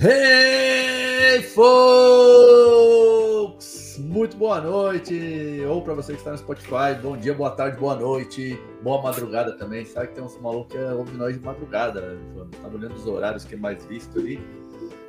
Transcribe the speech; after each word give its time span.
Hey, 0.00 1.42
folks! 1.42 1.98
Muito 3.98 4.36
boa 4.36 4.60
noite! 4.60 5.60
Ou 5.68 5.82
para 5.82 5.92
você 5.92 6.12
que 6.12 6.18
está 6.18 6.30
no 6.30 6.38
Spotify, 6.38 6.94
bom 7.02 7.16
dia, 7.16 7.34
boa 7.34 7.50
tarde, 7.50 7.76
boa 7.78 7.96
noite, 7.96 8.56
boa 8.80 9.02
madrugada 9.02 9.58
também. 9.58 9.84
Sabe 9.84 10.06
que 10.06 10.14
tem 10.14 10.22
uns 10.22 10.40
malucos 10.40 10.72
que 10.72 10.78
ouvem 10.78 11.14
nós 11.14 11.34
de 11.34 11.40
madrugada, 11.40 12.00
né? 12.00 12.16
Tava 12.62 12.76
olhando 12.76 12.94
os 12.94 13.08
horários 13.08 13.42
que 13.42 13.56
é 13.56 13.58
mais 13.58 13.84
visto 13.86 14.20
ali. 14.20 14.36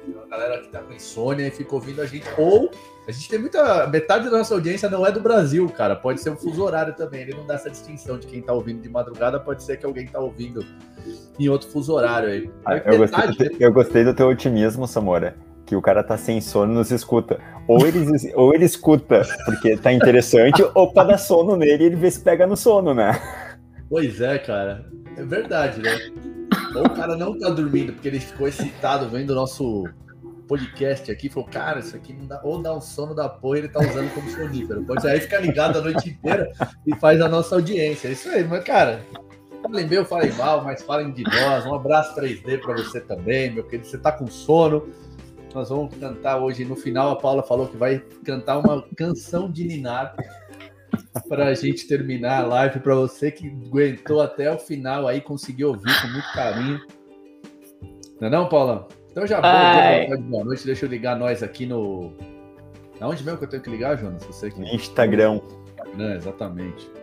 Tem 0.04 0.16
uma 0.16 0.26
galera 0.26 0.60
que 0.60 0.70
tá 0.70 0.80
com 0.80 0.92
insônia 0.92 1.46
e 1.46 1.52
fica 1.52 1.76
ouvindo 1.76 2.02
a 2.02 2.08
gente. 2.08 2.26
Ou 2.36 2.72
a 3.08 3.12
gente 3.12 3.30
tem 3.30 3.38
muita. 3.38 3.86
Metade 3.86 4.26
da 4.28 4.40
nossa 4.40 4.56
audiência 4.56 4.90
não 4.90 5.06
é 5.06 5.12
do 5.12 5.20
Brasil, 5.20 5.70
cara. 5.70 5.96
Pode 5.96 6.20
ser 6.20 6.32
um 6.32 6.36
fuso 6.36 6.64
horário 6.64 6.96
também. 6.96 7.22
Ele 7.22 7.36
não 7.36 7.46
dá 7.46 7.54
essa 7.54 7.70
distinção 7.70 8.18
de 8.18 8.26
quem 8.26 8.42
tá 8.42 8.54
ouvindo 8.54 8.82
de 8.82 8.90
madrugada, 8.90 9.40
pode 9.40 9.62
ser 9.62 9.78
que 9.78 9.86
alguém 9.86 10.08
tá 10.08 10.20
ouvindo 10.20 10.66
em 11.40 11.50
outro 11.50 11.70
fuso 11.70 11.94
horário 11.94 12.30
aí. 12.30 12.50
Ah, 12.66 12.78
eu, 12.78 12.98
gostei, 12.98 13.56
eu 13.60 13.74
gostei 13.74 14.04
do 14.04 14.14
teu 14.14 14.28
otimismo, 14.28 14.88
Samora. 14.88 15.36
Que 15.66 15.76
o 15.76 15.82
cara 15.82 16.04
tá 16.04 16.18
sem 16.18 16.42
sono 16.42 16.74
nos 16.74 16.92
escuta. 16.92 17.40
Ou 17.68 17.86
ele, 17.86 18.06
ou 18.36 18.54
ele 18.54 18.66
escuta 18.66 19.22
porque 19.46 19.78
tá 19.78 19.94
interessante, 19.94 20.64
ou 20.74 20.92
pra 20.92 21.04
dar 21.04 21.18
sono 21.18 21.56
nele 21.56 21.86
ele 21.86 21.96
vê 21.96 22.10
se 22.10 22.20
pega 22.20 22.46
no 22.46 22.58
sono, 22.58 22.94
né? 22.94 23.20
Pois 23.90 24.20
é, 24.20 24.38
cara. 24.38 24.86
É 25.16 25.24
verdade, 25.24 25.82
né? 25.82 25.92
Ou 26.76 26.86
o 26.86 26.90
cara 26.90 27.16
não 27.16 27.38
tá 27.38 27.50
dormindo 27.50 27.94
porque 27.94 28.08
ele 28.08 28.20
ficou 28.20 28.48
excitado 28.48 29.10
vendo 29.10 29.32
o 29.32 29.36
nosso 29.36 29.86
podcast 30.48 31.12
aqui, 31.12 31.30
falou, 31.30 31.48
cara, 31.48 31.80
isso 31.80 31.96
aqui 31.96 32.12
não 32.12 32.26
dá, 32.26 32.42
ou 32.44 32.60
dá 32.60 32.76
um 32.76 32.82
sono 32.82 33.14
da 33.14 33.30
porra, 33.30 33.60
ele 33.60 33.68
tá 33.70 33.80
usando 33.80 34.12
como 34.16 34.28
sonífero. 34.30 34.84
Pode 34.84 35.08
aí 35.08 35.20
ficar 35.20 35.40
ligado 35.40 35.78
a 35.78 35.82
noite 35.82 36.10
inteira 36.10 36.50
e 36.88 36.96
faz 36.96 37.22
a 37.22 37.30
nossa 37.30 37.54
audiência. 37.54 38.08
É 38.08 38.12
isso 38.12 38.28
aí, 38.30 38.44
mas, 38.44 38.64
cara, 38.64 39.02
falem 39.70 39.88
bem 39.88 40.00
ou 40.00 40.06
falem 40.06 40.32
mal, 40.34 40.64
mas 40.64 40.82
falem 40.82 41.12
de 41.12 41.24
nós. 41.24 41.66
Um 41.66 41.74
abraço 41.74 42.16
3D 42.20 42.60
para 42.60 42.76
você 42.76 43.00
também, 43.00 43.52
meu 43.52 43.64
querido. 43.64 43.88
Você 43.88 43.98
tá 43.98 44.12
com 44.12 44.28
sono. 44.28 44.90
Nós 45.54 45.70
vamos 45.70 45.96
cantar 45.96 46.38
hoje. 46.38 46.66
No 46.66 46.76
final, 46.76 47.12
a 47.12 47.16
Paula 47.16 47.44
falou 47.44 47.68
que 47.68 47.78
vai 47.78 48.00
cantar 48.24 48.58
uma 48.58 48.84
canção 48.96 49.50
de 49.50 49.64
Ninar 49.64 50.16
para 51.28 51.48
a 51.48 51.54
gente 51.54 51.88
terminar 51.88 52.44
a 52.44 52.48
live. 52.48 52.80
Para 52.80 52.96
você 52.96 53.32
que 53.32 53.48
aguentou 53.48 54.22
até 54.22 54.52
o 54.52 54.60
final 54.60 55.08
aí, 55.08 55.22
conseguiu 55.22 55.70
ouvir 55.70 56.02
com 56.02 56.08
muito 56.08 56.34
carinho. 56.34 56.80
Não 58.20 58.28
é 58.28 58.32
não, 58.32 58.50
Paula? 58.50 58.88
Então 59.12 59.26
já 59.26 59.40
vou, 59.40 60.22
boa 60.22 60.46
noite. 60.46 60.66
Deixa 60.66 60.86
eu 60.86 60.90
ligar 60.90 61.18
nós 61.18 61.42
aqui 61.42 61.66
no. 61.66 62.14
Aonde 63.00 63.24
mesmo 63.24 63.38
que 63.38 63.46
eu 63.46 63.50
tenho 63.50 63.64
que 63.64 63.70
ligar, 63.70 63.98
Jonas? 63.98 64.24
Você 64.26 64.52
que... 64.52 64.62
Instagram. 64.76 65.40
Instagram, 65.78 66.16
exatamente. 66.16 66.99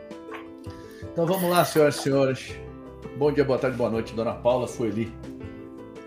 Então 1.17 1.25
vamos 1.25 1.49
lá, 1.49 1.65
senhoras 1.65 1.97
e 1.97 2.03
senhores. 2.03 2.55
Bom 3.17 3.33
dia, 3.33 3.43
boa 3.43 3.59
tarde, 3.59 3.75
boa 3.75 3.89
noite, 3.89 4.15
dona 4.15 4.35
Paula 4.35 4.69
Sueli. 4.69 5.11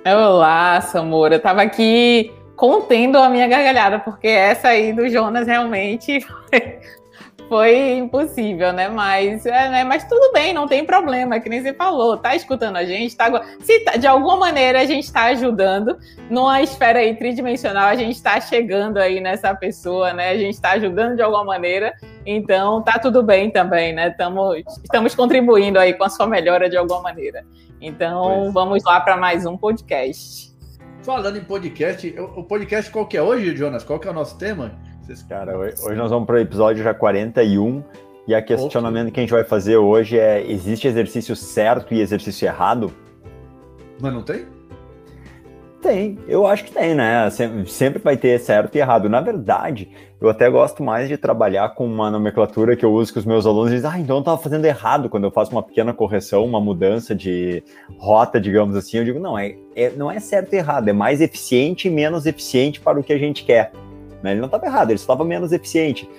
Olá, 0.06 0.80
Samora. 0.82 1.34
Eu 1.34 1.40
tava 1.40 1.64
aqui 1.64 2.32
contendo 2.56 3.18
a 3.18 3.28
minha 3.28 3.48
gargalhada, 3.48 3.98
porque 3.98 4.28
essa 4.28 4.68
aí 4.68 4.94
do 4.94 5.10
Jonas 5.10 5.48
realmente 5.48 6.22
foi 6.48 6.80
impossível, 7.98 8.72
né? 8.72 8.88
Mas, 8.88 9.46
é, 9.46 9.70
né? 9.70 9.84
Mas 9.84 10.04
tudo 10.04 10.32
bem, 10.32 10.54
não 10.54 10.68
tem 10.68 10.86
problema, 10.86 11.40
que 11.40 11.50
nem 11.50 11.62
você 11.62 11.74
falou, 11.74 12.18
tá 12.18 12.36
escutando 12.36 12.76
a 12.76 12.86
gente, 12.86 13.16
tá, 13.16 13.30
se 13.60 13.80
tá, 13.82 13.98
de 13.98 14.06
alguma 14.08 14.38
maneira 14.38 14.82
a 14.82 14.86
gente 14.86 15.06
está 15.06 15.26
ajudando, 15.26 15.98
numa 16.30 16.62
esfera 16.62 17.00
aí 17.00 17.16
tridimensional, 17.16 17.88
a 17.88 17.96
gente 17.96 18.16
está 18.16 18.40
chegando 18.40 18.98
aí 18.98 19.20
nessa 19.20 19.54
pessoa, 19.56 20.14
né? 20.14 20.30
A 20.30 20.38
gente 20.38 20.54
está 20.54 20.72
ajudando 20.72 21.16
de 21.16 21.22
alguma 21.22 21.44
maneira, 21.44 21.94
então 22.26 22.82
tá 22.82 23.00
tudo 23.00 23.24
bem 23.24 23.50
também, 23.50 23.94
né? 23.94 24.12
Tamo, 24.12 24.56
estamos 24.56 25.16
contribuindo 25.16 25.80
aí 25.80 25.94
com 25.94 26.04
a 26.04 26.10
sua 26.10 26.28
melhora 26.28 26.70
de 26.70 26.78
alguma 26.78 27.02
maneira. 27.02 27.46
Então, 27.82 28.42
pois. 28.42 28.54
vamos 28.54 28.84
lá 28.84 29.00
para 29.00 29.18
mais 29.18 29.46
um 29.46 29.58
podcast. 29.58 30.50
Falando 31.02 31.38
em 31.38 31.44
podcast, 31.44 32.14
o 32.36 32.44
podcast 32.44 32.92
qual 32.92 33.08
que 33.08 33.18
é 33.18 33.22
hoje, 33.22 33.56
Jonas? 33.56 33.84
Qual 33.84 34.00
que 34.00 34.08
é 34.08 34.12
o 34.12 34.14
nosso 34.14 34.38
tema? 34.38 34.89
Cara, 35.28 35.58
hoje 35.58 35.96
nós 35.96 36.12
vamos 36.12 36.28
para 36.28 36.36
o 36.36 36.40
episódio 36.40 36.84
já 36.84 36.94
41 36.94 37.84
e 38.28 38.36
a 38.36 38.42
questionamento 38.44 39.12
que 39.12 39.20
a 39.20 39.24
gente 39.24 39.32
vai 39.32 39.44
fazer 39.44 39.78
hoje 39.78 40.20
é: 40.20 40.46
existe 40.50 40.88
exercício 40.88 41.36
certo 41.36 41.94
e 41.94 42.00
exercício 42.00 42.46
errado? 42.46 42.92
Mas 44.00 44.14
não 44.14 44.22
tem? 44.22 44.46
Tem, 45.82 46.20
eu 46.28 46.46
acho 46.46 46.66
que 46.66 46.72
tem, 46.72 46.94
né? 46.94 47.28
Sempre 47.66 48.00
vai 48.00 48.18
ter 48.18 48.38
certo 48.40 48.76
e 48.76 48.80
errado. 48.80 49.10
Na 49.10 49.22
verdade, 49.22 49.90
eu 50.20 50.30
até 50.30 50.50
gosto 50.50 50.84
mais 50.84 51.08
de 51.08 51.18
trabalhar 51.18 51.70
com 51.70 51.86
uma 51.86 52.12
nomenclatura 52.12 52.76
que 52.76 52.86
eu 52.86 52.92
uso 52.92 53.14
com 53.14 53.20
os 53.20 53.26
meus 53.26 53.46
alunos. 53.46 53.72
Dizem, 53.72 53.90
ah, 53.90 53.98
então 53.98 54.18
eu 54.18 54.20
estava 54.20 54.38
fazendo 54.38 54.66
errado 54.66 55.10
quando 55.10 55.24
eu 55.24 55.32
faço 55.32 55.52
uma 55.52 55.64
pequena 55.64 55.94
correção, 55.94 56.46
uma 56.46 56.60
mudança 56.60 57.16
de 57.16 57.64
rota, 57.98 58.40
digamos 58.42 58.76
assim. 58.76 58.98
Eu 58.98 59.06
digo, 59.06 59.20
não, 59.20 59.40
é, 59.40 59.56
é 59.74 59.90
não 59.92 60.12
é 60.12 60.20
certo 60.20 60.54
e 60.54 60.58
errado, 60.58 60.90
é 60.90 60.94
mais 60.94 61.22
eficiente 61.22 61.88
e 61.88 61.92
menos 61.92 62.26
eficiente 62.26 62.82
para 62.82 63.00
o 63.00 63.04
que 63.04 63.14
a 63.14 63.18
gente 63.18 63.46
quer. 63.46 63.72
Né? 64.24 64.32
Ele 64.32 64.40
não 64.40 64.48
estava 64.48 64.66
errado, 64.66 64.90
ele 64.90 65.00
estava 65.00 65.24
menos 65.24 65.52
eficiente. 65.52 66.10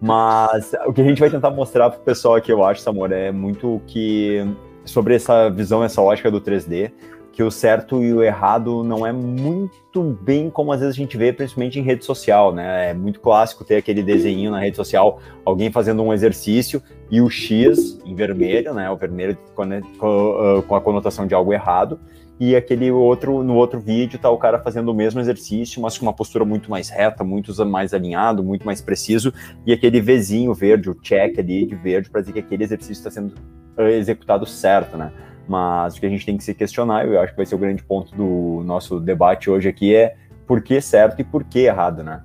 Mas 0.00 0.72
o 0.86 0.92
que 0.92 1.02
a 1.02 1.04
gente 1.04 1.20
vai 1.20 1.28
tentar 1.28 1.50
mostrar 1.50 1.90
para 1.90 2.00
o 2.00 2.02
pessoal 2.02 2.34
aqui, 2.36 2.50
eu 2.50 2.64
acho, 2.64 2.80
Samor, 2.80 3.12
é 3.12 3.30
muito 3.30 3.82
que 3.86 4.46
sobre 4.84 5.14
essa 5.14 5.50
visão, 5.50 5.84
essa 5.84 6.00
ótica 6.00 6.30
do 6.30 6.40
3D, 6.40 6.90
que 7.32 7.42
o 7.42 7.50
certo 7.50 8.02
e 8.02 8.12
o 8.12 8.22
errado 8.22 8.82
não 8.82 9.06
é 9.06 9.12
muito 9.12 10.02
bem 10.02 10.50
como 10.50 10.72
às 10.72 10.80
vezes 10.80 10.94
a 10.94 10.98
gente 10.98 11.16
vê, 11.16 11.32
principalmente 11.32 11.78
em 11.78 11.82
rede 11.82 12.04
social, 12.04 12.52
né? 12.52 12.90
É 12.90 12.94
muito 12.94 13.20
clássico 13.20 13.64
ter 13.64 13.76
aquele 13.76 14.02
desenho 14.02 14.50
na 14.50 14.58
rede 14.58 14.76
social, 14.76 15.20
alguém 15.44 15.70
fazendo 15.70 16.02
um 16.02 16.12
exercício 16.12 16.82
e 17.10 17.20
o 17.20 17.30
X 17.30 17.98
em 18.04 18.14
vermelho, 18.14 18.74
né? 18.74 18.90
O 18.90 18.96
vermelho 18.96 19.38
com 19.56 20.74
a 20.74 20.80
conotação 20.80 21.26
de 21.26 21.34
algo 21.34 21.52
errado, 21.52 22.00
e 22.40 22.56
aquele 22.56 22.90
outro, 22.90 23.42
no 23.42 23.54
outro 23.54 23.78
vídeo, 23.78 24.18
tá 24.18 24.30
o 24.30 24.38
cara 24.38 24.58
fazendo 24.58 24.90
o 24.90 24.94
mesmo 24.94 25.20
exercício, 25.20 25.82
mas 25.82 25.98
com 25.98 26.06
uma 26.06 26.12
postura 26.12 26.42
muito 26.42 26.70
mais 26.70 26.88
reta, 26.88 27.22
muito 27.22 27.54
mais 27.66 27.92
alinhado, 27.92 28.42
muito 28.42 28.64
mais 28.64 28.80
preciso, 28.80 29.30
e 29.66 29.74
aquele 29.74 30.00
Vzinho 30.00 30.54
verde, 30.54 30.88
o 30.88 30.94
check 30.94 31.38
ali 31.38 31.66
de 31.66 31.76
verde, 31.76 32.08
para 32.08 32.22
dizer 32.22 32.32
que 32.32 32.38
aquele 32.38 32.64
exercício 32.64 32.94
está 32.94 33.10
sendo 33.10 33.34
eh, 33.76 33.98
executado 33.98 34.46
certo, 34.46 34.96
né? 34.96 35.12
Mas 35.46 35.96
o 35.96 36.00
que 36.00 36.06
a 36.06 36.08
gente 36.08 36.24
tem 36.24 36.38
que 36.38 36.42
se 36.42 36.54
questionar, 36.54 37.06
eu 37.06 37.20
acho 37.20 37.32
que 37.32 37.36
vai 37.36 37.44
ser 37.44 37.56
o 37.56 37.58
grande 37.58 37.82
ponto 37.82 38.16
do 38.16 38.62
nosso 38.64 38.98
debate 38.98 39.50
hoje 39.50 39.68
aqui, 39.68 39.94
é 39.94 40.16
por 40.46 40.62
que 40.62 40.80
certo 40.80 41.20
e 41.20 41.24
por 41.24 41.44
que 41.44 41.58
errado, 41.58 42.02
né? 42.02 42.22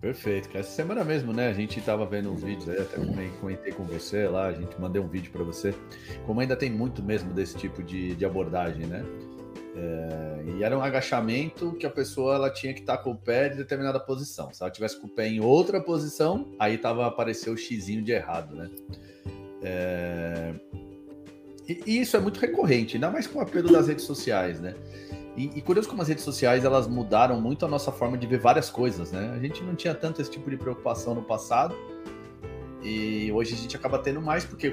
Perfeito, 0.00 0.56
Essa 0.56 0.70
semana 0.70 1.02
mesmo, 1.02 1.32
né? 1.32 1.48
A 1.48 1.52
gente 1.52 1.80
tava 1.80 2.04
vendo 2.04 2.30
uns 2.30 2.42
vídeos 2.42 2.68
aí, 2.68 2.78
até 2.78 2.96
comentei 3.40 3.72
com 3.72 3.82
você 3.84 4.28
lá, 4.28 4.46
a 4.46 4.52
gente 4.52 4.78
mandei 4.80 5.00
um 5.00 5.08
vídeo 5.08 5.32
para 5.32 5.42
você. 5.42 5.74
Como 6.26 6.40
ainda 6.40 6.54
tem 6.54 6.70
muito 6.70 7.02
mesmo 7.02 7.32
desse 7.32 7.56
tipo 7.56 7.82
de, 7.82 8.14
de 8.14 8.24
abordagem, 8.24 8.86
né? 8.86 9.04
É, 9.74 10.44
e 10.46 10.62
era 10.62 10.76
um 10.76 10.82
agachamento 10.82 11.72
que 11.72 11.86
a 11.86 11.90
pessoa 11.90 12.34
ela 12.34 12.50
tinha 12.50 12.72
que 12.72 12.80
estar 12.80 12.98
tá 12.98 13.02
com 13.02 13.10
o 13.10 13.16
pé 13.16 13.52
em 13.52 13.56
determinada 13.56 13.98
posição. 13.98 14.52
Se 14.52 14.62
ela 14.62 14.70
tivesse 14.70 15.00
com 15.00 15.06
o 15.06 15.10
pé 15.10 15.28
em 15.28 15.40
outra 15.40 15.80
posição, 15.80 16.46
aí 16.58 16.78
tava 16.78 17.06
apareceu 17.06 17.52
o 17.52 17.56
xizinho 17.56 18.02
de 18.02 18.12
errado, 18.12 18.54
né? 18.54 18.70
É, 19.62 20.54
e, 21.68 21.82
e 21.86 22.00
isso 22.00 22.16
é 22.16 22.20
muito 22.20 22.38
recorrente, 22.38 22.96
ainda 22.96 23.10
mais 23.10 23.26
com 23.26 23.38
o 23.38 23.42
apelo 23.42 23.72
das 23.72 23.88
redes 23.88 24.04
sociais, 24.04 24.60
né? 24.60 24.74
E, 25.36 25.50
e, 25.54 25.60
curioso 25.60 25.88
como 25.88 26.00
as 26.00 26.08
redes 26.08 26.24
sociais 26.24 26.64
elas 26.64 26.88
mudaram 26.88 27.40
muito 27.40 27.66
a 27.66 27.68
nossa 27.68 27.92
forma 27.92 28.16
de 28.16 28.26
ver 28.26 28.38
várias 28.38 28.70
coisas, 28.70 29.12
né? 29.12 29.32
A 29.36 29.38
gente 29.38 29.62
não 29.62 29.74
tinha 29.74 29.94
tanto 29.94 30.22
esse 30.22 30.30
tipo 30.30 30.48
de 30.48 30.56
preocupação 30.56 31.14
no 31.14 31.22
passado 31.22 31.76
e 32.82 33.32
hoje 33.32 33.54
a 33.54 33.56
gente 33.56 33.76
acaba 33.76 33.98
tendo 33.98 34.20
mais 34.20 34.44
porque 34.44 34.72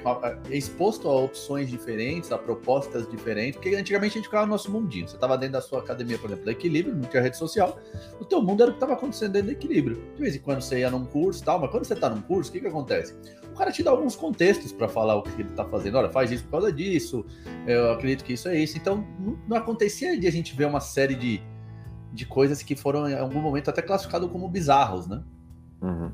é 0.50 0.56
exposto 0.56 1.10
a 1.10 1.16
opções 1.16 1.70
diferentes, 1.70 2.32
a 2.32 2.38
propostas 2.38 3.10
diferentes, 3.10 3.60
porque 3.60 3.76
antigamente 3.76 4.14
a 4.14 4.16
gente 4.18 4.26
ficava 4.26 4.46
no 4.46 4.52
nosso 4.52 4.72
mundinho. 4.72 5.08
Você 5.08 5.16
estava 5.16 5.38
dentro 5.38 5.54
da 5.54 5.62
sua 5.62 5.80
academia, 5.80 6.20
por 6.20 6.28
exemplo, 6.28 6.46
da 6.46 6.52
Equilíbrio, 6.52 6.96
não 6.96 7.10
tinha 7.10 7.24
rede 7.24 7.38
social, 7.38 7.80
o 8.20 8.24
teu 8.24 8.42
mundo 8.42 8.62
era 8.62 8.70
o 8.70 8.74
que 8.74 8.78
estava 8.78 8.94
acontecendo 8.94 9.32
dentro 9.32 9.48
do 9.48 9.54
Equilíbrio. 9.54 10.02
De 10.16 10.22
vez 10.22 10.36
em 10.36 10.40
quando 10.40 10.62
você 10.62 10.80
ia 10.80 10.92
num 10.92 11.06
curso 11.06 11.42
e 11.42 11.46
tal, 11.46 11.60
mas 11.60 11.72
quando 11.72 11.86
você 11.86 11.94
está 11.94 12.08
num 12.08 12.22
curso, 12.22 12.52
o 12.52 12.54
que, 12.54 12.60
que 12.60 12.68
acontece? 12.68 13.16
O 13.54 13.58
cara 13.58 13.72
te 13.72 13.84
dá 13.84 13.92
alguns 13.92 14.16
contextos 14.16 14.72
para 14.72 14.88
falar 14.88 15.16
o 15.16 15.24
que 15.24 15.42
ele 15.42 15.50
está 15.50 15.64
fazendo. 15.64 15.98
Olha, 15.98 16.10
faz 16.10 16.32
isso 16.32 16.44
por 16.46 16.52
causa 16.52 16.72
disso, 16.72 17.26
eu 17.68 17.92
acredito 17.92 18.24
que 18.24 18.34
isso 18.34 18.48
é 18.48 18.58
isso. 18.58 18.78
Então, 18.78 19.06
não, 19.48 19.58
acontecia 19.58 20.20
de 20.20 20.28
a 20.28 20.32
gente 20.32 20.56
ver 20.56 20.66
uma 20.66 20.80
série 20.80 21.16
de, 21.16 21.42
de 22.12 22.26
coisas 22.26 22.62
que 22.64 22.76
foram, 22.76 23.08
em 23.08 23.18
algum 23.18 23.42
momento, 23.42 23.70
até 23.70 23.82
classificadas 23.82 24.30
como 24.30 24.48
bizarros, 24.48 25.08
né? 25.08 25.24
Uhum. 25.82 26.12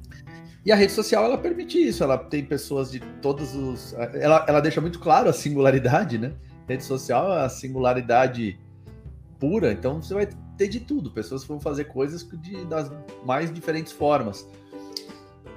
E 0.65 0.71
a 0.71 0.75
rede 0.75 0.91
social, 0.91 1.23
ela 1.23 1.37
permite 1.37 1.77
isso, 1.77 2.03
ela 2.03 2.17
tem 2.17 2.43
pessoas 2.43 2.91
de 2.91 2.99
todos 3.21 3.55
os... 3.55 3.93
Ela, 3.93 4.45
ela 4.47 4.59
deixa 4.59 4.81
muito 4.81 4.99
claro 4.99 5.29
a 5.29 5.33
singularidade, 5.33 6.17
né? 6.17 6.33
rede 6.69 6.83
social 6.83 7.33
é 7.33 7.45
a 7.45 7.49
singularidade 7.49 8.59
pura, 9.39 9.71
então 9.71 10.01
você 10.01 10.13
vai 10.13 10.29
ter 10.57 10.67
de 10.67 10.79
tudo. 10.79 11.09
Pessoas 11.09 11.41
que 11.41 11.47
vão 11.47 11.59
fazer 11.59 11.85
coisas 11.85 12.27
de, 12.41 12.63
das 12.65 12.91
mais 13.25 13.51
diferentes 13.51 13.91
formas. 13.91 14.47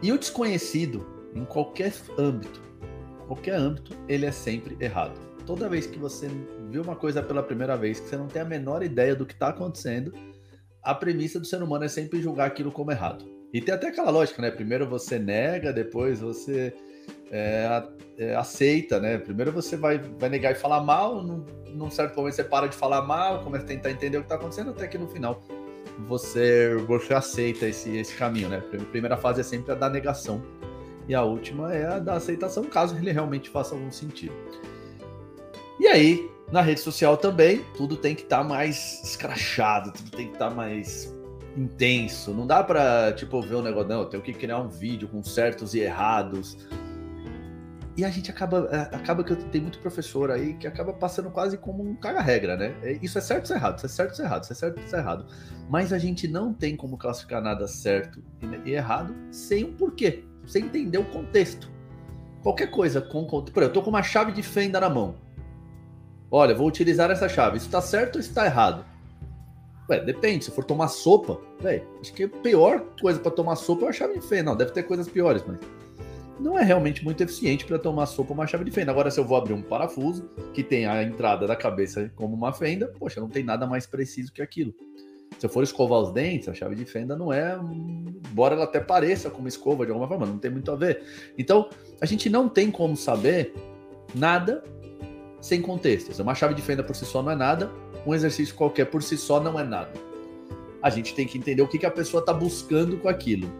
E 0.02 0.10
o 0.10 0.18
desconhecido, 0.18 1.06
em 1.34 1.44
qualquer 1.44 1.92
âmbito, 2.18 2.60
qualquer 3.26 3.54
âmbito, 3.54 3.96
ele 4.08 4.26
é 4.26 4.32
sempre 4.32 4.76
errado. 4.80 5.18
Toda 5.46 5.68
vez 5.68 5.86
que 5.86 5.98
você 5.98 6.28
vê 6.70 6.78
uma 6.78 6.94
coisa 6.94 7.22
pela 7.22 7.42
primeira 7.42 7.76
vez, 7.76 7.98
que 7.98 8.08
você 8.08 8.16
não 8.16 8.28
tem 8.28 8.42
a 8.42 8.44
menor 8.44 8.82
ideia 8.82 9.14
do 9.14 9.26
que 9.26 9.32
está 9.32 9.48
acontecendo, 9.48 10.12
a 10.82 10.94
premissa 10.94 11.40
do 11.40 11.46
ser 11.46 11.62
humano 11.62 11.84
é 11.84 11.88
sempre 11.88 12.20
julgar 12.20 12.46
aquilo 12.46 12.70
como 12.70 12.90
errado. 12.90 13.24
E 13.52 13.60
tem 13.60 13.74
até 13.74 13.88
aquela 13.88 14.10
lógica, 14.10 14.40
né? 14.40 14.50
Primeiro 14.50 14.86
você 14.86 15.18
nega, 15.18 15.72
depois 15.72 16.20
você 16.20 16.72
é, 17.30 17.82
é, 18.18 18.34
aceita, 18.34 18.98
né? 18.98 19.18
Primeiro 19.18 19.52
você 19.52 19.76
vai, 19.76 19.98
vai 19.98 20.28
negar 20.28 20.52
e 20.52 20.54
falar 20.54 20.80
mal, 20.80 21.22
num, 21.22 21.44
num 21.74 21.90
certo 21.90 22.16
momento 22.16 22.34
você 22.34 22.44
para 22.44 22.66
de 22.66 22.76
falar 22.76 23.02
mal, 23.02 23.42
começa 23.42 23.64
a 23.64 23.68
tentar 23.68 23.90
entender 23.90 24.16
o 24.16 24.20
que 24.20 24.26
está 24.26 24.36
acontecendo, 24.36 24.70
até 24.70 24.86
que 24.86 24.96
no 24.96 25.08
final 25.08 25.42
você, 26.06 26.74
você 26.86 27.12
aceita 27.12 27.66
esse, 27.66 27.96
esse 27.96 28.14
caminho, 28.14 28.48
né? 28.48 28.62
A 28.72 28.84
primeira 28.84 29.16
fase 29.16 29.40
é 29.40 29.44
sempre 29.44 29.72
a 29.72 29.74
da 29.74 29.88
negação 29.88 30.42
e 31.08 31.14
a 31.14 31.22
última 31.22 31.74
é 31.74 31.86
a 31.86 31.98
da 31.98 32.14
aceitação, 32.14 32.64
caso 32.64 32.96
ele 32.96 33.12
realmente 33.12 33.50
faça 33.50 33.74
algum 33.74 33.90
sentido. 33.90 34.34
E 35.80 35.86
aí, 35.88 36.30
na 36.50 36.60
rede 36.60 36.80
social 36.80 37.16
também, 37.16 37.64
tudo 37.76 37.96
tem 37.96 38.14
que 38.14 38.22
estar 38.22 38.38
tá 38.38 38.44
mais 38.44 39.02
escrachado, 39.02 39.92
tudo 39.92 40.10
tem 40.10 40.28
que 40.28 40.34
estar 40.34 40.50
tá 40.50 40.54
mais 40.54 41.12
intenso. 41.56 42.32
Não 42.32 42.46
dá 42.46 42.62
para 42.62 43.12
tipo 43.12 43.40
ver 43.42 43.56
um 43.56 43.62
negócio, 43.62 43.88
não, 43.88 44.00
eu 44.00 44.06
tenho 44.06 44.22
que 44.22 44.32
criar 44.32 44.58
um 44.58 44.68
vídeo 44.68 45.08
com 45.08 45.22
certos 45.22 45.74
e 45.74 45.80
errados. 45.80 46.56
E 47.94 48.04
a 48.06 48.10
gente 48.10 48.30
acaba, 48.30 48.68
é, 48.72 48.96
acaba 48.96 49.22
que 49.22 49.36
tenho 49.36 49.64
muito 49.64 49.78
professor 49.78 50.30
aí 50.30 50.54
que 50.54 50.66
acaba 50.66 50.94
passando 50.94 51.30
quase 51.30 51.58
como 51.58 51.82
um 51.82 51.94
caga-regra, 51.94 52.56
né? 52.56 52.74
É, 52.82 52.98
isso 53.02 53.18
é 53.18 53.20
certo 53.20 53.50
ou 53.50 53.56
é 53.56 53.58
errado, 53.58 53.76
isso 53.76 53.86
é 53.86 53.88
certo 53.88 54.18
ou 54.18 54.24
é 54.24 54.28
errado, 54.28 54.44
isso 54.44 54.52
é 54.52 54.56
certo 54.56 54.80
isso 54.80 54.96
é 54.96 54.98
errado. 54.98 55.26
Mas 55.68 55.92
a 55.92 55.98
gente 55.98 56.26
não 56.26 56.54
tem 56.54 56.74
como 56.74 56.96
classificar 56.96 57.42
nada 57.42 57.66
certo 57.66 58.22
e 58.64 58.70
errado 58.70 59.14
sem 59.30 59.64
um 59.64 59.74
porquê, 59.74 60.24
sem 60.46 60.64
entender 60.64 60.98
o 60.98 61.04
contexto. 61.04 61.70
Qualquer 62.42 62.70
coisa 62.70 63.00
com 63.00 63.24
Por 63.24 63.42
exemplo, 63.42 63.62
eu 63.62 63.72
tô 63.72 63.82
com 63.82 63.90
uma 63.90 64.02
chave 64.02 64.32
de 64.32 64.42
fenda 64.42 64.80
na 64.80 64.90
mão. 64.90 65.14
Olha, 66.30 66.54
vou 66.54 66.66
utilizar 66.66 67.10
essa 67.10 67.28
chave. 67.28 67.58
Isso 67.58 67.66
está 67.66 67.80
certo 67.80 68.16
ou 68.16 68.20
está 68.20 68.46
errado? 68.46 68.84
Ué, 69.88 70.00
depende. 70.00 70.44
Se 70.44 70.50
for 70.50 70.64
tomar 70.64 70.88
sopa, 70.88 71.38
velho, 71.60 71.86
acho 72.00 72.12
que 72.12 72.24
a 72.24 72.28
pior 72.28 72.80
coisa 73.00 73.20
para 73.20 73.30
tomar 73.30 73.56
sopa 73.56 73.86
é 73.86 73.88
a 73.90 73.92
chave 73.92 74.14
de 74.14 74.26
fenda. 74.26 74.44
Não, 74.44 74.56
deve 74.56 74.72
ter 74.72 74.82
coisas 74.84 75.08
piores, 75.08 75.44
mas 75.46 75.58
não 76.40 76.58
é 76.58 76.62
realmente 76.62 77.04
muito 77.04 77.22
eficiente 77.22 77.64
para 77.64 77.78
tomar 77.78 78.06
sopa 78.06 78.32
uma 78.32 78.46
chave 78.46 78.64
de 78.64 78.70
fenda. 78.70 78.90
Agora, 78.90 79.10
se 79.10 79.20
eu 79.20 79.24
vou 79.24 79.36
abrir 79.36 79.52
um 79.52 79.62
parafuso 79.62 80.28
que 80.52 80.62
tem 80.62 80.86
a 80.86 81.02
entrada 81.02 81.46
da 81.46 81.54
cabeça 81.54 82.10
como 82.16 82.34
uma 82.34 82.52
fenda, 82.52 82.92
poxa, 82.98 83.20
não 83.20 83.28
tem 83.28 83.44
nada 83.44 83.66
mais 83.66 83.86
preciso 83.86 84.32
que 84.32 84.42
aquilo. 84.42 84.74
Se 85.42 85.46
eu 85.46 85.50
for 85.50 85.64
escovar 85.64 85.98
os 85.98 86.12
dentes, 86.12 86.48
a 86.48 86.54
chave 86.54 86.76
de 86.76 86.84
fenda 86.84 87.16
não 87.16 87.32
é, 87.32 87.58
embora 88.30 88.54
ela 88.54 88.62
até 88.62 88.78
pareça 88.78 89.28
como 89.28 89.48
escova 89.48 89.84
de 89.84 89.90
alguma 89.90 90.06
forma, 90.06 90.24
não 90.24 90.38
tem 90.38 90.52
muito 90.52 90.70
a 90.70 90.76
ver. 90.76 91.02
Então, 91.36 91.68
a 92.00 92.06
gente 92.06 92.30
não 92.30 92.48
tem 92.48 92.70
como 92.70 92.96
saber 92.96 93.52
nada 94.14 94.62
sem 95.40 95.60
contextos. 95.60 96.20
Uma 96.20 96.36
chave 96.36 96.54
de 96.54 96.62
fenda 96.62 96.84
por 96.84 96.94
si 96.94 97.04
só 97.04 97.24
não 97.24 97.32
é 97.32 97.34
nada, 97.34 97.72
um 98.06 98.14
exercício 98.14 98.54
qualquer 98.54 98.84
por 98.84 99.02
si 99.02 99.18
só 99.18 99.40
não 99.40 99.58
é 99.58 99.64
nada. 99.64 99.90
A 100.80 100.88
gente 100.88 101.12
tem 101.12 101.26
que 101.26 101.36
entender 101.36 101.60
o 101.60 101.66
que, 101.66 101.76
que 101.76 101.86
a 101.86 101.90
pessoa 101.90 102.20
está 102.20 102.32
buscando 102.32 102.96
com 102.98 103.08
aquilo. 103.08 103.50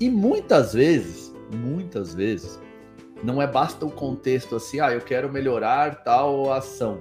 E 0.00 0.10
muitas 0.10 0.72
vezes 0.72 1.32
muitas 1.54 2.12
vezes, 2.12 2.60
não 3.22 3.40
é 3.40 3.46
basta 3.46 3.86
o 3.86 3.90
contexto 3.92 4.56
assim, 4.56 4.80
ah, 4.80 4.92
eu 4.92 5.00
quero 5.00 5.30
melhorar 5.30 6.02
tal 6.02 6.52
ação. 6.52 7.00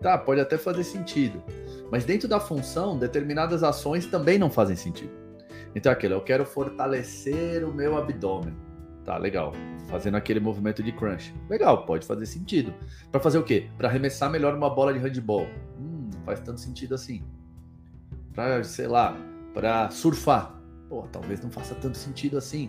Tá, 0.00 0.16
pode 0.16 0.40
até 0.40 0.56
fazer 0.56 0.84
sentido. 0.84 1.42
Mas 1.90 2.04
dentro 2.04 2.28
da 2.28 2.40
função, 2.40 2.98
determinadas 2.98 3.62
ações 3.62 4.06
também 4.06 4.38
não 4.38 4.50
fazem 4.50 4.76
sentido. 4.76 5.10
Então, 5.74 5.92
aquilo, 5.92 6.14
eu 6.14 6.22
quero 6.22 6.44
fortalecer 6.44 7.62
o 7.64 7.72
meu 7.72 7.96
abdômen. 7.96 8.54
Tá, 9.04 9.18
legal. 9.18 9.52
Fazendo 9.88 10.16
aquele 10.16 10.40
movimento 10.40 10.82
de 10.82 10.90
crunch. 10.90 11.32
Legal, 11.48 11.86
pode 11.86 12.04
fazer 12.04 12.26
sentido. 12.26 12.74
Para 13.12 13.20
fazer 13.20 13.38
o 13.38 13.44
quê? 13.44 13.68
Para 13.78 13.88
arremessar 13.88 14.30
melhor 14.30 14.54
uma 14.54 14.68
bola 14.68 14.92
de 14.92 14.98
handball. 14.98 15.46
Hum, 15.78 16.10
não 16.12 16.20
faz 16.22 16.40
tanto 16.40 16.60
sentido 16.60 16.94
assim. 16.94 17.22
Para, 18.34 18.64
sei 18.64 18.88
lá, 18.88 19.16
para 19.54 19.90
surfar. 19.90 20.60
Pô, 20.88 21.02
talvez 21.02 21.40
não 21.40 21.50
faça 21.50 21.74
tanto 21.74 21.96
sentido 21.96 22.36
assim. 22.36 22.68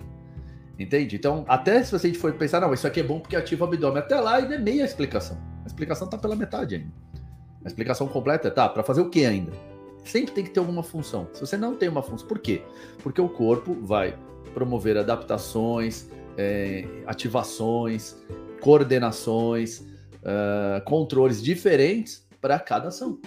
Entende? 0.77 1.15
Então, 1.15 1.43
até 1.47 1.83
se 1.83 1.91
você 1.91 2.13
for 2.13 2.31
pensar, 2.33 2.61
não, 2.61 2.71
isso 2.71 2.85
aqui 2.85 2.99
é 2.99 3.03
bom 3.03 3.19
porque 3.19 3.35
ativa 3.35 3.65
o 3.65 3.67
abdômen, 3.67 3.99
até 3.99 4.19
lá 4.19 4.35
ainda 4.35 4.55
é 4.55 4.59
meia 4.59 4.83
explicação. 4.83 5.37
A 5.63 5.67
explicação 5.67 6.07
tá 6.07 6.17
pela 6.17 6.35
metade 6.35 6.75
ainda. 6.75 6.91
A 7.63 7.67
explicação 7.67 8.07
completa 8.07 8.47
é, 8.47 8.51
tá, 8.51 8.67
para 8.69 8.83
fazer 8.83 9.01
o 9.01 9.09
que 9.09 9.25
ainda? 9.25 9.51
Sempre 10.03 10.31
tem 10.31 10.43
que 10.43 10.51
ter 10.51 10.59
alguma 10.59 10.83
função. 10.83 11.27
Se 11.33 11.41
você 11.41 11.57
não 11.57 11.75
tem 11.75 11.89
uma 11.89 12.01
função, 12.01 12.27
por 12.27 12.39
quê? 12.39 12.61
Porque 13.03 13.19
o 13.19 13.27
corpo 13.27 13.75
vai 13.81 14.17
promover 14.53 14.97
adaptações, 14.97 16.09
é, 16.37 16.85
ativações, 17.05 18.15
coordenações, 18.61 19.79
uh, 19.79 20.83
controles 20.85 21.43
diferentes 21.43 22.25
para 22.39 22.59
cada 22.59 22.89
ação. 22.89 23.19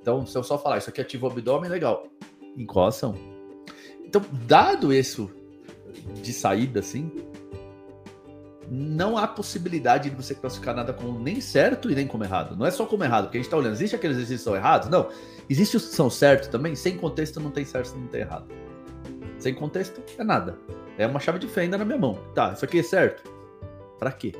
Então, 0.00 0.26
se 0.26 0.36
eu 0.36 0.42
só 0.42 0.58
falar 0.58 0.78
isso 0.78 0.90
aqui 0.90 1.00
ativa 1.00 1.26
o 1.26 1.30
abdômen, 1.30 1.70
legal. 1.70 2.06
Em 2.56 2.66
qual 2.66 2.88
ação? 2.88 3.14
Então, 4.04 4.22
dado 4.46 4.92
isso 4.92 5.30
de 6.20 6.32
saída, 6.32 6.80
assim, 6.80 7.10
não 8.74 9.18
há 9.18 9.28
possibilidade 9.28 10.08
de 10.08 10.16
você 10.16 10.34
classificar 10.34 10.74
nada 10.74 10.94
como 10.94 11.18
nem 11.18 11.42
certo 11.42 11.90
e 11.90 11.94
nem 11.94 12.06
como 12.06 12.24
errado. 12.24 12.56
Não 12.56 12.64
é 12.64 12.70
só 12.70 12.86
como 12.86 13.04
errado, 13.04 13.24
porque 13.24 13.36
a 13.36 13.40
gente 13.40 13.46
está 13.46 13.58
olhando, 13.58 13.74
existe 13.74 13.94
aqueles 13.94 14.16
exercícios 14.16 14.40
que 14.40 14.44
são 14.44 14.56
errados? 14.56 14.88
Não. 14.88 15.10
Existe 15.50 15.76
os 15.76 15.88
que 15.88 15.94
são 15.94 16.08
certos 16.08 16.48
também? 16.48 16.74
Sem 16.74 16.96
contexto 16.96 17.38
não 17.38 17.50
tem 17.50 17.66
certo, 17.66 17.94
não 17.94 18.06
tem 18.06 18.22
errado. 18.22 18.46
Sem 19.38 19.52
contexto 19.52 20.00
é 20.16 20.24
nada. 20.24 20.56
É 20.96 21.06
uma 21.06 21.20
chave 21.20 21.38
de 21.38 21.48
fenda 21.48 21.76
na 21.76 21.84
minha 21.84 21.98
mão. 21.98 22.18
Tá, 22.34 22.54
isso 22.54 22.64
aqui 22.64 22.78
é 22.78 22.82
certo? 22.82 23.30
Para 23.98 24.10
quê? 24.10 24.32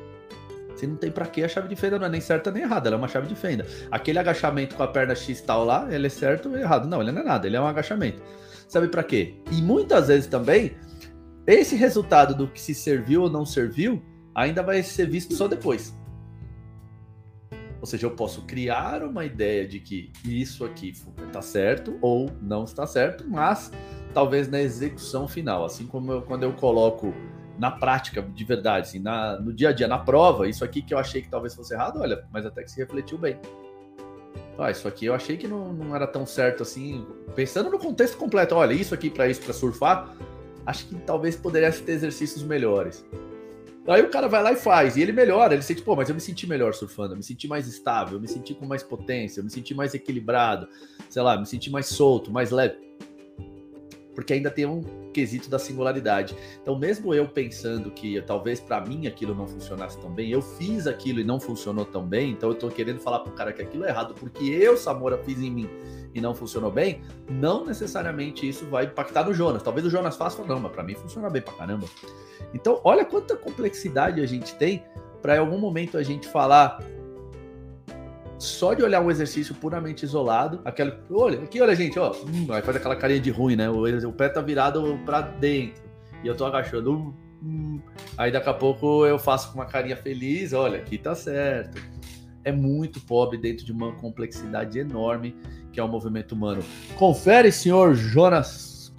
Se 0.75 0.87
não 0.87 0.95
tem 0.95 1.11
para 1.11 1.27
quê, 1.27 1.43
a 1.43 1.47
chave 1.47 1.67
de 1.67 1.75
fenda 1.75 1.99
não 1.99 2.07
é 2.07 2.09
nem 2.09 2.21
certa 2.21 2.49
nem 2.49 2.63
errada, 2.63 2.89
ela 2.89 2.95
é 2.95 2.97
uma 2.97 3.07
chave 3.07 3.27
de 3.27 3.35
fenda. 3.35 3.67
Aquele 3.91 4.17
agachamento 4.17 4.75
com 4.75 4.81
a 4.81 4.87
perna 4.87 5.13
X 5.13 5.41
tal 5.41 5.63
lá, 5.63 5.93
ele 5.93 6.07
é 6.07 6.09
certo 6.09 6.49
ou 6.49 6.57
errado? 6.57 6.87
Não, 6.87 7.01
ele 7.01 7.11
não 7.11 7.21
é 7.21 7.25
nada, 7.25 7.45
ele 7.45 7.55
é 7.55 7.61
um 7.61 7.67
agachamento. 7.67 8.19
Sabe 8.67 8.87
para 8.87 9.03
quê? 9.03 9.35
E 9.51 9.61
muitas 9.61 10.07
vezes 10.07 10.25
também 10.25 10.75
esse 11.45 11.75
resultado 11.75 12.33
do 12.33 12.47
que 12.47 12.59
se 12.59 12.73
serviu 12.73 13.21
ou 13.21 13.29
não 13.29 13.45
serviu 13.45 14.01
ainda 14.33 14.63
vai 14.63 14.81
ser 14.83 15.09
visto 15.09 15.33
só 15.35 15.47
depois. 15.47 15.95
Ou 17.79 17.85
seja, 17.85 18.07
eu 18.07 18.11
posso 18.11 18.43
criar 18.43 19.03
uma 19.03 19.25
ideia 19.25 19.67
de 19.67 19.79
que 19.79 20.11
isso 20.23 20.63
aqui 20.63 20.93
está 21.27 21.41
certo 21.41 21.97
ou 22.01 22.31
não 22.41 22.63
está 22.63 22.87
certo, 22.87 23.25
mas 23.27 23.71
talvez 24.13 24.47
na 24.47 24.61
execução 24.61 25.27
final, 25.27 25.65
assim 25.65 25.85
como 25.85 26.13
eu, 26.13 26.21
quando 26.21 26.43
eu 26.43 26.53
coloco 26.53 27.13
na 27.57 27.69
prática 27.69 28.21
de 28.21 28.43
verdade, 28.45 28.87
assim, 28.87 28.99
na, 28.99 29.37
no 29.39 29.53
dia 29.53 29.69
a 29.69 29.71
dia, 29.73 29.87
na 29.87 29.97
prova, 29.97 30.47
isso 30.47 30.63
aqui 30.63 30.81
que 30.81 30.93
eu 30.93 30.97
achei 30.97 31.21
que 31.21 31.29
talvez 31.29 31.53
fosse 31.53 31.73
errado, 31.73 31.99
olha, 31.99 32.25
mas 32.31 32.45
até 32.45 32.63
que 32.63 32.71
se 32.71 32.79
refletiu 32.79 33.17
bem. 33.17 33.37
Ah, 34.57 34.71
isso 34.71 34.87
aqui 34.87 35.05
eu 35.05 35.13
achei 35.13 35.35
que 35.35 35.47
não, 35.47 35.73
não 35.73 35.95
era 35.95 36.07
tão 36.07 36.25
certo 36.25 36.63
assim, 36.63 37.05
pensando 37.35 37.69
no 37.69 37.77
contexto 37.77 38.17
completo, 38.17 38.55
olha, 38.55 38.73
isso 38.73 38.93
aqui 38.93 39.09
para 39.09 39.27
isso, 39.27 39.41
para 39.41 39.53
surfar, 39.53 40.15
acho 40.65 40.87
que 40.87 40.95
talvez 41.01 41.35
poderia 41.35 41.71
ter 41.71 41.91
exercícios 41.91 42.43
melhores. 42.43 43.05
Aí 43.85 44.01
o 44.01 44.09
cara 44.09 44.29
vai 44.29 44.41
lá 44.41 44.53
e 44.53 44.55
faz, 44.55 44.95
e 44.95 45.01
ele 45.01 45.11
melhora, 45.11 45.53
ele 45.53 45.61
sente, 45.61 45.81
pô, 45.81 45.93
mas 45.95 46.07
eu 46.07 46.15
me 46.15 46.21
senti 46.21 46.47
melhor 46.47 46.73
surfando, 46.73 47.13
eu 47.13 47.17
me 47.17 47.23
senti 47.23 47.49
mais 47.49 47.67
estável, 47.67 48.13
eu 48.13 48.21
me 48.21 48.27
senti 48.29 48.53
com 48.53 48.65
mais 48.65 48.81
potência, 48.81 49.41
eu 49.41 49.43
me 49.43 49.49
senti 49.49 49.75
mais 49.75 49.93
equilibrado, 49.93 50.69
sei 51.09 51.21
lá, 51.21 51.37
me 51.37 51.45
senti 51.45 51.69
mais 51.69 51.87
solto, 51.87 52.31
mais 52.31 52.49
leve. 52.49 52.77
Porque 54.15 54.33
ainda 54.33 54.49
tem 54.49 54.65
um 54.65 55.02
quesito 55.13 55.49
da 55.49 55.57
singularidade. 55.57 56.35
Então, 56.61 56.77
mesmo 56.77 57.13
eu 57.13 57.27
pensando 57.27 57.91
que 57.91 58.21
talvez 58.23 58.59
para 58.59 58.81
mim 58.81 59.07
aquilo 59.07 59.33
não 59.33 59.47
funcionasse 59.47 59.97
tão 59.99 60.09
bem, 60.09 60.31
eu 60.31 60.41
fiz 60.41 60.87
aquilo 60.87 61.19
e 61.19 61.23
não 61.23 61.39
funcionou 61.39 61.85
tão 61.85 62.05
bem, 62.05 62.31
então 62.31 62.49
eu 62.49 62.55
tô 62.55 62.69
querendo 62.69 62.99
falar 62.99 63.19
pro 63.19 63.31
cara 63.31 63.53
que 63.53 63.61
aquilo 63.61 63.85
é 63.85 63.89
errado 63.89 64.13
porque 64.15 64.43
eu, 64.43 64.75
Samora, 64.75 65.17
fiz 65.19 65.39
em 65.39 65.51
mim 65.51 65.69
e 66.13 66.19
não 66.19 66.35
funcionou 66.35 66.71
bem, 66.71 67.01
não 67.29 67.65
necessariamente 67.65 68.47
isso 68.47 68.65
vai 68.65 68.85
impactar 68.85 69.23
no 69.23 69.33
Jonas. 69.33 69.63
Talvez 69.63 69.85
o 69.85 69.89
Jonas 69.89 70.15
faça, 70.17 70.43
não, 70.43 70.59
mas 70.59 70.71
para 70.71 70.83
mim 70.83 70.95
funciona 70.95 71.29
bem 71.29 71.41
pra 71.41 71.53
caramba. 71.53 71.87
Então, 72.53 72.81
olha 72.83 73.05
quanta 73.05 73.35
complexidade 73.35 74.21
a 74.21 74.25
gente 74.25 74.55
tem 74.55 74.83
para 75.21 75.37
em 75.37 75.39
algum 75.39 75.57
momento 75.57 75.97
a 75.97 76.03
gente 76.03 76.27
falar 76.27 76.83
só 78.43 78.73
de 78.73 78.83
olhar 78.83 79.01
um 79.01 79.09
exercício 79.09 79.55
puramente 79.55 80.03
isolado, 80.03 80.61
aquele, 80.65 80.93
olha, 81.11 81.39
aqui, 81.39 81.61
olha, 81.61 81.75
gente, 81.75 81.97
ó, 81.97 82.11
hum, 82.11 82.47
aí 82.49 82.61
faz 82.61 82.77
aquela 82.77 82.95
carinha 82.95 83.19
de 83.19 83.31
ruim, 83.31 83.55
né? 83.55 83.69
O, 83.69 83.83
o 83.83 84.13
pé 84.13 84.29
tá 84.29 84.41
virado 84.41 84.99
para 85.05 85.21
dentro 85.21 85.81
e 86.23 86.27
eu 86.27 86.35
tô 86.35 86.45
agachando, 86.45 86.91
hum, 86.91 87.13
hum, 87.43 87.81
aí 88.17 88.31
daqui 88.31 88.49
a 88.49 88.53
pouco 88.53 89.05
eu 89.05 89.17
faço 89.17 89.51
com 89.51 89.59
uma 89.59 89.65
carinha 89.65 89.97
feliz, 89.97 90.53
olha, 90.53 90.77
aqui 90.77 90.97
tá 90.97 91.15
certo. 91.15 91.81
É 92.45 92.51
muito 92.51 92.99
pobre 92.99 93.37
dentro 93.37 93.65
de 93.65 93.71
uma 93.71 93.93
complexidade 93.93 94.77
enorme 94.77 95.35
que 95.71 95.79
é 95.79 95.83
o 95.83 95.87
movimento 95.87 96.33
humano. 96.33 96.61
Confere, 96.95 97.51
senhor 97.51 97.95
Jonas. 97.95 98.93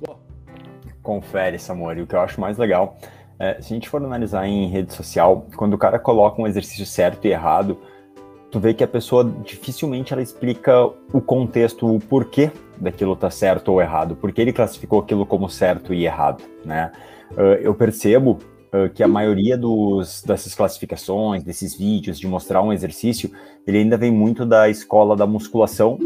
Confere, 1.03 1.59
Samuel. 1.59 1.99
E 1.99 2.03
o 2.03 2.07
que 2.07 2.15
eu 2.15 2.21
acho 2.21 2.41
mais 2.41 2.57
legal 2.57 2.99
é, 3.39 3.61
se 3.61 3.73
a 3.73 3.77
gente 3.77 3.89
for 3.89 4.03
analisar 4.03 4.47
em 4.47 4.69
rede 4.69 4.93
social, 4.95 5.47
quando 5.57 5.75
o 5.75 5.79
cara 5.79 5.99
coloca 5.99 6.41
um 6.41 6.47
exercício 6.47 6.87
certo 6.87 7.27
e 7.27 7.31
errado, 7.31 7.81
tu 8.55 8.61
vê 8.61 8.73
que 8.73 8.85
a 8.85 8.87
pessoa 8.87 9.25
dificilmente 9.45 10.13
ela 10.13 10.23
explica 10.23 10.87
o 11.13 11.21
contexto, 11.21 11.93
o 11.93 11.99
porquê 11.99 12.53
daquilo 12.79 13.17
tá 13.17 13.29
certo 13.29 13.73
ou 13.73 13.83
errado, 13.83 14.15
porque 14.15 14.41
ele 14.41 14.53
classificou 14.53 15.01
aquilo 15.01 15.27
como 15.27 15.51
certo 15.51 15.93
e 15.93 16.05
errado, 16.05 16.41
né? 16.65 16.93
Uh, 17.33 17.59
eu 17.61 17.75
percebo 17.75 18.39
uh, 18.73 18.89
que 18.95 19.03
a 19.03 19.09
maioria 19.09 19.59
dos, 19.59 20.23
dessas 20.23 20.55
classificações, 20.55 21.43
desses 21.43 21.77
vídeos 21.77 22.17
de 22.17 22.29
mostrar 22.29 22.63
um 22.63 22.73
exercício, 22.73 23.29
ele 23.67 23.79
ainda 23.79 23.97
vem 23.97 24.13
muito 24.13 24.47
da 24.47 24.69
escola 24.69 25.17
da 25.17 25.27
musculação 25.27 25.99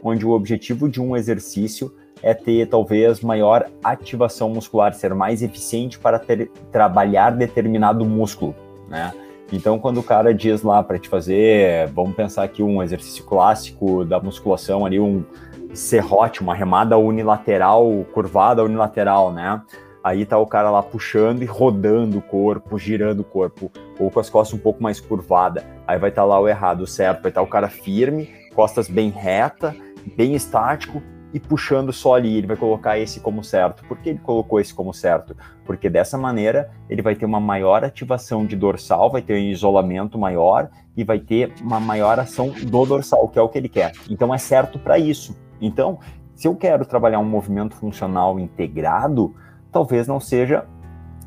onde 0.00 0.24
o 0.24 0.30
objetivo 0.30 0.88
de 0.88 1.02
um 1.02 1.16
exercício 1.16 1.92
é 2.22 2.32
ter 2.32 2.68
talvez 2.68 3.20
maior 3.20 3.68
ativação 3.82 4.48
muscular, 4.48 4.94
ser 4.94 5.12
mais 5.12 5.42
eficiente 5.42 5.98
para 5.98 6.20
ter, 6.20 6.52
trabalhar 6.70 7.30
determinado 7.30 8.04
músculo, 8.04 8.54
né? 8.88 9.12
Então, 9.52 9.78
quando 9.78 9.98
o 9.98 10.02
cara 10.02 10.34
diz 10.34 10.62
lá 10.62 10.82
para 10.82 10.98
te 10.98 11.08
fazer, 11.08 11.88
vamos 11.88 12.16
pensar 12.16 12.42
aqui 12.42 12.62
um 12.62 12.82
exercício 12.82 13.24
clássico 13.24 14.04
da 14.04 14.18
musculação 14.18 14.84
ali, 14.84 14.98
um 14.98 15.24
serrote, 15.72 16.40
uma 16.40 16.54
remada 16.54 16.98
unilateral, 16.98 18.04
curvada 18.12 18.64
unilateral, 18.64 19.32
né? 19.32 19.62
Aí 20.02 20.24
tá 20.24 20.38
o 20.38 20.46
cara 20.46 20.70
lá 20.70 20.82
puxando 20.82 21.42
e 21.42 21.46
rodando 21.46 22.18
o 22.18 22.22
corpo, 22.22 22.78
girando 22.78 23.20
o 23.20 23.24
corpo, 23.24 23.70
ou 23.98 24.10
com 24.10 24.20
as 24.20 24.30
costas 24.30 24.58
um 24.58 24.62
pouco 24.62 24.82
mais 24.82 25.00
curvada. 25.00 25.64
Aí 25.86 25.98
vai 25.98 26.10
estar 26.10 26.22
tá 26.22 26.26
lá 26.26 26.40
o 26.40 26.48
errado, 26.48 26.82
o 26.82 26.86
certo, 26.86 27.22
vai 27.22 27.30
estar 27.30 27.40
tá 27.40 27.46
o 27.46 27.50
cara 27.50 27.68
firme, 27.68 28.28
costas 28.54 28.88
bem 28.88 29.10
reta, 29.10 29.74
bem 30.16 30.34
estático 30.34 31.02
e 31.32 31.40
puxando 31.40 31.92
só 31.92 32.14
ali. 32.14 32.36
Ele 32.36 32.46
vai 32.46 32.56
colocar 32.56 32.98
esse 32.98 33.20
como 33.20 33.42
certo. 33.42 33.84
Por 33.84 33.98
que 33.98 34.10
ele 34.10 34.18
colocou 34.18 34.60
esse 34.60 34.74
como 34.74 34.92
certo? 34.92 35.36
Porque 35.64 35.88
dessa 35.88 36.16
maneira 36.16 36.70
ele 36.88 37.02
vai 37.02 37.14
ter 37.14 37.26
uma 37.26 37.40
maior 37.40 37.84
ativação 37.84 38.44
de 38.46 38.56
dorsal, 38.56 39.10
vai 39.10 39.22
ter 39.22 39.34
um 39.34 39.50
isolamento 39.50 40.18
maior 40.18 40.68
e 40.96 41.04
vai 41.04 41.18
ter 41.18 41.52
uma 41.60 41.80
maior 41.80 42.18
ação 42.18 42.50
do 42.50 42.86
dorsal, 42.86 43.28
que 43.28 43.38
é 43.38 43.42
o 43.42 43.48
que 43.48 43.58
ele 43.58 43.68
quer. 43.68 43.92
Então 44.08 44.34
é 44.34 44.38
certo 44.38 44.78
para 44.78 44.98
isso. 44.98 45.36
Então, 45.60 45.98
se 46.34 46.46
eu 46.46 46.54
quero 46.54 46.84
trabalhar 46.84 47.18
um 47.18 47.24
movimento 47.24 47.74
funcional 47.74 48.38
integrado, 48.38 49.34
talvez 49.72 50.06
não 50.06 50.20
seja 50.20 50.64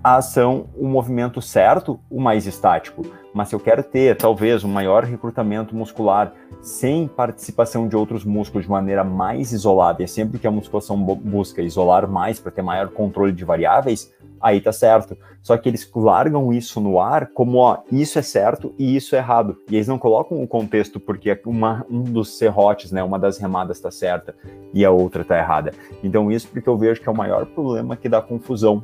a 0.03 0.15
ação, 0.15 0.67
o 0.77 0.87
movimento 0.87 1.41
certo, 1.41 1.99
o 2.09 2.21
mais 2.21 2.45
estático. 2.45 3.05
Mas 3.33 3.49
se 3.49 3.55
eu 3.55 3.59
quero 3.59 3.83
ter, 3.83 4.15
talvez, 4.15 4.63
um 4.63 4.69
maior 4.69 5.03
recrutamento 5.03 5.75
muscular 5.75 6.33
sem 6.61 7.07
participação 7.07 7.87
de 7.87 7.95
outros 7.95 8.23
músculos 8.23 8.65
de 8.65 8.71
maneira 8.71 9.03
mais 9.03 9.51
isolada, 9.51 10.01
é 10.01 10.07
sempre 10.07 10.39
que 10.39 10.47
a 10.47 10.51
musculação 10.51 10.97
busca 10.97 11.61
isolar 11.61 12.09
mais 12.09 12.39
para 12.39 12.51
ter 12.51 12.61
maior 12.61 12.87
controle 12.89 13.31
de 13.31 13.45
variáveis, 13.45 14.11
aí 14.41 14.59
tá 14.61 14.71
certo. 14.71 15.17
Só 15.43 15.57
que 15.57 15.69
eles 15.69 15.89
largam 15.93 16.51
isso 16.51 16.79
no 16.79 16.99
ar 16.99 17.27
como, 17.27 17.57
ó, 17.57 17.79
isso 17.91 18.17
é 18.17 18.21
certo 18.21 18.73
e 18.79 18.95
isso 18.95 19.15
é 19.15 19.19
errado. 19.19 19.57
E 19.69 19.75
eles 19.75 19.87
não 19.87 19.99
colocam 19.99 20.41
o 20.41 20.47
contexto 20.47 20.99
porque 20.99 21.39
uma, 21.45 21.85
um 21.89 22.03
dos 22.03 22.37
serrotes, 22.37 22.91
né, 22.91 23.03
uma 23.03 23.19
das 23.19 23.37
remadas 23.37 23.79
tá 23.79 23.91
certa 23.91 24.33
e 24.73 24.83
a 24.83 24.91
outra 24.91 25.23
tá 25.23 25.37
errada. 25.37 25.71
Então 26.03 26.31
isso 26.31 26.47
porque 26.47 26.69
eu 26.69 26.77
vejo 26.77 27.01
que 27.01 27.07
é 27.07 27.11
o 27.11 27.15
maior 27.15 27.45
problema 27.45 27.97
que 27.97 28.09
dá 28.09 28.21
confusão. 28.21 28.81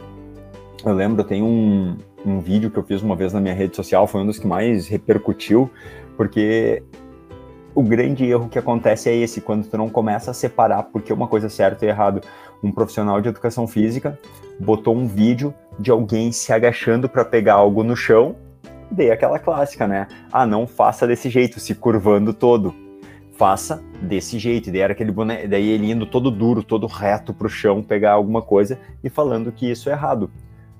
Eu 0.83 0.93
lembro, 0.93 1.23
tem 1.23 1.41
um, 1.41 1.97
um 2.25 2.39
vídeo 2.39 2.69
que 2.69 2.77
eu 2.77 2.83
fiz 2.83 3.01
uma 3.01 3.15
vez 3.15 3.31
na 3.33 3.39
minha 3.39 3.53
rede 3.53 3.75
social, 3.75 4.07
foi 4.07 4.21
um 4.21 4.25
dos 4.25 4.39
que 4.39 4.47
mais 4.47 4.87
repercutiu, 4.87 5.69
porque 6.17 6.83
o 7.73 7.83
grande 7.83 8.25
erro 8.25 8.49
que 8.49 8.57
acontece 8.57 9.09
é 9.09 9.15
esse, 9.15 9.41
quando 9.41 9.67
tu 9.67 9.77
não 9.77 9.89
começa 9.89 10.31
a 10.31 10.33
separar 10.33 10.83
porque 10.83 11.11
uma 11.11 11.27
coisa 11.27 11.47
é 11.47 11.49
certa 11.49 11.85
e 11.85 11.89
errado. 11.89 12.21
Um 12.63 12.71
profissional 12.71 13.19
de 13.21 13.29
educação 13.29 13.67
física 13.67 14.17
botou 14.59 14.95
um 14.95 15.07
vídeo 15.07 15.53
de 15.77 15.91
alguém 15.91 16.31
se 16.31 16.53
agachando 16.53 17.09
para 17.09 17.25
pegar 17.25 17.55
algo 17.55 17.83
no 17.83 17.95
chão, 17.95 18.35
daí 18.89 19.11
aquela 19.11 19.39
clássica, 19.39 19.87
né? 19.87 20.07
Ah, 20.31 20.45
não 20.45 20.65
faça 20.65 21.05
desse 21.05 21.29
jeito, 21.29 21.59
se 21.59 21.75
curvando 21.75 22.33
todo. 22.33 22.73
Faça 23.37 23.83
desse 24.01 24.39
jeito. 24.39 24.71
Daí 24.71 24.79
era 24.79 24.93
aquele 24.93 25.11
boneco, 25.11 25.47
daí 25.49 25.67
ele 25.67 25.91
indo 25.91 26.05
todo 26.05 26.31
duro, 26.31 26.63
todo 26.63 26.87
reto 26.87 27.33
pro 27.33 27.49
chão 27.49 27.83
pegar 27.83 28.13
alguma 28.13 28.41
coisa 28.41 28.79
e 29.03 29.09
falando 29.09 29.51
que 29.51 29.69
isso 29.69 29.89
é 29.89 29.91
errado 29.91 30.31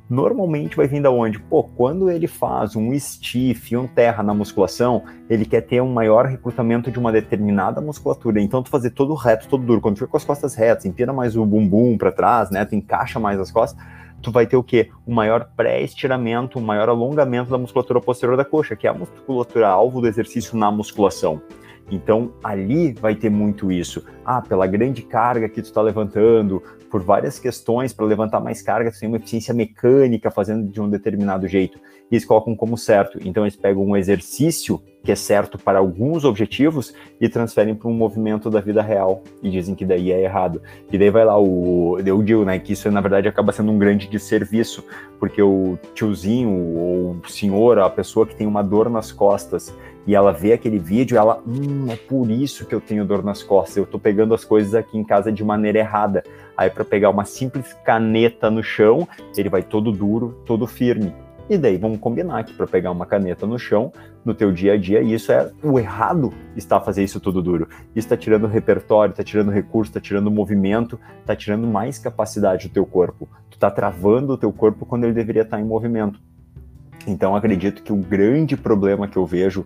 normalmente 0.10 0.76
vai 0.76 0.88
vir 0.88 1.02
da 1.02 1.10
onde? 1.10 1.40
Pô, 1.40 1.64
quando 1.64 2.10
ele 2.10 2.28
faz 2.28 2.76
um 2.76 2.98
stiff, 2.98 3.76
um 3.76 3.88
terra 3.88 4.22
na 4.22 4.34
musculação, 4.34 5.04
ele 5.30 5.46
quer 5.46 5.62
ter 5.62 5.82
um 5.82 5.92
maior 5.92 6.26
recrutamento 6.26 6.92
de 6.92 7.00
uma 7.00 7.12
determinada 7.12 7.82
musculatura. 7.82 8.42
Então, 8.42 8.62
tu 8.62 8.70
fazer 8.70 8.92
todo 8.92 9.14
reto, 9.14 9.48
todo 9.48 9.66
duro, 9.66 9.82
quando 9.82 9.96
tu 9.96 10.00
fica 10.00 10.12
com 10.12 10.18
as 10.18 10.26
costas 10.26 10.56
retas, 10.56 10.86
empina 10.86 11.12
mais 11.12 11.36
o 11.36 11.46
bumbum 11.46 11.98
para 11.98 12.12
trás, 12.12 12.52
né? 12.52 12.64
Tu 12.66 12.76
encaixa 12.76 13.20
mais 13.20 13.40
as 13.40 13.52
costas, 13.52 13.84
tu 14.22 14.32
vai 14.32 14.46
ter 14.46 14.58
o 14.58 14.64
quê? 14.64 14.90
Um 15.08 15.14
maior 15.14 15.50
pré-estiramento, 15.56 16.60
um 16.60 16.64
maior 16.64 16.90
alongamento 16.90 17.52
da 17.52 17.58
musculatura 17.58 18.00
posterior 18.00 18.38
da 18.38 18.46
coxa, 18.46 18.76
que 18.76 18.88
é 18.88 18.90
a 18.90 18.94
musculatura 18.94 19.68
alvo 19.68 20.02
do 20.02 20.08
exercício 20.08 20.58
na 20.58 20.72
musculação. 20.72 21.42
Então, 21.92 22.34
ali 22.44 22.94
vai 22.94 23.14
ter 23.14 23.30
muito 23.30 23.72
isso. 23.72 24.04
Ah, 24.26 24.42
pela 24.42 24.66
grande 24.66 25.04
carga 25.04 25.48
que 25.48 25.62
tu 25.62 25.66
está 25.66 25.82
levantando, 25.82 26.64
por 26.96 27.04
várias 27.04 27.38
questões, 27.38 27.92
para 27.92 28.06
levantar 28.06 28.40
mais 28.40 28.62
carga, 28.62 28.90
tem 28.90 29.10
uma 29.10 29.18
eficiência 29.18 29.54
mecânica 29.54 30.32
fazendo 30.32 30.72
de 30.72 30.80
um 30.80 30.90
determinado 30.90 31.46
jeito. 31.46 31.78
E 32.10 32.16
eles 32.16 32.24
colocam 32.24 32.56
como 32.56 32.78
certo. 32.78 33.20
Então, 33.26 33.44
eles 33.44 33.58
pegam 33.58 33.84
um 33.84 33.98
exercício 33.98 34.82
que 35.04 35.12
é 35.12 35.16
certo 35.16 35.58
para 35.58 35.78
alguns 35.78 36.24
objetivos 36.24 36.94
e 37.20 37.28
transferem 37.28 37.76
para 37.76 37.90
um 37.90 37.94
movimento 37.94 38.50
da 38.50 38.62
vida 38.62 38.82
real 38.82 39.22
e 39.44 39.50
dizem 39.50 39.76
que 39.76 39.84
daí 39.84 40.10
é 40.10 40.24
errado. 40.24 40.62
E 40.90 40.98
daí 40.98 41.10
vai 41.10 41.26
lá 41.26 41.38
o 41.38 42.00
eu 42.00 42.24
digo, 42.24 42.46
né, 42.46 42.58
que 42.60 42.72
isso 42.72 42.90
na 42.90 43.02
verdade 43.02 43.28
acaba 43.28 43.52
sendo 43.52 43.74
um 43.74 43.78
grande 43.78 44.08
desserviço, 44.08 44.82
porque 45.20 45.42
o 45.42 45.78
tiozinho 45.94 46.50
ou 46.50 47.18
o 47.24 47.30
senhor, 47.30 47.78
a 47.78 47.90
pessoa 47.90 48.26
que 48.26 48.36
tem 48.36 48.48
uma 48.48 48.64
dor 48.64 48.90
nas 48.90 49.12
costas 49.12 49.76
e 50.08 50.14
ela 50.14 50.32
vê 50.32 50.54
aquele 50.54 50.78
vídeo, 50.78 51.18
ela, 51.18 51.42
hum, 51.48 51.88
é 51.90 51.96
por 51.96 52.30
isso 52.30 52.66
que 52.66 52.76
eu 52.76 52.82
tenho 52.82 53.06
dor 53.06 53.24
nas 53.24 53.42
costas, 53.42 53.78
eu 53.78 53.86
tô 53.86 53.98
pegando 53.98 54.34
as 54.34 54.46
coisas 54.46 54.76
aqui 54.76 54.98
em 54.98 55.04
casa 55.04 55.32
de 55.32 55.44
maneira 55.44 55.80
errada. 55.80 56.24
Aí 56.58 56.70
para 56.70 56.86
pegar 56.86 57.10
uma 57.10 57.26
simples 57.26 57.74
caneta 57.84 58.50
no 58.50 58.64
chão, 58.64 59.08
ele 59.36 59.50
vai 59.50 59.64
todo 59.64 59.92
duro, 59.92 60.42
todo 60.46 60.66
firme. 60.66 61.14
E 61.48 61.58
daí 61.58 61.78
vamos 61.78 62.00
combinar 62.00 62.44
que 62.44 62.54
para 62.54 62.66
pegar 62.66 62.90
uma 62.90 63.06
caneta 63.06 63.46
no 63.46 63.60
chão, 63.60 63.94
no 64.24 64.34
teu 64.34 64.52
dia 64.52 64.74
a 64.74 64.78
dia, 64.78 65.02
isso 65.02 65.32
é 65.32 65.52
o 65.62 65.78
errado 65.78 66.34
está 66.56 66.82
fazer 66.82 67.04
isso 67.04 67.20
tudo 67.20 67.40
duro. 67.40 67.68
Isso 67.96 68.08
está 68.08 68.18
tirando 68.18 68.48
repertório, 68.48 69.12
está 69.12 69.24
tirando 69.24 69.52
recurso, 69.52 69.92
está 69.92 70.02
tirando 70.02 70.32
movimento, 70.32 71.00
está 71.22 71.36
tirando 71.36 71.68
mais 71.68 72.00
capacidade 72.00 72.68
do 72.68 72.74
teu 72.74 72.86
corpo. 72.86 73.30
Tu 73.52 73.56
está 73.56 73.70
travando 73.70 74.34
o 74.34 74.38
teu 74.38 74.52
corpo 74.52 74.88
quando 74.88 75.04
ele 75.04 75.14
deveria 75.14 75.44
estar 75.44 75.58
tá 75.58 75.62
em 75.62 75.66
movimento. 75.66 76.20
Então 77.06 77.36
acredito 77.36 77.84
que 77.84 77.94
o 77.94 77.98
grande 77.98 78.58
problema 78.58 79.08
que 79.08 79.18
eu 79.18 79.26
vejo 79.26 79.64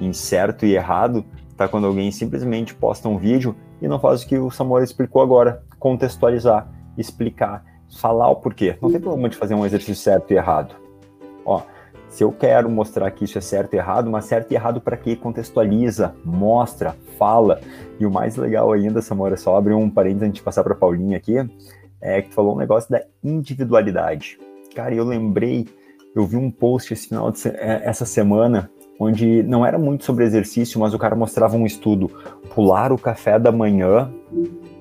em 0.00 0.14
certo 0.14 0.64
e 0.64 0.74
errado 0.74 1.24
tá 1.56 1.68
quando 1.68 1.86
alguém 1.86 2.10
simplesmente 2.10 2.74
posta 2.74 3.08
um 3.08 3.18
vídeo 3.18 3.54
e 3.82 3.88
não 3.88 3.98
faz 3.98 4.22
o 4.22 4.26
que 4.26 4.38
o 4.38 4.50
Samuel 4.50 4.84
explicou 4.84 5.20
agora, 5.20 5.62
contextualizar, 5.78 6.68
explicar, 6.96 7.64
falar 8.00 8.28
o 8.28 8.36
porquê. 8.36 8.76
Não 8.80 8.90
tem 8.90 9.00
problema 9.00 9.28
de 9.28 9.36
fazer 9.36 9.54
um 9.54 9.64
exercício 9.64 10.02
certo 10.02 10.32
e 10.32 10.36
errado. 10.36 10.74
Ó, 11.44 11.62
se 12.08 12.24
eu 12.24 12.32
quero 12.32 12.70
mostrar 12.70 13.10
que 13.10 13.24
isso 13.24 13.38
é 13.38 13.40
certo 13.40 13.74
e 13.74 13.76
errado, 13.76 14.10
mas 14.10 14.24
certo 14.24 14.50
e 14.52 14.54
errado 14.54 14.80
para 14.80 14.96
quê? 14.96 15.14
Contextualiza, 15.14 16.14
mostra, 16.24 16.96
fala. 17.18 17.60
E 18.00 18.06
o 18.06 18.10
mais 18.10 18.36
legal 18.36 18.72
ainda, 18.72 19.02
Samora, 19.02 19.36
só 19.36 19.56
abre 19.56 19.74
um 19.74 19.90
parênteses 19.90 20.22
antes 20.28 20.36
de 20.36 20.42
passar 20.42 20.64
para 20.64 20.74
Paulinha 20.74 21.16
aqui, 21.16 21.36
é 22.00 22.22
que 22.22 22.30
tu 22.30 22.34
falou 22.34 22.54
um 22.54 22.58
negócio 22.58 22.90
da 22.90 23.02
individualidade. 23.22 24.38
Cara, 24.74 24.94
eu 24.94 25.04
lembrei, 25.04 25.66
eu 26.14 26.26
vi 26.26 26.36
um 26.36 26.50
post 26.50 26.92
esse 26.92 27.08
final 27.08 27.30
de, 27.30 27.48
é, 27.48 27.82
essa 27.84 28.04
semana 28.04 28.70
onde 28.98 29.42
não 29.44 29.64
era 29.64 29.78
muito 29.78 30.04
sobre 30.04 30.24
exercício, 30.24 30.80
mas 30.80 30.92
o 30.92 30.98
cara 30.98 31.14
mostrava 31.14 31.56
um 31.56 31.64
estudo. 31.64 32.10
Pular 32.54 32.92
o 32.92 32.98
café 32.98 33.38
da 33.38 33.52
manhã 33.52 34.12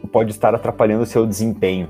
pode 0.07 0.31
estar 0.31 0.55
atrapalhando 0.55 1.03
o 1.03 1.05
seu 1.05 1.25
desempenho. 1.25 1.89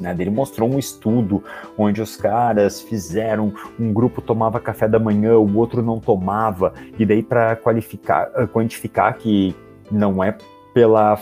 Né? 0.00 0.14
Ele 0.18 0.30
mostrou 0.30 0.72
um 0.72 0.78
estudo 0.78 1.42
onde 1.76 2.00
os 2.00 2.16
caras 2.16 2.80
fizeram, 2.80 3.52
um 3.78 3.92
grupo 3.92 4.20
tomava 4.20 4.60
café 4.60 4.88
da 4.88 4.98
manhã, 4.98 5.36
o 5.36 5.56
outro 5.56 5.82
não 5.82 5.98
tomava, 5.98 6.72
e 6.98 7.04
daí 7.04 7.22
para 7.22 7.56
qualificar, 7.56 8.30
eh, 8.36 8.46
quantificar 8.46 9.16
que 9.16 9.54
não 9.90 10.22
é 10.22 10.36
pela 10.72 11.18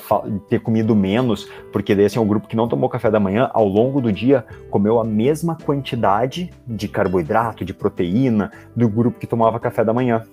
ter 0.49 0.61
comido 0.61 0.95
menos, 0.95 1.49
porque 1.73 1.95
desse 1.95 2.19
é 2.19 2.21
um 2.21 2.27
grupo 2.27 2.47
que 2.47 2.57
não 2.57 2.69
tomou 2.69 2.91
café 2.91 3.11
da 3.11 3.19
manhã, 3.19 3.51
ao 3.55 3.67
longo 3.67 4.01
do 4.01 4.13
dia 4.13 4.45
comeu 4.71 5.01
a 5.01 5.05
mesma 5.05 5.57
quantidade 5.57 6.51
de 6.67 6.89
carboidrato, 6.89 7.65
de 7.65 7.73
proteína 7.73 8.53
do 8.75 8.89
grupo 8.89 9.19
que 9.19 9.27
tomava 9.27 9.59
café 9.59 9.83
da 9.83 9.95
manhã. 9.95 10.25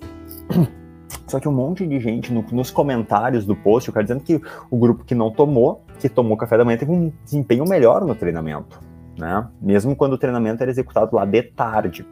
Só 1.27 1.39
que 1.39 1.47
um 1.47 1.53
monte 1.53 1.87
de 1.87 1.99
gente 1.99 2.33
no, 2.33 2.43
nos 2.51 2.69
comentários 2.69 3.45
do 3.45 3.55
post, 3.55 3.89
o 3.89 3.93
cara 3.93 4.03
dizendo 4.03 4.23
que 4.23 4.41
o 4.69 4.77
grupo 4.77 5.03
que 5.05 5.15
não 5.15 5.31
tomou, 5.31 5.83
que 6.09 6.09
tomou 6.09 6.35
café 6.35 6.57
da 6.57 6.65
manhã, 6.65 6.77
teve 6.77 6.91
um 6.91 7.13
desempenho 7.23 7.63
melhor 7.65 8.03
no 8.03 8.13
treinamento, 8.13 8.77
né? 9.17 9.47
Mesmo 9.61 9.95
quando 9.95 10.13
o 10.13 10.17
treinamento 10.17 10.61
era 10.61 10.69
executado 10.69 11.15
lá 11.15 11.23
de 11.23 11.41
tarde. 11.43 12.05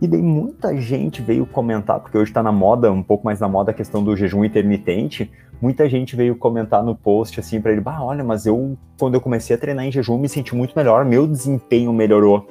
E 0.00 0.06
daí 0.06 0.22
muita 0.22 0.74
gente 0.80 1.20
veio 1.20 1.44
comentar, 1.44 2.00
porque 2.00 2.16
hoje 2.16 2.30
está 2.30 2.42
na 2.42 2.50
moda, 2.50 2.90
um 2.90 3.02
pouco 3.02 3.26
mais 3.26 3.40
na 3.40 3.48
moda 3.48 3.72
a 3.72 3.74
questão 3.74 4.02
do 4.02 4.16
jejum 4.16 4.42
intermitente. 4.42 5.30
Muita 5.60 5.86
gente 5.86 6.16
veio 6.16 6.34
comentar 6.34 6.82
no 6.82 6.94
post 6.94 7.38
assim 7.38 7.60
para 7.60 7.72
ele: 7.72 7.80
bah, 7.82 8.00
olha, 8.00 8.24
mas 8.24 8.46
eu, 8.46 8.78
quando 8.98 9.14
eu 9.14 9.20
comecei 9.20 9.54
a 9.54 9.58
treinar 9.58 9.84
em 9.84 9.92
jejum, 9.92 10.16
me 10.16 10.28
senti 10.28 10.56
muito 10.56 10.72
melhor, 10.74 11.04
meu 11.04 11.26
desempenho 11.26 11.92
melhorou. 11.92 12.48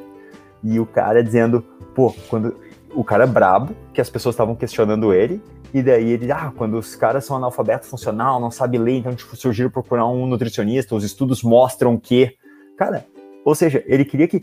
E 0.64 0.80
o 0.80 0.86
cara 0.86 1.24
dizendo: 1.24 1.64
pô, 1.96 2.14
quando. 2.30 2.56
O 2.94 3.04
cara 3.04 3.26
é 3.26 3.28
brabo, 3.28 3.74
que 3.94 4.02
as 4.02 4.10
pessoas 4.10 4.34
estavam 4.34 4.56
questionando 4.56 5.14
ele, 5.14 5.42
e 5.74 5.82
daí 5.82 6.12
ele, 6.12 6.32
ah, 6.32 6.52
quando 6.56 6.78
os 6.78 6.96
caras 6.96 7.26
são 7.26 7.36
analfabeto 7.36 7.86
funcional, 7.86 8.40
não 8.40 8.52
sabe 8.52 8.78
ler, 8.78 8.98
então 8.98 9.14
tipo, 9.14 9.36
surgiram 9.36 9.70
procurar 9.70 10.08
um 10.08 10.26
nutricionista, 10.26 10.96
os 10.96 11.04
estudos 11.04 11.44
mostram 11.44 11.98
que. 11.98 12.34
Cara, 12.78 13.06
Ou 13.44 13.56
seja, 13.56 13.84
ele 13.88 14.06
queria 14.06 14.28
que 14.28 14.42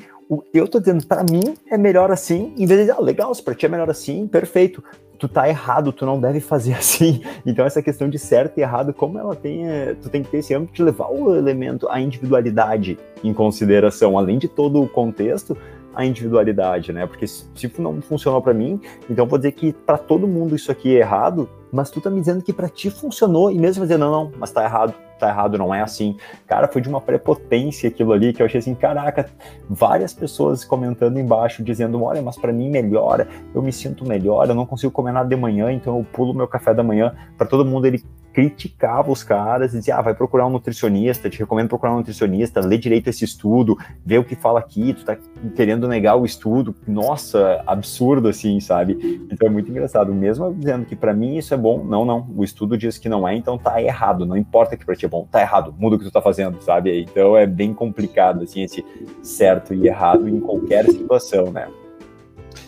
eu 0.53 0.67
tô 0.67 0.81
dizendo 0.81 1.07
para 1.07 1.23
mim 1.23 1.55
é 1.71 1.77
melhor 1.77 2.11
assim, 2.11 2.55
em 2.57 2.67
vez 2.67 2.85
de 2.85 2.91
ah, 2.91 3.01
legal, 3.01 3.35
se 3.35 3.43
para 3.43 3.55
ti 3.55 3.67
é 3.67 3.69
melhor 3.69 3.91
assim, 3.91 4.27
perfeito. 4.27 4.83
Tu 5.19 5.29
tá 5.29 5.49
errado, 5.49 5.93
tu 5.93 6.05
não 6.05 6.21
deve 6.21 6.41
fazer 6.41 6.75
assim. 6.75 7.23
Então 7.47 7.65
essa 7.65 7.83
questão 7.83 8.09
de 8.09 8.19
certo 8.19 8.59
e 8.59 8.63
errado, 8.63 8.93
como 8.93 9.19
ela 9.19 9.37
tem, 9.37 9.69
é, 9.69 9.95
tu 9.95 10.09
tem 10.09 10.23
que 10.23 10.31
ter 10.31 10.39
esse 10.39 10.55
âmbito 10.55 10.75
de 10.75 10.83
levar 10.83 11.09
o 11.09 11.35
elemento, 11.37 11.89
a 11.89 12.01
individualidade 12.01 12.99
em 13.23 13.33
consideração, 13.33 14.19
além 14.19 14.39
de 14.39 14.49
todo 14.49 14.83
o 14.83 14.89
contexto, 14.89 15.57
a 15.95 16.05
individualidade, 16.05 16.93
né? 16.93 17.07
Porque 17.07 17.27
se 17.27 17.73
não 17.79 18.01
funcionou 18.01 18.41
para 18.43 18.55
mim, 18.55 18.81
então 19.09 19.27
vou 19.27 19.39
dizer 19.39 19.53
que 19.53 19.73
para 19.73 19.99
todo 19.99 20.27
mundo 20.27 20.55
isso 20.55 20.71
aqui 20.71 20.97
é 20.97 21.01
errado, 21.01 21.49
mas 21.73 21.91
tu 21.91 22.01
tá 22.01 22.11
me 22.11 22.21
dizendo 22.21 22.43
que 22.43 22.53
para 22.53 22.69
ti 22.69 22.91
funcionou 22.91 23.51
e 23.51 23.59
mesmo 23.59 23.83
dizendo 23.83 24.01
não, 24.01 24.25
não, 24.25 24.33
mas 24.39 24.53
tá 24.53 24.63
errado, 24.65 24.95
tá 25.19 25.29
errado, 25.29 25.59
não 25.59 25.75
é 25.75 25.81
assim. 25.81 26.17
Cara, 26.47 26.69
foi 26.69 26.81
de 26.81 26.89
uma 26.89 27.01
prepotência 27.01 27.89
aquilo 27.89 28.13
ali 28.13 28.33
que 28.33 28.43
eu 28.43 28.47
achei 28.47 28.59
assim, 28.59 28.75
caraca, 28.75 29.29
várias 29.69 30.13
pessoas 30.13 30.65
comentando 30.65 31.19
embaixo 31.19 31.63
dizendo, 31.63 32.03
olha, 32.03 32.23
mas 32.23 32.37
para 32.37 32.53
mim 32.53 32.71
melhora, 32.71 33.29
eu 33.55 33.63
me 33.63 33.73
sinto 33.73 34.07
melhor, 34.07 34.49
eu 34.49 34.55
não 34.55 34.67
consigo 34.67 34.93
comer 34.93 35.13
nada 35.13 35.29
de 35.29 35.37
manhã, 35.37 35.73
então 35.73 35.99
eu 35.99 36.05
pulo 36.05 36.35
meu 36.35 36.47
café 36.47 36.73
da 36.73 36.83
manhã. 36.83 37.15
Para 37.37 37.47
todo 37.47 37.65
mundo 37.65 37.87
ele 37.87 38.03
criticava 38.35 39.13
os 39.13 39.23
caras 39.23 39.71
dizia, 39.71 39.97
ah, 39.97 40.03
vai 40.03 40.13
procurar 40.13 40.45
um 40.47 40.51
nutricionista, 40.51 41.31
te 41.31 41.39
recomendo 41.39 41.69
procurar 41.69 41.95
um 41.95 41.99
nutricionista, 41.99 42.61
lê 42.61 42.77
direito 42.77 43.09
esse 43.09 43.25
estudo, 43.25 43.79
vê 44.05 44.19
o 44.19 44.25
que 44.25 44.35
fala 44.35 44.59
aqui, 44.59 44.93
tu 44.93 45.05
tá 45.05 45.17
querendo 45.55 45.87
negar 45.87 46.17
o 46.17 46.27
estudo, 46.27 46.75
nossa, 46.87 47.63
absurdo 47.65 48.29
assim, 48.29 48.59
sabe? 48.59 49.25
Então 49.31 49.47
é 49.47 49.51
muito 49.51 49.71
engraçado, 49.71 50.13
mesmo 50.13 50.53
dizendo 50.53 50.85
que 50.85 50.97
para 50.97 51.15
mim 51.15 51.37
isso 51.39 51.55
é 51.55 51.57
bom, 51.57 51.85
não, 51.85 52.05
não, 52.05 52.29
o 52.37 52.43
estudo 52.43 52.77
diz 52.77 52.99
que 52.99 53.09
não 53.09 53.27
é, 53.27 53.37
então 53.37 53.57
tá 53.57 53.81
errado, 53.81 54.27
não 54.27 54.37
importa 54.37 54.77
que 54.77 54.85
pra 54.85 54.97
ti 54.97 55.07
é 55.07 55.09
bom, 55.09 55.29
tá 55.31 55.41
errado, 55.41 55.73
muda 55.79 55.95
o 55.95 55.99
que 55.99 56.05
tu 56.05 56.11
tá 56.11 56.21
fazendo, 56.21 56.61
sabe? 56.61 57.03
Então 57.03 57.37
é 57.37 57.47
bem 57.47 57.73
complicado, 57.73 58.43
assim, 58.43 58.63
esse 58.65 58.85
certo 59.23 59.73
e 59.73 59.87
errado 59.87 60.29
em 60.29 60.41
qualquer 60.41 60.85
situação, 60.87 61.53
né? 61.53 61.69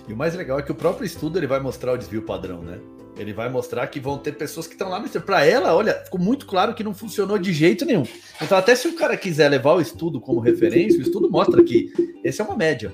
E 0.06 0.12
o 0.12 0.16
mais 0.16 0.36
legal 0.36 0.60
é 0.60 0.62
que 0.62 0.70
o 0.70 0.76
próprio 0.76 1.04
estudo 1.04 1.40
ele 1.40 1.48
vai 1.48 1.58
mostrar 1.58 1.92
o 1.92 1.98
desvio 1.98 2.22
padrão, 2.22 2.62
né? 2.62 2.78
Ele 3.16 3.32
vai 3.32 3.48
mostrar 3.48 3.86
que 3.86 3.98
vão 3.98 4.18
ter 4.18 4.32
pessoas 4.32 4.66
que 4.66 4.74
estão 4.74 4.90
lá 4.90 5.00
no 5.00 5.08
Para 5.22 5.44
ela, 5.44 5.74
olha, 5.74 5.94
ficou 6.04 6.20
muito 6.20 6.46
claro 6.46 6.74
que 6.74 6.84
não 6.84 6.94
funcionou 6.94 7.38
de 7.38 7.52
jeito 7.52 7.84
nenhum. 7.84 8.04
Então, 8.40 8.58
até 8.58 8.74
se 8.74 8.86
o 8.88 8.94
cara 8.94 9.16
quiser 9.16 9.48
levar 9.48 9.74
o 9.74 9.80
estudo 9.80 10.20
como 10.20 10.40
referência, 10.40 10.98
o 10.98 11.02
estudo 11.02 11.30
mostra 11.30 11.62
que 11.64 11.90
esse 12.22 12.40
é 12.40 12.44
uma 12.44 12.56
média. 12.56 12.92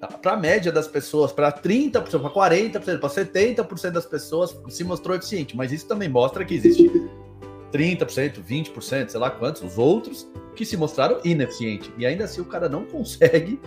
Tá? 0.00 0.08
Para 0.08 0.32
a 0.32 0.36
média 0.36 0.72
das 0.72 0.88
pessoas, 0.88 1.30
para 1.30 1.52
30%, 1.52 1.92
para 1.92 2.30
40%, 2.30 2.98
para 2.98 3.08
70% 3.08 3.90
das 3.90 4.06
pessoas 4.06 4.58
se 4.68 4.82
mostrou 4.82 5.16
eficiente. 5.16 5.56
Mas 5.56 5.70
isso 5.70 5.86
também 5.86 6.08
mostra 6.08 6.44
que 6.44 6.54
existe 6.54 6.90
30%, 7.72 8.42
20%, 8.42 9.08
sei 9.08 9.20
lá 9.20 9.30
quantos, 9.30 9.62
os 9.62 9.78
outros 9.78 10.28
que 10.56 10.64
se 10.64 10.76
mostraram 10.76 11.20
ineficientes. 11.24 11.90
E 11.96 12.04
ainda 12.04 12.24
assim 12.24 12.40
o 12.40 12.46
cara 12.46 12.68
não 12.68 12.84
consegue 12.84 13.60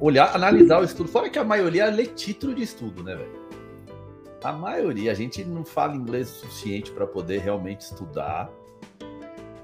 olhar, 0.00 0.34
analisar 0.34 0.80
o 0.80 0.84
estudo. 0.84 1.08
Fora 1.08 1.30
que 1.30 1.38
a 1.38 1.44
maioria 1.44 1.86
lê 1.86 2.06
título 2.06 2.54
de 2.54 2.62
estudo, 2.62 3.02
né, 3.02 3.14
velho? 3.14 3.35
A 4.46 4.52
maioria, 4.52 5.10
a 5.10 5.14
gente 5.14 5.44
não 5.44 5.64
fala 5.64 5.96
inglês 5.96 6.30
o 6.30 6.34
suficiente 6.34 6.92
para 6.92 7.04
poder 7.04 7.40
realmente 7.40 7.80
estudar, 7.80 8.48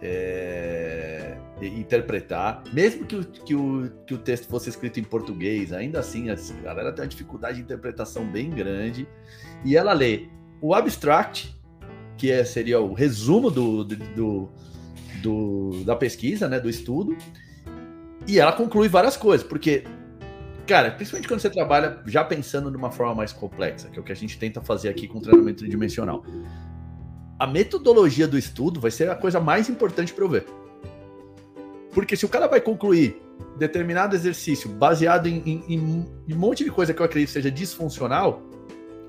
é, 0.03 1.37
interpretar, 1.61 2.65
mesmo 2.73 3.07
que 3.07 3.15
o, 3.15 3.25
que, 3.25 3.55
o, 3.55 3.93
que 4.05 4.13
o 4.13 4.19
texto 4.19 4.49
fosse 4.49 4.71
escrito 4.71 4.99
em 4.99 5.05
português, 5.05 5.73
ainda 5.73 6.01
assim 6.01 6.31
a 6.31 6.35
galera 6.65 6.91
tem 6.91 7.05
uma 7.05 7.09
dificuldade 7.09 7.59
de 7.59 7.63
interpretação 7.63 8.25
bem 8.25 8.51
grande. 8.51 9.07
E 9.65 9.77
ela 9.77 9.93
lê 9.93 10.27
o 10.61 10.75
abstract, 10.75 11.57
que 12.19 12.33
é, 12.33 12.45
seria 12.45 12.81
o 12.81 12.93
resumo 12.93 13.53
do, 13.53 13.85
do, 13.85 14.49
do, 15.23 15.85
da 15.85 15.95
pesquisa, 15.95 16.49
né, 16.49 16.59
do 16.59 16.69
estudo, 16.69 17.17
e 18.27 18.41
ela 18.41 18.51
conclui 18.51 18.89
várias 18.89 19.17
coisas, 19.17 19.47
porque 19.47 19.85
Cara, 20.67 20.91
principalmente 20.93 21.29
quando 21.29 21.41
você 21.41 21.51
trabalha 21.51 22.01
já 22.07 22.25
pensando 22.25 22.71
de 22.71 22.77
uma 22.77 22.91
forma 22.91 23.15
mais 23.15 23.33
complexa, 23.33 23.89
que 23.89 23.99
é 23.99 24.01
o 24.01 24.05
que 24.05 24.13
a 24.13 24.17
gente 24.17 24.39
tenta 24.39 24.61
fazer 24.61 24.89
aqui 24.89 25.09
com 25.09 25.21
treinamento 25.21 25.59
tridimensional. 25.59 26.25
A 27.39 27.47
metodologia 27.47 28.29
do 28.29 28.39
estudo 28.39 28.81
vai 28.81 28.91
ser 28.91 29.11
a 29.11 29.17
coisa 29.17 29.41
mais 29.41 29.69
importante 29.69 30.13
para 30.13 30.25
eu 30.25 30.29
ver. 30.29 30.47
Porque 31.93 32.17
se 32.17 32.25
o 32.25 32.29
cara 32.29 32.47
vai 32.47 32.61
concluir 32.61 33.21
determinado 33.59 34.15
exercício 34.15 34.71
baseado 34.71 35.27
em, 35.27 35.43
em, 35.45 35.65
em 35.69 36.35
um 36.35 36.39
monte 36.39 36.65
de 36.65 36.71
coisa 36.71 36.95
que 36.95 37.03
eu 37.03 37.07
acredito 37.07 37.31
seja 37.31 37.51
disfuncional, 37.51 38.43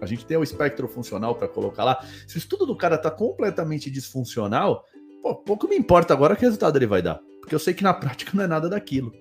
a 0.02 0.06
gente 0.06 0.26
tem 0.26 0.36
o 0.36 0.44
espectro 0.44 0.88
funcional 0.88 1.36
para 1.36 1.48
colocar 1.48 1.84
lá. 1.84 2.04
Se 2.28 2.36
o 2.36 2.40
estudo 2.40 2.66
do 2.66 2.76
cara 2.76 2.96
está 2.96 3.10
completamente 3.10 3.90
disfuncional, 3.90 4.84
pô, 5.22 5.36
pouco 5.36 5.68
me 5.68 5.78
importa 5.78 6.14
agora 6.14 6.36
que 6.36 6.42
resultado 6.42 6.78
ele 6.78 6.88
vai 6.88 7.02
dar. 7.02 7.20
Porque 7.40 7.56
eu 7.56 7.60
sei 7.60 7.74
que 7.74 7.84
na 7.84 7.94
prática 7.96 8.32
não 8.34 8.44
é 8.44 8.48
nada 8.48 8.68
daquilo. 8.68 9.14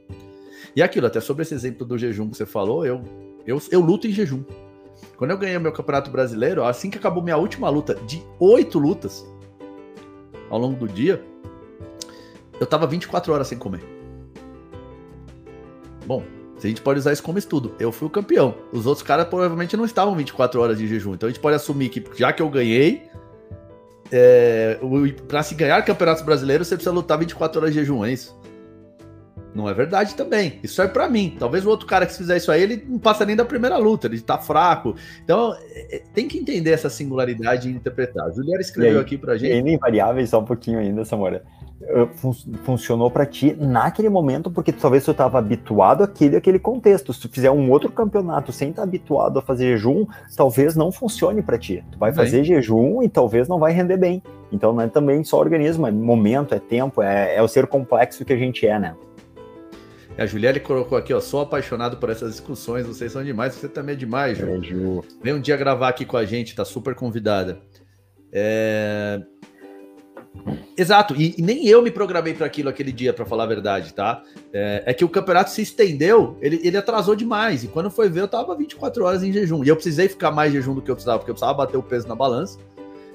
E 0.75 0.83
aquilo, 0.83 1.07
até 1.07 1.21
sobre 1.21 1.43
esse 1.43 1.55
exemplo 1.55 1.87
do 1.87 1.99
jejum 1.99 2.31
que 2.31 2.37
você 2.37 2.47
falou, 2.47 2.87
eu, 2.87 3.03
eu, 3.47 3.61
eu 3.71 3.81
luto 3.81 4.07
em 4.07 4.13
jejum. 4.13 4.43
Quando 5.17 5.31
eu 5.31 5.39
ganhei 5.39 5.59
meu 5.59 5.73
campeonato 5.73 6.11
brasileiro, 6.11 6.65
assim 6.65 6.91
que 6.91 6.99
acabou 6.99 7.23
minha 7.23 7.37
última 7.37 7.69
luta, 7.69 7.95
de 8.07 8.23
oito 8.39 8.79
lutas 8.79 9.27
ao 10.51 10.59
longo 10.59 10.77
do 10.77 10.93
dia, 10.93 11.23
eu 12.59 12.67
tava 12.67 12.87
24 12.87 13.33
horas 13.33 13.49
sem 13.49 13.59
comer. 13.59 13.83
Bom, 16.07 16.23
a 16.63 16.67
gente 16.67 16.81
pode 16.81 16.99
usar 16.99 17.13
isso 17.13 17.23
como 17.23 17.39
estudo. 17.39 17.75
Eu 17.79 17.91
fui 17.91 18.07
o 18.07 18.11
campeão. 18.11 18.55
Os 18.73 18.87
outros 18.87 19.07
caras 19.07 19.27
provavelmente 19.27 19.77
não 19.77 19.85
estavam 19.85 20.15
24 20.15 20.61
horas 20.61 20.79
de 20.79 20.87
jejum. 20.87 21.15
Então 21.15 21.29
a 21.29 21.31
gente 21.33 21.41
pode 21.41 21.57
assumir 21.57 21.89
que, 21.89 22.05
já 22.17 22.33
que 22.33 22.41
eu 22.41 22.49
ganhei, 22.49 23.03
é, 24.11 24.79
para 25.27 25.43
se 25.43 25.55
ganhar 25.55 25.83
campeonatos 25.83 26.23
brasileiros, 26.23 26.69
você 26.69 26.77
precisa 26.77 26.95
lutar 26.95 27.19
24 27.19 27.61
horas 27.61 27.75
de 27.75 27.81
jejum, 27.81 28.05
é 28.05 28.13
isso? 28.13 28.37
Não 29.55 29.69
é 29.69 29.75
verdade 29.75 30.15
também. 30.15 30.59
Isso 30.63 30.81
é 30.81 30.89
para 30.89 31.09
mim. 31.09 31.37
Talvez 31.39 31.67
o 31.67 31.69
outro 31.69 31.87
cara 31.87 32.07
que 32.07 32.15
fizer 32.15 32.37
isso 32.37 32.51
aí, 32.51 32.63
ele 32.63 32.85
não 32.89 32.99
passa 32.99 33.25
nem 33.27 33.37
da 33.37 33.45
primeira 33.45 33.77
luta, 33.77 34.07
ele 34.07 34.21
tá 34.21 34.39
fraco. 34.39 34.95
Então, 35.23 35.55
é, 35.55 35.97
é 35.97 36.03
tem 36.15 36.27
que 36.27 36.39
entender 36.39 36.71
essa 36.71 36.89
singularidade 36.89 37.69
e 37.69 37.73
interpretar. 37.73 38.27
A 38.27 38.31
Juliana 38.31 38.61
escreveu 38.61 38.99
aí, 38.99 39.05
aqui 39.05 39.19
pra 39.19 39.37
gente. 39.37 39.53
Ainda 39.53 39.71
invariável, 39.71 40.27
só 40.27 40.41
um 40.41 40.45
pouquinho 40.45 40.79
ainda, 40.79 41.05
Samora. 41.05 41.43
Fun 42.15 42.33
funcionou 42.63 43.11
para 43.11 43.27
ti 43.27 43.57
naquele 43.59 44.09
momento, 44.09 44.51
porque 44.51 44.73
talvez 44.73 45.05
tu 45.05 45.11
estava 45.11 45.39
habituado 45.39 46.05
àquele, 46.05 46.37
àquele 46.37 46.59
contexto. 46.59 47.13
Se 47.13 47.21
tu 47.21 47.29
fizer 47.29 47.51
um 47.51 47.71
outro 47.71 47.91
campeonato 47.91 48.53
sem 48.53 48.71
estar 48.71 48.85
habituado 48.85 49.39
a 49.39 49.43
fazer 49.43 49.77
jejum, 49.77 50.07
talvez 50.37 50.77
não 50.77 50.93
funcione 50.93 51.43
para 51.43 51.59
ti. 51.59 51.85
Tu 51.91 51.99
vai 51.99 52.13
fazer 52.13 52.37
bem. 52.37 52.45
jejum 52.45 53.03
e 53.03 53.09
talvez 53.09 53.49
não 53.49 53.59
vai 53.59 53.73
render 53.73 53.97
bem. 53.97 54.23
Então 54.53 54.73
não 54.73 54.83
é 54.83 54.87
também 54.87 55.25
só 55.25 55.39
organismo, 55.39 55.87
é 55.87 55.91
momento, 55.91 56.55
é 56.55 56.61
tempo, 56.61 57.03
é, 57.03 57.35
é 57.35 57.43
o 57.43 57.49
ser 57.49 57.67
complexo 57.67 58.25
que 58.25 58.33
a 58.33 58.37
gente 58.37 58.67
é, 58.67 58.79
né? 58.79 58.95
A 60.19 60.27
Juliele 60.27 60.61
colocou 60.61 60.97
aqui, 60.99 61.13
ó, 61.13 61.21
sou 61.21 61.41
apaixonado 61.41 61.97
por 61.97 62.11
essas 62.11 62.33
discussões, 62.33 62.87
vocês 62.87 63.11
são 63.11 63.25
demais, 63.25 63.55
você 63.55 63.69
também 63.69 63.95
é 63.95 63.99
demais, 63.99 64.37
Ju. 64.37 64.47
É, 64.47 64.63
Ju. 64.63 65.05
Vem 65.23 65.35
um 65.35 65.41
dia 65.41 65.57
gravar 65.57 65.89
aqui 65.89 66.05
com 66.05 66.17
a 66.17 66.25
gente, 66.25 66.55
tá 66.55 66.65
super 66.65 66.95
convidada. 66.95 67.61
É... 68.31 69.23
Exato, 70.77 71.15
e, 71.15 71.35
e, 71.37 71.43
nem 71.43 71.67
eu 71.67 71.83
me 71.83 71.91
programei 71.91 72.35
para 72.35 72.47
aquilo 72.47 72.69
aquele 72.69 72.91
dia, 72.91 73.13
para 73.13 73.25
falar 73.25 73.45
a 73.45 73.47
verdade, 73.47 73.93
tá? 73.93 74.23
É, 74.53 74.83
é, 74.87 74.95
que 74.95 75.05
o 75.05 75.09
campeonato 75.09 75.51
se 75.51 75.61
estendeu, 75.61 76.39
ele, 76.41 76.61
ele 76.65 76.77
atrasou 76.77 77.15
demais, 77.15 77.65
e 77.65 77.69
quando 77.69 77.91
foi 77.91 78.09
ver, 78.09 78.21
eu 78.21 78.29
tava 78.29 78.57
24 78.57 79.05
horas 79.05 79.23
em 79.23 79.33
jejum, 79.33 79.63
e 79.63 79.69
eu 79.69 79.77
precisei 79.77 80.09
ficar 80.09 80.31
mais 80.31 80.53
jejum 80.53 80.75
do 80.75 80.83
que 80.83 80.91
eu 80.91 80.95
precisava, 80.95 81.19
porque 81.19 81.31
eu 81.31 81.35
precisava 81.35 81.59
bater 81.59 81.77
o 81.77 81.83
peso 81.83 82.09
na 82.09 82.15
balança, 82.15 82.59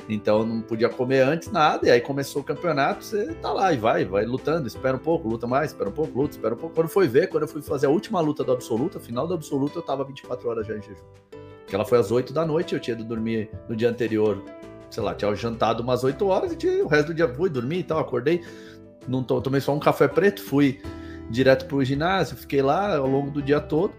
então 0.10 0.46
não 0.46 0.62
podia 0.62 0.90
comer 0.90 1.22
antes 1.22 1.52
nada, 1.52 1.88
e 1.88 1.92
aí 1.92 2.00
começou 2.00 2.42
o 2.42 2.46
campeonato, 2.46 3.04
você 3.04 3.34
tá 3.36 3.52
lá 3.52 3.74
e 3.74 3.78
vai, 3.78 4.06
vai 4.06 4.26
lutando, 4.26 4.68
espera 4.68 4.96
um 4.96 5.00
pouco, 5.00 5.28
luta 5.28 5.46
mais, 5.46 5.72
espera 5.72 5.90
um 5.90 5.94
pouco, 5.94 6.18
luta, 6.18 6.36
espera 6.36 6.54
um 6.54 6.58
pouco. 6.58 6.76
Quando 6.76 6.88
foi 6.88 7.08
ver, 7.08 7.28
quando 7.28 7.44
eu 7.44 7.48
fui 7.48 7.62
fazer 7.62 7.88
a 7.88 7.90
última 7.90 8.20
luta 8.22 8.44
do 8.44 8.52
absoluta, 8.52 9.00
final 9.00 9.28
do 9.28 9.34
absoluta, 9.34 9.80
eu 9.80 9.82
tava 9.82 10.06
24 10.06 10.50
horas 10.50 10.66
já 10.66 10.78
em 10.78 10.82
jejum. 10.82 11.04
Porque 11.60 11.76
ela 11.76 11.84
foi 11.84 11.98
às 11.98 12.10
8 12.10 12.32
da 12.32 12.46
noite, 12.46 12.74
eu 12.74 12.80
tinha 12.80 12.96
ido 12.96 13.04
dormir 13.04 13.50
no 13.68 13.76
dia 13.76 13.90
anterior, 13.90 14.42
sei 14.90 15.04
lá, 15.04 15.14
tinha 15.14 15.34
jantado 15.36 15.84
umas 15.84 16.04
8 16.04 16.26
horas 16.26 16.54
e 16.54 16.56
tinha, 16.56 16.86
o 16.86 16.88
resto 16.88 17.08
do 17.08 17.14
dia 17.14 17.28
fui 17.28 17.50
dormir 17.50 17.80
e 17.80 17.84
tal, 17.84 18.00
acordei, 18.00 18.42
não 19.08 19.24
tomei 19.24 19.60
só 19.60 19.74
um 19.74 19.80
café 19.80 20.08
preto, 20.08 20.42
fui 20.42 20.82
direto 21.30 21.66
pro 21.66 21.84
ginásio, 21.84 22.38
fiquei 22.38 22.62
lá 22.62 22.96
ao 22.96 23.08
longo 23.08 23.30
do 23.30 23.42
dia 23.42 23.60
todo 23.60 23.94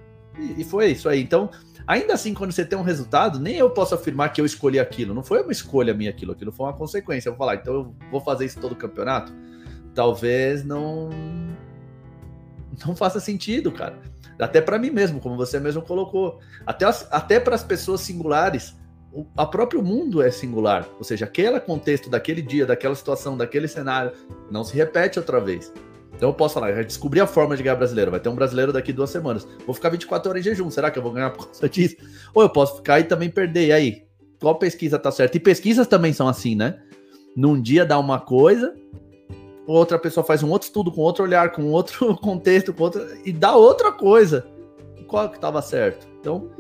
e, 0.59 0.65
foi 0.65 0.91
isso 0.93 1.09
aí. 1.09 1.21
Então, 1.21 1.51
Ainda 1.89 2.13
assim, 2.13 2.35
quando 2.35 2.53
você 2.53 2.67
tem 2.67 2.79
um 2.79 2.83
resultado, 2.83 3.41
nem 3.41 3.57
eu 3.57 3.71
posso 3.71 3.95
afirmar 3.95 4.31
que 4.31 4.39
eu 4.39 4.45
escolhi 4.45 4.79
aquilo. 4.79 5.15
Não 5.15 5.23
foi 5.23 5.41
uma 5.41 5.51
escolha 5.51 5.95
minha 5.95 6.11
aquilo, 6.11 6.33
aquilo 6.33 6.53
foi 6.53 6.67
uma 6.67 6.75
consequência. 6.75 7.31
Eu 7.31 7.33
vou 7.33 7.39
falar, 7.39 7.55
então 7.55 7.73
eu 7.73 7.95
vou 8.11 8.21
fazer 8.21 8.45
isso 8.45 8.61
todo 8.61 8.73
o 8.73 8.77
campeonato? 8.77 9.33
Talvez 9.95 10.63
não 10.63 11.09
não 12.87 12.95
faça 12.95 13.19
sentido, 13.19 13.73
cara. 13.73 13.99
Até 14.39 14.61
para 14.61 14.79
mim 14.79 14.91
mesmo, 14.91 15.19
como 15.19 15.35
você 15.35 15.59
mesmo 15.59 15.81
colocou. 15.81 16.39
Até, 16.67 16.85
até 17.11 17.41
para 17.41 17.55
as 17.55 17.65
pessoas 17.65 18.03
singulares, 18.03 18.77
o 19.11 19.27
a 19.35 19.47
próprio 19.47 19.83
mundo 19.83 20.23
é 20.23 20.31
singular. 20.31 20.87
Ou 20.99 21.05
seja, 21.05 21.25
aquele 21.25 21.59
contexto 21.59 22.11
daquele 22.11 22.43
dia, 22.43 22.67
daquela 22.67 22.95
situação, 22.95 23.35
daquele 23.35 23.67
cenário, 23.67 24.13
não 24.51 24.63
se 24.63 24.75
repete 24.75 25.19
outra 25.19 25.41
vez. 25.41 25.73
Então 26.19 26.31
eu 26.31 26.35
posso 26.35 26.55
falar, 26.55 26.73
já 26.73 26.83
descobri 26.83 27.21
a 27.21 27.29
forma 27.29 27.57
de 27.57 27.63
ganhar 27.63 27.77
brasileiro. 27.77 28.11
Vai 28.11 28.19
ter 28.19 28.29
um 28.29 28.35
brasileiro 28.35 28.73
daqui 28.73 28.93
duas 28.93 29.09
semanas. 29.09 29.47
Vou 29.65 29.73
ficar 29.73 29.89
24 29.89 30.29
horas 30.29 30.45
em 30.45 30.51
jejum. 30.51 30.69
Será 30.69 30.91
que 30.91 30.99
eu 30.99 31.03
vou 31.03 31.13
ganhar 31.13 31.31
por 31.31 31.47
causa 31.47 31.69
disso? 31.69 31.95
Ou 32.35 32.43
eu 32.43 32.51
posso 32.51 32.77
ficar 32.77 32.99
e 32.99 33.05
também 33.05 33.31
perder. 33.31 33.69
E 33.69 33.73
aí? 33.73 34.03
Qual 34.41 34.57
pesquisa 34.57 34.99
tá 34.99 35.13
certa? 35.13 35.37
E 35.37 35.41
pesquisas 35.41 35.87
também 35.87 36.13
são 36.13 36.27
assim, 36.27 36.57
né? 36.57 36.81
Num 37.37 37.63
dia 37.63 37.87
dá 37.87 38.01
uma 38.01 38.19
coisa, 38.19 38.75
outra 39.65 39.97
pessoa 39.97 40.25
faz 40.25 40.43
um 40.43 40.51
outro 40.51 40.67
estudo 40.67 40.91
com 40.91 41.03
outro 41.03 41.23
olhar, 41.23 41.53
com 41.53 41.71
outro 41.71 42.17
contexto, 42.19 42.73
com 42.73 42.83
outro, 42.83 43.01
e 43.25 43.33
dá 43.33 43.55
outra 43.55 43.93
coisa. 43.93 44.45
Qual 45.07 45.29
que 45.29 45.37
estava 45.37 45.63
certo? 45.63 46.09
Então, 46.21 46.51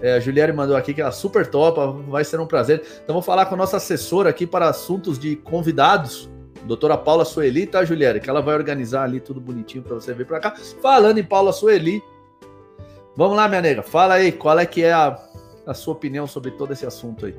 é, 0.00 0.14
a 0.14 0.20
Juliane 0.20 0.52
mandou 0.52 0.76
aqui 0.76 0.94
que 0.94 1.00
ela 1.00 1.10
super 1.10 1.44
topa, 1.46 1.90
vai 2.08 2.24
ser 2.24 2.38
um 2.38 2.46
prazer. 2.46 2.82
Então, 3.02 3.14
vou 3.14 3.22
falar 3.22 3.46
com 3.46 3.54
a 3.54 3.58
nossa 3.58 3.78
assessora 3.78 4.30
aqui 4.30 4.46
para 4.46 4.68
assuntos 4.68 5.18
de 5.18 5.34
convidados, 5.36 6.30
doutora 6.64 6.96
Paula 6.96 7.24
Sueli, 7.24 7.66
tá, 7.66 7.84
Juliane? 7.84 8.20
Que 8.20 8.30
ela 8.30 8.42
vai 8.42 8.54
organizar 8.54 9.04
ali 9.04 9.20
tudo 9.20 9.40
bonitinho 9.40 9.82
para 9.82 9.94
você 9.94 10.12
vir 10.12 10.26
para 10.26 10.40
cá. 10.40 10.54
Falando 10.82 11.18
em 11.18 11.24
Paula 11.24 11.52
Sueli, 11.52 12.02
vamos 13.16 13.36
lá, 13.36 13.48
minha 13.48 13.60
nega, 13.60 13.82
fala 13.82 14.14
aí, 14.14 14.32
qual 14.32 14.58
é 14.58 14.66
que 14.66 14.82
é 14.82 14.92
a, 14.92 15.18
a 15.66 15.74
sua 15.74 15.94
opinião 15.94 16.26
sobre 16.26 16.52
todo 16.52 16.72
esse 16.72 16.86
assunto 16.86 17.26
aí? 17.26 17.34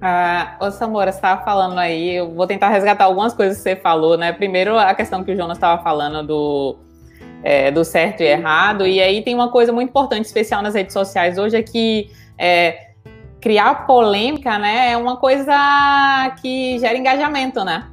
Ah, 0.00 0.56
ô 0.60 0.70
Samora, 0.70 1.10
você 1.10 1.18
estava 1.18 1.42
falando 1.42 1.78
aí, 1.78 2.16
eu 2.16 2.30
vou 2.30 2.46
tentar 2.46 2.68
resgatar 2.68 3.04
algumas 3.04 3.32
coisas 3.32 3.56
que 3.56 3.62
você 3.62 3.76
falou, 3.76 4.18
né? 4.18 4.30
Primeiro, 4.32 4.78
a 4.78 4.94
questão 4.94 5.24
que 5.24 5.32
o 5.32 5.36
Jonas 5.36 5.56
estava 5.56 5.82
falando 5.82 6.26
do, 6.26 6.76
é, 7.42 7.70
do 7.70 7.82
certo 7.82 8.20
e 8.20 8.26
errado, 8.26 8.86
e 8.86 9.00
aí 9.00 9.22
tem 9.22 9.34
uma 9.34 9.50
coisa 9.50 9.72
muito 9.72 9.88
importante, 9.88 10.26
especial 10.26 10.62
nas 10.62 10.74
redes 10.74 10.92
sociais 10.92 11.38
hoje, 11.38 11.56
é 11.56 11.62
que 11.62 12.10
é, 12.36 12.90
criar 13.40 13.86
polêmica, 13.86 14.58
né, 14.58 14.92
é 14.92 14.96
uma 14.98 15.16
coisa 15.16 15.54
que 16.42 16.78
gera 16.78 16.98
engajamento, 16.98 17.64
né? 17.64 17.90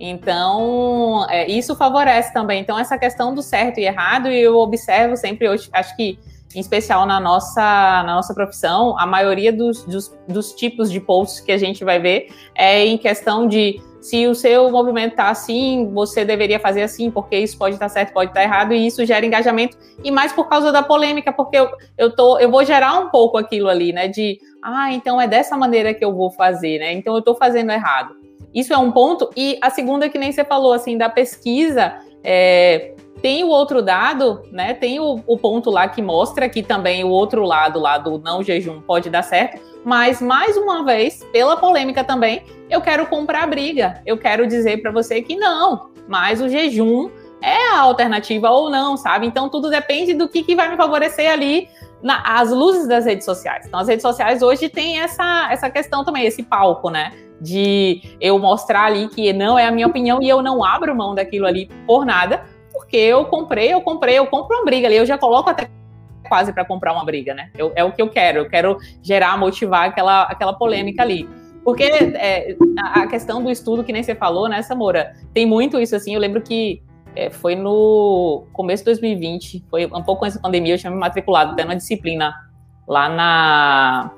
Então, 0.00 1.26
é, 1.28 1.50
isso 1.50 1.74
favorece 1.74 2.32
também. 2.32 2.60
Então, 2.60 2.78
essa 2.78 2.96
questão 2.96 3.34
do 3.34 3.42
certo 3.42 3.80
e 3.80 3.84
errado, 3.84 4.28
eu 4.28 4.56
observo 4.56 5.16
sempre, 5.16 5.46
eu 5.46 5.56
acho 5.72 5.96
que 5.96 6.18
em 6.54 6.60
especial 6.60 7.04
na 7.04 7.20
nossa, 7.20 7.60
na 7.60 8.14
nossa 8.14 8.32
profissão, 8.32 8.98
a 8.98 9.06
maioria 9.06 9.52
dos, 9.52 9.84
dos, 9.84 10.16
dos, 10.26 10.52
tipos 10.52 10.90
de 10.90 10.98
posts 10.98 11.40
que 11.40 11.52
a 11.52 11.58
gente 11.58 11.84
vai 11.84 11.98
ver 11.98 12.28
é 12.54 12.86
em 12.86 12.96
questão 12.96 13.46
de 13.46 13.82
se 14.00 14.26
o 14.26 14.34
seu 14.34 14.70
movimento 14.70 15.10
está 15.10 15.28
assim, 15.28 15.90
você 15.92 16.24
deveria 16.24 16.58
fazer 16.58 16.82
assim, 16.82 17.10
porque 17.10 17.36
isso 17.36 17.58
pode 17.58 17.74
estar 17.74 17.86
tá 17.86 17.90
certo, 17.90 18.12
pode 18.12 18.30
estar 18.30 18.40
tá 18.40 18.46
errado, 18.46 18.72
e 18.72 18.86
isso 18.86 19.04
gera 19.04 19.26
engajamento, 19.26 19.76
e 20.02 20.10
mais 20.10 20.32
por 20.32 20.48
causa 20.48 20.72
da 20.72 20.82
polêmica, 20.82 21.32
porque 21.32 21.58
eu, 21.58 21.68
eu, 21.98 22.14
tô, 22.14 22.38
eu 22.38 22.50
vou 22.50 22.64
gerar 22.64 22.98
um 22.98 23.10
pouco 23.10 23.36
aquilo 23.36 23.68
ali, 23.68 23.92
né? 23.92 24.08
De, 24.08 24.38
ah, 24.62 24.92
então 24.92 25.20
é 25.20 25.26
dessa 25.26 25.56
maneira 25.56 25.92
que 25.92 26.04
eu 26.04 26.14
vou 26.14 26.30
fazer, 26.30 26.78
né? 26.78 26.92
Então 26.92 27.12
eu 27.12 27.18
estou 27.18 27.34
fazendo 27.34 27.72
errado. 27.72 28.14
Isso 28.54 28.72
é 28.72 28.78
um 28.78 28.90
ponto. 28.90 29.30
E 29.36 29.58
a 29.62 29.70
segunda, 29.70 30.08
que 30.08 30.18
nem 30.18 30.32
você 30.32 30.44
falou, 30.44 30.72
assim, 30.72 30.96
da 30.96 31.08
pesquisa, 31.08 31.98
é, 32.24 32.94
tem 33.20 33.44
o 33.44 33.48
outro 33.48 33.82
dado, 33.82 34.42
né? 34.50 34.74
Tem 34.74 35.00
o, 35.00 35.20
o, 35.26 35.36
ponto 35.36 35.70
lá 35.70 35.88
que 35.88 36.00
mostra 36.00 36.48
que 36.48 36.62
também 36.62 37.04
o 37.04 37.08
outro 37.08 37.42
lado 37.44 37.78
lá 37.78 37.98
do 37.98 38.18
não 38.18 38.42
jejum 38.42 38.80
pode 38.80 39.10
dar 39.10 39.22
certo, 39.22 39.60
mas 39.84 40.20
mais 40.20 40.56
uma 40.56 40.84
vez, 40.84 41.24
pela 41.32 41.56
polêmica 41.56 42.04
também, 42.04 42.42
eu 42.70 42.80
quero 42.80 43.06
comprar 43.06 43.46
briga. 43.46 44.02
Eu 44.06 44.18
quero 44.18 44.46
dizer 44.46 44.82
para 44.82 44.90
você 44.90 45.22
que 45.22 45.36
não, 45.36 45.90
mas 46.06 46.40
o 46.40 46.48
jejum 46.48 47.10
é 47.40 47.72
a 47.72 47.80
alternativa 47.80 48.50
ou 48.50 48.70
não, 48.70 48.96
sabe? 48.96 49.26
Então 49.26 49.48
tudo 49.48 49.70
depende 49.70 50.14
do 50.14 50.28
que, 50.28 50.42
que 50.42 50.56
vai 50.56 50.68
me 50.68 50.76
favorecer 50.76 51.30
ali 51.30 51.68
na, 52.02 52.22
as 52.24 52.50
luzes 52.50 52.86
das 52.88 53.04
redes 53.04 53.24
sociais. 53.24 53.66
Então 53.66 53.80
as 53.80 53.88
redes 53.88 54.02
sociais 54.02 54.42
hoje 54.42 54.68
têm 54.68 55.00
essa, 55.00 55.48
essa 55.50 55.70
questão 55.70 56.04
também, 56.04 56.26
esse 56.26 56.42
palco, 56.42 56.90
né? 56.90 57.12
De 57.40 58.02
eu 58.20 58.38
mostrar 58.38 58.86
ali 58.86 59.08
que 59.08 59.32
não 59.32 59.58
é 59.58 59.66
a 59.66 59.70
minha 59.70 59.86
opinião 59.86 60.20
e 60.20 60.28
eu 60.28 60.42
não 60.42 60.64
abro 60.64 60.94
mão 60.94 61.14
daquilo 61.14 61.46
ali 61.46 61.70
por 61.86 62.04
nada, 62.04 62.44
porque 62.72 62.96
eu 62.96 63.24
comprei, 63.26 63.72
eu 63.72 63.80
comprei, 63.80 64.18
eu 64.18 64.26
compro 64.26 64.56
uma 64.56 64.64
briga 64.64 64.88
ali, 64.88 64.96
eu 64.96 65.06
já 65.06 65.16
coloco 65.16 65.50
até 65.50 65.68
quase 66.28 66.52
para 66.52 66.64
comprar 66.64 66.92
uma 66.92 67.04
briga, 67.04 67.34
né? 67.34 67.50
Eu, 67.56 67.72
é 67.74 67.82
o 67.82 67.92
que 67.92 68.02
eu 68.02 68.08
quero, 68.08 68.38
eu 68.38 68.48
quero 68.48 68.78
gerar, 69.02 69.36
motivar 69.38 69.88
aquela, 69.88 70.22
aquela 70.24 70.52
polêmica 70.52 71.02
ali. 71.02 71.28
Porque 71.64 71.84
é, 71.84 72.56
a 72.78 73.06
questão 73.06 73.42
do 73.42 73.50
estudo, 73.50 73.84
que 73.84 73.92
nem 73.92 74.02
você 74.02 74.14
falou, 74.14 74.48
né, 74.48 74.62
Samora, 74.62 75.14
tem 75.34 75.44
muito 75.44 75.80
isso 75.80 75.96
assim. 75.96 76.14
Eu 76.14 76.20
lembro 76.20 76.40
que 76.40 76.82
é, 77.16 77.30
foi 77.30 77.54
no 77.54 78.44
começo 78.52 78.82
de 78.82 78.86
2020, 78.86 79.64
foi 79.68 79.86
um 79.86 80.02
pouco 80.02 80.24
antes 80.24 80.36
da 80.36 80.42
pandemia, 80.42 80.74
eu 80.74 80.78
tinha 80.78 80.90
me 80.90 80.98
matriculado 80.98 81.52
até 81.52 81.64
uma 81.64 81.76
disciplina 81.76 82.34
lá 82.86 83.08
na 83.08 84.10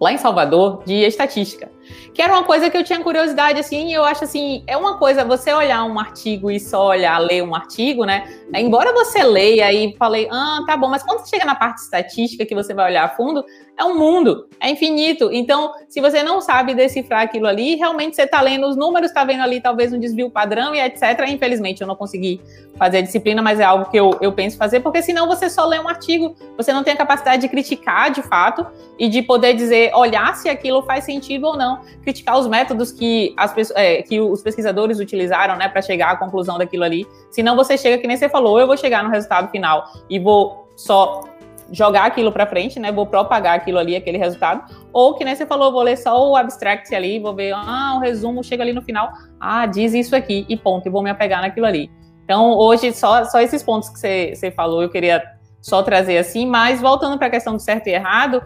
lá 0.00 0.12
em 0.12 0.18
Salvador 0.18 0.82
de 0.84 0.94
estatística 0.94 1.73
que 2.12 2.22
era 2.22 2.32
uma 2.32 2.44
coisa 2.44 2.70
que 2.70 2.76
eu 2.76 2.84
tinha 2.84 3.00
curiosidade, 3.00 3.58
assim, 3.58 3.92
eu 3.92 4.04
acho 4.04 4.24
assim, 4.24 4.62
é 4.66 4.76
uma 4.76 4.98
coisa 4.98 5.24
você 5.24 5.52
olhar 5.52 5.84
um 5.84 5.98
artigo 5.98 6.50
e 6.50 6.60
só 6.60 6.86
olhar, 6.88 7.18
ler 7.18 7.42
um 7.42 7.54
artigo, 7.54 8.04
né? 8.04 8.24
Embora 8.54 8.92
você 8.92 9.22
leia 9.22 9.72
e 9.72 9.94
falei, 9.96 10.28
ah, 10.30 10.60
tá 10.66 10.76
bom, 10.76 10.88
mas 10.88 11.02
quando 11.02 11.20
você 11.20 11.30
chega 11.30 11.44
na 11.44 11.54
parte 11.54 11.78
estatística 11.78 12.46
que 12.46 12.54
você 12.54 12.74
vai 12.74 12.90
olhar 12.90 13.04
a 13.04 13.08
fundo, 13.08 13.44
é 13.76 13.84
um 13.84 13.98
mundo, 13.98 14.48
é 14.60 14.70
infinito. 14.70 15.30
Então, 15.32 15.72
se 15.88 16.00
você 16.00 16.22
não 16.22 16.40
sabe 16.40 16.74
decifrar 16.74 17.22
aquilo 17.22 17.46
ali, 17.46 17.74
realmente 17.74 18.14
você 18.14 18.22
está 18.22 18.40
lendo 18.40 18.68
os 18.68 18.76
números, 18.76 19.10
está 19.10 19.24
vendo 19.24 19.42
ali 19.42 19.60
talvez 19.60 19.92
um 19.92 19.98
desvio 19.98 20.30
padrão 20.30 20.74
e 20.74 20.80
etc. 20.80 21.02
Infelizmente, 21.28 21.80
eu 21.80 21.86
não 21.86 21.96
consegui 21.96 22.40
fazer 22.76 22.98
a 22.98 23.00
disciplina, 23.00 23.42
mas 23.42 23.58
é 23.58 23.64
algo 23.64 23.90
que 23.90 23.96
eu, 23.96 24.16
eu 24.20 24.32
penso 24.32 24.56
fazer, 24.56 24.80
porque 24.80 25.02
senão 25.02 25.26
você 25.26 25.48
só 25.48 25.64
lê 25.64 25.78
um 25.78 25.88
artigo, 25.88 26.34
você 26.56 26.72
não 26.72 26.82
tem 26.82 26.94
a 26.94 26.96
capacidade 26.96 27.42
de 27.42 27.48
criticar 27.48 28.10
de 28.10 28.22
fato 28.22 28.66
e 28.98 29.08
de 29.08 29.22
poder 29.22 29.54
dizer, 29.54 29.92
olhar 29.94 30.34
se 30.36 30.48
aquilo 30.48 30.82
faz 30.82 31.04
sentido 31.04 31.46
ou 31.46 31.56
não, 31.56 31.80
criticar 32.02 32.38
os 32.38 32.46
métodos 32.46 32.92
que, 32.92 33.34
as, 33.36 33.70
é, 33.74 34.02
que 34.02 34.20
os 34.20 34.42
pesquisadores 34.42 34.98
utilizaram 35.00 35.56
né, 35.56 35.68
para 35.68 35.82
chegar 35.82 36.10
à 36.12 36.16
conclusão 36.16 36.58
daquilo 36.58 36.84
ali. 36.84 37.06
Senão 37.30 37.56
você 37.56 37.76
chega, 37.76 37.98
que 37.98 38.06
nem 38.06 38.16
você 38.16 38.28
falou, 38.28 38.58
eu 38.58 38.66
vou 38.66 38.76
chegar 38.76 39.02
no 39.02 39.10
resultado 39.10 39.50
final 39.50 39.84
e 40.08 40.18
vou 40.18 40.64
só 40.76 41.22
jogar 41.70 42.04
aquilo 42.04 42.30
para 42.30 42.46
frente, 42.46 42.78
né? 42.78 42.92
Vou 42.92 43.06
propagar 43.06 43.56
aquilo 43.56 43.78
ali, 43.78 43.96
aquele 43.96 44.18
resultado. 44.18 44.64
Ou 44.92 45.14
que 45.14 45.24
nem 45.24 45.34
você 45.34 45.46
falou, 45.46 45.72
vou 45.72 45.82
ler 45.82 45.96
só 45.96 46.30
o 46.30 46.36
abstract 46.36 46.94
ali, 46.94 47.18
vou 47.18 47.34
ver, 47.34 47.52
ah, 47.54 47.94
o 47.96 48.00
resumo 48.00 48.42
chega 48.42 48.62
ali 48.62 48.72
no 48.72 48.82
final, 48.82 49.10
ah, 49.40 49.66
diz 49.66 49.94
isso 49.94 50.14
aqui 50.14 50.44
e 50.48 50.56
ponto, 50.56 50.86
e 50.86 50.90
vou 50.90 51.02
me 51.02 51.10
apegar 51.10 51.40
naquilo 51.40 51.66
ali. 51.66 51.90
Então, 52.24 52.52
hoje, 52.52 52.92
só, 52.92 53.24
só 53.24 53.40
esses 53.40 53.62
pontos 53.62 53.88
que 53.88 53.98
você, 53.98 54.34
você 54.34 54.50
falou, 54.50 54.82
eu 54.82 54.88
queria 54.88 55.22
só 55.60 55.82
trazer 55.82 56.18
assim, 56.18 56.46
mas 56.46 56.80
voltando 56.80 57.18
para 57.18 57.26
a 57.26 57.30
questão 57.30 57.54
do 57.54 57.60
certo 57.60 57.86
e 57.86 57.92
errado, 57.92 58.42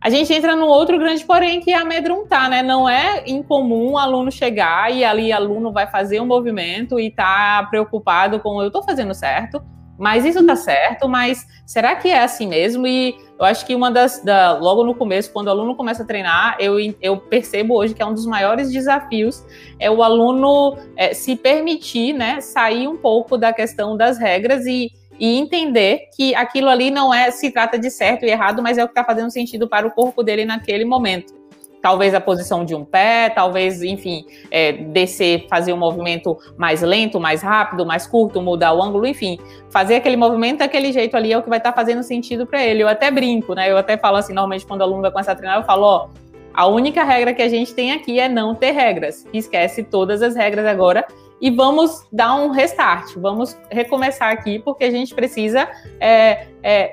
a 0.00 0.10
gente 0.10 0.32
entra 0.32 0.54
num 0.54 0.66
outro 0.66 0.98
grande 0.98 1.24
porém 1.24 1.60
que 1.60 1.70
é 1.70 1.76
amedrontar, 1.76 2.50
né? 2.50 2.62
Não 2.62 2.86
é 2.86 3.24
incomum 3.26 3.92
o 3.92 3.98
aluno 3.98 4.30
chegar 4.30 4.92
e 4.92 5.02
ali 5.02 5.32
aluno 5.32 5.72
vai 5.72 5.86
fazer 5.86 6.20
um 6.20 6.26
movimento 6.26 7.00
e 7.00 7.10
tá 7.10 7.66
preocupado 7.70 8.38
com 8.38 8.62
eu 8.62 8.70
tô 8.70 8.82
fazendo 8.82 9.14
certo, 9.14 9.62
mas 9.98 10.24
isso 10.24 10.44
tá 10.44 10.56
certo, 10.56 11.08
mas 11.08 11.46
será 11.64 11.94
que 11.96 12.08
é 12.08 12.22
assim 12.22 12.48
mesmo? 12.48 12.86
E 12.86 13.14
eu 13.38 13.44
acho 13.44 13.64
que 13.64 13.74
uma 13.74 13.90
das, 13.90 14.22
da, 14.22 14.58
logo 14.58 14.84
no 14.84 14.94
começo, 14.94 15.32
quando 15.32 15.48
o 15.48 15.50
aluno 15.50 15.76
começa 15.76 16.02
a 16.02 16.06
treinar, 16.06 16.56
eu, 16.58 16.76
eu 17.00 17.16
percebo 17.16 17.74
hoje 17.74 17.94
que 17.94 18.02
é 18.02 18.06
um 18.06 18.14
dos 18.14 18.26
maiores 18.26 18.70
desafios 18.70 19.44
é 19.78 19.90
o 19.90 20.02
aluno 20.02 20.76
é, 20.96 21.14
se 21.14 21.36
permitir, 21.36 22.12
né, 22.12 22.40
sair 22.40 22.88
um 22.88 22.96
pouco 22.96 23.36
da 23.36 23.52
questão 23.52 23.96
das 23.96 24.18
regras 24.18 24.66
e, 24.66 24.90
e 25.18 25.36
entender 25.38 26.08
que 26.16 26.34
aquilo 26.34 26.68
ali 26.68 26.90
não 26.90 27.12
é, 27.12 27.30
se 27.30 27.50
trata 27.50 27.78
de 27.78 27.90
certo 27.90 28.24
e 28.24 28.30
errado, 28.30 28.62
mas 28.62 28.78
é 28.78 28.84
o 28.84 28.86
que 28.86 28.92
está 28.92 29.04
fazendo 29.04 29.30
sentido 29.30 29.68
para 29.68 29.86
o 29.86 29.90
corpo 29.90 30.22
dele 30.22 30.44
naquele 30.44 30.84
momento 30.84 31.43
talvez 31.84 32.14
a 32.14 32.20
posição 32.20 32.64
de 32.64 32.74
um 32.74 32.82
pé, 32.82 33.28
talvez, 33.28 33.82
enfim, 33.82 34.24
é, 34.50 34.72
descer, 34.72 35.46
fazer 35.50 35.70
um 35.74 35.76
movimento 35.76 36.38
mais 36.56 36.80
lento, 36.80 37.20
mais 37.20 37.42
rápido, 37.42 37.84
mais 37.84 38.06
curto, 38.06 38.40
mudar 38.40 38.72
o 38.72 38.82
ângulo, 38.82 39.06
enfim, 39.06 39.38
fazer 39.68 39.96
aquele 39.96 40.16
movimento 40.16 40.60
daquele 40.60 40.90
jeito 40.92 41.14
ali 41.14 41.30
é 41.30 41.36
o 41.36 41.42
que 41.42 41.48
vai 41.50 41.58
estar 41.58 41.72
tá 41.72 41.76
fazendo 41.76 42.02
sentido 42.02 42.46
para 42.46 42.64
ele. 42.64 42.82
Eu 42.82 42.88
até 42.88 43.10
brinco, 43.10 43.54
né? 43.54 43.70
Eu 43.70 43.76
até 43.76 43.98
falo 43.98 44.16
assim, 44.16 44.32
normalmente 44.32 44.64
quando 44.64 44.80
o 44.80 44.84
aluno 44.84 45.02
vai 45.02 45.10
começar 45.10 45.32
a 45.32 45.34
treinar, 45.34 45.58
eu 45.58 45.64
falo, 45.64 45.82
ó, 45.84 46.08
a 46.54 46.66
única 46.66 47.04
regra 47.04 47.34
que 47.34 47.42
a 47.42 47.50
gente 47.50 47.74
tem 47.74 47.92
aqui 47.92 48.18
é 48.18 48.30
não 48.30 48.54
ter 48.54 48.70
regras. 48.70 49.26
Esquece 49.30 49.82
todas 49.82 50.22
as 50.22 50.34
regras 50.34 50.64
agora 50.64 51.04
e 51.38 51.50
vamos 51.50 52.06
dar 52.10 52.34
um 52.36 52.50
restart, 52.50 53.14
vamos 53.16 53.58
recomeçar 53.70 54.32
aqui, 54.32 54.58
porque 54.58 54.84
a 54.84 54.90
gente 54.90 55.14
precisa 55.14 55.68
é, 56.00 56.46
é, 56.62 56.92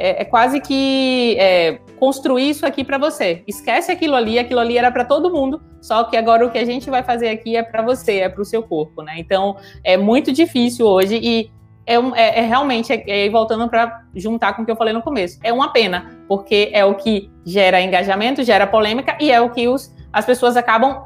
é, 0.00 0.22
é 0.22 0.24
quase 0.24 0.60
que 0.60 1.36
é, 1.38 1.78
construir 1.98 2.48
isso 2.48 2.64
aqui 2.64 2.82
para 2.82 2.96
você. 2.96 3.44
Esquece 3.46 3.92
aquilo 3.92 4.16
ali, 4.16 4.38
aquilo 4.38 4.58
ali 4.58 4.78
era 4.78 4.90
para 4.90 5.04
todo 5.04 5.30
mundo, 5.30 5.62
só 5.80 6.04
que 6.04 6.16
agora 6.16 6.44
o 6.44 6.50
que 6.50 6.58
a 6.58 6.64
gente 6.64 6.88
vai 6.88 7.02
fazer 7.02 7.28
aqui 7.28 7.54
é 7.54 7.62
para 7.62 7.82
você, 7.82 8.20
é 8.20 8.28
para 8.28 8.40
o 8.40 8.44
seu 8.44 8.62
corpo, 8.62 9.02
né? 9.02 9.14
Então 9.18 9.56
é 9.84 9.98
muito 9.98 10.32
difícil 10.32 10.86
hoje 10.86 11.20
e 11.22 11.50
é, 11.86 11.96
é, 11.96 12.38
é 12.38 12.46
realmente, 12.46 12.92
é, 12.92 13.26
é 13.26 13.28
voltando 13.28 13.68
para 13.68 14.04
juntar 14.14 14.54
com 14.54 14.62
o 14.62 14.64
que 14.64 14.72
eu 14.72 14.76
falei 14.76 14.94
no 14.94 15.02
começo, 15.02 15.38
é 15.44 15.52
uma 15.52 15.70
pena, 15.70 16.18
porque 16.26 16.70
é 16.72 16.84
o 16.84 16.94
que 16.94 17.30
gera 17.44 17.80
engajamento, 17.80 18.42
gera 18.42 18.66
polêmica 18.66 19.18
e 19.20 19.30
é 19.30 19.40
o 19.40 19.50
que 19.50 19.68
os, 19.68 19.94
as 20.12 20.24
pessoas 20.24 20.56
acabam 20.56 21.04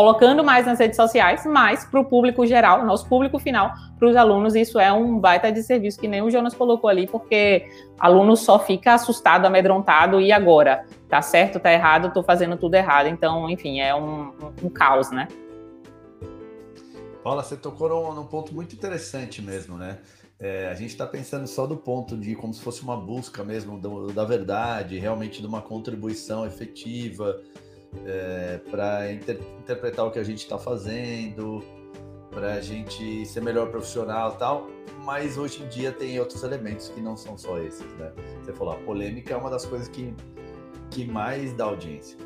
colocando 0.00 0.42
mais 0.42 0.64
nas 0.64 0.78
redes 0.78 0.96
sociais, 0.96 1.44
mas 1.44 1.84
para 1.84 2.00
o 2.00 2.04
público 2.06 2.46
geral, 2.46 2.86
nosso 2.86 3.06
público 3.06 3.38
final, 3.38 3.70
para 3.98 4.08
os 4.08 4.16
alunos, 4.16 4.54
isso 4.54 4.80
é 4.80 4.90
um 4.90 5.18
baita 5.18 5.52
de 5.52 5.62
serviço 5.62 6.00
que 6.00 6.08
nem 6.08 6.22
o 6.22 6.30
Jonas 6.30 6.54
colocou 6.54 6.88
ali, 6.88 7.06
porque 7.06 7.68
aluno 7.98 8.34
só 8.34 8.58
fica 8.58 8.94
assustado, 8.94 9.44
amedrontado, 9.44 10.18
e 10.18 10.32
agora? 10.32 10.86
Tá 11.06 11.20
certo, 11.20 11.60
tá 11.60 11.70
errado, 11.70 12.14
tô 12.14 12.22
fazendo 12.22 12.56
tudo 12.56 12.76
errado. 12.76 13.08
Então, 13.08 13.50
enfim, 13.50 13.80
é 13.80 13.94
um, 13.94 14.28
um, 14.28 14.52
um 14.64 14.70
caos, 14.70 15.10
né? 15.10 15.28
Paula, 17.22 17.42
você 17.42 17.54
tocou 17.54 17.90
num, 17.90 18.14
num 18.14 18.24
ponto 18.24 18.54
muito 18.54 18.74
interessante 18.74 19.42
mesmo, 19.42 19.76
né? 19.76 19.98
É, 20.38 20.68
a 20.68 20.74
gente 20.74 20.92
está 20.92 21.06
pensando 21.06 21.46
só 21.46 21.66
do 21.66 21.76
ponto 21.76 22.16
de 22.16 22.34
como 22.34 22.54
se 22.54 22.62
fosse 22.62 22.82
uma 22.82 22.96
busca 22.96 23.44
mesmo 23.44 23.78
do, 23.78 24.14
da 24.14 24.24
verdade, 24.24 24.98
realmente 24.98 25.42
de 25.42 25.46
uma 25.46 25.60
contribuição 25.60 26.46
efetiva, 26.46 27.38
é, 28.06 28.60
para 28.70 29.12
inter, 29.12 29.40
interpretar 29.58 30.06
o 30.06 30.10
que 30.10 30.18
a 30.18 30.24
gente 30.24 30.38
está 30.38 30.58
fazendo. 30.58 31.62
para 32.30 32.54
a 32.54 32.60
gente 32.60 33.26
ser 33.26 33.42
melhor 33.42 33.70
profissional 33.70 34.32
tal, 34.32 34.68
mas 35.04 35.36
hoje 35.36 35.62
em 35.62 35.68
dia 35.68 35.90
tem 35.90 36.18
outros 36.20 36.42
elementos 36.44 36.88
que 36.88 37.00
não 37.00 37.16
são 37.16 37.36
só 37.36 37.58
esses, 37.58 37.86
né? 37.94 38.12
Você 38.40 38.52
falou, 38.52 38.74
a 38.74 38.76
polêmica 38.76 39.34
é 39.34 39.36
uma 39.36 39.50
das 39.50 39.66
coisas 39.66 39.88
que, 39.88 40.14
que 40.90 41.04
mais 41.04 41.52
dá 41.52 41.64
audiência. 41.64 42.16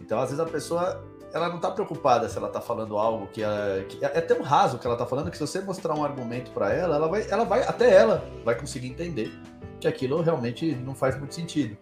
Então, 0.00 0.18
às 0.18 0.30
vezes 0.30 0.40
a 0.40 0.48
pessoa 0.48 1.04
ela 1.32 1.48
não 1.48 1.56
está 1.56 1.70
preocupada 1.70 2.28
se 2.28 2.36
ela 2.36 2.48
está 2.48 2.60
falando 2.60 2.98
algo 2.98 3.26
que, 3.28 3.42
é, 3.42 3.86
que 3.88 4.04
é, 4.04 4.18
é 4.18 4.20
tão 4.20 4.42
raso 4.42 4.78
que 4.78 4.86
ela 4.86 4.94
está 4.94 5.06
falando 5.06 5.30
que 5.30 5.36
se 5.36 5.46
você 5.46 5.60
mostrar 5.60 5.94
um 5.94 6.04
argumento 6.04 6.50
para 6.50 6.72
ela, 6.72 6.96
ela 6.96 7.08
vai, 7.08 7.26
ela 7.30 7.44
vai 7.44 7.62
até 7.62 7.94
ela 7.94 8.22
vai 8.44 8.54
conseguir 8.54 8.88
entender 8.88 9.32
que 9.80 9.88
aquilo 9.88 10.20
realmente 10.20 10.74
não 10.76 10.94
faz 10.94 11.18
muito 11.18 11.34
sentido. 11.34 11.76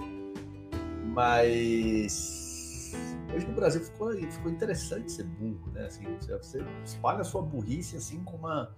Mas 1.04 2.39
hoje 3.34 3.46
no 3.46 3.54
Brasil 3.54 3.80
ficou, 3.80 4.12
ficou 4.12 4.50
interessante 4.50 5.10
ser 5.10 5.24
burro, 5.24 5.70
né? 5.72 5.86
Assim, 5.86 6.04
você 6.28 6.64
espalha 6.84 7.20
a 7.20 7.24
sua 7.24 7.42
burrice 7.42 7.96
assim 7.96 8.22
com 8.24 8.36
uma 8.36 8.74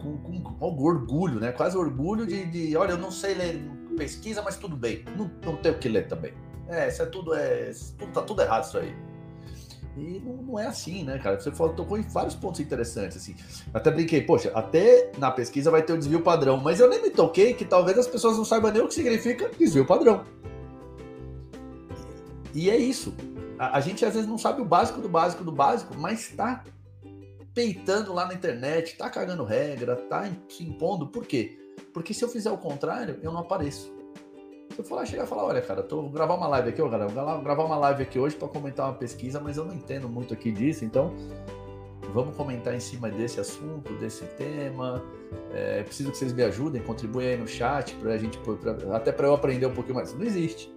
com, 0.00 0.16
com, 0.18 0.40
com 0.42 0.82
orgulho, 0.82 1.40
né? 1.40 1.52
Quase 1.52 1.76
orgulho 1.76 2.26
de, 2.26 2.44
de, 2.46 2.76
olha, 2.76 2.92
eu 2.92 2.98
não 2.98 3.10
sei 3.10 3.34
ler 3.34 3.70
pesquisa, 3.96 4.42
mas 4.42 4.56
tudo 4.56 4.76
bem, 4.76 5.04
não, 5.16 5.30
não 5.44 5.56
tenho 5.56 5.74
o 5.74 5.78
que 5.78 5.88
ler 5.88 6.08
também. 6.08 6.34
É, 6.68 6.88
isso 6.88 7.02
é 7.02 7.06
tudo 7.06 7.34
é, 7.34 7.70
tudo, 7.98 8.12
tá 8.12 8.22
tudo 8.22 8.42
errado 8.42 8.64
isso 8.64 8.78
aí. 8.78 8.94
E 9.96 10.20
não, 10.24 10.36
não, 10.42 10.58
é 10.58 10.66
assim, 10.66 11.04
né, 11.04 11.18
cara? 11.18 11.38
Você 11.38 11.52
falou, 11.52 11.72
tocou 11.72 11.96
em 11.96 12.02
vários 12.02 12.34
pontos 12.34 12.60
interessantes, 12.60 13.16
assim. 13.16 13.36
Até 13.72 13.90
brinquei, 13.92 14.22
poxa, 14.22 14.50
até 14.52 15.12
na 15.18 15.30
pesquisa 15.30 15.70
vai 15.70 15.82
ter 15.82 15.92
o 15.92 15.98
desvio 15.98 16.20
padrão, 16.20 16.56
mas 16.56 16.80
eu 16.80 16.88
nem 16.88 17.00
me 17.00 17.10
toquei 17.10 17.54
que 17.54 17.64
talvez 17.64 17.96
as 17.96 18.08
pessoas 18.08 18.36
não 18.36 18.44
saibam 18.44 18.72
nem 18.72 18.82
o 18.82 18.88
que 18.88 18.94
significa 18.94 19.50
desvio 19.56 19.86
padrão. 19.86 20.24
E 22.52 22.70
é 22.70 22.76
isso. 22.76 23.14
A, 23.58 23.78
a 23.78 23.80
gente 23.80 24.04
às 24.04 24.14
vezes 24.14 24.28
não 24.28 24.38
sabe 24.38 24.60
o 24.60 24.64
básico 24.64 25.00
do 25.00 25.08
básico 25.08 25.44
do 25.44 25.52
básico, 25.52 25.94
mas 25.96 26.28
tá 26.28 26.64
peitando 27.54 28.12
lá 28.12 28.26
na 28.26 28.34
internet, 28.34 28.96
tá 28.96 29.08
cagando 29.08 29.44
regra, 29.44 29.96
tá 29.96 30.28
se 30.48 30.64
impondo. 30.64 31.06
Por 31.06 31.24
quê? 31.24 31.58
Porque 31.92 32.12
se 32.12 32.24
eu 32.24 32.28
fizer 32.28 32.50
o 32.50 32.58
contrário, 32.58 33.18
eu 33.22 33.32
não 33.32 33.40
apareço. 33.40 33.94
Se 34.72 34.80
eu 34.80 34.84
for 34.84 35.06
chegar 35.06 35.24
e 35.24 35.26
falar, 35.26 35.44
olha, 35.44 35.62
cara, 35.62 35.82
tô 35.82 36.02
vou 36.02 36.10
gravar 36.10 36.34
uma 36.34 36.48
live 36.48 36.70
aqui, 36.70 36.82
ó, 36.82 36.88
galera, 36.88 37.08
vou 37.08 37.42
gravar 37.42 37.64
uma 37.64 37.76
live 37.76 38.02
aqui 38.02 38.18
hoje 38.18 38.34
para 38.34 38.48
comentar 38.48 38.86
uma 38.86 38.94
pesquisa, 38.94 39.38
mas 39.40 39.56
eu 39.56 39.64
não 39.64 39.74
entendo 39.74 40.08
muito 40.08 40.34
aqui 40.34 40.50
disso, 40.50 40.84
então 40.84 41.14
vamos 42.12 42.36
comentar 42.36 42.74
em 42.74 42.80
cima 42.80 43.08
desse 43.08 43.38
assunto, 43.38 43.92
desse 43.94 44.24
tema. 44.36 45.02
É, 45.52 45.82
preciso 45.84 46.10
que 46.10 46.18
vocês 46.18 46.32
me 46.32 46.42
ajudem, 46.42 46.82
contribuem 46.82 47.28
aí 47.28 47.36
no 47.36 47.46
chat 47.46 47.94
para 47.96 48.12
a 48.12 48.18
gente, 48.18 48.36
pra, 48.38 48.96
até 48.96 49.12
para 49.12 49.28
eu 49.28 49.34
aprender 49.34 49.66
um 49.66 49.74
pouquinho 49.74 49.94
mais. 49.94 50.12
Não 50.12 50.24
existe. 50.24 50.74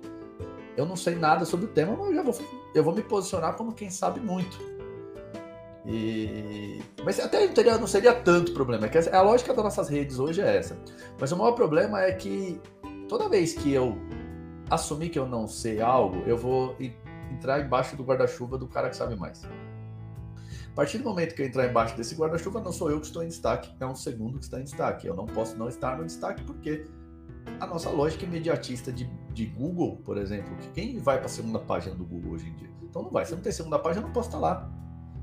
Eu 0.75 0.85
não 0.85 0.95
sei 0.95 1.15
nada 1.15 1.43
sobre 1.43 1.65
o 1.65 1.69
tema, 1.69 1.95
mas 1.97 2.07
eu 2.07 2.13
já 2.13 2.21
vou, 2.21 2.35
eu 2.77 2.83
vou 2.83 2.93
me 2.93 3.01
posicionar 3.01 3.55
como 3.55 3.73
quem 3.73 3.89
sabe 3.89 4.19
muito. 4.19 4.57
E... 5.85 6.81
Mas 7.03 7.19
até 7.19 7.45
não, 7.45 7.53
teria, 7.53 7.77
não 7.77 7.87
seria 7.87 8.13
tanto 8.13 8.53
problema. 8.53 8.87
É 8.87 9.15
a 9.15 9.21
lógica 9.21 9.53
das 9.53 9.63
nossas 9.63 9.87
redes 9.87 10.19
hoje 10.19 10.41
é 10.41 10.57
essa. 10.57 10.77
Mas 11.19 11.31
o 11.31 11.37
maior 11.37 11.53
problema 11.53 12.01
é 12.01 12.11
que 12.11 12.59
toda 13.07 13.29
vez 13.29 13.53
que 13.53 13.73
eu 13.73 13.97
assumir 14.69 15.09
que 15.09 15.17
eu 15.17 15.25
não 15.25 15.47
sei 15.47 15.79
algo, 15.79 16.23
eu 16.27 16.37
vou 16.37 16.75
entrar 17.31 17.61
embaixo 17.61 17.95
do 17.95 18.03
guarda-chuva 18.03 18.57
do 18.57 18.67
cara 18.67 18.89
que 18.89 18.97
sabe 18.97 19.15
mais. 19.15 19.43
A 19.45 20.75
partir 20.75 20.97
do 20.99 21.05
momento 21.05 21.33
que 21.33 21.41
eu 21.41 21.45
entrar 21.45 21.65
embaixo 21.65 21.95
desse 21.95 22.13
guarda-chuva, 22.15 22.59
não 22.59 22.71
sou 22.71 22.91
eu 22.91 22.99
que 22.99 23.07
estou 23.07 23.23
em 23.23 23.27
destaque, 23.27 23.73
é 23.79 23.85
um 23.85 23.95
segundo 23.95 24.37
que 24.37 24.43
está 24.43 24.59
em 24.59 24.63
destaque. 24.63 25.07
Eu 25.07 25.15
não 25.15 25.25
posso 25.25 25.57
não 25.57 25.69
estar 25.69 25.97
no 25.97 26.05
destaque 26.05 26.43
porque 26.43 26.85
a 27.59 27.67
nossa 27.67 27.89
lógica 27.89 28.25
imediatista 28.25 28.91
de, 28.91 29.05
de 29.33 29.45
Google, 29.45 29.97
por 30.05 30.17
exemplo, 30.17 30.55
que 30.57 30.67
quem 30.69 30.99
vai 30.99 31.17
para 31.17 31.25
a 31.25 31.29
segunda 31.29 31.59
página 31.59 31.95
do 31.95 32.05
Google 32.05 32.33
hoje 32.33 32.47
em 32.47 32.53
dia? 32.53 32.69
Então 32.83 33.03
não 33.03 33.09
vai. 33.09 33.25
Se 33.25 33.33
não 33.33 33.41
tem 33.41 33.51
segunda 33.51 33.79
página, 33.79 34.03
eu 34.03 34.07
não 34.07 34.13
posso 34.13 34.29
estar 34.29 34.39
lá. 34.39 34.69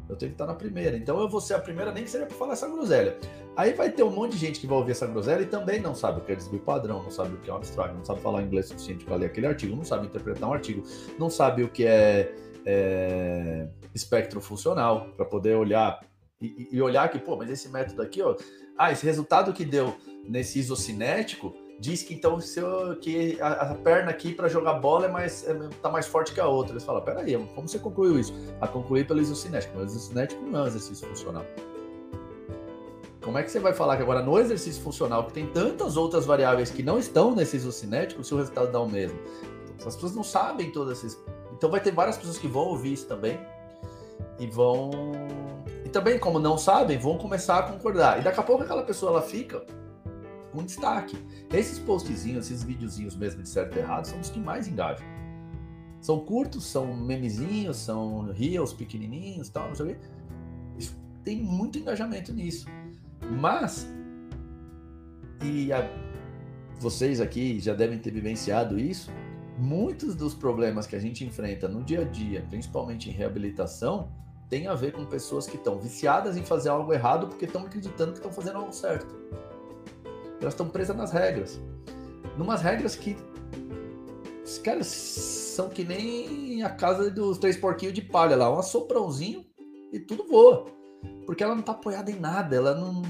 Eu 0.08 0.16
tenho 0.16 0.30
que 0.30 0.34
estar 0.34 0.46
na 0.46 0.54
primeira. 0.54 0.96
Então 0.96 1.18
eu 1.18 1.28
vou 1.28 1.40
ser 1.40 1.54
a 1.54 1.58
primeira, 1.58 1.90
nem 1.90 2.04
que 2.04 2.10
seja 2.10 2.26
para 2.26 2.36
falar 2.36 2.52
essa 2.52 2.68
groselha. 2.68 3.18
Aí 3.56 3.72
vai 3.72 3.90
ter 3.90 4.02
um 4.02 4.10
monte 4.10 4.32
de 4.32 4.38
gente 4.38 4.60
que 4.60 4.66
vai 4.66 4.76
ouvir 4.76 4.92
essa 4.92 5.06
groselha 5.06 5.42
e 5.42 5.46
também 5.46 5.80
não 5.80 5.94
sabe 5.94 6.20
o 6.20 6.24
que 6.24 6.32
é 6.32 6.34
desvio 6.34 6.60
padrão, 6.60 7.02
não 7.02 7.10
sabe 7.10 7.34
o 7.34 7.38
que 7.38 7.48
é 7.48 7.52
um 7.52 7.56
abstract, 7.56 7.96
não 7.96 8.04
sabe 8.04 8.20
falar 8.20 8.42
inglês 8.42 8.66
suficiente 8.66 9.04
para 9.04 9.16
ler 9.16 9.26
aquele 9.26 9.46
artigo, 9.46 9.74
não 9.74 9.84
sabe 9.84 10.06
interpretar 10.06 10.48
um 10.48 10.52
artigo, 10.52 10.82
não 11.18 11.30
sabe 11.30 11.62
o 11.62 11.68
que 11.68 11.86
é, 11.86 12.34
é 12.66 13.68
espectro 13.94 14.40
funcional, 14.40 15.12
para 15.16 15.24
poder 15.24 15.54
olhar 15.54 16.00
e, 16.40 16.68
e, 16.72 16.82
olhar 16.82 17.08
que, 17.08 17.18
pô, 17.18 17.36
mas 17.36 17.48
esse 17.48 17.68
método 17.70 18.02
aqui, 18.02 18.20
ó, 18.20 18.36
ah, 18.76 18.92
esse 18.92 19.06
resultado 19.06 19.52
que 19.52 19.64
deu 19.64 19.94
nesse 20.28 20.58
isocinético 20.58 21.54
diz 21.78 22.02
que 22.02 22.14
então 22.14 22.40
seu, 22.40 22.96
que 22.96 23.40
a, 23.40 23.48
a 23.48 23.74
perna 23.74 24.10
aqui 24.10 24.32
para 24.32 24.48
jogar 24.48 24.74
bola 24.74 25.06
é 25.06 25.08
mais 25.08 25.46
é, 25.46 25.54
tá 25.82 25.90
mais 25.90 26.06
forte 26.06 26.32
que 26.32 26.40
a 26.40 26.46
outra. 26.46 26.72
Eles 26.72 26.84
falam, 26.84 27.02
peraí, 27.02 27.36
como 27.54 27.68
você 27.68 27.78
concluiu 27.78 28.18
isso? 28.18 28.34
A 28.60 28.68
concluir 28.68 29.06
pelo 29.06 29.20
isocinético, 29.20 29.74
mas 29.76 29.92
o 29.92 29.96
isocinético 29.96 30.42
não 30.44 30.60
é 30.60 30.62
um 30.62 30.66
exercício 30.66 31.06
funcional. 31.06 31.44
Como 33.22 33.38
é 33.38 33.42
que 33.42 33.50
você 33.50 33.58
vai 33.58 33.72
falar 33.72 33.96
que 33.96 34.02
agora 34.02 34.20
no 34.20 34.38
exercício 34.38 34.82
funcional, 34.82 35.24
que 35.24 35.32
tem 35.32 35.46
tantas 35.46 35.96
outras 35.96 36.26
variáveis 36.26 36.70
que 36.70 36.82
não 36.82 36.98
estão 36.98 37.34
nesse 37.34 37.56
isocinético, 37.56 38.20
o 38.20 38.24
seu 38.24 38.36
resultado 38.36 38.70
dá 38.70 38.80
o 38.80 38.88
mesmo? 38.88 39.18
As 39.78 39.94
pessoas 39.94 40.14
não 40.14 40.22
sabem 40.22 40.70
todas 40.70 40.98
essas. 40.98 41.18
Então 41.52 41.70
vai 41.70 41.80
ter 41.80 41.90
várias 41.90 42.16
pessoas 42.16 42.38
que 42.38 42.46
vão 42.46 42.64
ouvir 42.64 42.92
isso 42.92 43.06
também 43.06 43.38
e 44.38 44.46
vão. 44.46 44.90
E 45.84 45.88
também, 45.88 46.18
como 46.18 46.38
não 46.38 46.58
sabem, 46.58 46.98
vão 46.98 47.16
começar 47.16 47.58
a 47.58 47.62
concordar. 47.62 48.20
E 48.20 48.22
daqui 48.22 48.40
a 48.40 48.42
pouco 48.42 48.62
aquela 48.62 48.82
pessoa 48.82 49.12
ela 49.12 49.22
fica 49.22 49.64
com 50.54 50.64
destaque. 50.64 51.18
Esses 51.52 51.78
postzinhos, 51.78 52.46
esses 52.46 52.62
videozinhos 52.62 53.16
mesmo 53.16 53.42
de 53.42 53.48
certo 53.48 53.76
e 53.76 53.80
errado, 53.80 54.06
são 54.06 54.20
os 54.20 54.30
que 54.30 54.38
mais 54.38 54.68
engajam. 54.68 55.04
São 56.00 56.20
curtos, 56.20 56.64
são 56.64 56.94
memezinhos, 56.94 57.78
são 57.78 58.30
reels 58.32 58.72
pequenininhos, 58.72 59.48
tal, 59.48 59.68
não 59.68 59.74
sei 59.74 59.86
o 59.86 59.88
quê. 59.88 59.96
Tem 61.24 61.42
muito 61.42 61.78
engajamento 61.78 62.32
nisso. 62.32 62.66
Mas, 63.40 63.88
e 65.42 65.72
a, 65.72 65.88
vocês 66.78 67.20
aqui 67.20 67.58
já 67.58 67.74
devem 67.74 67.98
ter 67.98 68.10
vivenciado 68.10 68.78
isso, 68.78 69.10
muitos 69.58 70.14
dos 70.14 70.34
problemas 70.34 70.86
que 70.86 70.94
a 70.94 70.98
gente 70.98 71.24
enfrenta 71.24 71.66
no 71.66 71.82
dia 71.82 72.02
a 72.02 72.04
dia, 72.04 72.46
principalmente 72.50 73.08
em 73.08 73.12
reabilitação, 73.12 74.12
tem 74.50 74.66
a 74.66 74.74
ver 74.74 74.92
com 74.92 75.06
pessoas 75.06 75.46
que 75.46 75.56
estão 75.56 75.78
viciadas 75.78 76.36
em 76.36 76.44
fazer 76.44 76.68
algo 76.68 76.92
errado 76.92 77.28
porque 77.28 77.46
estão 77.46 77.62
acreditando 77.62 78.12
que 78.12 78.18
estão 78.18 78.30
fazendo 78.30 78.58
algo 78.58 78.72
certo. 78.72 79.14
Elas 80.44 80.54
estão 80.54 80.68
presas 80.68 80.96
nas 80.96 81.10
regras. 81.10 81.60
Numas 82.36 82.60
regras 82.60 82.94
que, 82.94 83.16
cara, 84.62 84.84
são 84.84 85.68
que 85.68 85.84
nem 85.84 86.62
a 86.62 86.70
casa 86.70 87.10
dos 87.10 87.38
três 87.38 87.56
porquinhos 87.56 87.94
de 87.94 88.02
palha 88.02 88.36
lá, 88.36 88.54
um 88.54 88.58
assoprãozinho 88.58 89.44
e 89.92 89.98
tudo 89.98 90.26
voa. 90.26 90.66
Porque 91.24 91.42
ela 91.42 91.54
não 91.54 91.60
está 91.60 91.72
apoiada 91.72 92.10
em 92.10 92.18
nada, 92.18 92.54
ela 92.54 92.74
não. 92.74 93.02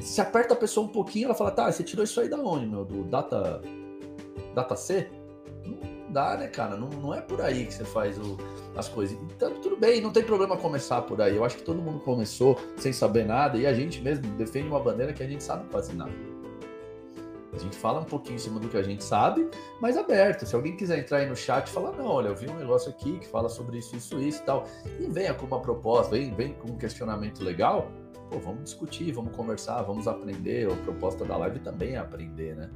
Se 0.00 0.20
aperta 0.20 0.54
a 0.54 0.56
pessoa 0.56 0.86
um 0.86 0.90
pouquinho, 0.90 1.26
ela 1.26 1.34
fala, 1.34 1.50
tá, 1.50 1.72
você 1.72 1.82
tirou 1.82 2.04
isso 2.04 2.20
aí 2.20 2.28
da 2.28 2.38
onde, 2.38 2.66
meu? 2.66 2.84
Do 2.84 3.04
data. 3.04 3.60
Data 4.54 4.76
C? 4.76 5.10
Não 5.64 6.12
dá, 6.12 6.36
né, 6.36 6.48
cara? 6.48 6.76
Não, 6.76 6.88
não 6.88 7.12
é 7.12 7.20
por 7.20 7.40
aí 7.40 7.66
que 7.66 7.74
você 7.74 7.84
faz 7.84 8.18
o, 8.18 8.36
as 8.76 8.88
coisas. 8.88 9.18
Então, 9.34 9.52
tudo 9.60 9.76
bem, 9.76 10.00
não 10.00 10.12
tem 10.12 10.22
problema 10.22 10.56
começar 10.56 11.02
por 11.02 11.20
aí. 11.20 11.36
Eu 11.36 11.44
acho 11.44 11.56
que 11.56 11.62
todo 11.62 11.80
mundo 11.80 12.00
começou 12.00 12.58
sem 12.76 12.92
saber 12.92 13.24
nada 13.24 13.58
e 13.58 13.66
a 13.66 13.72
gente 13.72 14.00
mesmo 14.00 14.26
defende 14.36 14.68
uma 14.68 14.80
bandeira 14.80 15.12
que 15.12 15.22
a 15.22 15.26
gente 15.26 15.42
sabe 15.42 15.68
fazer 15.70 15.94
nada. 15.94 16.35
A 17.56 17.58
gente 17.58 17.76
fala 17.76 18.00
um 18.00 18.04
pouquinho 18.04 18.36
em 18.36 18.38
cima 18.38 18.60
do 18.60 18.68
que 18.68 18.76
a 18.76 18.82
gente 18.82 19.02
sabe, 19.02 19.48
mas 19.80 19.96
aberto. 19.96 20.44
Se 20.44 20.54
alguém 20.54 20.76
quiser 20.76 20.98
entrar 20.98 21.18
aí 21.18 21.28
no 21.28 21.34
chat 21.34 21.66
e 21.66 21.70
falar, 21.70 21.92
não, 21.92 22.06
olha, 22.06 22.28
eu 22.28 22.36
vi 22.36 22.48
um 22.48 22.56
negócio 22.56 22.90
aqui 22.90 23.18
que 23.18 23.26
fala 23.26 23.48
sobre 23.48 23.78
isso, 23.78 23.96
isso, 23.96 24.18
isso 24.20 24.42
e 24.42 24.44
tal, 24.44 24.66
e 25.00 25.06
venha 25.06 25.32
com 25.32 25.46
uma 25.46 25.60
proposta, 25.60 26.10
vem, 26.10 26.34
vem 26.34 26.52
com 26.52 26.72
um 26.72 26.76
questionamento 26.76 27.42
legal, 27.42 27.90
pô, 28.30 28.38
vamos 28.38 28.64
discutir, 28.64 29.10
vamos 29.12 29.34
conversar, 29.34 29.82
vamos 29.82 30.06
aprender. 30.06 30.70
A 30.70 30.76
proposta 30.76 31.24
da 31.24 31.36
live 31.38 31.60
também 31.60 31.94
é 31.94 31.98
aprender, 31.98 32.54
né? 32.54 32.70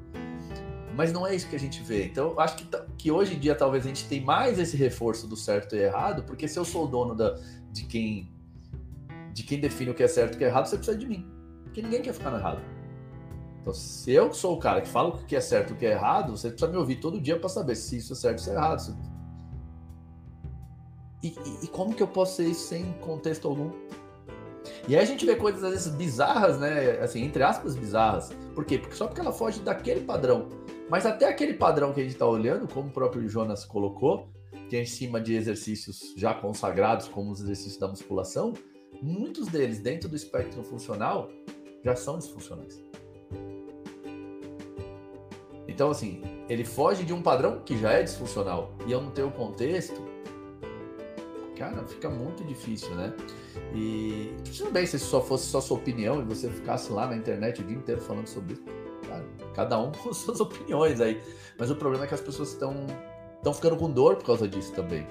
Mas 0.97 1.13
não 1.13 1.27
é 1.27 1.35
isso 1.35 1.49
que 1.49 1.57
a 1.57 1.61
gente 1.61 1.83
vê. 1.83 2.05
Então, 2.07 2.39
acho 2.39 2.57
que, 2.57 2.67
que 2.99 3.11
hoje 3.11 3.35
em 3.35 3.39
dia 3.39 3.55
talvez 3.55 3.85
a 3.85 3.89
gente 3.89 4.09
tem 4.09 4.21
mais 4.21 4.59
esse 4.59 4.77
reforço 4.77 5.27
do 5.27 5.37
certo 5.37 5.77
e 5.77 5.79
errado, 5.79 6.25
porque 6.25 6.49
se 6.49 6.59
eu 6.59 6.65
sou 6.65 6.85
o 6.85 6.89
dono 6.89 7.15
da, 7.15 7.39
de 7.71 7.85
quem 7.85 8.29
de 9.33 9.45
quem 9.45 9.61
define 9.61 9.91
o 9.91 9.95
que 9.95 10.03
é 10.03 10.09
certo 10.09 10.33
e 10.33 10.35
o 10.35 10.39
que 10.39 10.45
é 10.45 10.49
errado, 10.49 10.67
você 10.67 10.77
precisa 10.77 10.99
de 10.99 11.07
mim. 11.07 11.31
Porque 11.63 11.81
ninguém 11.81 12.03
quer 12.03 12.13
ficar 12.13 12.31
no 12.31 12.37
errado. 12.37 12.61
Então, 13.61 13.75
se 13.75 14.11
eu 14.11 14.33
sou 14.33 14.55
o 14.55 14.59
cara 14.59 14.81
que 14.81 14.89
fala 14.89 15.11
o 15.11 15.25
que 15.25 15.37
é 15.37 15.41
certo 15.41 15.71
e 15.71 15.73
o 15.75 15.77
que 15.77 15.85
é 15.85 15.93
errado, 15.93 16.37
você 16.37 16.49
precisa 16.49 16.71
me 16.71 16.79
ouvir 16.79 16.97
todo 16.97 17.21
dia 17.21 17.39
para 17.39 17.49
saber 17.49 17.77
se 17.77 17.99
isso 17.99 18.13
é 18.13 18.17
certo 18.17 18.39
ou 18.39 18.45
se 18.45 18.51
é 18.51 18.55
errado. 18.55 18.97
E, 21.23 21.29
e, 21.29 21.65
e, 21.65 21.69
como 21.69 21.95
que 21.95 22.03
eu 22.03 22.09
posso 22.09 22.37
ser 22.37 22.49
isso 22.49 22.69
sem 22.69 22.93
contexto 22.95 23.47
algum? 23.47 23.71
E 24.89 24.97
aí 24.97 25.03
a 25.03 25.05
gente 25.05 25.27
vê 25.27 25.37
coisas 25.37 25.63
às 25.63 25.71
vezes 25.71 25.95
bizarras, 25.95 26.59
né? 26.59 26.99
Assim, 27.01 27.23
entre 27.23 27.43
aspas, 27.43 27.77
bizarras. 27.77 28.31
Por 28.55 28.65
quê? 28.65 28.79
Porque 28.79 28.97
só 28.97 29.07
porque 29.07 29.21
ela 29.21 29.33
foge 29.33 29.61
daquele 29.61 30.01
padrão. 30.01 30.49
Mas 30.89 31.05
até 31.05 31.29
aquele 31.29 31.55
padrão 31.55 31.93
que 31.93 32.01
a 32.01 32.03
gente 32.03 32.15
está 32.15 32.27
olhando, 32.27 32.67
como 32.67 32.89
o 32.89 32.91
próprio 32.91 33.29
Jonas 33.29 33.65
colocou, 33.67 34.29
que 34.69 34.77
é 34.77 34.83
em 34.83 34.87
cima 34.87 35.21
de 35.21 35.35
exercícios 35.35 36.15
já 36.17 36.33
consagrados, 36.33 37.07
como 37.07 37.31
os 37.31 37.41
exercícios 37.41 37.77
da 37.77 37.87
musculação, 37.87 38.55
muitos 39.03 39.49
deles, 39.49 39.79
dentro 39.79 40.09
do 40.09 40.17
espectro 40.17 40.63
funcional, 40.65 41.29
já 41.85 41.95
são 41.95 42.19
disfuncionais. 42.19 42.90
Então, 45.71 45.89
assim, 45.89 46.21
ele 46.49 46.65
foge 46.65 47.05
de 47.05 47.13
um 47.13 47.23
padrão 47.23 47.61
que 47.65 47.79
já 47.79 47.93
é 47.93 48.03
disfuncional. 48.03 48.75
E 48.87 48.91
eu 48.93 49.01
não 49.01 49.11
tenho 49.13 49.29
o 49.29 49.33
contexto. 49.33 50.03
cara, 51.57 51.87
fica 51.87 52.11
muito 52.11 52.43
difícil, 52.43 52.93
né? 52.97 53.15
E 53.73 54.35
tudo 54.59 54.73
bem 54.73 54.85
se 54.85 54.99
só 54.99 55.23
fosse 55.23 55.47
só 55.47 55.61
sua 55.61 55.77
opinião 55.77 56.21
e 56.21 56.25
você 56.25 56.51
ficasse 56.51 56.91
lá 56.91 57.07
na 57.07 57.15
internet 57.15 57.61
o 57.63 57.65
dia 57.65 57.77
inteiro 57.77 58.01
falando 58.01 58.27
sobre 58.27 58.55
isso. 58.55 58.65
Cara, 59.09 59.25
cada 59.55 59.79
um 59.79 59.93
com 60.03 60.13
suas 60.13 60.41
opiniões 60.41 61.01
aí. 61.01 61.23
Mas 61.57 61.71
o 61.71 61.77
problema 61.77 62.05
é 62.05 62.09
que 62.09 62.15
as 62.15 62.21
pessoas 62.21 62.49
estão 62.49 62.75
estão 63.37 63.55
ficando 63.55 63.77
com 63.77 63.89
dor 63.89 64.17
por 64.17 64.27
causa 64.27 64.49
disso 64.49 64.73
também. 64.73 65.07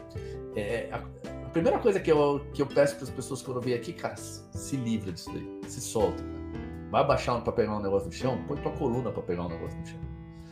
É, 0.56 0.90
a, 0.92 0.98
a, 0.98 1.50
primeira 1.50 1.80
coisa 1.80 2.02
que 2.02 2.12
eu, 2.12 2.46
que 2.54 2.62
eu 2.62 2.68
peço 2.68 2.96
para 2.96 3.06
as 3.06 3.10
pessoas 3.10 3.42
quando 3.42 3.58
eu 3.58 3.62
venho 3.62 3.78
aqui, 3.78 3.94
cara, 3.94 4.18
se 4.18 4.76
livra 4.76 5.12
disso 5.12 5.32
daí, 5.34 5.62
se 5.68 5.80
solta. 5.80 6.22
Cara. 6.22 6.90
Vai 6.92 7.08
baixar 7.08 7.40
para 7.42 7.54
pegar 7.54 7.78
um 7.78 7.82
negócio 7.82 8.08
no 8.08 8.14
chão, 8.14 8.44
põe 8.48 8.58
tua 8.58 8.74
coluna 8.74 9.10
para 9.10 9.24
pegar 9.24 9.46
um 9.46 9.50
negócio 9.50 9.80
no 9.80 9.88
chão. 9.88 10.09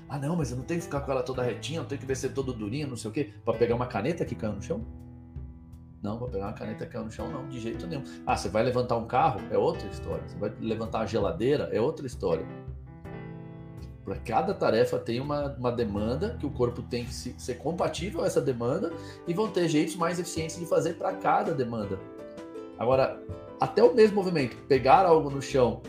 Ah, 0.09 0.17
não, 0.17 0.35
mas 0.35 0.51
eu 0.51 0.57
não 0.57 0.63
tenho 0.63 0.79
que 0.79 0.85
ficar 0.85 1.01
com 1.01 1.11
ela 1.11 1.21
toda 1.21 1.43
retinha, 1.43 1.79
eu 1.79 1.85
tenho 1.85 1.99
que 1.99 2.07
descer 2.07 2.33
todo 2.33 2.53
durinho, 2.53 2.87
não 2.87 2.95
sei 2.95 3.11
o 3.11 3.13
quê, 3.13 3.33
para 3.43 3.57
pegar 3.57 3.75
uma 3.75 3.87
caneta 3.87 4.23
que 4.23 4.35
caiu 4.35 4.53
no 4.53 4.61
chão? 4.61 4.85
Não, 6.01 6.17
para 6.17 6.27
pegar 6.27 6.45
uma 6.45 6.53
caneta 6.53 6.85
que 6.85 6.91
caiu 6.93 7.05
no 7.05 7.11
chão, 7.11 7.29
não, 7.29 7.47
de 7.47 7.59
jeito 7.59 7.85
nenhum. 7.85 8.03
Ah, 8.25 8.37
você 8.37 8.47
vai 8.47 8.63
levantar 8.63 8.95
um 8.95 9.05
carro? 9.05 9.41
É 9.51 9.57
outra 9.57 9.87
história. 9.89 10.23
Você 10.27 10.37
vai 10.37 10.53
levantar 10.61 10.99
uma 10.99 11.07
geladeira? 11.07 11.69
É 11.73 11.81
outra 11.81 12.07
história. 12.07 12.45
Para 14.05 14.15
cada 14.19 14.53
tarefa 14.53 14.97
tem 14.97 15.19
uma, 15.19 15.53
uma 15.55 15.71
demanda 15.71 16.37
que 16.39 16.45
o 16.45 16.49
corpo 16.49 16.81
tem 16.81 17.03
que 17.03 17.13
se, 17.13 17.35
ser 17.37 17.55
compatível 17.55 18.23
a 18.23 18.27
essa 18.27 18.39
demanda 18.39 18.93
e 19.27 19.33
vão 19.33 19.49
ter 19.49 19.67
jeitos 19.67 19.97
mais 19.97 20.17
eficientes 20.17 20.57
de 20.57 20.65
fazer 20.65 20.93
para 20.93 21.13
cada 21.13 21.53
demanda. 21.53 21.99
Agora, 22.79 23.21
até 23.59 23.83
o 23.83 23.93
mesmo 23.93 24.15
movimento, 24.15 24.55
pegar 24.67 25.05
algo 25.05 25.29
no 25.29 25.41
chão, 25.41 25.81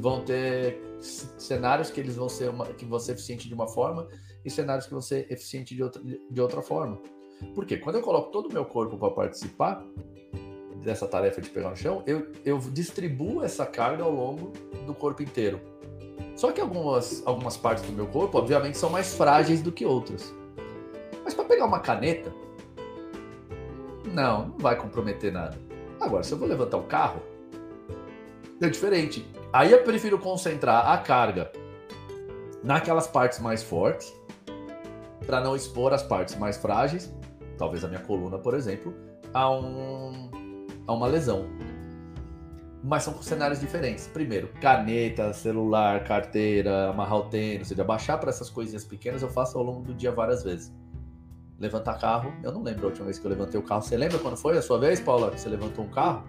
vão 0.00 0.24
ter 0.24 0.87
cenários 1.00 1.90
que 1.90 2.00
eles 2.00 2.16
vão 2.16 2.28
ser 2.28 2.50
uma, 2.50 2.66
que 2.66 2.84
vão 2.84 2.98
ser 2.98 3.12
eficientes 3.12 3.46
de 3.46 3.54
uma 3.54 3.68
forma 3.68 4.08
e 4.44 4.50
cenários 4.50 4.86
que 4.86 4.92
vão 4.92 5.00
ser 5.00 5.30
eficientes 5.30 5.76
de 5.76 5.82
outra, 5.82 6.02
de 6.02 6.40
outra 6.40 6.62
forma. 6.62 7.00
Porque 7.54 7.76
quando 7.76 7.96
eu 7.96 8.02
coloco 8.02 8.30
todo 8.30 8.48
o 8.48 8.52
meu 8.52 8.64
corpo 8.64 8.96
para 8.96 9.10
participar 9.10 9.84
dessa 10.82 11.06
tarefa 11.06 11.40
de 11.40 11.50
pegar 11.50 11.70
no 11.70 11.76
chão, 11.76 12.02
eu, 12.06 12.32
eu 12.44 12.58
distribuo 12.58 13.42
essa 13.42 13.66
carga 13.66 14.04
ao 14.04 14.12
longo 14.12 14.52
do 14.86 14.94
corpo 14.94 15.22
inteiro. 15.22 15.60
Só 16.34 16.52
que 16.52 16.60
algumas, 16.60 17.24
algumas 17.26 17.56
partes 17.56 17.84
do 17.84 17.92
meu 17.92 18.06
corpo, 18.06 18.38
obviamente, 18.38 18.78
são 18.78 18.90
mais 18.90 19.14
frágeis 19.14 19.60
do 19.60 19.72
que 19.72 19.84
outras. 19.84 20.32
Mas 21.24 21.34
para 21.34 21.44
pegar 21.44 21.64
uma 21.64 21.80
caneta, 21.80 22.32
não, 24.06 24.48
não 24.48 24.58
vai 24.58 24.76
comprometer 24.76 25.32
nada. 25.32 25.58
Agora, 26.00 26.22
se 26.22 26.32
eu 26.32 26.38
vou 26.38 26.48
levantar 26.48 26.78
o 26.78 26.84
carro, 26.84 27.20
é 28.60 28.68
diferente. 28.68 29.26
Aí 29.52 29.72
eu 29.72 29.82
prefiro 29.82 30.18
concentrar 30.18 30.90
a 30.90 30.98
carga 30.98 31.50
naquelas 32.62 33.06
partes 33.06 33.38
mais 33.38 33.62
fortes, 33.62 34.14
para 35.26 35.40
não 35.40 35.56
expor 35.56 35.92
as 35.92 36.02
partes 36.02 36.36
mais 36.36 36.56
frágeis, 36.56 37.12
talvez 37.56 37.84
a 37.84 37.88
minha 37.88 38.00
coluna, 38.00 38.38
por 38.38 38.54
exemplo, 38.54 38.94
a, 39.32 39.50
um, 39.50 40.30
a 40.86 40.92
uma 40.92 41.06
lesão. 41.06 41.46
Mas 42.84 43.02
são 43.02 43.20
cenários 43.22 43.58
diferentes. 43.58 44.06
Primeiro, 44.06 44.48
caneta, 44.60 45.32
celular, 45.32 46.04
carteira, 46.04 46.90
amarrar 46.90 47.18
o 47.18 47.24
tênis, 47.24 47.60
ou 47.60 47.64
seja, 47.66 47.84
baixar 47.84 48.18
para 48.18 48.30
essas 48.30 48.50
coisinhas 48.50 48.84
pequenas 48.84 49.22
eu 49.22 49.28
faço 49.28 49.58
ao 49.58 49.64
longo 49.64 49.82
do 49.82 49.94
dia 49.94 50.12
várias 50.12 50.44
vezes. 50.44 50.72
Levantar 51.58 51.98
carro, 51.98 52.32
eu 52.42 52.52
não 52.52 52.62
lembro 52.62 52.84
a 52.84 52.88
última 52.88 53.06
vez 53.06 53.18
que 53.18 53.26
eu 53.26 53.30
levantei 53.30 53.58
o 53.58 53.62
carro. 53.62 53.82
Você 53.82 53.96
lembra 53.96 54.18
quando 54.18 54.36
foi 54.36 54.56
a 54.56 54.62
sua 54.62 54.78
vez, 54.78 55.00
Paula, 55.00 55.30
que 55.30 55.40
você 55.40 55.48
levantou 55.48 55.84
um 55.84 55.88
carro? 55.88 56.22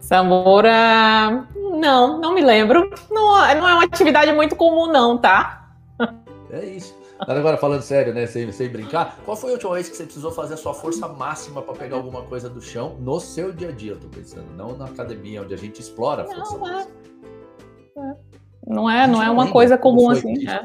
Samora, 0.00 1.46
não, 1.54 2.20
não 2.20 2.34
me 2.34 2.40
lembro. 2.40 2.90
Não, 3.10 3.32
não 3.32 3.68
é 3.68 3.74
uma 3.74 3.84
atividade 3.84 4.32
muito 4.32 4.54
comum, 4.54 4.86
não, 4.86 5.18
tá? 5.18 5.70
É 6.50 6.64
isso. 6.64 6.96
Agora, 7.18 7.56
falando 7.56 7.82
sério, 7.82 8.12
né? 8.12 8.26
Sem, 8.26 8.50
sem 8.52 8.68
brincar, 8.68 9.18
qual 9.24 9.36
foi 9.36 9.50
a 9.50 9.52
última 9.54 9.74
vez 9.74 9.88
que 9.88 9.96
você 9.96 10.04
precisou 10.04 10.30
fazer 10.30 10.54
a 10.54 10.56
sua 10.56 10.74
força 10.74 11.08
máxima 11.08 11.62
para 11.62 11.74
pegar 11.74 11.96
alguma 11.96 12.22
coisa 12.22 12.48
do 12.48 12.60
chão 12.60 12.96
no 13.00 13.18
seu 13.20 13.52
dia 13.52 13.70
a 13.70 13.72
dia? 13.72 13.92
Eu 13.92 14.00
tô 14.00 14.08
pensando, 14.08 14.46
não 14.54 14.76
na 14.76 14.84
academia, 14.84 15.42
onde 15.42 15.54
a 15.54 15.56
gente 15.56 15.80
explora 15.80 16.22
a 16.22 16.26
força 16.26 16.58
não, 16.58 16.68
é. 16.68 16.86
Não 18.66 18.90
é, 18.90 19.06
não 19.06 19.22
é 19.22 19.30
uma 19.30 19.50
coisa 19.50 19.78
comum 19.78 20.10
assim. 20.10 20.46
É. 20.46 20.62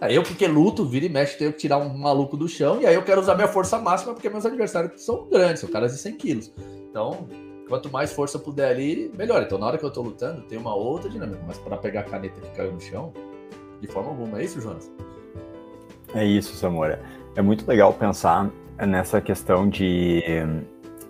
é. 0.00 0.16
Eu, 0.16 0.22
porque 0.22 0.46
luto, 0.46 0.84
vira 0.84 1.04
e 1.04 1.08
mexe, 1.08 1.36
tenho 1.36 1.52
que 1.52 1.58
tirar 1.58 1.78
um 1.78 1.98
maluco 1.98 2.36
do 2.36 2.48
chão, 2.48 2.80
e 2.80 2.86
aí 2.86 2.94
eu 2.94 3.02
quero 3.02 3.20
usar 3.20 3.34
minha 3.34 3.48
força 3.48 3.78
máxima, 3.78 4.14
porque 4.14 4.30
meus 4.30 4.46
adversários 4.46 5.04
são 5.04 5.28
grandes, 5.28 5.60
são 5.60 5.68
caras 5.68 5.92
de 5.92 5.98
100 5.98 6.16
quilos. 6.16 6.52
Então, 6.88 7.28
quanto 7.68 7.90
mais 7.90 8.12
força 8.12 8.38
puder 8.38 8.68
ali, 8.68 9.12
melhor. 9.16 9.42
Então, 9.42 9.58
na 9.58 9.66
hora 9.66 9.78
que 9.78 9.84
eu 9.84 9.90
tô 9.90 10.02
lutando, 10.02 10.42
tem 10.42 10.58
uma 10.58 10.74
outra 10.74 11.08
dinâmica. 11.08 11.42
Mas 11.46 11.58
para 11.58 11.76
pegar 11.76 12.00
a 12.00 12.04
caneta 12.04 12.40
que 12.40 12.50
caiu 12.56 12.72
no 12.72 12.80
chão, 12.80 13.12
de 13.80 13.86
forma 13.86 14.10
alguma. 14.10 14.40
É 14.40 14.44
isso, 14.44 14.60
Jonas? 14.60 14.90
É 16.14 16.24
isso, 16.24 16.54
Samora. 16.54 17.02
É 17.34 17.42
muito 17.42 17.66
legal 17.66 17.92
pensar 17.94 18.50
nessa 18.78 19.20
questão 19.20 19.68
de. 19.68 20.22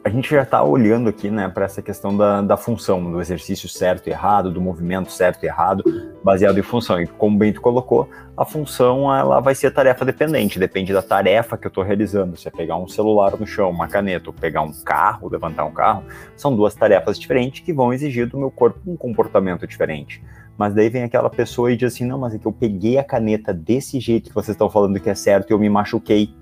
A 0.05 0.09
gente 0.09 0.29
já 0.31 0.43
está 0.43 0.61
olhando 0.65 1.09
aqui 1.09 1.31
né, 1.31 1.49
para 1.49 1.65
essa 1.65 1.81
questão 1.81 2.17
da, 2.17 2.43
da 2.43 2.57
função, 2.57 3.13
do 3.13 3.21
exercício 3.21 3.69
certo 3.69 4.09
e 4.09 4.11
errado, 4.11 4.51
do 4.51 4.61
movimento 4.61 5.13
certo 5.13 5.45
e 5.45 5.47
errado, 5.47 5.85
baseado 6.25 6.59
em 6.59 6.63
função. 6.63 7.01
E 7.01 7.07
como 7.07 7.37
o 7.37 7.39
Bento 7.39 7.61
colocou, 7.61 8.11
a 8.37 8.45
função 8.45 9.15
ela 9.15 9.39
vai 9.39 9.55
ser 9.55 9.71
tarefa 9.71 10.05
dependente, 10.05 10.59
depende 10.59 10.93
da 10.93 11.03
tarefa 11.03 11.57
que 11.57 11.69
eu 11.69 11.69
estou 11.69 11.85
realizando. 11.85 12.37
Se 12.37 12.49
é 12.49 12.51
pegar 12.51 12.77
um 12.79 12.89
celular 12.89 13.39
no 13.39 13.47
chão, 13.47 13.71
uma 13.71 13.87
caneta, 13.87 14.29
ou 14.31 14.33
pegar 14.33 14.63
um 14.63 14.73
carro, 14.73 15.29
levantar 15.31 15.65
um 15.65 15.73
carro, 15.73 16.03
são 16.35 16.57
duas 16.57 16.75
tarefas 16.75 17.17
diferentes 17.17 17.61
que 17.61 17.73
vão 17.73 17.93
exigir 17.93 18.29
do 18.29 18.37
meu 18.37 18.51
corpo 18.51 18.81
um 18.85 18.97
comportamento 18.97 19.69
diferente. 19.69 20.21
Mas 20.59 20.75
daí 20.75 20.89
vem 20.89 21.05
aquela 21.05 21.31
pessoa 21.31 21.71
e 21.71 21.77
diz 21.77 21.95
assim: 21.95 22.05
não, 22.05 22.19
mas 22.19 22.35
é 22.35 22.39
que 22.39 22.47
eu 22.47 22.53
peguei 22.53 22.99
a 22.99 23.05
caneta 23.05 23.55
desse 23.55 24.01
jeito 24.01 24.31
que 24.31 24.35
vocês 24.35 24.57
estão 24.57 24.69
falando 24.69 24.99
que 24.99 25.09
é 25.09 25.15
certo 25.15 25.51
e 25.51 25.53
eu 25.53 25.61
me 25.61 25.71
machuquei. 25.71 26.35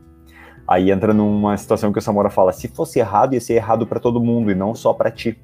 Aí 0.71 0.93
entra 0.93 1.13
numa 1.13 1.57
situação 1.57 1.93
que 1.93 1.99
o 1.99 2.03
Samora 2.03 2.31
fala: 2.31 2.53
se 2.53 2.69
fosse 2.69 3.01
errado, 3.01 3.35
ia 3.35 3.41
ser 3.41 3.55
errado 3.55 3.89
para 3.89 3.99
todo 3.99 4.23
mundo 4.23 4.53
e 4.53 4.55
não 4.55 4.73
só 4.73 4.93
para 4.93 5.11
ti. 5.11 5.37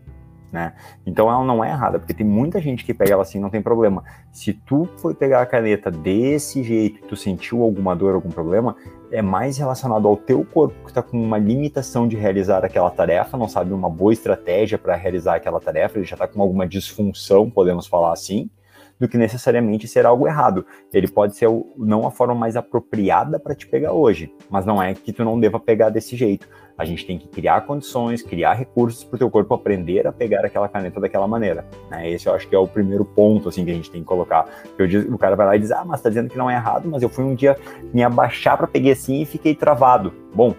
Né? 0.53 0.73
Então 1.05 1.29
ela 1.29 1.45
não 1.45 1.65
é 1.65 1.71
errada, 1.71 1.99
porque 1.99 2.15
tem 2.15 2.25
muita 2.25 2.61
gente 2.61 2.85
que 2.85 2.95
pega 2.95 3.15
ela 3.15 3.23
assim, 3.23 3.41
não 3.41 3.51
tem 3.51 3.61
problema. 3.61 4.05
Se 4.31 4.53
tu 4.53 4.89
foi 4.99 5.13
pegar 5.13 5.43
a 5.43 5.47
caneta 5.47 5.91
desse 5.91 6.63
jeito 6.63 7.05
tu 7.09 7.17
sentiu 7.17 7.63
alguma 7.63 7.97
dor, 7.97 8.15
algum 8.15 8.31
problema, 8.31 8.77
é 9.11 9.21
mais 9.21 9.59
relacionado 9.59 10.07
ao 10.07 10.17
teu 10.17 10.45
corpo 10.45 10.77
que 10.85 10.91
está 10.91 11.03
com 11.03 11.21
uma 11.21 11.39
limitação 11.39 12.07
de 12.07 12.15
realizar 12.15 12.65
aquela 12.65 12.91
tarefa, 12.91 13.37
não 13.37 13.49
sabe 13.49 13.73
uma 13.73 13.91
boa 13.91 14.13
estratégia 14.13 14.79
para 14.79 14.95
realizar 14.95 15.35
aquela 15.35 15.61
tarefa, 15.61 15.99
ele 15.99 16.07
já 16.07 16.15
está 16.15 16.29
com 16.29 16.41
alguma 16.41 16.67
disfunção, 16.69 17.51
podemos 17.51 17.89
falar 17.89 18.13
assim, 18.13 18.49
do 18.99 19.09
que 19.09 19.19
necessariamente 19.19 19.87
ser 19.87 20.07
algo 20.07 20.27
errado. 20.27 20.65
Ele 20.93 21.09
pode 21.09 21.37
ser 21.37 21.49
não 21.77 22.07
a 22.07 22.11
forma 22.11 22.35
mais 22.35 22.57
apropriada 22.57 23.39
para 23.39 23.55
te 23.55 23.67
pegar 23.67 23.93
hoje, 23.93 24.33
mas 24.51 24.65
não 24.65 24.83
é 24.83 24.95
que 24.95 25.13
tu 25.13 25.25
não 25.25 25.39
deva 25.39 25.59
pegar 25.61 25.91
desse 25.91 26.17
jeito. 26.17 26.49
A 26.79 26.85
gente 26.85 27.07
tem 27.07 27.17
que 27.17 27.27
criar 27.27 27.63
condições, 27.63 28.23
criar 28.23 28.53
recursos 28.53 29.03
para 29.03 29.17
o 29.17 29.19
teu 29.19 29.31
corpo 29.31 29.55
aprender 29.55 30.07
a 30.07 30.13
pegar 30.13 30.45
aquela 30.45 30.69
caneta 30.69 31.01
daquela 31.01 31.27
maneira. 31.27 31.65
Né? 31.91 32.11
Esse 32.11 32.27
eu 32.27 32.35
acho 32.35 32.47
que 32.47 32.55
é 32.55 32.59
o 32.59 32.69
primeiro 32.69 33.05
ponto 33.05 33.49
assim 33.49 33.65
que 33.65 33.71
a 33.71 33.75
gente 33.75 33.91
tem 33.91 34.03
que 34.03 34.07
colocar. 34.07 34.47
Eu, 34.79 35.15
o 35.15 35.17
cara 35.17 35.35
vai 35.35 35.47
lá 35.47 35.57
e 35.57 35.59
diz: 35.59 35.71
Ah, 35.71 35.85
mas 35.87 36.01
está 36.01 36.11
dizendo 36.11 36.29
que 36.29 36.37
não 36.37 36.51
é 36.51 36.55
errado, 36.55 36.87
mas 36.91 37.03
eu 37.03 37.09
fui 37.09 37.25
um 37.25 37.35
dia 37.35 37.57
me 37.95 38.03
abaixar 38.03 38.59
para 38.59 38.67
pegar 38.67 38.93
assim 38.93 39.23
e 39.23 39.25
fiquei 39.25 39.55
travado. 39.55 40.13
Bom, 40.35 40.55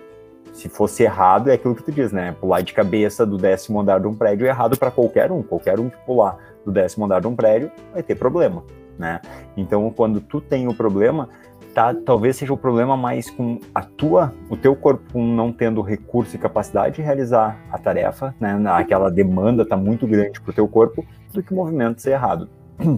se 0.58 0.68
fosse 0.70 1.04
errado, 1.04 1.52
é 1.52 1.54
aquilo 1.54 1.76
que 1.76 1.84
tu 1.84 1.92
diz, 1.92 2.12
né? 2.12 2.36
Pular 2.42 2.62
de 2.62 2.74
cabeça 2.74 3.24
do 3.28 3.38
décimo 3.38 3.80
andar 3.80 4.00
de 4.00 4.08
um 4.08 4.16
prédio 4.16 4.48
é 4.48 4.50
errado 4.50 4.76
para 4.76 4.90
qualquer 4.90 5.32
um. 5.32 5.44
Qualquer 5.44 5.80
um 5.80 5.88
que 5.88 5.98
pular 5.98 6.36
do 6.66 6.72
décimo 6.72 7.06
andar 7.06 7.22
de 7.22 7.28
um 7.28 7.36
prédio 7.36 7.72
vai 7.94 8.02
ter 8.02 8.16
problema, 8.16 8.64
né? 8.98 9.22
Então, 9.56 9.88
quando 9.92 10.20
tu 10.20 10.42
tem 10.42 10.68
o 10.68 10.74
problema, 10.74 11.30
tá, 11.76 11.94
talvez 11.94 12.38
seja 12.38 12.52
o 12.52 12.58
problema 12.58 12.98
mais 12.98 13.30
com 13.30 13.60
a 13.74 13.84
tua, 13.84 14.34
o 14.50 14.58
teu 14.58 14.76
corpo 14.76 15.20
não 15.20 15.54
tendo 15.54 15.80
recurso 15.84 16.36
e 16.36 16.40
capacidade 16.40 16.96
de 16.96 17.04
realizar 17.04 17.60
a 17.72 17.78
tarefa, 17.78 18.34
né? 18.40 18.60
Aquela 18.72 19.12
demanda 19.12 19.64
tá 19.64 19.78
muito 19.78 20.08
grande 20.08 20.42
pro 20.42 20.52
teu 20.52 20.68
corpo, 20.68 21.06
do 21.32 21.44
que 21.44 21.54
o 21.54 21.56
movimento 21.56 22.02
ser 22.02 22.14
errado. 22.14 22.50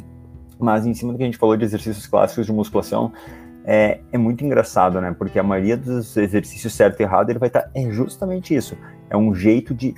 Mas 0.57 0.85
em 0.85 0.93
cima 0.93 1.11
do 1.11 1.17
que 1.17 1.23
a 1.23 1.25
gente 1.25 1.37
falou 1.37 1.57
de 1.57 1.65
exercícios 1.65 2.07
clássicos 2.07 2.45
de 2.45 2.53
musculação, 2.53 3.11
é, 3.71 3.99
é 4.11 4.17
muito 4.17 4.43
engraçado, 4.43 4.99
né? 4.99 5.15
Porque 5.15 5.37
a 5.37 5.43
maioria 5.43 5.77
dos 5.77 6.17
exercícios 6.17 6.73
certo 6.73 6.99
e 7.01 7.03
errado, 7.03 7.29
ele 7.29 7.37
vai 7.37 7.49
estar. 7.49 7.61
Tá, 7.61 7.69
é 7.75 7.87
justamente 7.91 8.55
isso. 8.55 8.75
É 9.11 9.15
um 9.15 9.31
jeito 9.35 9.75
de 9.75 9.93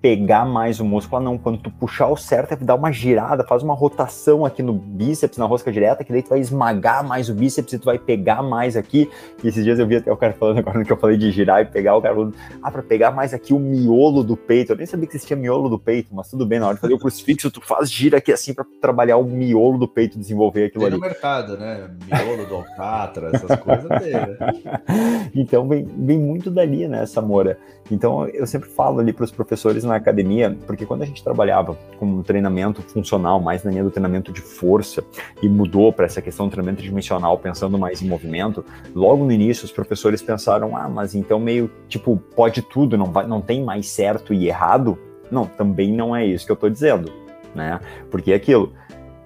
pegar 0.00 0.44
mais 0.44 0.80
o 0.80 0.84
músculo, 0.84 1.20
ah, 1.20 1.24
não, 1.24 1.38
quando 1.38 1.58
tu 1.58 1.70
puxar 1.70 2.08
o 2.08 2.16
certo 2.16 2.52
é 2.52 2.56
dar 2.56 2.74
uma 2.74 2.92
girada, 2.92 3.44
faz 3.44 3.62
uma 3.62 3.74
rotação 3.74 4.44
aqui 4.44 4.62
no 4.62 4.72
bíceps, 4.72 5.38
na 5.38 5.44
rosca 5.46 5.72
direta, 5.72 6.04
que 6.04 6.12
daí 6.12 6.22
tu 6.22 6.30
vai 6.30 6.40
esmagar 6.40 7.02
mais 7.04 7.28
o 7.28 7.34
bíceps 7.34 7.72
e 7.72 7.78
tu 7.78 7.84
vai 7.84 7.98
pegar 7.98 8.42
mais 8.42 8.76
aqui. 8.76 9.10
E 9.42 9.48
esses 9.48 9.64
dias 9.64 9.78
eu 9.78 9.86
vi 9.86 9.96
até 9.96 10.12
o 10.12 10.16
cara 10.16 10.32
falando 10.32 10.58
agora 10.58 10.84
que 10.84 10.92
eu 10.92 10.96
falei 10.96 11.16
de 11.16 11.30
girar 11.30 11.62
e 11.62 11.64
pegar, 11.64 11.96
o 11.96 12.02
cara 12.02 12.14
falando, 12.14 12.34
ah, 12.62 12.70
pra 12.70 12.82
pegar 12.82 13.10
mais 13.10 13.32
aqui 13.32 13.52
o 13.52 13.58
miolo 13.58 14.22
do 14.22 14.36
peito. 14.36 14.72
Eu 14.72 14.76
nem 14.76 14.86
sabia 14.86 15.06
que 15.06 15.16
existia 15.16 15.36
miolo 15.36 15.68
do 15.68 15.78
peito, 15.78 16.14
mas 16.14 16.30
tudo 16.30 16.46
bem, 16.46 16.60
na 16.60 16.66
hora 16.66 16.74
de 16.74 16.80
fazer 16.80 16.94
o 16.94 16.98
crucifixo, 16.98 17.50
tu 17.50 17.60
faz 17.60 17.90
gira 17.90 18.18
aqui 18.18 18.32
assim 18.32 18.52
para 18.52 18.64
trabalhar 18.80 19.16
o 19.16 19.24
miolo 19.24 19.78
do 19.78 19.88
peito, 19.88 20.18
desenvolver 20.18 20.66
aquilo 20.66 20.84
tem 20.84 20.92
ali. 20.92 20.96
no 20.96 21.00
mercado, 21.00 21.56
né? 21.56 21.90
Miolo 22.06 22.46
do 22.46 22.54
alcatra, 22.56 23.30
essas 23.34 23.58
coisas 23.58 23.88
tem, 24.02 24.12
né? 24.12 25.30
então 25.34 25.66
vem, 25.66 25.84
vem 25.84 26.18
muito 26.18 26.50
dali, 26.50 26.86
né, 26.86 27.06
Samora? 27.06 27.58
Então 27.90 28.26
eu 28.28 28.46
sempre 28.46 28.68
falo 28.68 29.00
ali 29.00 29.12
para 29.12 29.24
os 29.24 29.30
professores 29.30 29.84
na 29.86 29.96
academia, 29.96 30.56
porque 30.66 30.84
quando 30.84 31.02
a 31.02 31.06
gente 31.06 31.22
trabalhava 31.22 31.78
com 31.98 32.06
um 32.06 32.22
treinamento 32.22 32.82
funcional, 32.82 33.40
mais 33.40 33.64
na 33.64 33.70
linha 33.70 33.84
do 33.84 33.90
treinamento 33.90 34.32
de 34.32 34.40
força, 34.40 35.04
e 35.42 35.48
mudou 35.48 35.92
para 35.92 36.06
essa 36.06 36.20
questão 36.20 36.46
do 36.46 36.50
treinamento 36.50 36.82
dimensional, 36.82 37.38
pensando 37.38 37.78
mais 37.78 38.02
em 38.02 38.08
movimento, 38.08 38.64
logo 38.94 39.24
no 39.24 39.32
início 39.32 39.64
os 39.64 39.72
professores 39.72 40.22
pensaram, 40.22 40.76
ah, 40.76 40.88
mas 40.88 41.14
então 41.14 41.38
meio, 41.38 41.70
tipo, 41.88 42.16
pode 42.34 42.62
tudo, 42.62 42.96
não, 42.96 43.06
vai, 43.06 43.26
não 43.26 43.40
tem 43.40 43.64
mais 43.64 43.88
certo 43.88 44.34
e 44.34 44.48
errado? 44.48 44.98
Não, 45.30 45.46
também 45.46 45.92
não 45.92 46.14
é 46.14 46.24
isso 46.24 46.46
que 46.46 46.52
eu 46.52 46.54
estou 46.54 46.70
dizendo, 46.70 47.12
né? 47.54 47.80
Porque 48.10 48.32
é 48.32 48.34
aquilo, 48.34 48.72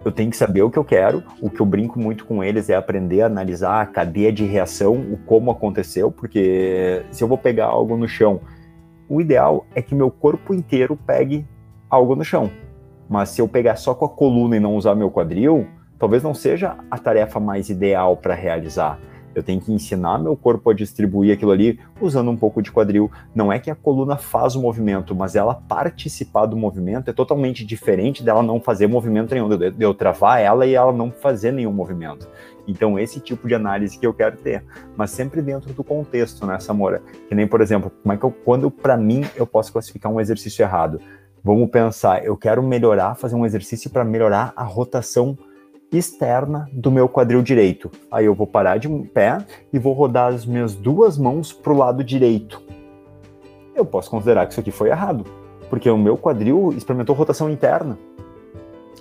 eu 0.05 0.11
tenho 0.11 0.31
que 0.31 0.37
saber 0.37 0.63
o 0.63 0.71
que 0.71 0.79
eu 0.79 0.85
quero. 0.85 1.23
O 1.41 1.51
que 1.51 1.61
eu 1.61 1.67
brinco 1.67 1.99
muito 1.99 2.25
com 2.25 2.43
eles 2.43 2.71
é 2.71 2.75
aprender 2.75 3.23
a 3.23 3.27
analisar 3.27 3.83
a 3.83 3.87
cadeia 3.87 4.33
de 4.33 4.45
reação, 4.45 4.95
o 4.95 5.19
como 5.27 5.51
aconteceu, 5.51 6.11
porque 6.11 7.03
se 7.11 7.23
eu 7.23 7.29
vou 7.29 7.37
pegar 7.37 7.67
algo 7.67 7.97
no 7.97 8.09
chão, 8.09 8.41
o 9.11 9.21
ideal 9.21 9.67
é 9.75 9.83
que 9.83 9.93
meu 9.93 10.09
corpo 10.09 10.55
inteiro 10.55 10.97
pegue 10.97 11.45
algo 11.91 12.15
no 12.15 12.25
chão. 12.25 12.49
Mas 13.09 13.31
se 13.31 13.43
eu 13.43 13.49
pegar 13.49 13.75
só 13.75 13.93
com 13.93 14.05
a 14.05 14.09
coluna 14.09 14.57
e 14.57 14.61
não 14.61 14.77
usar 14.77 14.95
meu 14.95 15.11
quadril, 15.11 15.67
talvez 15.99 16.23
não 16.23 16.33
seja 16.33 16.77
a 16.89 16.97
tarefa 16.97 17.41
mais 17.41 17.69
ideal 17.69 18.17
para 18.17 18.35
realizar. 18.35 19.01
Eu 19.35 19.43
tenho 19.43 19.61
que 19.61 19.73
ensinar 19.73 20.19
meu 20.19 20.37
corpo 20.37 20.71
a 20.71 20.75
distribuir 20.75 21.33
aquilo 21.33 21.51
ali 21.51 21.79
usando 22.01 22.31
um 22.31 22.37
pouco 22.37 22.63
de 22.63 22.71
quadril. 22.71 23.11
Não 23.35 23.53
é 23.53 23.59
que 23.59 23.71
a 23.71 23.75
coluna 23.75 24.17
faz 24.17 24.55
o 24.55 24.61
movimento, 24.61 25.15
mas 25.15 25.35
ela 25.35 25.55
participar 25.55 26.47
do 26.47 26.57
movimento 26.57 27.11
é 27.11 27.13
totalmente 27.13 27.65
diferente 27.65 28.23
dela 28.23 28.43
não 28.43 28.61
fazer 28.61 28.87
movimento 28.87 29.35
nenhum, 29.35 29.49
de 29.49 29.75
eu 29.79 29.93
travar 29.93 30.41
ela 30.41 30.67
e 30.67 30.75
ela 30.75 30.93
não 30.93 31.11
fazer 31.11 31.53
nenhum 31.53 31.73
movimento. 31.73 32.29
Então, 32.71 32.97
esse 32.99 33.19
tipo 33.19 33.49
de 33.49 33.55
análise 33.55 33.99
que 33.99 34.07
eu 34.07 34.15
quero 34.15 34.37
ter, 34.37 34.65
mas 34.97 35.11
sempre 35.11 35.43
dentro 35.43 35.73
do 35.73 35.83
contexto, 35.83 36.47
né, 36.47 36.61
Samora? 36.61 37.03
Que 37.29 37.35
nem, 37.35 37.47
por 37.47 37.61
exemplo, 37.61 37.91
como 38.03 38.13
é 38.13 38.17
que 38.17 38.25
eu, 38.25 38.31
quando 38.31 38.71
para 38.71 38.97
mim 38.97 39.25
eu 39.35 39.47
posso 39.47 39.73
classificar 39.73 40.11
um 40.11 40.21
exercício 40.21 40.63
errado? 40.63 41.01
Vamos 41.43 41.69
pensar, 41.71 42.25
eu 42.25 42.37
quero 42.37 42.63
melhorar, 42.63 43.17
fazer 43.17 43.35
um 43.35 43.45
exercício 43.45 43.91
para 43.91 44.05
melhorar 44.05 44.53
a 44.55 44.63
rotação 44.63 45.37
externa 45.93 46.69
do 46.73 46.93
meu 46.93 47.09
quadril 47.09 47.43
direito. 47.43 47.91
Aí 48.11 48.27
eu 48.27 48.35
vou 48.35 48.47
parar 48.47 48.77
de 48.77 48.89
pé 49.13 49.39
e 49.73 49.79
vou 49.79 49.93
rodar 49.93 50.33
as 50.33 50.47
minhas 50.47 50.77
duas 50.77 51.19
mãos 51.19 51.53
para 51.53 51.73
o 51.73 51.77
lado 51.77 52.05
direito. 52.05 52.63
Eu 53.75 53.85
posso 53.85 54.09
considerar 54.09 54.47
que 54.47 54.53
isso 54.53 54.61
aqui 54.61 54.71
foi 54.71 54.91
errado, 54.91 55.25
porque 55.69 55.91
o 55.91 55.99
meu 55.99 56.17
quadril 56.17 56.73
experimentou 56.77 57.17
rotação 57.17 57.51
interna. 57.51 57.99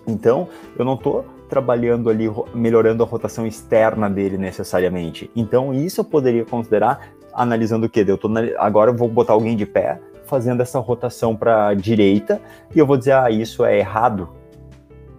Então, 0.08 0.48
eu 0.78 0.84
não 0.84 0.96
estou 0.96 1.26
trabalhando 1.50 2.10
ali, 2.10 2.26
melhorando 2.54 3.04
a 3.04 3.06
rotação 3.06 3.46
externa 3.46 4.10
dele 4.10 4.38
necessariamente. 4.38 5.30
Então, 5.36 5.74
isso 5.74 6.02
eu 6.02 6.06
poderia 6.06 6.46
considerar 6.46 7.10
analisando 7.34 7.88
o 7.88 7.90
quê? 7.90 8.06
Eu 8.08 8.18
tô, 8.18 8.30
agora 8.58 8.92
eu 8.92 8.96
vou 8.96 9.10
botar 9.10 9.34
alguém 9.34 9.58
de 9.58 9.66
pé, 9.66 10.00
fazendo 10.26 10.62
essa 10.62 10.80
rotação 10.80 11.36
para 11.36 11.68
a 11.68 11.74
direita, 11.74 12.42
e 12.74 12.80
eu 12.80 12.86
vou 12.86 12.98
dizer, 12.98 13.14
ah, 13.14 13.30
isso 13.30 13.66
é 13.66 13.80
errado. 13.80 14.30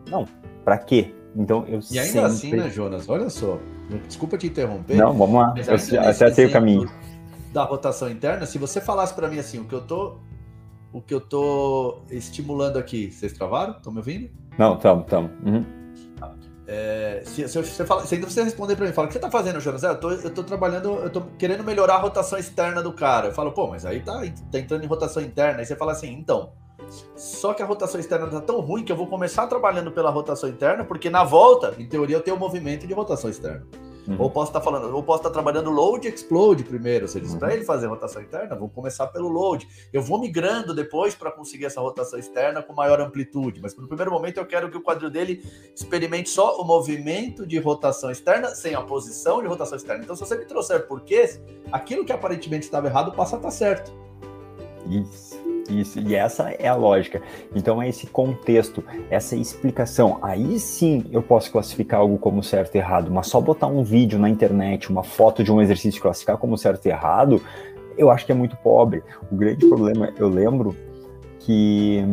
Não, 0.09 0.27
para 0.65 0.79
quê? 0.79 1.13
Então 1.37 1.65
eu 1.69 1.81
E 1.91 1.99
ainda 1.99 2.27
assim, 2.27 2.37
sempre... 2.37 2.61
assim, 2.61 2.69
né, 2.69 2.71
Jonas? 2.71 3.09
Olha 3.09 3.29
só. 3.29 3.59
Desculpa 4.07 4.39
te 4.39 4.47
interromper. 4.47 4.97
Não, 4.97 5.13
vamos 5.13 5.35
lá. 5.35 5.55
Eu 5.93 6.01
acertei 6.01 6.47
o 6.47 6.53
caminho. 6.53 6.89
Da 7.53 7.65
rotação 7.65 8.09
interna, 8.09 8.47
se 8.47 8.59
você 8.59 8.81
falasse 8.81 9.13
para 9.13 9.29
mim 9.29 9.39
assim, 9.39 9.59
o 9.59 9.65
que 9.65 9.75
eu 9.75 9.81
tô 9.81 10.19
o 10.93 11.01
que 11.01 11.15
eu 11.15 11.21
tô 11.21 12.03
estimulando 12.11 12.77
aqui, 12.77 13.11
vocês 13.13 13.33
travaram? 13.33 13.77
Estão 13.77 13.93
me 13.93 13.99
ouvindo? 13.99 14.29
Não, 14.59 14.75
estamos, 14.75 15.05
estamos. 15.05 15.31
Uhum. 15.45 15.65
É, 16.73 17.23
se, 17.25 17.49
se, 17.49 17.59
você 17.61 17.85
fala, 17.85 18.07
se 18.07 18.17
você 18.17 18.45
responder 18.45 18.77
para 18.77 18.87
mim, 18.87 18.93
fala, 18.93 19.07
o 19.07 19.09
que 19.09 19.15
você 19.15 19.19
tá 19.19 19.29
fazendo, 19.29 19.59
Jonas? 19.59 19.83
É, 19.83 19.89
eu, 19.89 19.99
tô, 19.99 20.13
eu 20.13 20.31
tô 20.31 20.45
trabalhando, 20.45 20.89
eu 21.03 21.11
tô 21.11 21.23
querendo 21.37 21.65
melhorar 21.65 21.97
a 21.97 21.99
rotação 21.99 22.39
externa 22.39 22.81
do 22.81 22.93
cara. 22.93 23.27
Eu 23.27 23.33
falo, 23.33 23.51
pô, 23.51 23.67
mas 23.67 23.85
aí 23.85 23.99
tá, 23.99 24.23
tá 24.53 24.59
entrando 24.61 24.85
em 24.85 24.87
rotação 24.87 25.21
interna. 25.21 25.59
Aí 25.59 25.67
você 25.67 25.75
fala 25.75 25.91
assim, 25.91 26.13
então, 26.13 26.53
só 27.17 27.55
que 27.55 27.61
a 27.61 27.67
rotação 27.67 27.99
externa 27.99 28.29
tá 28.29 28.41
tão 28.41 28.61
ruim 28.61 28.85
que 28.85 28.93
eu 28.93 28.97
vou 28.97 29.09
começar 29.09 29.49
trabalhando 29.49 29.91
pela 29.91 30.11
rotação 30.11 30.49
interna, 30.49 30.85
porque 30.85 31.11
na 31.11 31.25
volta, 31.25 31.75
em 31.77 31.89
teoria, 31.89 32.17
eu 32.17 32.23
tenho 32.23 32.37
um 32.37 32.41
movimento 32.41 32.87
de 32.87 32.95
rotação 32.95 33.29
externa. 33.29 33.67
Uhum. 34.07 34.17
Ou 34.19 34.31
posso 34.31 34.51
estar 34.51 34.61
tá 34.61 34.65
falando, 34.65 34.95
ou 34.95 35.03
posso 35.03 35.19
estar 35.19 35.29
tá 35.29 35.33
trabalhando 35.33 35.71
load 35.71 36.09
explode 36.09 36.65
primeiro. 36.65 37.07
Você 37.07 37.21
diz, 37.21 37.33
uhum. 37.33 37.39
para 37.39 37.55
ele 37.55 37.65
fazer 37.65 37.87
rotação 37.87 38.23
interna, 38.23 38.57
vou 38.57 38.69
começar 38.69 39.07
pelo 39.09 39.29
load. 39.29 39.67
Eu 39.93 40.03
vou 40.03 40.21
migrando 40.21 40.75
depois 40.75 41.15
para 41.15 41.31
conseguir 41.31 41.67
essa 41.67 41.81
rotação 41.81 42.19
externa 42.19 42.63
com 42.63 42.73
maior 42.73 43.01
amplitude. 43.01 43.61
Mas 43.61 43.77
no 43.77 43.87
primeiro 43.87 44.11
momento 44.11 44.39
eu 44.39 44.47
quero 44.47 44.71
que 44.71 44.77
o 44.77 44.83
quadril 44.83 45.11
dele 45.11 45.45
experimente 45.75 46.29
só 46.29 46.61
o 46.61 46.65
movimento 46.65 47.47
de 47.47 47.59
rotação 47.59 48.11
externa 48.11 48.49
sem 48.55 48.75
a 48.75 48.83
posição 48.83 49.41
de 49.41 49.49
rotação 49.49 49.77
externa. 49.77 50.03
Então, 50.03 50.17
se 50.17 50.21
você 50.21 50.37
me 50.37 50.45
trouxer 50.45 50.87
porquês, 50.87 51.41
aquilo 51.71 52.05
que 52.05 52.13
aparentemente 52.13 52.65
estava 52.65 52.87
errado 52.87 53.13
passa 53.13 53.37
a 53.37 53.39
estar 53.39 53.49
tá 53.49 53.55
certo. 53.55 53.93
Isso. 54.89 55.30
Isso, 55.69 56.01
e 56.01 56.15
essa 56.17 56.51
é 56.51 56.67
a 56.67 56.75
lógica. 56.75 57.23
Então 57.55 57.81
é 57.81 57.89
esse 57.89 58.07
contexto, 58.07 58.83
essa 59.09 59.37
explicação. 59.37 60.19
Aí 60.21 60.59
sim 60.59 61.05
eu 61.13 61.23
posso 61.23 61.51
classificar 61.53 62.01
algo 62.01 62.19
como 62.19 62.43
certo 62.43 62.75
e 62.75 62.79
errado, 62.79 63.11
mas 63.11 63.29
só 63.29 63.41
botar 63.41 63.69
um 63.69 63.85
vídeo 63.85 64.19
na 64.19 64.29
internet, 64.29 64.91
uma 64.91 65.05
foto 65.05 65.45
de 65.45 65.53
um 65.53 65.63
exercício 65.63 66.03
classificar 66.03 66.37
como 66.39 66.59
certo 66.59 66.87
e 66.87 66.89
errado, 66.89 67.41
eu 67.97 68.11
acho 68.11 68.27
que 68.27 68.33
é 68.33 68.35
muito 68.35 68.57
pobre. 68.57 69.03
O 69.31 69.37
grande 69.37 69.67
problema, 69.67 70.13
eu 70.17 70.29
lembro 70.29 70.75
que 71.39 72.05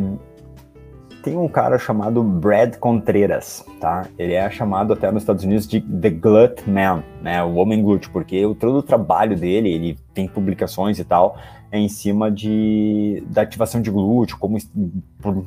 tem 1.24 1.36
um 1.36 1.48
cara 1.48 1.78
chamado 1.78 2.24
Brad 2.24 2.76
Contreras, 2.76 3.66
tá? 3.82 4.06
Ele 4.18 4.34
é 4.34 4.50
chamado 4.50 4.94
até 4.94 5.12
nos 5.12 5.24
Estados 5.24 5.44
Unidos 5.44 5.68
de 5.68 5.82
The 5.82 6.10
Glut 6.10 6.70
Man, 6.70 7.04
né? 7.22 7.44
O 7.44 7.56
homem 7.56 7.82
glúteo, 7.82 8.12
porque 8.12 8.42
todo 8.60 8.78
o 8.78 8.84
trabalho 8.84 9.36
dele, 9.36 9.70
ele 9.70 9.98
tem 10.14 10.28
publicações 10.28 11.00
e 11.00 11.04
tal, 11.04 11.38
em 11.72 11.90
cima 11.90 12.32
de, 12.32 13.24
da 13.28 13.42
ativação 13.42 13.82
de 13.82 13.92
glúteo 13.92 14.38
como 14.38 14.58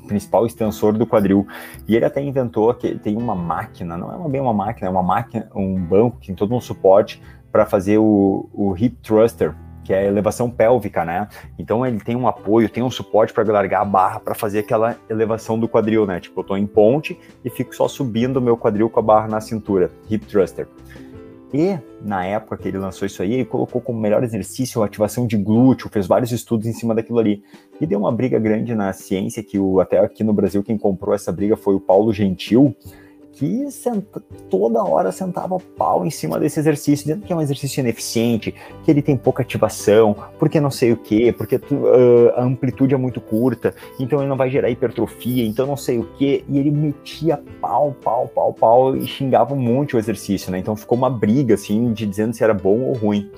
principal 0.07 0.47
extensor 0.47 0.93
do 0.97 1.07
quadril. 1.07 1.47
E 1.89 1.97
ele 1.97 2.05
até 2.05 2.23
inventou 2.23 2.73
que 2.75 2.95
tem 2.97 3.17
uma 3.17 3.35
máquina, 3.35 3.97
não 3.97 4.27
é 4.27 4.29
bem 4.29 4.41
uma 4.41 4.53
máquina, 4.53 4.89
é 4.89 4.91
uma 4.91 5.03
máquina, 5.03 5.49
um 5.55 5.77
banco 5.77 6.19
que 6.19 6.29
tem 6.29 6.37
todo 6.37 6.55
um 6.55 6.61
suporte 6.61 7.23
para 7.51 7.67
fazer 7.67 7.99
o, 7.99 8.49
o 8.53 8.77
hip 8.77 8.97
thruster, 9.03 9.55
que 9.83 9.93
é 9.93 10.01
a 10.01 10.05
elevação 10.05 10.49
pélvica, 10.51 11.05
né? 11.05 11.27
Então 11.59 11.85
ele 11.85 11.99
tem 11.99 12.15
um 12.15 12.29
apoio, 12.29 12.69
tem 12.69 12.83
um 12.83 12.91
suporte 12.91 13.33
para 13.33 13.51
largar 13.51 13.83
a 13.83 13.85
barra 13.85 14.21
para 14.21 14.35
fazer 14.35 14.61
aquela 14.61 14.97
elevação 15.09 15.59
do 15.59 15.69
quadril, 15.69 16.07
né? 16.07 16.21
Tipo, 16.21 16.41
eu 16.41 16.45
tô 16.45 16.57
em 16.57 16.67
ponte 16.67 17.19
e 17.45 17.51
fico 17.51 17.75
só 17.75 17.89
subindo 17.89 18.37
o 18.37 18.41
meu 18.41 18.57
quadril 18.57 18.89
com 18.89 19.01
a 19.01 19.03
barra 19.03 19.27
na 19.27 19.41
cintura, 19.41 19.91
hip 20.09 20.27
thruster. 20.27 20.69
E 21.53 21.79
na 22.01 22.25
época 22.25 22.57
que 22.57 22.69
ele 22.69 22.79
lançou 22.79 23.07
isso 23.07 23.23
aí, 23.23 23.35
ele 23.35 23.45
colocou 23.45 23.81
como 23.81 23.99
melhor 23.99 24.23
exercício 24.23 24.83
a 24.83 24.87
ativação 24.87 25.27
de 25.27 25.37
glúteo, 25.37 25.91
fez 25.91 26.07
vários 26.07 26.31
estudos 26.31 26.67
em 26.67 26.73
cima 26.73 26.95
daquilo 26.95 27.19
ali. 27.19 27.43
E 27.81 27.87
deu 27.87 27.99
uma 27.99 28.13
briga 28.13 28.39
grande 28.39 28.75
na 28.75 28.93
ciência, 28.93 29.43
que 29.43 29.59
o, 29.59 29.81
até 29.81 29.99
aqui 29.99 30.23
no 30.23 30.33
Brasil 30.33 30.63
quem 30.63 30.79
comprou 30.79 31.15
essa 31.15 31.33
briga 31.33 31.57
foi 31.57 31.75
o 31.75 31.81
Paulo 31.81 32.13
Gentil, 32.13 32.75
que 33.41 33.71
senta, 33.71 34.23
toda 34.51 34.85
hora 34.85 35.11
sentava 35.11 35.57
pau 35.59 36.05
em 36.05 36.11
cima 36.11 36.39
desse 36.39 36.61
exercício, 36.61 37.07
dizendo 37.07 37.25
que 37.25 37.33
é 37.33 37.37
um 37.37 37.41
exercício 37.41 37.81
ineficiente, 37.81 38.55
que 38.85 38.91
ele 38.91 39.01
tem 39.01 39.17
pouca 39.17 39.43
ativação, 39.43 40.15
porque 40.39 40.61
não 40.61 40.71
sei 40.71 40.93
o 40.93 40.97
que, 40.99 41.33
porque 41.33 41.57
uh, 41.57 42.33
a 42.37 42.43
amplitude 42.43 42.93
é 42.93 42.99
muito 42.99 43.19
curta, 43.19 43.75
então 43.99 44.21
ele 44.21 44.29
não 44.29 44.37
vai 44.37 44.51
gerar 44.51 44.69
hipertrofia, 44.69 45.47
então 45.47 45.67
não 45.67 45.77
sei 45.77 45.99
o 45.99 46.05
que, 46.19 46.45
e 46.47 46.59
ele 46.59 46.71
metia 46.71 47.43
pau, 47.63 47.97
pau, 48.05 48.29
pau, 48.29 48.53
pau 48.53 48.95
e 48.95 49.07
xingava 49.07 49.55
um 49.55 49.59
monte 49.59 49.97
o 49.97 49.99
exercício, 49.99 50.53
né? 50.53 50.59
Então 50.59 50.77
ficou 50.77 50.99
uma 50.99 51.09
briga 51.09 51.55
assim 51.55 51.95
de 51.95 52.05
dizendo 52.05 52.35
se 52.35 52.45
era 52.45 52.53
bom 52.53 52.81
ou 52.83 52.93
ruim. 52.93 53.31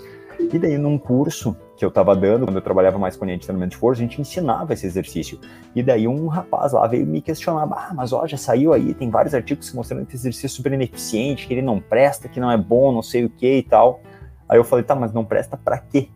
E 0.53 0.59
daí 0.59 0.77
num 0.79 0.99
curso 0.99 1.57
que 1.77 1.85
eu 1.85 1.89
estava 1.89 2.15
dando, 2.15 2.45
quando 2.47 2.57
eu 2.57 2.63
trabalhava 2.63 2.99
mais 2.99 3.17
com 3.17 3.27
de 3.27 3.39
treinamento 3.39 3.71
de 3.71 3.77
força, 3.77 4.01
a 4.01 4.05
gente 4.05 4.21
ensinava 4.21 4.73
esse 4.73 4.87
exercício. 4.87 5.39
E 5.75 5.83
daí 5.83 6.07
um 6.07 6.27
rapaz 6.29 6.73
lá 6.73 6.87
veio 6.87 7.07
me 7.07 7.21
questionar, 7.21 7.63
ah, 7.63 7.93
mas 7.95 8.13
ó, 8.13 8.27
já 8.27 8.37
saiu 8.37 8.73
aí, 8.73 8.95
tem 8.95 9.11
vários 9.11 9.35
artigos 9.35 9.73
mostrando 9.73 10.03
esse 10.03 10.17
exercício 10.17 10.49
super 10.51 10.73
ineficiente, 10.73 11.47
que 11.47 11.55
ele 11.55 11.63
não 11.63 11.81
presta, 11.81 12.29
que 12.29 12.39
não 12.39 12.51
é 12.51 12.57
bom, 12.57 12.93
não 12.93 13.03
sei 13.03 13.25
o 13.25 13.31
que 13.31 13.59
e 13.59 13.63
tal. 13.63 14.01
Aí 14.49 14.59
eu 14.59 14.65
falei, 14.65 14.85
tá, 14.85 14.95
mas 14.95 15.13
não 15.13 15.25
presta 15.25 15.57
para 15.57 15.79
quê? 15.79 16.09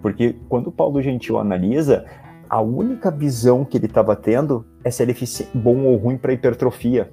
Porque 0.00 0.36
quando 0.48 0.68
o 0.68 0.72
Paulo 0.72 1.02
Gentil 1.02 1.38
analisa, 1.38 2.06
a 2.48 2.60
única 2.60 3.10
visão 3.10 3.64
que 3.64 3.76
ele 3.76 3.86
estava 3.86 4.16
tendo 4.16 4.64
é 4.82 4.90
se 4.90 5.02
ele 5.02 5.12
é 5.12 5.58
bom 5.58 5.84
ou 5.84 5.96
ruim 5.96 6.16
para 6.16 6.32
hipertrofia. 6.32 7.12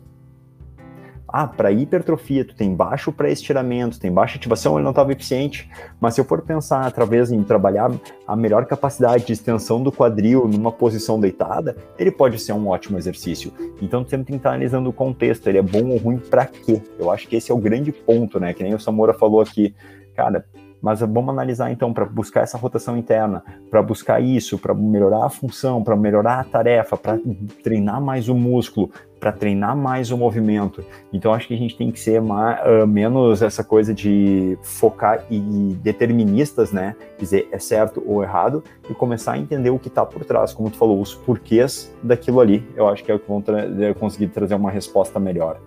Ah, 1.38 1.48
para 1.48 1.70
hipertrofia, 1.70 2.46
tu 2.46 2.56
tem 2.56 2.74
baixo 2.74 3.12
pré-estiramento, 3.12 4.00
tem 4.00 4.10
baixa 4.10 4.38
ativação, 4.38 4.76
ele 4.76 4.86
não 4.86 4.92
estava 4.92 5.12
eficiente. 5.12 5.70
Mas 6.00 6.14
se 6.14 6.22
eu 6.22 6.24
for 6.24 6.42
pensar 6.42 6.86
através 6.86 7.30
em 7.30 7.44
trabalhar 7.44 7.92
a 8.26 8.38
melhor 8.38 8.66
capacidade 8.66 9.26
de 9.26 9.34
extensão 9.34 9.84
do 9.84 9.92
quadril 9.92 10.48
numa 10.48 10.72
posição 10.72 11.20
deitada, 11.20 11.76
ele 12.00 12.10
pode 12.10 12.40
ser 12.40 12.54
um 12.54 12.70
ótimo 12.70 12.98
exercício. 12.98 13.52
Então 13.82 14.08
sempre 14.08 14.28
tem 14.28 14.36
que 14.38 14.40
estar 14.40 14.52
analisando 14.52 14.90
o 14.90 14.94
contexto, 14.94 15.46
ele 15.48 15.58
é 15.58 15.62
bom 15.62 15.90
ou 15.90 15.98
ruim 15.98 16.20
para 16.20 16.46
quê? 16.46 16.82
Eu 16.98 17.12
acho 17.12 17.28
que 17.28 17.36
esse 17.36 17.52
é 17.52 17.54
o 17.54 17.58
grande 17.58 17.92
ponto, 17.92 18.40
né? 18.40 18.54
Que 18.54 18.64
nem 18.64 18.74
o 18.74 18.80
Samora 18.80 19.14
falou 19.14 19.42
aqui. 19.42 19.76
Cara, 20.16 20.46
mas 20.86 21.00
vamos 21.00 21.30
analisar 21.30 21.72
então 21.72 21.92
para 21.92 22.06
buscar 22.06 22.42
essa 22.42 22.60
rotação 22.60 22.96
interna, 22.96 23.44
para 23.72 23.82
buscar 23.82 24.22
isso, 24.22 24.56
para 24.56 24.72
melhorar 24.72 25.26
a 25.26 25.30
função, 25.32 25.84
para 25.84 25.96
melhorar 25.96 26.40
a 26.40 26.44
tarefa, 26.44 26.96
para 26.96 27.18
treinar 27.64 28.00
mais 28.00 28.30
o 28.30 28.36
músculo, 28.36 28.92
para 29.20 29.32
treinar 29.32 29.76
mais 29.76 30.12
o 30.12 30.18
movimento. 30.18 30.86
Então 31.12 31.34
acho 31.34 31.48
que 31.48 31.56
a 31.56 31.58
gente 31.58 31.76
tem 31.76 31.90
que 31.90 32.00
ser 32.00 32.22
mais, 32.22 32.60
uh, 32.68 32.86
menos 32.86 33.42
essa 33.42 33.64
coisa 33.64 33.96
de 33.96 34.60
focar 34.62 35.26
e 35.28 35.40
deterministas, 35.82 36.72
né? 36.72 36.96
Dizer 37.18 37.50
é 37.52 37.58
certo 37.58 38.04
ou 38.06 38.22
errado 38.22 38.64
e 38.88 38.94
começar 38.94 39.32
a 39.32 39.40
entender 39.40 39.72
o 39.72 39.80
que 39.80 39.88
está 39.88 40.06
por 40.06 40.24
trás, 40.24 40.54
como 40.54 40.70
tu 40.70 40.78
falou, 40.78 41.02
os 41.02 41.16
porquês 41.16 41.92
daquilo 42.04 42.40
ali. 42.40 42.64
Eu 42.76 42.88
acho 42.88 43.04
que 43.04 43.12
é 43.12 43.16
o 43.16 43.20
que 43.20 43.28
vão 43.28 43.42
tra 43.42 43.66
conseguir 44.00 44.28
trazer 44.28 44.54
uma 44.54 44.70
resposta 44.70 45.20
melhor. 45.20 45.60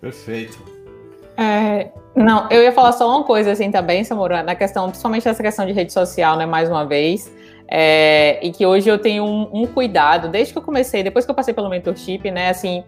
Perfeito. 0.00 0.75
É, 1.36 1.90
não, 2.14 2.48
eu 2.50 2.62
ia 2.62 2.72
falar 2.72 2.92
só 2.92 3.08
uma 3.08 3.24
coisa 3.24 3.52
assim 3.52 3.70
também, 3.70 4.02
Samura, 4.02 4.42
na 4.42 4.54
questão, 4.54 4.88
principalmente 4.88 5.26
nessa 5.26 5.42
questão 5.42 5.66
de 5.66 5.72
rede 5.72 5.92
social, 5.92 6.36
né? 6.36 6.46
Mais 6.46 6.68
uma 6.68 6.84
vez. 6.84 7.30
É, 7.68 8.38
e 8.46 8.52
que 8.52 8.64
hoje 8.64 8.88
eu 8.88 8.98
tenho 8.98 9.24
um, 9.24 9.62
um, 9.62 9.66
cuidado, 9.66 10.28
desde 10.28 10.52
que 10.52 10.58
eu 10.58 10.62
comecei, 10.62 11.02
depois 11.02 11.24
que 11.24 11.30
eu 11.30 11.34
passei 11.34 11.52
pelo 11.52 11.68
mentorship, 11.68 12.30
né, 12.30 12.50
assim, 12.50 12.84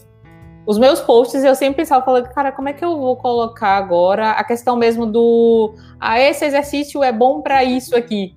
os 0.65 0.79
meus 0.79 1.01
posts 1.01 1.43
eu 1.43 1.55
sempre 1.57 1.79
pensava, 1.79 2.05
falando, 2.05 2.29
cara, 2.29 2.53
como 2.53 2.69
é 2.69 2.73
que 2.73 2.85
eu 2.85 2.97
vou 2.97 3.17
colocar 3.17 3.77
agora 3.77 4.31
a 4.31 4.45
questão 4.45 4.77
mesmo 4.77 5.05
do, 5.05 5.75
ah, 5.99 6.21
esse 6.21 6.45
exercício 6.45 7.03
é 7.03 7.11
bom 7.11 7.41
para 7.41 7.65
isso 7.65 7.97
aqui. 7.97 8.37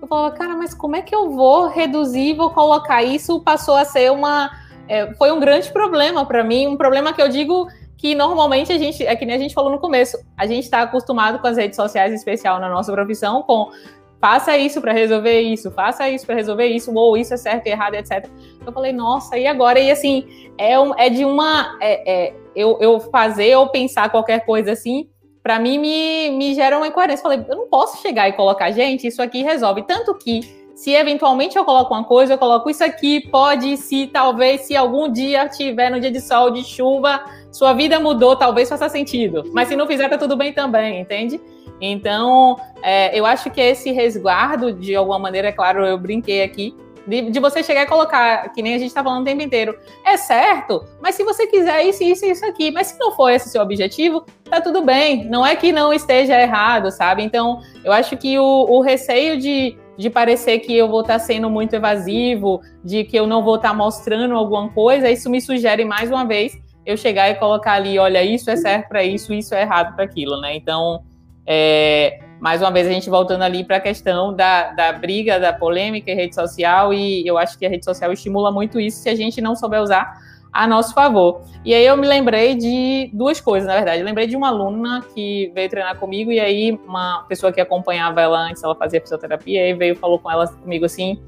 Eu 0.00 0.06
falava, 0.06 0.34
cara, 0.34 0.54
mas 0.54 0.72
como 0.74 0.94
é 0.94 1.02
que 1.02 1.14
eu 1.14 1.30
vou 1.30 1.66
reduzir, 1.66 2.34
vou 2.34 2.50
colocar 2.50 3.02
isso? 3.02 3.40
Passou 3.40 3.74
a 3.74 3.84
ser 3.84 4.12
uma, 4.12 4.50
é, 4.88 5.12
foi 5.14 5.32
um 5.32 5.40
grande 5.40 5.72
problema 5.72 6.24
para 6.24 6.44
mim, 6.44 6.68
um 6.68 6.76
problema 6.76 7.12
que 7.12 7.20
eu 7.20 7.28
digo 7.28 7.66
que 8.00 8.14
normalmente 8.14 8.72
a 8.72 8.78
gente, 8.78 9.06
é 9.06 9.14
que 9.14 9.26
nem 9.26 9.36
a 9.36 9.38
gente 9.38 9.52
falou 9.52 9.70
no 9.70 9.78
começo, 9.78 10.16
a 10.34 10.46
gente 10.46 10.64
está 10.64 10.80
acostumado 10.80 11.38
com 11.38 11.46
as 11.46 11.58
redes 11.58 11.76
sociais, 11.76 12.10
em 12.10 12.14
especial 12.14 12.58
na 12.58 12.68
nossa 12.68 12.90
profissão, 12.90 13.42
com 13.42 13.70
faça 14.18 14.56
isso 14.56 14.80
para 14.80 14.92
resolver 14.92 15.38
isso, 15.40 15.70
faça 15.70 16.08
isso 16.08 16.24
para 16.24 16.34
resolver 16.34 16.66
isso, 16.66 16.94
ou 16.94 17.14
isso 17.14 17.34
é 17.34 17.36
certo 17.36 17.66
e 17.66 17.70
errado, 17.70 17.94
etc. 17.94 18.26
Eu 18.64 18.72
falei, 18.72 18.90
nossa, 18.90 19.36
e 19.36 19.46
agora? 19.46 19.78
E 19.78 19.90
assim, 19.90 20.26
é, 20.56 20.80
um, 20.80 20.98
é 20.98 21.10
de 21.10 21.26
uma. 21.26 21.76
É, 21.78 22.10
é, 22.10 22.34
eu, 22.56 22.78
eu 22.80 23.00
fazer 23.00 23.54
ou 23.56 23.68
pensar 23.68 24.08
qualquer 24.08 24.46
coisa 24.46 24.72
assim, 24.72 25.10
para 25.42 25.58
mim 25.58 25.78
me, 25.78 26.30
me 26.30 26.54
gera 26.54 26.78
uma 26.78 26.88
incoerência. 26.88 27.22
Falei, 27.22 27.44
eu 27.46 27.56
não 27.56 27.68
posso 27.68 28.00
chegar 28.00 28.30
e 28.30 28.32
colocar, 28.32 28.70
gente, 28.70 29.06
isso 29.06 29.20
aqui 29.20 29.42
resolve. 29.42 29.82
Tanto 29.82 30.14
que, 30.14 30.40
se 30.74 30.92
eventualmente 30.92 31.58
eu 31.58 31.64
coloco 31.66 31.92
uma 31.92 32.04
coisa, 32.04 32.32
eu 32.32 32.38
coloco 32.38 32.70
isso 32.70 32.82
aqui, 32.82 33.28
pode, 33.28 33.76
se 33.76 34.06
talvez, 34.06 34.62
se 34.62 34.74
algum 34.74 35.12
dia 35.12 35.46
tiver 35.46 35.90
no 35.90 36.00
dia 36.00 36.10
de 36.10 36.20
sol, 36.22 36.50
de 36.50 36.64
chuva, 36.64 37.22
sua 37.52 37.72
vida 37.72 37.98
mudou, 37.98 38.36
talvez 38.36 38.68
faça 38.68 38.88
sentido. 38.88 39.44
Mas 39.52 39.68
se 39.68 39.76
não 39.76 39.86
fizer, 39.86 40.08
tá 40.08 40.16
tudo 40.16 40.36
bem 40.36 40.52
também, 40.52 41.00
entende? 41.00 41.40
Então, 41.80 42.58
é, 42.82 43.18
eu 43.18 43.24
acho 43.24 43.50
que 43.50 43.60
esse 43.60 43.90
resguardo, 43.90 44.72
de 44.72 44.94
alguma 44.94 45.18
maneira, 45.18 45.48
é 45.48 45.52
claro, 45.52 45.84
eu 45.84 45.96
brinquei 45.96 46.42
aqui, 46.42 46.74
de, 47.06 47.30
de, 47.30 47.40
você 47.40 47.62
chegar 47.62 47.82
e 47.82 47.86
colocar, 47.86 48.52
que 48.52 48.62
nem 48.62 48.74
a 48.74 48.78
gente 48.78 48.88
está 48.88 49.02
falando 49.02 49.22
o 49.22 49.24
tempo 49.24 49.42
inteiro, 49.42 49.76
é 50.04 50.16
certo, 50.18 50.84
mas 51.00 51.14
se 51.14 51.24
você 51.24 51.46
quiser 51.46 51.82
isso, 51.84 52.04
isso 52.04 52.26
isso 52.26 52.44
aqui, 52.44 52.70
mas 52.70 52.88
se 52.88 52.98
não 52.98 53.12
for 53.12 53.30
esse 53.30 53.48
seu 53.48 53.62
objetivo, 53.62 54.24
tá 54.44 54.60
tudo 54.60 54.82
bem, 54.82 55.24
não 55.24 55.44
é 55.44 55.56
que 55.56 55.72
não 55.72 55.92
esteja 55.92 56.40
errado, 56.40 56.90
sabe? 56.90 57.22
Então, 57.22 57.62
eu 57.82 57.92
acho 57.92 58.16
que 58.18 58.38
o, 58.38 58.44
o 58.44 58.80
receio 58.82 59.38
de, 59.38 59.76
de 59.96 60.10
parecer 60.10 60.58
que 60.58 60.76
eu 60.76 60.88
vou 60.88 61.00
estar 61.00 61.14
tá 61.14 61.18
sendo 61.18 61.48
muito 61.48 61.74
evasivo, 61.74 62.60
de 62.84 63.02
que 63.04 63.16
eu 63.16 63.26
não 63.26 63.42
vou 63.42 63.56
estar 63.56 63.70
tá 63.70 63.74
mostrando 63.74 64.36
alguma 64.36 64.68
coisa, 64.68 65.10
isso 65.10 65.30
me 65.30 65.40
sugere 65.40 65.84
mais 65.86 66.10
uma 66.10 66.26
vez 66.26 66.58
eu 66.90 66.96
chegar 66.96 67.30
e 67.30 67.34
colocar 67.34 67.72
ali, 67.72 67.98
olha, 67.98 68.22
isso 68.22 68.50
é 68.50 68.56
certo 68.56 68.88
para 68.88 69.02
isso, 69.02 69.32
isso 69.32 69.54
é 69.54 69.62
errado 69.62 69.94
para 69.94 70.04
aquilo, 70.04 70.40
né? 70.40 70.56
Então, 70.56 71.02
é, 71.46 72.20
mais 72.40 72.62
uma 72.62 72.70
vez, 72.70 72.86
a 72.86 72.90
gente 72.90 73.10
voltando 73.10 73.42
ali 73.42 73.64
para 73.64 73.76
a 73.76 73.80
questão 73.80 74.34
da, 74.34 74.72
da 74.72 74.92
briga, 74.92 75.38
da 75.38 75.52
polêmica 75.52 76.10
em 76.10 76.14
rede 76.14 76.34
social, 76.34 76.92
e 76.92 77.26
eu 77.26 77.36
acho 77.36 77.58
que 77.58 77.66
a 77.66 77.68
rede 77.68 77.84
social 77.84 78.12
estimula 78.12 78.50
muito 78.50 78.80
isso 78.80 79.02
se 79.02 79.08
a 79.08 79.14
gente 79.14 79.40
não 79.40 79.54
souber 79.54 79.82
usar 79.82 80.18
a 80.52 80.66
nosso 80.66 80.94
favor. 80.94 81.42
E 81.64 81.74
aí 81.74 81.84
eu 81.84 81.96
me 81.96 82.06
lembrei 82.06 82.54
de 82.54 83.10
duas 83.12 83.40
coisas, 83.40 83.68
na 83.68 83.74
verdade. 83.74 84.00
Eu 84.00 84.04
lembrei 84.04 84.26
de 84.26 84.36
uma 84.36 84.48
aluna 84.48 85.04
que 85.14 85.52
veio 85.54 85.68
treinar 85.68 85.96
comigo, 85.98 86.32
e 86.32 86.40
aí 86.40 86.78
uma 86.86 87.24
pessoa 87.28 87.52
que 87.52 87.60
acompanhava 87.60 88.20
ela 88.20 88.40
antes, 88.48 88.62
ela 88.62 88.74
fazia 88.74 89.00
fisioterapia, 89.00 89.68
e 89.68 89.74
veio 89.74 89.94
falou 89.96 90.18
com 90.18 90.30
ela 90.30 90.48
comigo 90.48 90.84
assim, 90.84 91.20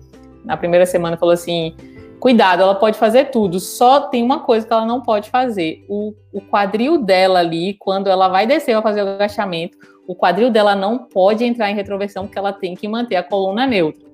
na 0.45 0.57
primeira 0.57 0.87
semana, 0.87 1.17
falou 1.17 1.35
assim: 1.35 1.75
cuidado, 2.23 2.63
ela 2.63 2.77
pode 2.77 2.97
fazer 2.97 3.33
tudo, 3.33 3.59
só 3.59 4.03
tem 4.03 4.23
uma 4.23 4.39
coisa 4.39 4.65
que 4.65 4.73
ela 4.73 4.87
não 4.87 5.01
pode 5.01 5.29
fazer. 5.29 5.85
O, 5.89 6.15
o 6.33 6.41
quadril 6.41 7.03
dela 7.03 7.41
ali, 7.41 7.75
quando 7.75 8.09
ela 8.09 8.29
vai 8.29 8.47
descer 8.47 8.75
para 8.75 8.83
fazer 8.83 9.03
o 9.03 9.09
agachamento, 9.09 9.77
o 10.07 10.15
quadril 10.15 10.49
dela 10.49 10.77
não 10.77 10.99
pode 10.99 11.45
entrar 11.45 11.69
em 11.69 11.75
retroversão 11.75 12.25
porque 12.25 12.39
ela 12.39 12.53
tem 12.53 12.77
que 12.77 12.87
manter 12.87 13.17
a 13.17 13.25
coluna 13.25 13.67
neutra. 13.67 14.07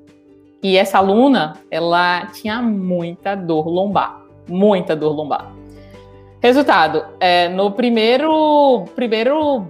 E 0.62 0.78
essa 0.78 0.96
aluna, 0.96 1.52
ela 1.70 2.24
tinha 2.32 2.62
muita 2.62 3.34
dor 3.34 3.68
lombar, 3.68 4.22
muita 4.48 4.96
dor 4.96 5.12
lombar. 5.14 5.52
Resultado, 6.40 7.04
é, 7.20 7.50
no 7.50 7.72
primeiro, 7.72 8.86
primeiro, 8.94 9.66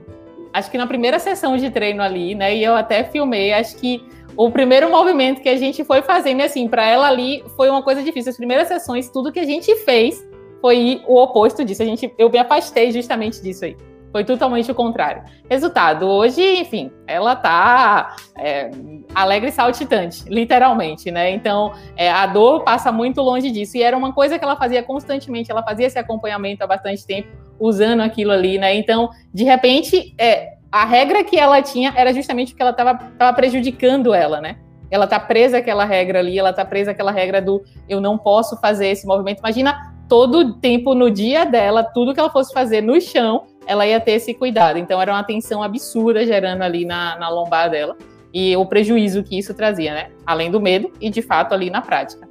acho 0.52 0.70
que 0.70 0.78
na 0.78 0.86
primeira 0.86 1.18
sessão 1.18 1.56
de 1.56 1.70
treino 1.70 2.04
ali, 2.04 2.36
né, 2.36 2.54
e 2.54 2.62
eu 2.62 2.76
até 2.76 3.02
filmei, 3.02 3.52
acho 3.52 3.76
que 3.78 4.00
o 4.38 4.52
primeiro 4.52 4.88
movimento 4.88 5.42
que 5.42 5.48
a 5.48 5.56
gente 5.56 5.82
foi 5.82 6.00
fazendo, 6.00 6.42
assim, 6.42 6.68
para 6.68 6.86
ela 6.86 7.08
ali 7.08 7.44
foi 7.56 7.68
uma 7.68 7.82
coisa 7.82 8.04
difícil. 8.04 8.30
As 8.30 8.36
primeiras 8.36 8.68
sessões, 8.68 9.10
tudo 9.10 9.32
que 9.32 9.40
a 9.40 9.44
gente 9.44 9.74
fez 9.78 10.24
foi 10.60 11.02
o 11.08 11.20
oposto 11.20 11.64
disso. 11.64 11.82
A 11.82 11.84
gente, 11.84 12.14
eu 12.16 12.30
me 12.30 12.38
afastei 12.38 12.92
justamente 12.92 13.42
disso 13.42 13.64
aí. 13.64 13.76
Foi 14.12 14.22
totalmente 14.24 14.70
o 14.70 14.74
contrário. 14.76 15.24
Resultado, 15.50 16.06
hoje, 16.06 16.40
enfim, 16.60 16.88
ela 17.04 17.34
tá 17.34 18.14
é, 18.36 18.70
alegre 19.12 19.48
e 19.48 19.52
saltitante, 19.52 20.22
literalmente, 20.28 21.10
né? 21.10 21.32
Então, 21.32 21.72
é, 21.96 22.08
a 22.08 22.24
dor 22.24 22.62
passa 22.62 22.92
muito 22.92 23.20
longe 23.20 23.50
disso. 23.50 23.76
E 23.76 23.82
era 23.82 23.96
uma 23.96 24.12
coisa 24.12 24.38
que 24.38 24.44
ela 24.44 24.54
fazia 24.54 24.84
constantemente, 24.84 25.50
ela 25.50 25.64
fazia 25.64 25.86
esse 25.88 25.98
acompanhamento 25.98 26.62
há 26.62 26.66
bastante 26.68 27.04
tempo, 27.04 27.28
usando 27.58 28.02
aquilo 28.02 28.30
ali, 28.30 28.56
né? 28.56 28.72
Então, 28.76 29.10
de 29.34 29.42
repente, 29.42 30.14
é, 30.16 30.57
a 30.70 30.84
regra 30.84 31.24
que 31.24 31.38
ela 31.38 31.62
tinha 31.62 31.92
era 31.96 32.12
justamente 32.12 32.52
porque 32.52 32.62
ela 32.62 32.70
estava 32.70 33.32
prejudicando 33.32 34.12
ela, 34.12 34.40
né? 34.40 34.56
Ela 34.90 35.06
tá 35.06 35.20
presa 35.20 35.58
àquela 35.58 35.84
regra 35.84 36.18
ali, 36.18 36.38
ela 36.38 36.52
tá 36.52 36.64
presa 36.64 36.92
àquela 36.92 37.10
regra 37.10 37.42
do 37.42 37.62
eu 37.88 38.00
não 38.00 38.16
posso 38.16 38.58
fazer 38.58 38.88
esse 38.88 39.06
movimento. 39.06 39.40
Imagina 39.40 39.94
todo 40.08 40.54
tempo 40.54 40.94
no 40.94 41.10
dia 41.10 41.44
dela, 41.44 41.82
tudo 41.82 42.14
que 42.14 42.20
ela 42.20 42.30
fosse 42.30 42.52
fazer 42.52 42.80
no 42.82 42.98
chão, 43.00 43.44
ela 43.66 43.86
ia 43.86 44.00
ter 44.00 44.12
esse 44.12 44.32
cuidado. 44.32 44.78
Então 44.78 45.00
era 45.00 45.12
uma 45.12 45.22
tensão 45.22 45.62
absurda 45.62 46.24
gerando 46.24 46.62
ali 46.62 46.84
na, 46.84 47.18
na 47.18 47.28
lombar 47.28 47.70
dela 47.70 47.96
e 48.32 48.56
o 48.56 48.64
prejuízo 48.64 49.22
que 49.22 49.38
isso 49.38 49.54
trazia, 49.54 49.94
né? 49.94 50.10
Além 50.26 50.50
do 50.50 50.60
medo 50.60 50.90
e 51.00 51.10
de 51.10 51.22
fato 51.22 51.52
ali 51.52 51.70
na 51.70 51.82
prática. 51.82 52.28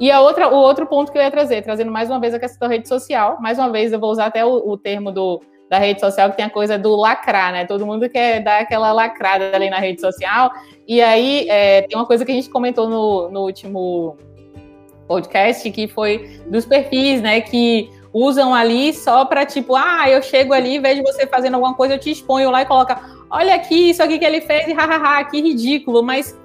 E 0.00 0.10
a 0.10 0.20
outra, 0.20 0.48
o 0.48 0.56
outro 0.56 0.86
ponto 0.86 1.12
que 1.12 1.18
eu 1.18 1.22
ia 1.22 1.30
trazer, 1.30 1.62
trazendo 1.62 1.90
mais 1.90 2.10
uma 2.10 2.18
vez 2.18 2.34
a 2.34 2.38
questão 2.38 2.68
da 2.68 2.74
rede 2.74 2.88
social, 2.88 3.38
mais 3.40 3.58
uma 3.58 3.70
vez 3.70 3.92
eu 3.92 3.98
vou 3.98 4.10
usar 4.10 4.26
até 4.26 4.44
o, 4.44 4.70
o 4.70 4.76
termo 4.76 5.12
do, 5.12 5.40
da 5.68 5.78
rede 5.78 6.00
social 6.00 6.30
que 6.30 6.36
tem 6.36 6.44
a 6.44 6.50
coisa 6.50 6.78
do 6.78 6.94
lacrar, 6.94 7.52
né? 7.52 7.64
Todo 7.64 7.86
mundo 7.86 8.08
quer 8.08 8.40
dar 8.40 8.60
aquela 8.60 8.92
lacrada 8.92 9.52
ali 9.54 9.70
na 9.70 9.78
rede 9.78 10.00
social. 10.00 10.50
E 10.86 11.00
aí 11.00 11.48
é, 11.48 11.82
tem 11.82 11.98
uma 11.98 12.06
coisa 12.06 12.24
que 12.24 12.32
a 12.32 12.34
gente 12.34 12.50
comentou 12.50 12.88
no, 12.88 13.30
no 13.30 13.40
último 13.42 14.16
podcast 15.06 15.70
que 15.70 15.88
foi 15.88 16.40
dos 16.46 16.64
perfis, 16.64 17.20
né? 17.20 17.40
Que 17.40 17.90
usam 18.12 18.54
ali 18.54 18.92
só 18.92 19.24
para 19.24 19.44
tipo, 19.44 19.74
ah, 19.74 20.08
eu 20.08 20.22
chego 20.22 20.52
ali, 20.52 20.78
vejo 20.78 21.02
você 21.02 21.26
fazendo 21.26 21.54
alguma 21.54 21.74
coisa, 21.74 21.94
eu 21.94 21.98
te 21.98 22.12
exponho 22.12 22.50
lá 22.50 22.62
e 22.62 22.66
coloca, 22.66 23.00
olha 23.28 23.56
aqui, 23.56 23.90
isso 23.90 24.02
aqui 24.02 24.20
que 24.20 24.24
ele 24.24 24.40
fez, 24.40 24.68
e 24.68 24.72
hahaha, 24.72 25.24
que 25.24 25.40
ridículo, 25.40 26.00
mas 26.00 26.38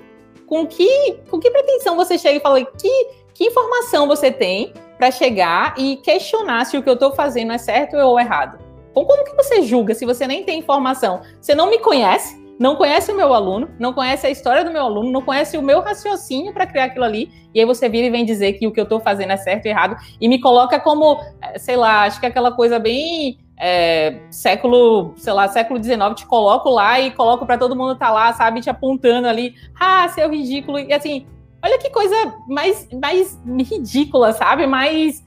com 0.48 0.66
que, 0.66 1.20
com 1.30 1.40
que 1.40 1.52
pretensão 1.52 1.96
você 1.96 2.18
chega 2.18 2.38
e 2.38 2.40
fala, 2.40 2.66
que, 2.66 3.08
que 3.36 3.46
informação 3.46 4.08
você 4.08 4.32
tem 4.32 4.74
para 4.98 5.12
chegar 5.12 5.76
e 5.78 5.98
questionar 5.98 6.66
se 6.66 6.76
o 6.76 6.82
que 6.82 6.90
eu 6.90 6.96
estou 6.96 7.12
fazendo 7.12 7.54
é 7.54 7.60
certo 7.60 7.96
ou 7.98 8.20
errado? 8.20 8.69
Então, 8.92 9.06
como 9.06 9.24
que 9.24 9.36
você 9.36 9.62
julga 9.62 9.94
se 9.94 10.06
você 10.06 10.28
nem 10.28 10.44
tem 10.44 10.60
informação? 10.60 11.22
Você 11.40 11.54
não 11.54 11.70
me 11.70 11.80
conhece, 11.80 12.40
não 12.60 12.76
conhece 12.76 13.12
o 13.12 13.16
meu 13.16 13.34
aluno, 13.34 13.70
não 13.80 13.94
conhece 13.94 14.28
a 14.28 14.30
história 14.30 14.66
do 14.66 14.72
meu 14.72 14.84
aluno, 14.84 15.10
não 15.10 15.22
conhece 15.22 15.58
o 15.58 15.62
meu 15.62 15.80
raciocínio 15.80 16.54
para 16.54 16.68
criar 16.68 16.86
aquilo 16.86 17.06
ali, 17.06 17.32
e 17.54 17.60
aí 17.60 17.66
você 17.66 17.88
vira 17.88 18.08
e 18.08 18.10
vem 18.10 18.26
dizer 18.26 18.54
que 18.54 18.68
o 18.68 18.72
que 18.72 18.80
eu 18.80 18.84
estou 18.84 19.00
fazendo 19.00 19.32
é 19.32 19.38
certo 19.38 19.66
e 19.66 19.70
errado, 19.70 19.96
e 20.20 20.28
me 20.28 20.42
coloca 20.42 20.78
como, 20.78 21.22
eh, 21.42 21.58
sei 21.58 21.78
lá, 21.78 22.04
acho 22.04 22.20
que 22.20 22.26
é 22.26 22.30
aquela 22.30 22.52
coisa 22.52 22.78
bem 22.78 23.40
é, 23.58 24.20
século, 24.30 25.14
sei 25.16 25.32
lá, 25.32 25.48
século 25.48 25.82
XIX, 25.82 26.00
te 26.16 26.26
coloco 26.26 26.70
lá 26.70 27.00
e 27.00 27.12
coloco 27.12 27.46
para 27.46 27.58
todo 27.58 27.76
mundo 27.76 27.94
estar 27.94 28.08
tá 28.08 28.12
lá, 28.12 28.34
sabe, 28.34 28.60
te 28.60 28.70
apontando 28.70 29.28
ali, 29.28 29.54
ah, 29.80 30.08
seu 30.10 30.30
ridículo, 30.30 30.80
e 30.80 30.92
assim, 30.92 31.26
olha 31.64 31.78
que 31.78 31.90
coisa 31.90 32.16
mais, 32.48 32.90
mais 33.02 33.40
ridícula, 33.46 34.34
sabe, 34.34 34.68
mais 34.68 35.24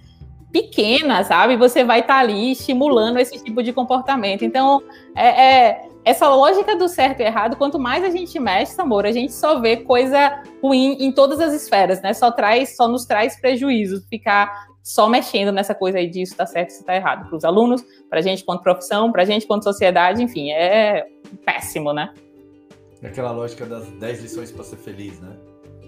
pequena, 0.53 1.25
sabe, 1.25 1.57
você 1.57 1.83
vai 1.83 2.01
estar 2.01 2.15
tá 2.15 2.21
ali 2.21 2.53
estimulando 2.53 3.19
esse 3.19 3.43
tipo 3.43 3.63
de 3.63 3.73
comportamento, 3.73 4.45
então, 4.45 4.83
é, 5.17 5.27
é 5.27 5.89
essa 6.05 6.29
lógica 6.29 6.77
do 6.77 6.89
certo 6.89 7.21
e 7.21 7.23
errado, 7.25 7.57
quanto 7.57 7.79
mais 7.79 8.05
a 8.05 8.11
gente 8.11 8.39
mexe, 8.39 8.81
amor, 8.81 9.07
a 9.07 9.13
gente 9.13 9.33
só 9.33 9.61
vê 9.61 9.79
coisa 9.79 10.43
ruim 10.61 10.97
em 11.01 11.13
todas 11.13 11.41
as 11.41 11.53
esferas, 11.53 12.03
né? 12.03 12.13
Só 12.13 12.31
traz, 12.31 12.77
só 12.77 12.89
nos 12.89 13.05
traz 13.07 13.41
prejuízo 13.41 14.05
ficar 14.11 14.67
só 14.83 15.09
mexendo 15.09 15.53
nessa 15.53 15.77
coisa 15.77 15.99
aí 15.99 16.09
disso 16.09 16.37
tá 16.37 16.45
certo, 16.45 16.71
isso 16.71 16.85
tá 16.85 16.97
errado, 16.97 17.29
para 17.29 17.37
os 17.37 17.45
alunos, 17.45 17.85
para 18.11 18.19
a 18.19 18.23
gente 18.23 18.45
quanto 18.45 18.63
profissão, 18.63 19.13
para 19.13 19.23
a 19.23 19.25
gente 19.25 19.47
quanto 19.47 19.63
sociedade, 19.63 20.23
enfim, 20.23 20.51
é 20.51 21.07
péssimo, 21.45 21.93
né? 21.93 22.13
É 23.01 23.07
aquela 23.07 23.31
lógica 23.31 23.65
das 23.65 23.87
10 23.87 24.23
lições 24.23 24.51
para 24.51 24.65
ser 24.65 24.77
feliz, 24.77 25.21
né? 25.21 25.37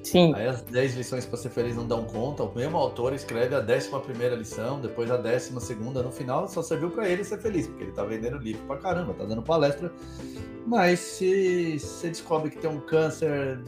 Sim. 0.05 0.35
Aí 0.35 0.47
as 0.47 0.61
10 0.63 0.97
lições 0.97 1.25
para 1.25 1.39
ser 1.39 1.49
feliz 1.49 1.75
não 1.75 1.87
dão 1.87 2.05
conta. 2.05 2.43
O 2.43 2.55
mesmo 2.55 2.77
autor 2.77 3.15
escreve 3.15 3.55
a 3.55 3.61
11 3.61 4.37
lição, 4.37 4.79
depois 4.79 5.11
a 5.11 5.17
12, 5.17 5.53
no 5.53 6.13
final 6.13 6.47
só 6.47 6.63
serviu 6.63 6.91
para 6.91 7.09
ele 7.09 7.25
ser 7.25 7.39
feliz, 7.39 7.67
porque 7.67 7.85
ele 7.85 7.93
tá 7.93 8.05
vendendo 8.05 8.37
livro 8.37 8.63
pra 8.67 8.77
caramba, 8.77 9.15
tá 9.15 9.25
dando 9.25 9.43
palestra. 9.43 9.91
Mas 10.67 11.01
se 11.01 11.79
você 11.79 12.09
descobre 12.09 12.51
que 12.51 12.59
tem 12.59 12.71
um 12.71 12.81
câncer 12.81 13.59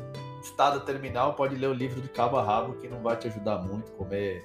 estado 0.43 0.81
terminal, 0.81 1.35
pode 1.35 1.57
ler 1.57 1.69
o 1.69 1.73
livro 1.73 2.01
de 2.01 2.09
cabo 2.09 2.37
a 2.37 2.43
rabo, 2.43 2.75
que 2.75 2.87
não 2.87 3.03
vai 3.03 3.17
te 3.17 3.29
ajudar 3.29 3.59
muito. 3.59 3.91
Comer 3.93 4.45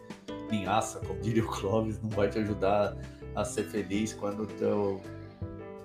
linhaça, 0.50 1.00
como 1.00 1.20
diria 1.20 1.44
o 1.44 1.48
Clóvis, 1.48 2.02
não 2.02 2.10
vai 2.10 2.30
te 2.30 2.40
ajudar 2.40 2.98
a 3.36 3.46
ser 3.46 3.64
feliz 3.66 4.14
quando 4.14 4.46
teu, 4.46 5.02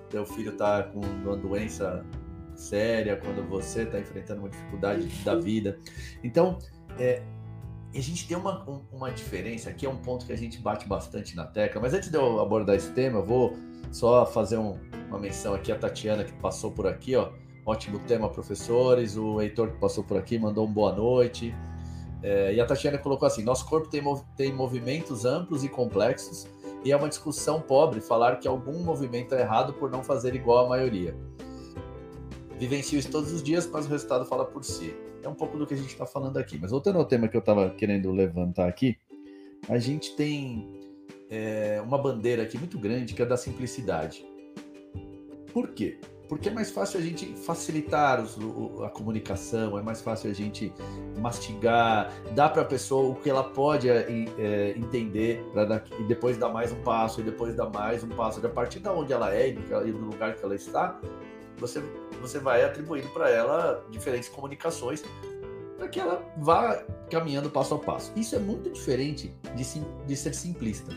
teu 0.09 0.25
filho 0.25 0.53
tá 0.53 0.83
com 0.83 0.99
uma 0.99 1.35
doença 1.35 2.03
séria, 2.57 3.15
quando 3.15 3.47
você 3.47 3.83
está 3.83 3.99
enfrentando 3.99 4.41
uma 4.41 4.49
dificuldade 4.49 5.07
da 5.23 5.35
vida. 5.35 5.79
Então, 6.23 6.57
é, 6.99 7.21
a 7.93 8.01
gente 8.01 8.27
tem 8.27 8.35
uma, 8.35 8.65
uma 8.91 9.11
diferença, 9.11 9.69
aqui 9.69 9.85
é 9.85 9.89
um 9.89 9.97
ponto 9.97 10.25
que 10.25 10.33
a 10.33 10.37
gente 10.37 10.59
bate 10.59 10.87
bastante 10.87 11.35
na 11.35 11.45
tecla, 11.45 11.81
mas 11.81 11.93
antes 11.93 12.09
de 12.09 12.17
eu 12.17 12.41
abordar 12.41 12.75
esse 12.75 12.91
tema, 12.91 13.19
eu 13.19 13.25
vou 13.25 13.55
só 13.91 14.25
fazer 14.25 14.57
um, 14.57 14.77
uma 15.07 15.19
menção 15.19 15.53
aqui, 15.53 15.71
a 15.71 15.77
Tatiana 15.77 16.23
que 16.23 16.33
passou 16.33 16.71
por 16.71 16.87
aqui, 16.87 17.15
ó, 17.15 17.29
ótimo 17.65 17.99
tema, 17.99 18.29
professores, 18.29 19.15
o 19.15 19.39
Heitor 19.41 19.71
que 19.71 19.79
passou 19.79 20.03
por 20.03 20.17
aqui 20.17 20.37
mandou 20.37 20.67
um 20.67 20.71
boa 20.71 20.93
noite, 20.93 21.55
é, 22.23 22.53
e 22.53 22.59
a 22.59 22.65
Tatiana 22.65 22.97
colocou 22.97 23.27
assim, 23.27 23.43
nosso 23.43 23.65
corpo 23.67 23.87
tem, 23.87 24.01
tem 24.35 24.51
movimentos 24.51 25.25
amplos 25.25 25.63
e 25.63 25.69
complexos, 25.69 26.47
e 26.83 26.91
é 26.91 26.97
uma 26.97 27.09
discussão 27.09 27.61
pobre 27.61 28.01
falar 28.01 28.37
que 28.37 28.47
algum 28.47 28.83
movimento 28.83 29.33
é 29.33 29.41
errado 29.41 29.73
por 29.73 29.89
não 29.89 30.03
fazer 30.03 30.35
igual 30.35 30.65
à 30.65 30.69
maioria 30.69 31.15
vivencio 32.59 32.97
isso 32.99 33.11
todos 33.11 33.31
os 33.31 33.43
dias, 33.43 33.67
mas 33.67 33.85
o 33.85 33.89
resultado 33.89 34.25
fala 34.25 34.45
por 34.45 34.63
si. 34.63 34.95
É 35.23 35.29
um 35.29 35.35
pouco 35.35 35.57
do 35.57 35.65
que 35.65 35.73
a 35.73 35.77
gente 35.77 35.89
está 35.89 36.05
falando 36.05 36.37
aqui. 36.37 36.57
Mas 36.59 36.71
voltando 36.71 36.97
ao 36.97 37.05
tema 37.05 37.27
que 37.27 37.35
eu 37.35 37.39
estava 37.39 37.69
querendo 37.71 38.11
levantar 38.11 38.67
aqui, 38.67 38.97
a 39.69 39.77
gente 39.77 40.15
tem 40.15 40.81
é, 41.29 41.81
uma 41.85 41.97
bandeira 41.97 42.43
aqui 42.43 42.57
muito 42.57 42.77
grande 42.79 43.13
que 43.13 43.21
é 43.21 43.25
da 43.25 43.37
simplicidade. 43.37 44.25
Por 45.51 45.69
quê? 45.69 45.99
Porque 46.27 46.49
é 46.49 46.51
mais 46.51 46.69
fácil 46.69 46.99
a 46.99 47.01
gente 47.01 47.25
facilitar 47.37 48.21
os, 48.21 48.37
o, 48.37 48.83
a 48.83 48.89
comunicação, 48.89 49.77
é 49.77 49.81
mais 49.81 50.01
fácil 50.01 50.29
a 50.29 50.33
gente 50.33 50.73
mastigar, 51.17 52.11
dar 52.35 52.49
para 52.49 52.63
a 52.63 52.65
pessoa 52.65 53.11
o 53.11 53.15
que 53.15 53.29
ela 53.29 53.43
pode 53.43 53.89
é, 53.89 54.05
é 54.37 54.73
entender, 54.77 55.41
dar, 55.53 55.83
e 55.97 56.03
depois 56.03 56.37
dar 56.37 56.49
mais 56.49 56.71
um 56.71 56.81
passo, 56.81 57.21
e 57.21 57.23
depois 57.23 57.55
dar 57.55 57.69
mais 57.69 58.03
um 58.03 58.09
passo. 58.09 58.45
A 58.45 58.49
partir 58.49 58.79
de 58.79 58.89
onde 58.89 59.13
ela 59.13 59.33
é 59.33 59.49
e 59.49 59.53
do 59.53 60.05
lugar 60.05 60.35
que 60.35 60.43
ela 60.43 60.55
está, 60.55 60.99
você, 61.57 61.81
você 62.21 62.39
vai 62.39 62.63
atribuindo 62.63 63.09
para 63.09 63.29
ela 63.29 63.85
diferentes 63.89 64.29
comunicações 64.29 65.03
para 65.77 65.87
que 65.87 65.99
ela 65.99 66.23
vá 66.37 66.83
caminhando 67.09 67.49
passo 67.49 67.75
a 67.75 67.79
passo. 67.79 68.11
Isso 68.15 68.35
é 68.35 68.39
muito 68.39 68.69
diferente 68.69 69.33
de, 69.55 69.63
sim, 69.63 69.85
de 70.05 70.15
ser 70.15 70.33
simplista. 70.33 70.91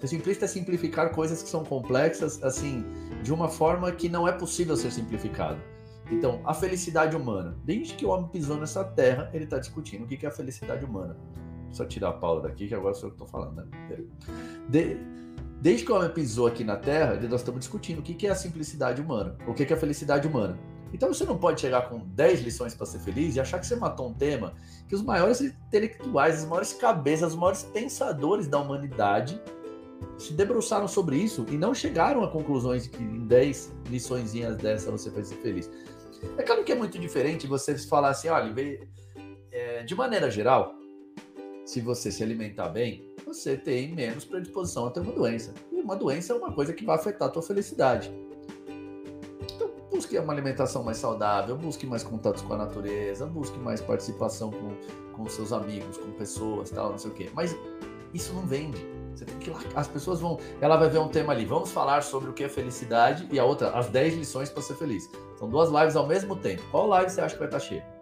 Ser 0.00 0.08
simplista 0.08 0.44
é 0.44 0.48
simplificar 0.48 1.10
coisas 1.12 1.42
que 1.42 1.48
são 1.48 1.64
complexas, 1.64 2.42
assim, 2.42 2.84
de 3.22 3.32
uma 3.32 3.48
forma 3.48 3.90
que 3.90 4.08
não 4.08 4.28
é 4.28 4.32
possível 4.32 4.76
ser 4.76 4.92
simplificado. 4.92 5.60
Então, 6.10 6.40
a 6.44 6.52
felicidade 6.52 7.16
humana. 7.16 7.56
Desde 7.64 7.94
que 7.94 8.04
o 8.04 8.10
homem 8.10 8.28
pisou 8.28 8.56
nessa 8.56 8.84
terra, 8.84 9.30
ele 9.32 9.44
está 9.44 9.58
discutindo 9.58 10.04
o 10.04 10.06
que 10.06 10.24
é 10.24 10.28
a 10.28 10.32
felicidade 10.32 10.84
humana. 10.84 11.16
Só 11.72 11.84
tirar 11.84 12.10
a 12.10 12.12
Paula 12.12 12.42
daqui, 12.42 12.68
que 12.68 12.74
agora 12.74 12.94
sou 12.94 13.08
eu 13.08 13.14
que 13.14 13.22
estou 13.22 13.26
falando, 13.26 13.56
né? 13.56 14.04
De, 14.68 14.96
Desde 15.64 15.82
que 15.82 15.90
o 15.90 15.96
homem 15.96 16.10
pisou 16.10 16.46
aqui 16.46 16.62
na 16.62 16.76
Terra, 16.76 17.18
nós 17.22 17.40
estamos 17.40 17.60
discutindo 17.60 18.00
o 18.00 18.02
que 18.02 18.26
é 18.26 18.30
a 18.30 18.34
simplicidade 18.34 19.00
humana, 19.00 19.34
o 19.46 19.54
que 19.54 19.62
é 19.62 19.72
a 19.72 19.78
felicidade 19.78 20.28
humana. 20.28 20.58
Então 20.92 21.08
você 21.08 21.24
não 21.24 21.38
pode 21.38 21.58
chegar 21.58 21.88
com 21.88 22.00
10 22.00 22.42
lições 22.42 22.74
para 22.74 22.84
ser 22.84 22.98
feliz 22.98 23.34
e 23.34 23.40
achar 23.40 23.58
que 23.58 23.66
você 23.66 23.74
matou 23.74 24.10
um 24.10 24.12
tema 24.12 24.52
que 24.86 24.94
os 24.94 25.00
maiores 25.00 25.40
intelectuais, 25.40 26.40
as 26.40 26.44
maiores 26.44 26.74
cabeças, 26.74 27.32
os 27.32 27.38
maiores 27.38 27.62
pensadores 27.62 28.46
da 28.46 28.60
humanidade 28.60 29.40
se 30.18 30.34
debruçaram 30.34 30.86
sobre 30.86 31.16
isso 31.16 31.46
e 31.48 31.56
não 31.56 31.72
chegaram 31.72 32.22
a 32.22 32.30
conclusões 32.30 32.86
que 32.86 33.02
em 33.02 33.26
10 33.26 33.72
liçõezinhas 33.88 34.58
dessa 34.58 34.90
você 34.90 35.08
vai 35.08 35.24
ser 35.24 35.36
feliz. 35.36 35.70
É 36.36 36.42
claro 36.42 36.62
que 36.62 36.72
é 36.72 36.74
muito 36.74 36.98
diferente 36.98 37.46
você 37.46 37.78
falar 37.78 38.10
assim, 38.10 38.28
olha, 38.28 38.54
é, 39.50 39.82
de 39.82 39.94
maneira 39.94 40.30
geral, 40.30 40.74
se 41.64 41.80
você 41.80 42.12
se 42.12 42.22
alimentar 42.22 42.68
bem, 42.68 43.13
você 43.34 43.56
tem 43.56 43.94
menos 43.94 44.24
predisposição 44.24 44.86
a 44.86 44.90
ter 44.90 45.00
uma 45.00 45.12
doença. 45.12 45.52
E 45.72 45.80
uma 45.80 45.96
doença 45.96 46.32
é 46.32 46.36
uma 46.36 46.52
coisa 46.52 46.72
que 46.72 46.84
vai 46.84 46.96
afetar 46.96 47.28
a 47.28 47.30
tua 47.30 47.42
felicidade. 47.42 48.12
Então, 49.42 49.70
busque 49.90 50.18
uma 50.18 50.32
alimentação 50.32 50.82
mais 50.82 50.98
saudável, 50.98 51.56
busque 51.56 51.86
mais 51.86 52.02
contatos 52.02 52.42
com 52.42 52.54
a 52.54 52.56
natureza, 52.56 53.26
busque 53.26 53.58
mais 53.58 53.80
participação 53.80 54.50
com, 54.50 54.76
com 55.12 55.28
seus 55.28 55.52
amigos, 55.52 55.98
com 55.98 56.10
pessoas, 56.12 56.70
tal, 56.70 56.90
não 56.90 56.98
sei 56.98 57.10
o 57.10 57.14
quê. 57.14 57.30
Mas 57.34 57.56
isso 58.12 58.32
não 58.32 58.46
vende. 58.46 58.84
Você 59.14 59.24
tem 59.24 59.38
que. 59.38 59.52
As 59.76 59.86
pessoas 59.86 60.20
vão. 60.20 60.38
Ela 60.60 60.76
vai 60.76 60.88
ver 60.88 60.98
um 60.98 61.08
tema 61.08 61.32
ali. 61.32 61.44
Vamos 61.44 61.70
falar 61.70 62.02
sobre 62.02 62.30
o 62.30 62.32
que 62.32 62.44
é 62.44 62.48
felicidade 62.48 63.28
e 63.30 63.38
a 63.38 63.44
outra, 63.44 63.70
as 63.70 63.88
10 63.88 64.14
lições 64.14 64.50
para 64.50 64.62
ser 64.62 64.74
feliz. 64.74 65.08
São 65.38 65.48
duas 65.48 65.70
lives 65.70 65.96
ao 65.96 66.06
mesmo 66.06 66.36
tempo. 66.36 66.62
Qual 66.70 66.86
live 66.88 67.10
você 67.10 67.20
acha 67.20 67.34
que 67.34 67.40
vai 67.40 67.48
estar 67.48 67.60
cheia? 67.60 67.93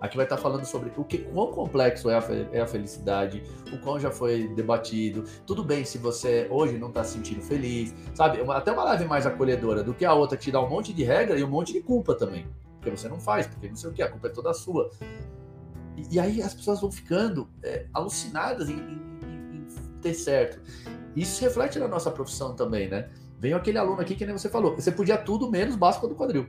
Aqui 0.00 0.16
vai 0.16 0.26
estar 0.26 0.36
falando 0.36 0.64
sobre 0.66 0.92
o 0.96 1.04
que, 1.04 1.18
quão 1.18 1.50
complexo 1.50 2.10
é 2.10 2.14
a, 2.14 2.22
é 2.52 2.60
a 2.60 2.66
felicidade, 2.66 3.42
o 3.72 3.78
quão 3.78 3.98
já 3.98 4.10
foi 4.10 4.48
debatido. 4.48 5.24
Tudo 5.46 5.64
bem 5.64 5.84
se 5.84 5.96
você 5.96 6.46
hoje 6.50 6.78
não 6.78 6.88
está 6.88 7.02
se 7.02 7.14
sentindo 7.14 7.40
feliz, 7.40 7.94
sabe? 8.14 8.40
Até 8.50 8.72
uma 8.72 8.84
live 8.84 9.06
mais 9.06 9.26
acolhedora 9.26 9.82
do 9.82 9.94
que 9.94 10.04
a 10.04 10.12
outra 10.12 10.36
que 10.36 10.44
te 10.44 10.52
dá 10.52 10.60
um 10.60 10.68
monte 10.68 10.92
de 10.92 11.02
regra 11.02 11.38
e 11.38 11.42
um 11.42 11.48
monte 11.48 11.72
de 11.72 11.80
culpa 11.80 12.14
também. 12.14 12.46
Porque 12.74 12.90
você 12.90 13.08
não 13.08 13.18
faz, 13.18 13.46
porque 13.46 13.68
não 13.68 13.76
sei 13.76 13.90
o 13.90 13.92
que, 13.92 14.02
a 14.02 14.10
culpa 14.10 14.28
é 14.28 14.30
toda 14.30 14.52
sua. 14.52 14.90
E, 15.96 16.16
e 16.16 16.20
aí 16.20 16.42
as 16.42 16.52
pessoas 16.52 16.80
vão 16.80 16.92
ficando 16.92 17.48
é, 17.62 17.86
alucinadas 17.94 18.68
em, 18.68 18.74
em, 18.74 19.56
em 19.56 19.66
ter 20.02 20.12
certo. 20.12 20.60
Isso 21.16 21.42
reflete 21.42 21.78
na 21.78 21.88
nossa 21.88 22.10
profissão 22.10 22.54
também, 22.54 22.88
né? 22.88 23.08
Veio 23.38 23.56
aquele 23.56 23.78
aluno 23.78 24.00
aqui 24.00 24.14
que 24.14 24.26
nem 24.26 24.36
você 24.36 24.48
falou, 24.48 24.74
você 24.74 24.92
podia 24.92 25.16
tudo 25.16 25.50
menos 25.50 25.74
básico 25.74 26.06
do 26.06 26.14
quadril. 26.14 26.46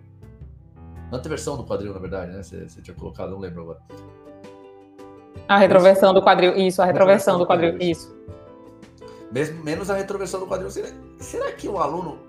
Anteversão 1.11 1.55
do 1.55 1.63
quadril, 1.63 1.93
na 1.93 1.99
verdade, 1.99 2.31
né? 2.31 2.43
Você, 2.43 2.67
você 2.67 2.81
tinha 2.81 2.95
colocado, 2.95 3.31
não 3.31 3.39
lembro 3.39 3.61
agora. 3.61 3.79
A 5.47 5.57
retroversão 5.57 6.13
do 6.13 6.21
quadril, 6.21 6.55
isso, 6.57 6.81
a 6.81 6.85
retroversão, 6.85 7.37
do 7.37 7.45
quadril, 7.45 7.71
quadril, 7.71 7.91
isso. 7.91 8.15
Mesmo, 9.31 9.63
menos 9.63 9.89
a 9.89 9.95
retroversão 9.95 10.41
do 10.41 10.47
quadril. 10.47 10.69
Será, 10.69 10.89
será 11.19 11.51
que 11.53 11.67
o 11.67 11.77
aluno, 11.77 12.19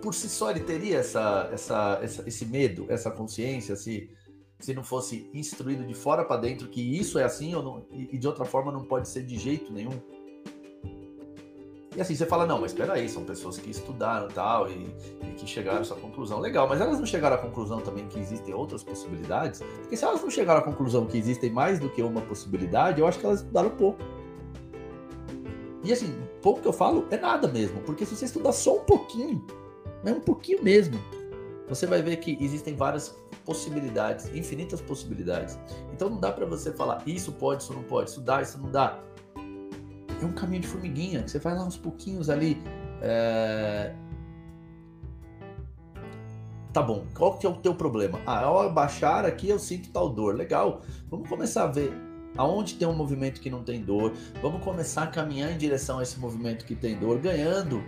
por 0.00 0.14
si 0.14 0.28
só, 0.28 0.50
ele 0.50 0.60
teria 0.60 0.98
essa, 0.98 1.50
essa, 1.52 1.98
essa, 2.02 2.26
esse 2.26 2.46
medo, 2.46 2.86
essa 2.88 3.10
consciência, 3.10 3.76
se, 3.76 4.10
se 4.58 4.72
não 4.72 4.82
fosse 4.82 5.30
instruído 5.34 5.84
de 5.84 5.92
fora 5.92 6.24
para 6.24 6.40
dentro 6.40 6.68
que 6.68 6.80
isso 6.80 7.18
é 7.18 7.24
assim 7.24 7.54
ou 7.54 7.62
não, 7.62 7.86
e, 7.90 8.16
e 8.16 8.18
de 8.18 8.26
outra 8.26 8.46
forma 8.46 8.72
não 8.72 8.84
pode 8.84 9.08
ser 9.08 9.22
de 9.22 9.38
jeito 9.38 9.70
nenhum? 9.70 10.00
E 11.94 12.00
assim, 12.00 12.14
você 12.14 12.24
fala, 12.24 12.46
não, 12.46 12.60
mas 12.60 12.72
espera 12.72 12.94
aí, 12.94 13.06
são 13.08 13.22
pessoas 13.22 13.58
que 13.58 13.70
estudaram 13.70 14.28
tal 14.28 14.70
e, 14.70 14.94
e 15.22 15.32
que 15.36 15.46
chegaram 15.46 15.78
a 15.78 15.80
essa 15.82 15.94
conclusão. 15.94 16.40
Legal, 16.40 16.66
mas 16.66 16.80
elas 16.80 16.98
não 16.98 17.04
chegaram 17.04 17.36
à 17.36 17.38
conclusão 17.38 17.80
também 17.80 18.06
que 18.08 18.18
existem 18.18 18.54
outras 18.54 18.82
possibilidades? 18.82 19.60
Porque 19.60 19.96
se 19.96 20.04
elas 20.04 20.22
não 20.22 20.30
chegaram 20.30 20.60
à 20.60 20.62
conclusão 20.62 21.04
que 21.04 21.18
existem 21.18 21.50
mais 21.50 21.78
do 21.78 21.90
que 21.90 22.02
uma 22.02 22.22
possibilidade, 22.22 23.00
eu 23.00 23.06
acho 23.06 23.18
que 23.18 23.26
elas 23.26 23.40
estudaram 23.40 23.70
pouco. 23.70 24.00
E 25.84 25.92
assim, 25.92 26.16
pouco 26.40 26.62
que 26.62 26.68
eu 26.68 26.72
falo 26.72 27.06
é 27.10 27.16
nada 27.16 27.46
mesmo, 27.48 27.80
porque 27.82 28.06
se 28.06 28.16
você 28.16 28.24
estudar 28.24 28.52
só 28.52 28.76
um 28.76 28.84
pouquinho, 28.84 29.44
é 30.04 30.12
um 30.12 30.20
pouquinho 30.20 30.62
mesmo, 30.62 30.98
você 31.68 31.86
vai 31.86 32.00
ver 32.00 32.16
que 32.16 32.38
existem 32.40 32.74
várias 32.74 33.16
possibilidades, 33.44 34.32
infinitas 34.34 34.80
possibilidades. 34.80 35.58
Então 35.92 36.08
não 36.08 36.20
dá 36.20 36.32
para 36.32 36.46
você 36.46 36.72
falar 36.72 37.02
isso 37.06 37.32
pode, 37.32 37.64
isso 37.64 37.72
não 37.74 37.82
pode, 37.82 38.10
isso 38.10 38.20
dá, 38.20 38.40
isso 38.40 38.58
não 38.58 38.70
dá 38.70 38.98
é 40.24 40.26
um 40.26 40.32
caminho 40.32 40.62
de 40.62 40.68
formiguinha, 40.68 41.22
que 41.22 41.30
você 41.30 41.38
vai 41.38 41.54
lá 41.54 41.64
uns 41.64 41.76
pouquinhos 41.76 42.30
ali. 42.30 42.62
É... 43.00 43.94
Tá 46.72 46.80
bom, 46.80 47.04
qual 47.14 47.38
que 47.38 47.46
é 47.46 47.50
o 47.50 47.54
teu 47.54 47.74
problema? 47.74 48.18
Ah, 48.26 48.44
ao 48.44 48.72
baixar 48.72 49.26
aqui 49.26 49.48
eu 49.48 49.58
sinto 49.58 49.90
tal 49.90 50.08
dor. 50.08 50.34
Legal, 50.34 50.80
vamos 51.10 51.28
começar 51.28 51.64
a 51.64 51.66
ver 51.66 51.92
aonde 52.36 52.76
tem 52.76 52.88
um 52.88 52.94
movimento 52.94 53.40
que 53.40 53.50
não 53.50 53.62
tem 53.62 53.82
dor. 53.82 54.12
Vamos 54.40 54.62
começar 54.64 55.02
a 55.02 55.06
caminhar 55.06 55.52
em 55.52 55.58
direção 55.58 55.98
a 55.98 56.02
esse 56.02 56.18
movimento 56.18 56.64
que 56.64 56.74
tem 56.74 56.98
dor, 56.98 57.18
ganhando 57.18 57.82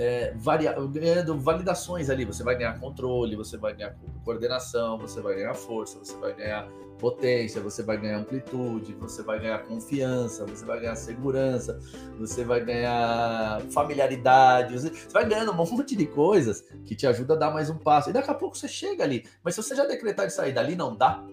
é, 0.00 0.32
varia... 0.34 0.72
ganhando 0.72 1.38
validações 1.38 2.08
ali. 2.08 2.24
Você 2.24 2.42
vai 2.42 2.56
ganhar 2.56 2.78
controle, 2.80 3.36
você 3.36 3.56
vai 3.56 3.74
ganhar 3.74 3.94
coordenação, 4.24 4.98
você 4.98 5.20
vai 5.20 5.34
ganhar 5.36 5.54
força, 5.54 5.98
você 5.98 6.16
vai 6.16 6.34
ganhar 6.34 6.68
potência, 7.00 7.60
você 7.60 7.82
vai 7.82 7.96
ganhar 7.96 8.18
amplitude, 8.18 8.92
você 8.94 9.22
vai 9.22 9.40
ganhar 9.40 9.58
confiança, 9.60 10.44
você 10.44 10.64
vai 10.64 10.78
ganhar 10.78 10.94
segurança, 10.94 11.80
você 12.18 12.44
vai 12.44 12.62
ganhar 12.62 13.60
familiaridade, 13.72 14.78
você 14.78 14.90
vai 15.10 15.26
ganhando 15.26 15.52
um 15.52 15.56
monte 15.56 15.96
de 15.96 16.06
coisas 16.06 16.62
que 16.84 16.94
te 16.94 17.06
ajuda 17.06 17.34
a 17.34 17.36
dar 17.36 17.50
mais 17.50 17.70
um 17.70 17.78
passo. 17.78 18.10
E 18.10 18.12
daqui 18.12 18.30
a 18.30 18.34
pouco 18.34 18.56
você 18.56 18.68
chega 18.68 19.02
ali. 19.02 19.24
Mas 19.42 19.54
se 19.54 19.62
você 19.62 19.74
já 19.74 19.86
decretar 19.86 20.26
de 20.26 20.32
sair 20.32 20.52
dali, 20.52 20.76
não 20.76 20.94
dá. 20.94 21.24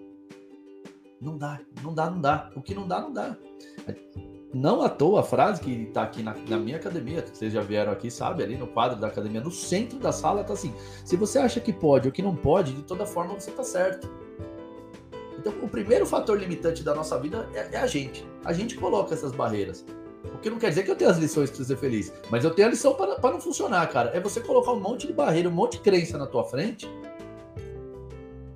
Não 1.20 1.38
dá, 1.38 1.60
não 1.84 1.94
dá, 1.94 2.10
não 2.10 2.22
dá. 2.22 2.52
O 2.56 2.62
que 2.62 2.74
não 2.74 2.88
dá, 2.88 3.02
não 3.02 3.12
dá. 3.12 3.36
não 4.54 4.82
à 4.82 4.90
toa 4.90 5.22
a 5.22 5.24
frase 5.24 5.62
que 5.62 5.84
está 5.84 6.04
aqui 6.04 6.24
na, 6.24 6.36
na, 6.48 6.58
minha 6.58 6.78
academia, 6.78 7.26
vocês 7.26 7.52
já 7.52 7.62
vieram 7.62 7.92
aqui, 7.92 8.10
sabe, 8.10 8.44
ali 8.44 8.56
no 8.56 8.68
quadro 8.68 9.00
da 9.00 9.08
academia, 9.08 9.42
no 9.42 9.52
centro 9.52 10.00
da 10.00 10.12
sala, 10.12 10.44
tá 10.44 10.54
assim: 10.54 10.74
se 11.04 11.16
você 11.16 11.40
acha 11.40 11.60
que 11.60 11.74
pode 11.74 12.08
ou 12.08 12.14
que 12.14 12.22
não 12.22 12.36
pode, 12.36 12.74
de 12.74 12.84
toda 12.84 13.06
forma 13.06 13.34
você 13.34 13.52
tá 13.52 13.64
certo. 13.64 14.08
Então, 15.48 15.64
o 15.64 15.68
primeiro 15.70 16.06
fator 16.06 16.38
limitante 16.38 16.84
da 16.84 16.94
nossa 16.94 17.18
vida 17.18 17.48
é, 17.54 17.70
é 17.76 17.78
a 17.78 17.88
gente. 17.88 18.28
A 18.44 18.52
gente 18.52 18.76
coloca 18.76 19.14
essas 19.14 19.32
barreiras. 19.32 19.86
O 20.26 20.38
que 20.40 20.50
não 20.50 20.60
quer 20.60 20.70
dizer 20.70 20.84
que 20.84 20.92
eu 20.92 20.96
tenho 20.96 21.10
as 21.10 21.18
lições 21.18 21.50
para 21.50 21.64
ser 21.64 21.78
feliz, 21.78 22.12
mas 22.30 22.44
eu 22.44 22.52
tenho 22.52 22.68
a 22.68 22.72
lição 22.72 22.94
para 22.94 23.32
não 23.32 23.40
funcionar, 23.40 23.88
cara. 23.88 24.12
É 24.14 24.20
você 24.20 24.42
colocar 24.42 24.74
um 24.74 24.80
monte 24.80 25.08
de 25.08 25.14
barreira, 25.14 25.48
um 25.48 25.54
monte 25.54 25.74
de 25.74 25.80
crença 25.80 26.18
na 26.18 26.28
tua 26.28 26.44
frente 26.44 26.88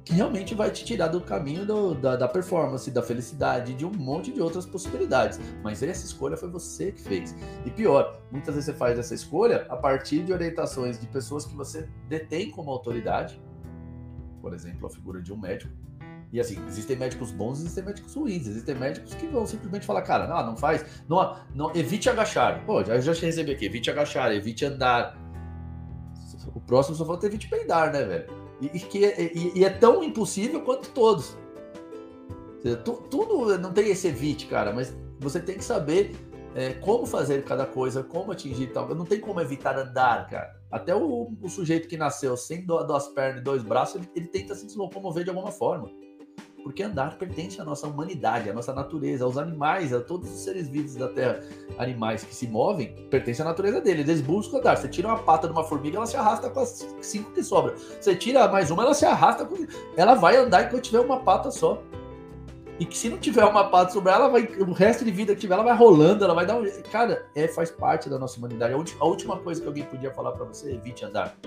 que 0.04 0.14
realmente 0.14 0.54
vai 0.54 0.70
te 0.70 0.84
tirar 0.84 1.08
do 1.08 1.22
caminho 1.22 1.66
do, 1.66 1.94
da, 1.94 2.18
da, 2.18 2.28
performance, 2.28 2.90
da 2.92 3.02
felicidade, 3.02 3.74
de 3.74 3.86
um 3.86 3.92
monte 3.92 4.32
de 4.34 4.42
outras 4.42 4.66
possibilidades. 4.66 5.40
Mas 5.64 5.82
essa 5.82 6.06
escolha 6.06 6.36
foi 6.36 6.50
você 6.50 6.92
que 6.92 7.02
fez. 7.02 7.34
E 7.64 7.70
pior, 7.70 8.20
muitas 8.30 8.56
vezes 8.56 8.66
você 8.66 8.74
faz 8.74 9.00
essa 9.00 9.14
escolha 9.14 9.66
a 9.70 9.78
partir 9.78 10.24
de 10.24 10.34
orientações 10.34 11.00
de 11.00 11.08
pessoas 11.08 11.46
que 11.46 11.56
você 11.56 11.88
detém 12.10 12.50
como 12.50 12.70
autoridade, 12.72 13.40
por 14.42 14.54
exemplo, 14.54 14.88
a 14.88 14.90
figura 14.90 15.22
de 15.22 15.32
um 15.32 15.38
médico. 15.38 15.81
E 16.34 16.40
assim, 16.40 16.58
existem 16.68 16.96
médicos 16.96 17.32
bons 17.32 17.60
existem 17.60 17.84
médicos 17.84 18.14
ruins. 18.16 18.48
Existem 18.48 18.76
médicos 18.76 19.14
que 19.14 19.28
vão 19.28 19.46
simplesmente 19.46 19.86
falar, 19.86 20.02
cara, 20.02 20.28
não, 20.28 20.52
não 20.52 20.58
faz, 20.58 20.86
não, 21.08 21.38
não 21.54 21.76
evite 21.76 22.10
agachar. 22.10 22.66
Pô, 22.66 22.84
já, 22.84 23.00
já 23.00 23.14
recebi 23.14 23.52
aqui, 23.52 23.66
evite 23.66 23.92
agachar, 23.92 24.32
evite 24.32 24.66
andar. 24.66 25.18
O 26.56 26.62
próximo 26.62 26.96
só 26.96 27.06
falta 27.06 27.26
evite 27.26 27.50
peidar, 27.50 27.92
né, 27.92 28.04
velho? 28.04 28.28
E, 28.62 28.66
e 28.78 28.80
que 28.80 29.06
é, 29.06 29.22
e, 29.22 29.60
e, 29.60 29.66
é 29.66 29.70
tão 29.70 30.04
impossível 30.04 30.62
quanto 30.62 30.90
todos. 30.92 31.38
tudo 33.10 33.58
não 33.58 33.74
tem 33.74 33.90
esse 33.90 34.08
evite, 34.08 34.48
cara, 34.48 34.72
mas 34.72 34.96
você 35.20 35.40
tem 35.40 35.58
que 35.58 35.64
saber 35.64 36.16
é, 36.56 36.74
como 36.74 37.06
fazer 37.06 37.44
cada 37.44 37.66
coisa, 37.66 38.04
como 38.04 38.32
atingir 38.32 38.68
tal. 38.68 38.88
Não 38.96 39.06
tem 39.06 39.20
como 39.20 39.42
evitar 39.42 39.78
andar, 39.78 40.30
cara. 40.30 40.56
Até 40.72 40.96
o, 40.96 41.34
o 41.42 41.50
sujeito 41.50 41.88
que 41.90 41.98
nasceu 41.98 42.38
sem 42.38 42.66
duas 42.66 43.08
pernas 43.10 43.42
e 43.42 43.44
dois 43.44 43.64
braços, 43.64 43.96
ele, 43.96 44.10
ele 44.16 44.28
tenta 44.28 44.56
se 44.56 44.78
locomover 44.78 45.24
de 45.24 45.30
alguma 45.30 45.52
forma. 45.52 45.90
Porque 46.64 46.84
andar 46.84 47.18
pertence 47.18 47.60
à 47.60 47.66
nossa 47.66 47.88
humanidade, 47.88 48.50
à 48.50 48.54
nossa 48.54 48.74
natureza, 48.74 49.26
aos 49.26 49.38
animais, 49.38 49.92
a 49.94 50.00
todos 50.00 50.32
os 50.32 50.42
seres 50.42 50.68
vivos 50.68 50.96
da 50.96 51.08
Terra. 51.08 51.40
Animais 51.78 52.24
que 52.24 52.34
se 52.34 52.48
movem, 52.48 52.94
pertence 53.10 53.42
à 53.42 53.46
natureza 53.46 53.82
deles. 53.82 54.08
Eles 54.08 54.22
buscam 54.22 54.58
andar. 54.58 54.78
Você 54.78 54.88
tira 54.88 55.08
uma 55.08 55.18
pata 55.18 55.48
de 55.48 55.54
uma 55.54 55.64
formiga, 55.64 55.98
ela 55.98 56.06
se 56.06 56.16
arrasta 56.16 56.50
com 56.50 56.60
as 56.60 56.88
cinco 57.02 57.32
que 57.32 57.44
sobram. 57.44 57.76
Você 58.00 58.16
tira 58.16 58.48
mais 58.48 58.70
uma, 58.70 58.84
ela 58.84 58.94
se 58.94 59.06
arrasta 59.06 59.46
com. 59.46 59.56
Ela 59.98 60.14
vai 60.16 60.38
andar 60.38 60.66
enquanto 60.66 60.84
tiver 60.84 61.00
uma 61.00 61.20
pata 61.20 61.50
só. 61.50 61.82
E 62.80 62.86
que 62.86 62.98
se 62.98 63.10
não 63.10 63.20
tiver 63.20 63.46
uma 63.46 63.70
pata 63.70 63.92
sobre 63.92 64.12
ela, 64.12 64.28
vai, 64.28 64.42
o 64.58 64.72
resto 64.72 65.06
de 65.06 65.12
vida 65.12 65.36
que 65.36 65.42
tiver, 65.42 65.54
ela 65.54 65.64
vai 65.64 65.76
rolando, 65.78 66.24
ela 66.24 66.34
vai 66.34 66.48
dar 66.48 66.58
um. 66.58 66.66
Cara, 66.92 67.28
é, 67.36 67.48
faz 67.48 67.70
parte 67.70 68.10
da 68.10 68.18
nossa 68.18 68.40
humanidade. 68.40 68.74
A 69.00 69.06
última 69.06 69.38
coisa 69.38 69.62
que 69.62 69.68
alguém 69.68 69.84
podia 69.84 70.12
falar 70.12 70.32
para 70.32 70.46
você 70.46 70.72
é 70.72 70.74
evite 70.74 71.06
andar. 71.06 71.38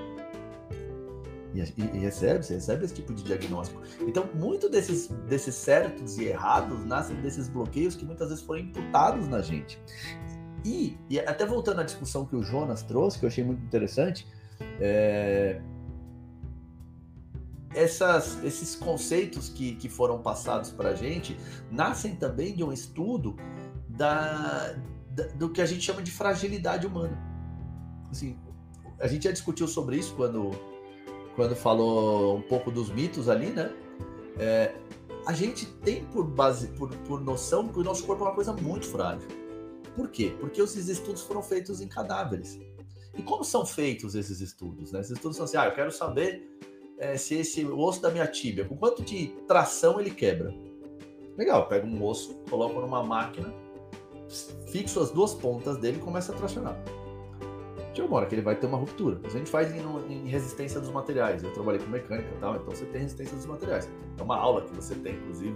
E, 1.54 1.60
e, 1.60 1.98
recebe, 2.00 2.44
você 2.44 2.54
recebe 2.54 2.84
esse 2.84 2.94
tipo 2.94 3.14
de 3.14 3.22
diagnóstico. 3.22 3.80
Então, 4.00 4.28
muito 4.34 4.68
desses, 4.68 5.06
desses 5.28 5.54
certos 5.54 6.18
e 6.18 6.24
errados 6.24 6.84
nascem 6.84 7.14
desses 7.20 7.48
bloqueios 7.48 7.94
que 7.94 8.04
muitas 8.04 8.28
vezes 8.28 8.42
foram 8.42 8.60
imputados 8.60 9.28
na 9.28 9.40
gente. 9.40 9.80
E, 10.64 10.98
e 11.08 11.20
até 11.20 11.46
voltando 11.46 11.80
à 11.80 11.84
discussão 11.84 12.24
que 12.24 12.34
o 12.34 12.42
Jonas 12.42 12.82
trouxe, 12.82 13.18
que 13.18 13.24
eu 13.24 13.28
achei 13.28 13.44
muito 13.44 13.62
interessante, 13.62 14.26
é, 14.80 15.60
essas, 17.72 18.42
esses 18.42 18.74
conceitos 18.74 19.48
que, 19.48 19.76
que 19.76 19.88
foram 19.88 20.20
passados 20.22 20.70
para 20.70 20.90
a 20.90 20.94
gente 20.94 21.36
nascem 21.70 22.16
também 22.16 22.54
de 22.54 22.64
um 22.64 22.72
estudo 22.72 23.36
da, 23.88 24.74
da, 25.10 25.26
do 25.34 25.50
que 25.50 25.60
a 25.60 25.66
gente 25.66 25.82
chama 25.82 26.02
de 26.02 26.10
fragilidade 26.10 26.86
humana. 26.86 27.16
Assim, 28.10 28.38
a 28.98 29.06
gente 29.06 29.24
já 29.24 29.32
discutiu 29.32 29.68
sobre 29.68 29.96
isso 29.96 30.14
quando 30.14 30.52
quando 31.34 31.54
falou 31.56 32.36
um 32.36 32.42
pouco 32.42 32.70
dos 32.70 32.90
mitos 32.90 33.28
ali, 33.28 33.46
né? 33.46 33.72
É, 34.38 34.74
a 35.26 35.32
gente 35.32 35.66
tem 35.66 36.04
por 36.06 36.24
base, 36.24 36.68
por, 36.68 36.94
por 36.98 37.20
noção 37.20 37.68
que 37.68 37.78
o 37.78 37.82
nosso 37.82 38.04
corpo 38.04 38.24
é 38.24 38.28
uma 38.28 38.34
coisa 38.34 38.52
muito 38.52 38.86
frágil. 38.86 39.28
Por 39.96 40.08
quê? 40.10 40.34
Porque 40.38 40.60
esses 40.60 40.88
estudos 40.88 41.22
foram 41.22 41.42
feitos 41.42 41.80
em 41.80 41.88
cadáveres. 41.88 42.60
E 43.16 43.22
como 43.22 43.44
são 43.44 43.64
feitos 43.64 44.14
esses 44.14 44.40
estudos? 44.40 44.92
Né? 44.92 45.00
Esses 45.00 45.12
estudos 45.12 45.36
são 45.36 45.44
assim, 45.44 45.56
ah, 45.56 45.66
eu 45.66 45.74
quero 45.74 45.90
saber 45.92 46.48
é, 46.98 47.16
se 47.16 47.36
esse 47.36 47.64
osso 47.64 48.02
da 48.02 48.10
minha 48.10 48.26
tíbia, 48.26 48.64
com 48.64 48.76
quanto 48.76 49.02
de 49.02 49.28
tração 49.46 50.00
ele 50.00 50.10
quebra. 50.10 50.54
Legal, 51.36 51.68
pega 51.68 51.86
um 51.86 52.04
osso, 52.04 52.34
coloco 52.50 52.80
numa 52.80 53.02
máquina, 53.02 53.52
fixo 54.66 55.00
as 55.00 55.10
duas 55.10 55.32
pontas 55.32 55.78
dele 55.78 55.98
e 55.98 56.00
começa 56.00 56.32
a 56.32 56.36
tracionar 56.36 56.76
chega 57.94 58.08
uma 58.08 58.16
hora 58.16 58.26
que 58.26 58.34
ele 58.34 58.42
vai 58.42 58.56
ter 58.56 58.66
uma 58.66 58.78
ruptura. 58.78 59.20
a 59.24 59.28
gente 59.28 59.50
faz 59.50 59.72
em, 59.72 59.80
em, 60.12 60.28
resistência 60.28 60.80
dos 60.80 60.90
materiais. 60.90 61.42
Eu 61.42 61.52
trabalhei 61.52 61.80
com 61.80 61.90
mecânica 61.90 62.28
e 62.34 62.40
tal, 62.40 62.56
então 62.56 62.74
você 62.74 62.84
tem 62.86 63.02
resistência 63.02 63.36
dos 63.36 63.46
materiais. 63.46 63.88
É 64.18 64.22
uma 64.22 64.36
aula 64.36 64.62
que 64.62 64.74
você 64.74 64.94
tem, 64.96 65.14
inclusive, 65.14 65.54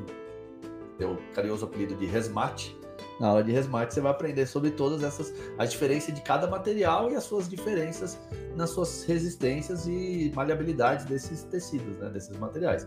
tem 0.96 1.08
o 1.08 1.18
carinhoso 1.34 1.64
apelido 1.64 1.94
de 1.94 2.06
resmate. 2.06 2.78
Na 3.20 3.28
aula 3.28 3.42
de 3.42 3.50
resmate 3.50 3.94
você 3.94 4.00
vai 4.00 4.12
aprender 4.12 4.46
sobre 4.46 4.70
todas 4.70 5.02
essas, 5.02 5.34
a 5.58 5.64
diferença 5.64 6.12
de 6.12 6.20
cada 6.20 6.46
material 6.46 7.10
e 7.10 7.16
as 7.16 7.24
suas 7.24 7.48
diferenças 7.48 8.18
nas 8.54 8.70
suas 8.70 9.04
resistências 9.04 9.86
e 9.86 10.32
maleabilidades 10.34 11.04
desses 11.04 11.44
tecidos, 11.44 11.96
né, 11.98 12.08
desses 12.10 12.36
materiais. 12.38 12.86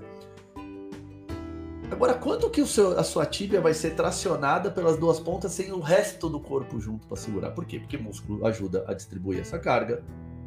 Agora, 1.92 2.14
quanto 2.14 2.50
que 2.50 2.66
seu, 2.66 2.98
a 2.98 3.04
sua 3.04 3.26
tíbia 3.26 3.60
vai 3.60 3.74
ser 3.74 3.92
tracionada 3.96 4.72
pelas 4.72 4.98
duas 4.98 5.20
pontas 5.20 5.52
sem 5.52 5.74
o 5.74 5.82
resto 5.82 6.30
do 6.30 6.40
corpo 6.40 6.80
junto 6.80 7.06
para 7.06 7.18
segurar? 7.18 7.52
Por 7.52 7.66
quê? 7.66 7.80
Porque 7.80 7.98
músculo 7.98 8.46
ajuda 8.48 8.86
a 8.88 8.94
distribuir 8.94 9.42
essa 9.42 9.60
carga, 9.60 10.02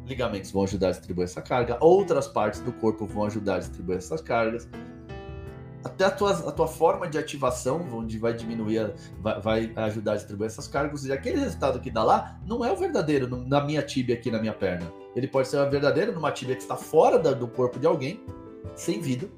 ligamentos 0.07 0.51
vão 0.51 0.63
ajudar 0.63 0.87
a 0.87 0.91
distribuir 0.91 1.25
essa 1.25 1.43
carga, 1.43 1.77
outras 1.79 2.27
partes 2.27 2.61
do 2.61 2.73
corpo 2.73 3.05
vão 3.05 3.25
ajudar 3.25 3.55
a 3.55 3.59
distribuir 3.59 3.99
essas 3.99 4.21
cargas. 4.21 4.67
Até 5.83 6.05
a 6.05 6.09
tua, 6.09 6.31
a 6.31 6.51
tua 6.51 6.67
forma 6.67 7.07
de 7.07 7.19
ativação, 7.19 7.87
onde 7.93 8.17
vai 8.17 8.33
diminuir, 8.33 8.91
vai, 9.21 9.39
vai, 9.39 9.73
ajudar 9.75 10.13
a 10.13 10.15
distribuir 10.15 10.47
essas 10.47 10.67
cargas. 10.67 11.05
E 11.05 11.13
aquele 11.13 11.39
resultado 11.39 11.79
que 11.79 11.91
dá 11.91 12.03
lá 12.03 12.39
não 12.43 12.65
é 12.65 12.71
o 12.71 12.75
verdadeiro 12.75 13.27
na 13.45 13.63
minha 13.63 13.83
tíbia 13.83 14.15
aqui 14.15 14.31
na 14.31 14.39
minha 14.39 14.53
perna. 14.53 14.91
Ele 15.15 15.27
pode 15.27 15.47
ser 15.47 15.57
o 15.57 15.69
verdadeiro 15.69 16.11
numa 16.11 16.31
tíbia 16.31 16.55
que 16.55 16.63
está 16.63 16.75
fora 16.75 17.19
da, 17.19 17.33
do 17.33 17.47
corpo 17.47 17.77
de 17.77 17.85
alguém, 17.85 18.19
sem 18.75 18.99
vida, 18.99 19.29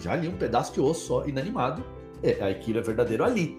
já 0.00 0.12
ali 0.12 0.28
um 0.28 0.36
pedaço 0.36 0.72
de 0.72 0.80
osso 0.80 1.06
só, 1.06 1.26
inanimado. 1.26 1.84
É, 2.22 2.50
aquilo 2.50 2.78
é 2.78 2.82
verdadeiro 2.82 3.24
ali. 3.24 3.58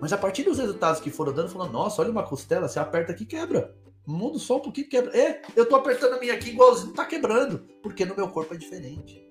Mas 0.00 0.12
a 0.12 0.18
partir 0.18 0.42
dos 0.42 0.58
resultados 0.58 1.00
que 1.00 1.10
foram 1.10 1.32
dando, 1.32 1.50
falando, 1.50 1.72
nossa, 1.72 2.00
olha 2.00 2.10
uma 2.10 2.22
costela, 2.22 2.66
você 2.68 2.78
aperta 2.78 3.12
aqui 3.12 3.24
quebra. 3.26 3.74
Muda 4.06 4.38
só 4.38 4.56
um 4.56 4.60
pouquinho 4.60 4.88
quebra. 4.88 5.16
É, 5.16 5.42
eu 5.54 5.66
tô 5.66 5.76
apertando 5.76 6.14
a 6.14 6.18
minha 6.18 6.32
aqui 6.32 6.50
igualzinho, 6.50 6.92
tá 6.94 7.04
quebrando. 7.04 7.62
Porque 7.82 8.04
no 8.04 8.16
meu 8.16 8.28
corpo 8.28 8.54
é 8.54 8.56
diferente. 8.56 9.22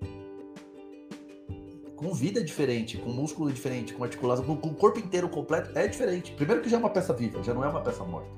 Com 1.96 2.14
vida 2.14 2.40
é 2.40 2.44
diferente, 2.44 2.98
com 2.98 3.10
músculo 3.10 3.50
é 3.50 3.54
diferente, 3.54 3.94
com 3.94 4.06
articulação, 4.06 4.46
com, 4.46 4.56
com 4.56 4.70
o 4.70 4.76
corpo 4.76 5.00
inteiro 5.00 5.28
completo 5.28 5.78
é 5.78 5.86
diferente. 5.86 6.32
Primeiro 6.32 6.62
que 6.62 6.70
já 6.70 6.78
é 6.78 6.80
uma 6.80 6.90
peça 6.90 7.12
viva, 7.12 7.44
já 7.44 7.54
não 7.54 7.62
é 7.62 7.68
uma 7.68 7.82
peça 7.82 8.06
morta. 8.06 8.30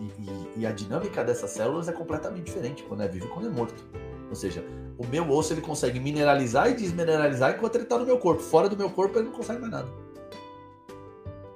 E, 0.00 0.58
e, 0.58 0.62
e 0.62 0.66
a 0.66 0.72
dinâmica 0.72 1.22
dessas 1.22 1.50
células 1.50 1.88
é 1.88 1.92
completamente 1.92 2.46
diferente 2.46 2.82
quando 2.82 3.04
é 3.04 3.08
vivo 3.08 3.26
e 3.26 3.28
quando 3.28 3.46
é 3.46 3.50
morto. 3.50 3.86
Ou 4.28 4.34
seja, 4.34 4.64
o 4.98 5.06
meu 5.06 5.30
osso 5.30 5.52
ele 5.52 5.60
consegue 5.60 5.98
mineralizar 5.98 6.70
e 6.70 6.74
desmineralizar 6.74 7.54
enquanto 7.54 7.74
ele 7.76 7.84
está 7.84 7.98
no 7.98 8.06
meu 8.06 8.18
corpo. 8.18 8.42
Fora 8.42 8.68
do 8.68 8.76
meu 8.76 8.90
corpo 8.90 9.18
ele 9.18 9.26
não 9.26 9.32
consegue 9.32 9.60
mais 9.60 9.72
nada. 9.72 9.88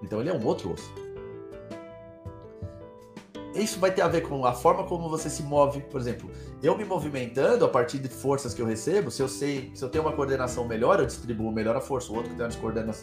Então 0.03 0.21
ele 0.21 0.31
é 0.31 0.35
um 0.35 0.45
outro 0.45 0.73
osso. 0.73 0.93
Isso 3.55 3.81
vai 3.81 3.91
ter 3.91 4.03
a 4.03 4.09
ver 4.09 4.23
com 4.23 4.45
a 4.47 4.53
forma 4.53 4.85
como 4.85 5.09
você 5.09 5.29
se 5.29 5.43
move, 5.43 5.81
por 5.81 6.01
exemplo, 6.01 6.31
eu 6.63 6.77
me 6.77 6.85
movimentando 6.85 7.65
a 7.65 7.69
partir 7.69 7.99
de 7.99 8.09
forças 8.09 8.55
que 8.55 8.63
eu 8.63 8.67
recebo, 8.67 9.11
se 9.11 9.21
eu 9.21 9.29
sei, 9.29 9.73
se 9.75 9.85
eu 9.85 9.89
tenho 9.89 10.05
uma 10.05 10.13
coordenação 10.13 10.65
melhor, 10.67 11.01
eu 11.01 11.07
distribuo 11.07 11.51
melhor 11.51 11.75
a 11.75 11.81
força, 11.81 12.13
o 12.13 12.17
outro 12.17 12.31
que 12.31 12.37
tem 12.37 12.47
uma 12.47 12.95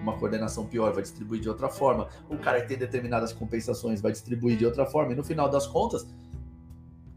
uma 0.00 0.18
coordenação 0.18 0.66
pior 0.66 0.92
vai 0.92 1.02
distribuir 1.02 1.40
de 1.40 1.48
outra 1.48 1.68
forma, 1.68 2.08
o 2.28 2.36
cara 2.38 2.60
que 2.60 2.68
tem 2.68 2.78
determinadas 2.78 3.32
compensações 3.32 4.00
vai 4.00 4.10
distribuir 4.10 4.56
de 4.56 4.66
outra 4.66 4.84
forma, 4.84 5.12
e 5.12 5.14
no 5.14 5.22
final 5.22 5.48
das 5.48 5.66
contas, 5.66 6.06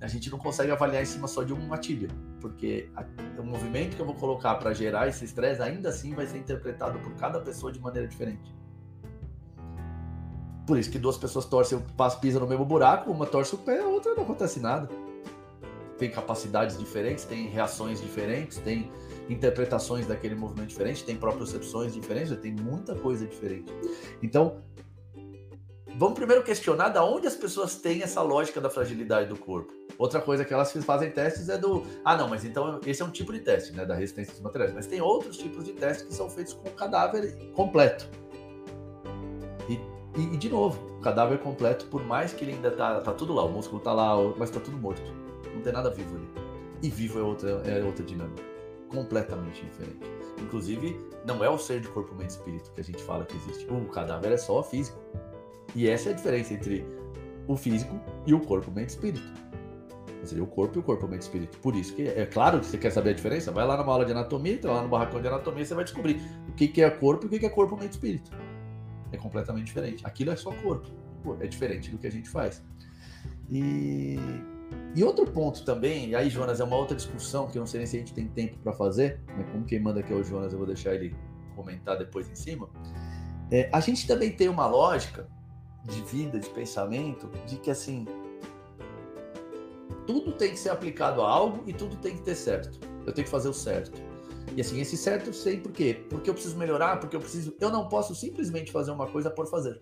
a 0.04 0.08
gente 0.08 0.30
não 0.30 0.38
consegue 0.38 0.70
avaliar 0.70 1.02
em 1.02 1.06
cima 1.06 1.30
só 1.30 1.44
de 1.44 1.54
uma 1.54 1.78
tíbia, 1.78 2.10
porque 2.42 2.90
a, 2.94 3.06
o 3.40 3.46
movimento 3.46 3.96
que 3.96 4.02
eu 4.02 4.06
vou 4.06 4.16
colocar 4.16 4.56
para 4.56 4.74
gerar 4.74 5.08
esse 5.08 5.24
estresse 5.24 5.62
ainda 5.62 5.88
assim 5.88 6.14
vai 6.14 6.28
ser 6.28 6.40
interpretado 6.40 7.00
por 7.00 7.14
cada 7.16 7.40
pessoa 7.40 7.72
de 7.72 7.80
maneira 7.80 8.06
diferente. 8.06 8.54
Por 10.68 10.78
isso 10.78 10.92
que 10.92 11.00
duas 11.00 11.16
pessoas 11.16 11.46
torcem, 11.46 11.82
pisam 12.20 12.42
no 12.42 12.48
mesmo 12.48 12.66
buraco, 12.66 13.10
uma 13.12 13.26
torce 13.26 13.56
o 13.56 13.58
pé, 13.58 13.80
a 13.80 13.88
outra 13.88 14.14
não 14.14 14.24
acontece 14.24 14.60
nada. 14.60 14.90
Tem 15.98 16.12
capacidades 16.12 16.78
diferentes, 16.78 17.24
tem 17.24 17.48
reações 17.48 18.02
diferentes, 18.02 18.58
tem 18.58 18.92
interpretações 19.30 20.06
daquele 20.06 20.36
movimento 20.36 20.68
diferente, 20.68 21.06
tem 21.06 21.16
propriocepções 21.16 21.94
diferentes, 21.94 22.36
tem 22.40 22.52
muita 22.52 22.94
coisa 22.94 23.26
diferente. 23.26 23.72
Então, 24.22 24.62
Vamos 25.96 26.16
primeiro 26.16 26.44
questionar 26.44 26.90
da 26.90 27.06
onde 27.06 27.28
as 27.28 27.36
pessoas 27.36 27.76
têm 27.76 28.02
essa 28.02 28.20
lógica 28.24 28.60
da 28.60 28.68
fragilidade 28.68 29.30
do 29.30 29.38
corpo. 29.38 29.72
Outra 29.98 30.20
coisa 30.22 30.44
que 30.44 30.54
elas 30.54 30.72
fazem 30.84 31.12
testes 31.12 31.50
é 31.50 31.58
do. 31.58 31.84
Ah, 32.04 32.18
não, 32.18 32.28
mas 32.28 32.44
então 32.44 32.80
esse 32.86 33.02
é 33.02 33.06
um 33.06 33.12
tipo 33.12 33.32
de 33.32 33.40
teste, 33.40 33.74
né? 33.74 33.86
Da 33.86 33.96
resistência 33.96 34.34
dos 34.34 34.42
materiais. 34.42 34.74
Mas 34.74 34.88
tem 34.88 35.02
outros 35.02 35.38
tipos 35.38 35.64
de 35.64 35.74
testes 35.74 36.08
que 36.08 36.14
são 36.14 36.30
feitos 36.30 36.54
com 36.54 36.68
o 36.68 36.72
cadáver 36.72 37.36
completo. 37.54 38.10
E 39.70 39.80
E, 40.16 40.22
e, 40.34 40.38
de 40.38 40.50
novo, 40.50 40.80
o 40.98 41.02
cadáver 41.02 41.40
completo, 41.40 41.86
por 41.88 42.04
mais 42.06 42.34
que 42.34 42.44
ele 42.46 42.54
ainda 42.54 42.70
tá, 42.70 43.02
tá 43.02 43.12
tudo 43.14 43.34
lá, 43.34 43.44
o 43.44 43.50
músculo 43.50 43.82
tá 43.82 43.92
lá, 43.92 44.16
mas 44.38 44.52
tá 44.52 44.60
tudo 44.60 44.78
morto. 44.78 45.02
Não 45.54 45.62
tem 45.62 45.74
nada 45.74 45.90
vivo 45.90 46.16
ali. 46.16 46.28
E 46.84 46.90
vivo 46.90 47.20
é 47.20 47.24
outra, 47.24 47.50
é 47.66 47.84
outra 47.84 48.04
dinâmica. 48.04 48.44
Completamente 48.90 49.66
diferente. 49.66 50.06
Inclusive, 50.40 51.00
não 51.26 51.44
é 51.44 51.50
o 51.50 51.58
ser 51.58 51.80
de 51.80 51.88
corpo, 51.88 52.14
mente 52.14 52.32
e 52.32 52.34
espírito 52.34 52.72
que 52.72 52.82
a 52.82 52.84
gente 52.84 53.02
fala 53.04 53.26
que 53.26 53.36
existe. 53.38 53.66
O 53.72 53.86
cadáver 53.86 54.32
é 54.32 54.38
só 54.38 54.62
físico. 54.62 55.00
E 55.76 55.90
essa 55.90 56.10
é 56.10 56.14
a 56.14 56.16
diferença 56.16 56.54
entre 56.54 56.86
o 57.48 57.56
físico 57.56 58.00
e 58.28 58.34
o 58.36 58.40
corpo, 58.40 58.70
mente 58.70 58.90
e 58.90 58.94
espírito. 58.94 59.43
Seja, 60.24 60.42
o 60.42 60.48
corpo 60.48 60.78
e 60.78 60.80
o 60.80 60.84
corpo, 60.84 61.08
mente 61.08 61.22
e 61.22 61.26
espírito. 61.26 61.58
Por 61.60 61.76
isso 61.76 61.94
que 61.94 62.08
é 62.08 62.26
claro 62.26 62.60
que 62.60 62.66
você 62.66 62.78
quer 62.78 62.92
saber 62.92 63.12
a 63.12 63.14
diferença, 63.14 63.52
vai 63.52 63.66
lá 63.66 63.76
numa 63.76 63.92
aula 63.92 64.06
de 64.06 64.12
anatomia, 64.12 64.54
entra 64.54 64.72
lá 64.72 64.82
no 64.82 64.88
barracão 64.88 65.22
de 65.22 65.28
anatomia, 65.28 65.66
você 65.66 65.74
vai 65.74 65.84
descobrir 65.84 66.22
o 66.48 66.54
que, 66.54 66.68
que 66.68 66.82
é 66.82 66.90
corpo 66.90 67.26
e 67.26 67.28
o 67.28 67.30
que, 67.30 67.40
que 67.40 67.46
é 67.46 67.50
corpo, 67.50 67.76
mente 67.76 67.88
e 67.88 67.92
espírito. 67.92 68.32
É 69.12 69.18
completamente 69.18 69.66
diferente. 69.66 70.06
Aquilo 70.06 70.32
é 70.32 70.36
só 70.36 70.52
corpo. 70.52 70.88
É 71.40 71.48
diferente 71.48 71.92
do 71.92 71.98
que 71.98 72.08
a 72.08 72.12
gente 72.12 72.30
faz. 72.30 72.64
E, 73.50 74.18
e 74.96 75.04
outro 75.04 75.26
ponto 75.26 75.64
também, 75.64 76.10
e 76.10 76.16
aí, 76.16 76.30
Jonas, 76.30 76.60
é 76.60 76.64
uma 76.64 76.76
outra 76.76 76.96
discussão 76.96 77.48
que 77.48 77.58
eu 77.58 77.62
não 77.62 77.68
sei 77.68 77.80
nem 77.80 77.88
se 77.88 77.98
a 77.98 78.00
gente 78.00 78.14
tem 78.14 78.28
tempo 78.28 78.58
para 78.60 78.74
fazer, 78.74 79.20
né? 79.38 79.46
como 79.52 79.66
quem 79.66 79.80
manda 79.80 80.00
aqui 80.00 80.12
é 80.12 80.16
o 80.16 80.24
Jonas, 80.24 80.52
eu 80.52 80.58
vou 80.58 80.68
deixar 80.68 80.96
ele 80.96 81.16
comentar 81.56 81.98
depois 81.98 82.30
em 82.30 82.36
cima. 82.36 82.70
É, 83.52 83.70
a 83.72 83.80
gente 83.80 84.08
também 84.08 84.32
tem 84.32 84.50
uma 84.50 84.66
lógica 84.66 85.28
de 85.84 86.02
vida, 86.02 86.40
de 86.40 86.50
pensamento, 86.50 87.30
de 87.46 87.58
que 87.58 87.70
assim, 87.70 88.08
tudo 90.06 90.32
tem 90.34 90.52
que 90.52 90.60
ser 90.60 90.70
aplicado 90.70 91.22
a 91.22 91.30
algo 91.30 91.64
e 91.68 91.74
tudo 91.74 91.96
tem 91.98 92.16
que 92.16 92.22
ter 92.24 92.36
certo. 92.36 92.80
Eu 93.06 93.14
tenho 93.14 93.26
que 93.26 93.32
fazer 93.32 93.50
o 93.50 93.54
certo. 93.54 94.02
E 94.56 94.62
assim, 94.62 94.80
esse 94.80 94.96
certo 94.96 95.28
eu 95.28 95.34
sei 95.34 95.58
por 95.58 95.72
quê? 95.72 96.06
Porque 96.10 96.30
eu 96.30 96.34
preciso 96.34 96.58
melhorar, 96.58 97.00
porque 97.00 97.16
eu 97.16 97.20
preciso. 97.20 97.56
Eu 97.60 97.70
não 97.70 97.88
posso 97.88 98.14
simplesmente 98.14 98.72
fazer 98.72 98.92
uma 98.92 99.08
coisa 99.08 99.30
por 99.30 99.48
fazer. 99.48 99.82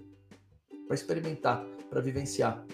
Para 0.88 0.96
experimentar, 0.96 1.66
para 1.90 2.02
vivenciar. 2.02 2.66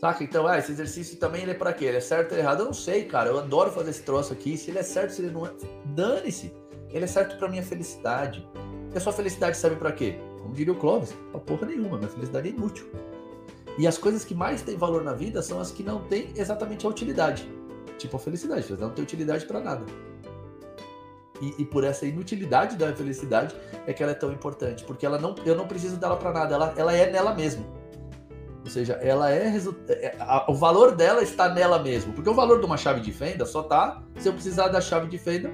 Saca? 0.00 0.22
Então, 0.22 0.46
ah, 0.46 0.58
esse 0.58 0.72
exercício 0.72 1.16
também 1.18 1.42
ele 1.42 1.52
é 1.52 1.54
para 1.54 1.72
quê? 1.72 1.86
Ele 1.86 1.96
é 1.96 2.00
certo 2.00 2.32
ou 2.32 2.38
errado? 2.38 2.60
Eu 2.60 2.66
não 2.66 2.74
sei, 2.74 3.04
cara. 3.04 3.30
Eu 3.30 3.38
adoro 3.38 3.70
fazer 3.70 3.90
esse 3.90 4.02
troço 4.02 4.32
aqui. 4.32 4.56
Se 4.56 4.70
ele 4.70 4.78
é 4.78 4.82
certo, 4.82 5.10
se 5.10 5.22
ele 5.22 5.30
não 5.30 5.46
é. 5.46 5.52
Dane-se. 5.86 6.52
Ele 6.90 7.04
é 7.04 7.08
certo 7.08 7.38
para 7.38 7.48
minha 7.48 7.62
felicidade. 7.62 8.46
E 8.92 8.96
a 8.96 9.00
sua 9.00 9.12
felicidade 9.12 9.56
serve 9.56 9.76
para 9.76 9.92
quê? 9.92 10.18
Como 10.42 10.54
diria 10.54 10.72
o 10.72 10.76
Clóvis, 10.76 11.12
pra 11.30 11.40
porra 11.40 11.66
nenhuma. 11.66 11.96
Minha 11.98 12.10
felicidade 12.10 12.48
é 12.48 12.50
inútil. 12.52 12.86
E 13.78 13.86
as 13.86 13.98
coisas 13.98 14.24
que 14.24 14.34
mais 14.34 14.62
têm 14.62 14.76
valor 14.76 15.04
na 15.04 15.12
vida 15.12 15.42
são 15.42 15.60
as 15.60 15.70
que 15.70 15.82
não 15.82 16.02
têm 16.04 16.32
exatamente 16.34 16.86
a 16.86 16.88
utilidade. 16.88 17.48
Tipo 17.98 18.16
a 18.16 18.18
felicidade, 18.18 18.72
não 18.78 18.90
tem 18.90 19.02
utilidade 19.02 19.46
para 19.46 19.60
nada. 19.60 19.84
E, 21.40 21.54
e, 21.58 21.64
por 21.66 21.84
essa 21.84 22.06
inutilidade 22.06 22.76
da 22.76 22.94
felicidade 22.94 23.54
é 23.86 23.92
que 23.92 24.02
ela 24.02 24.12
é 24.12 24.14
tão 24.14 24.32
importante, 24.32 24.84
porque 24.84 25.04
ela 25.04 25.18
não, 25.18 25.34
eu 25.44 25.54
não 25.54 25.66
preciso 25.66 25.96
dela 25.96 26.16
para 26.16 26.32
nada, 26.32 26.54
ela, 26.54 26.74
ela 26.76 26.92
é 26.94 27.10
nela 27.10 27.34
mesma. 27.34 27.62
Ou 28.64 28.70
seja, 28.70 28.94
ela 28.94 29.30
é, 29.30 29.54
é 29.90 30.16
a, 30.18 30.50
o 30.50 30.54
valor 30.54 30.96
dela 30.96 31.22
está 31.22 31.48
nela 31.48 31.78
mesmo, 31.78 32.14
porque 32.14 32.28
o 32.28 32.34
valor 32.34 32.58
de 32.58 32.66
uma 32.66 32.78
chave 32.78 33.00
de 33.00 33.12
fenda 33.12 33.44
só 33.44 33.62
tá 33.62 34.02
se 34.18 34.28
eu 34.28 34.32
precisar 34.32 34.68
da 34.68 34.80
chave 34.80 35.08
de 35.08 35.18
fenda 35.18 35.52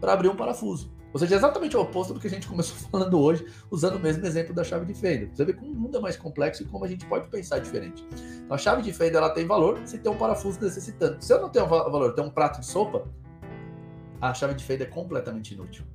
para 0.00 0.12
abrir 0.12 0.28
um 0.28 0.36
parafuso. 0.36 0.95
Ou 1.16 1.18
seja, 1.18 1.34
é 1.34 1.38
exatamente 1.38 1.74
o 1.74 1.80
oposto 1.80 2.12
do 2.12 2.20
que 2.20 2.26
a 2.26 2.30
gente 2.30 2.46
começou 2.46 2.76
falando 2.92 3.18
hoje, 3.18 3.46
usando 3.70 3.96
o 3.96 3.98
mesmo 3.98 4.26
exemplo 4.26 4.52
da 4.52 4.62
chave 4.62 4.84
de 4.84 4.92
fenda. 4.92 5.30
Você 5.32 5.46
vê 5.46 5.54
como 5.54 5.72
o 5.72 5.74
mundo 5.74 5.96
é 5.96 6.00
mais 6.00 6.14
complexo 6.14 6.62
e 6.62 6.66
como 6.66 6.84
a 6.84 6.88
gente 6.88 7.06
pode 7.06 7.26
pensar 7.28 7.58
diferente. 7.58 8.06
Então, 8.44 8.54
a 8.54 8.58
chave 8.58 8.82
de 8.82 8.92
fenda 8.92 9.16
ela 9.16 9.30
tem 9.30 9.46
valor 9.46 9.80
se 9.86 9.96
tem 9.96 10.12
um 10.12 10.16
parafuso 10.18 10.60
necessitando. 10.60 11.16
Se 11.18 11.32
eu 11.32 11.40
não 11.40 11.48
tenho 11.48 11.66
valor, 11.66 12.12
tem 12.12 12.22
um 12.22 12.28
prato 12.28 12.60
de 12.60 12.66
sopa, 12.66 13.08
a 14.20 14.34
chave 14.34 14.52
de 14.52 14.62
fenda 14.62 14.84
é 14.84 14.86
completamente 14.86 15.54
inútil. 15.54 15.86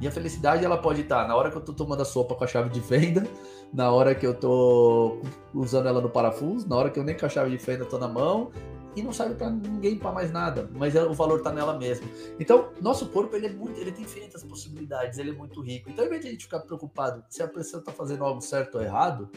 E 0.00 0.08
a 0.08 0.10
felicidade 0.10 0.64
ela 0.64 0.78
pode 0.78 1.02
estar 1.02 1.28
na 1.28 1.36
hora 1.36 1.52
que 1.52 1.56
eu 1.56 1.60
estou 1.60 1.72
tomando 1.72 2.02
a 2.02 2.04
sopa 2.04 2.34
com 2.34 2.42
a 2.42 2.46
chave 2.48 2.68
de 2.68 2.80
fenda, 2.80 3.24
na 3.72 3.92
hora 3.92 4.12
que 4.12 4.26
eu 4.26 4.32
estou 4.32 5.22
usando 5.54 5.86
ela 5.86 6.00
no 6.00 6.10
parafuso, 6.10 6.68
na 6.68 6.74
hora 6.74 6.90
que 6.90 6.98
eu 6.98 7.04
nem 7.04 7.16
com 7.16 7.26
a 7.26 7.28
chave 7.28 7.48
de 7.50 7.58
fenda 7.58 7.84
estou 7.84 8.00
na 8.00 8.08
mão, 8.08 8.50
e 8.96 9.02
não 9.02 9.12
serve 9.12 9.34
para 9.34 9.50
ninguém 9.50 9.98
para 9.98 10.12
mais 10.12 10.30
nada, 10.32 10.68
mas 10.74 10.94
é, 10.96 11.04
o 11.04 11.14
valor 11.14 11.38
está 11.38 11.52
nela 11.52 11.78
mesmo. 11.78 12.08
Então, 12.38 12.70
nosso 12.80 13.08
corpo 13.08 13.36
ele 13.36 13.46
é 13.46 13.52
muito, 13.52 13.78
ele 13.78 13.92
tem 13.92 14.04
infinitas 14.04 14.42
possibilidades, 14.42 15.18
ele 15.18 15.30
é 15.30 15.34
muito 15.34 15.60
rico. 15.60 15.90
Então, 15.90 16.04
ao 16.04 16.06
invés 16.08 16.22
de 16.22 16.28
a 16.28 16.30
gente 16.32 16.44
ficar 16.44 16.60
preocupado 16.60 17.24
se 17.28 17.42
a 17.42 17.48
pessoa 17.48 17.80
está 17.80 17.92
fazendo 17.92 18.24
algo 18.24 18.40
certo 18.40 18.76
ou 18.76 18.82
errado, 18.82 19.30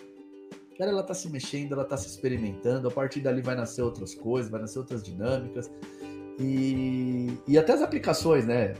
cara, 0.77 0.91
ela 0.91 1.01
está 1.01 1.13
se 1.13 1.29
mexendo, 1.29 1.73
ela 1.73 1.83
está 1.83 1.97
se 1.97 2.07
experimentando, 2.07 2.87
a 2.87 2.91
partir 2.91 3.19
dali 3.19 3.41
vai 3.41 3.55
nascer 3.55 3.81
outras 3.81 4.15
coisas, 4.15 4.49
vai 4.49 4.61
nascer 4.61 4.79
outras 4.79 5.03
dinâmicas. 5.03 5.71
E, 6.39 7.37
e 7.47 7.57
até 7.57 7.73
as 7.73 7.81
aplicações, 7.81 8.45
né? 8.45 8.73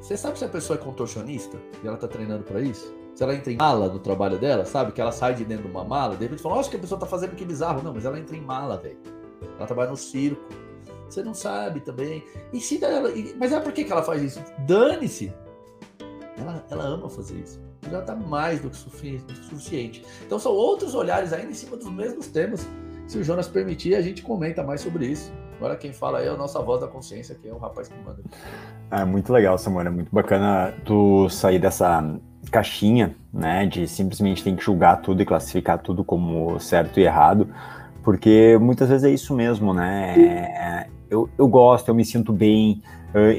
Você 0.00 0.16
sabe 0.16 0.38
se 0.38 0.44
a 0.44 0.48
pessoa 0.48 0.78
é 0.78 0.82
contorcionista 0.82 1.58
e 1.82 1.86
ela 1.86 1.96
está 1.96 2.08
treinando 2.08 2.44
para 2.44 2.60
isso? 2.60 3.01
Se 3.14 3.22
ela 3.22 3.34
entra 3.34 3.52
em 3.52 3.56
mala 3.56 3.88
no 3.88 3.98
trabalho 3.98 4.38
dela, 4.38 4.64
sabe? 4.64 4.92
Que 4.92 5.00
ela 5.00 5.12
sai 5.12 5.34
de 5.34 5.44
dentro 5.44 5.64
de 5.64 5.70
uma 5.70 5.84
mala, 5.84 6.16
de 6.16 6.22
repente 6.22 6.42
fala, 6.42 6.56
nossa, 6.56 6.70
que 6.70 6.76
a 6.76 6.78
pessoa 6.78 6.98
tá 6.98 7.06
fazendo 7.06 7.34
que 7.34 7.44
bizarro. 7.44 7.82
Não, 7.82 7.92
mas 7.92 8.04
ela 8.04 8.18
entra 8.18 8.36
em 8.36 8.40
mala, 8.40 8.78
velho. 8.78 8.98
Ela 9.56 9.66
trabalha 9.66 9.90
no 9.90 9.96
circo. 9.96 10.42
Você 11.08 11.22
não 11.22 11.34
sabe 11.34 11.80
também. 11.80 12.24
E 12.52 12.60
se 12.60 12.82
ela. 12.82 13.10
Mas 13.38 13.52
é 13.52 13.60
por 13.60 13.72
que, 13.72 13.84
que 13.84 13.92
ela 13.92 14.02
faz 14.02 14.22
isso? 14.22 14.40
Dane-se! 14.66 15.32
Ela, 16.38 16.64
ela 16.70 16.84
ama 16.84 17.08
fazer 17.08 17.38
isso. 17.38 17.60
Já 17.90 18.00
tá 18.00 18.16
mais 18.16 18.60
do 18.60 18.70
que 18.70 18.76
suficiente. 18.76 20.04
Então 20.24 20.38
são 20.38 20.52
outros 20.52 20.94
olhares 20.94 21.32
ainda 21.32 21.50
em 21.50 21.54
cima 21.54 21.76
dos 21.76 21.90
mesmos 21.90 22.28
temas. 22.28 22.66
Se 23.06 23.18
o 23.18 23.24
Jonas 23.24 23.48
permitir, 23.48 23.94
a 23.94 24.00
gente 24.00 24.22
comenta 24.22 24.62
mais 24.62 24.80
sobre 24.80 25.06
isso. 25.06 25.30
Agora 25.62 25.76
quem 25.76 25.92
fala 25.92 26.18
aí 26.18 26.26
é 26.26 26.28
a 26.28 26.36
nossa 26.36 26.60
voz 26.60 26.80
da 26.80 26.88
consciência, 26.88 27.36
que 27.40 27.48
é 27.48 27.52
o 27.52 27.56
rapaz 27.56 27.86
que 27.86 27.94
manda. 28.04 28.18
É 28.90 29.04
muito 29.04 29.32
legal, 29.32 29.56
Samuel. 29.56 29.86
É 29.86 29.90
muito 29.90 30.08
bacana 30.12 30.74
tu 30.84 31.28
sair 31.28 31.60
dessa 31.60 32.04
caixinha, 32.50 33.14
né, 33.32 33.64
de 33.66 33.86
simplesmente 33.86 34.42
tem 34.42 34.56
que 34.56 34.64
julgar 34.64 35.00
tudo 35.00 35.22
e 35.22 35.24
classificar 35.24 35.78
tudo 35.78 36.02
como 36.02 36.58
certo 36.58 36.98
e 36.98 37.04
errado, 37.04 37.48
porque 38.02 38.58
muitas 38.60 38.88
vezes 38.88 39.04
é 39.04 39.10
isso 39.10 39.32
mesmo, 39.32 39.72
né? 39.72 40.14
É, 40.18 40.88
eu, 41.08 41.30
eu 41.38 41.46
gosto, 41.46 41.88
eu 41.88 41.94
me 41.94 42.04
sinto 42.04 42.32
bem, 42.32 42.82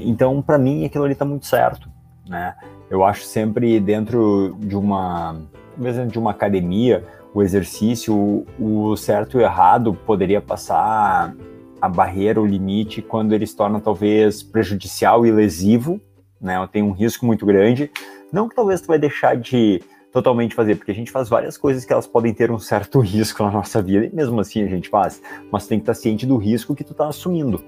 então 0.02 0.42
para 0.42 0.58
mim 0.58 0.86
aquilo 0.86 1.04
ali 1.04 1.16
tá 1.16 1.26
muito 1.26 1.46
certo, 1.46 1.90
né? 2.26 2.56
Eu 2.90 3.04
acho 3.04 3.24
sempre 3.26 3.82
dentro 3.82 4.56
de 4.62 4.78
uma, 4.78 5.42
mesmo 5.78 6.08
de 6.08 6.18
uma 6.18 6.32
academia, 6.32 7.04
o 7.34 7.44
exercício, 7.44 8.46
o 8.58 8.96
certo 8.96 9.38
e 9.38 9.42
o 9.42 9.44
errado 9.44 9.94
poderia 9.94 10.40
passar 10.40 11.36
a 11.84 11.90
barreira, 11.90 12.40
o 12.40 12.46
limite, 12.46 13.02
quando 13.02 13.34
ele 13.34 13.46
se 13.46 13.58
torna 13.58 13.78
talvez 13.78 14.42
prejudicial 14.42 15.26
e 15.26 15.32
lesivo, 15.32 16.00
né? 16.40 16.56
Tem 16.72 16.82
um 16.82 16.92
risco 16.92 17.26
muito 17.26 17.46
grande, 17.46 17.92
não 18.32 18.48
que 18.48 18.56
talvez 18.56 18.80
tu 18.80 18.88
vai 18.88 18.98
deixar 18.98 19.36
de 19.36 19.84
totalmente 20.10 20.56
fazer, 20.56 20.78
porque 20.78 20.92
a 20.92 20.96
gente 20.96 21.12
faz 21.12 21.28
várias 21.28 21.58
coisas 21.58 21.84
que 21.84 21.92
elas 21.92 22.08
podem 22.08 22.34
ter 22.34 22.50
um 22.52 22.58
certo 22.58 23.00
risco 23.04 23.44
na 23.44 23.52
nossa 23.52 23.82
vida, 23.82 24.06
e 24.06 24.16
mesmo 24.16 24.40
assim 24.40 24.64
a 24.64 24.68
gente 24.68 24.88
faz, 24.88 25.22
mas 25.52 25.68
tem 25.68 25.78
que 25.78 25.84
estar 25.84 25.94
ciente 25.94 26.26
do 26.26 26.38
risco 26.38 26.74
que 26.74 26.86
tu 26.86 26.94
tá 26.94 27.10
assumindo, 27.10 27.62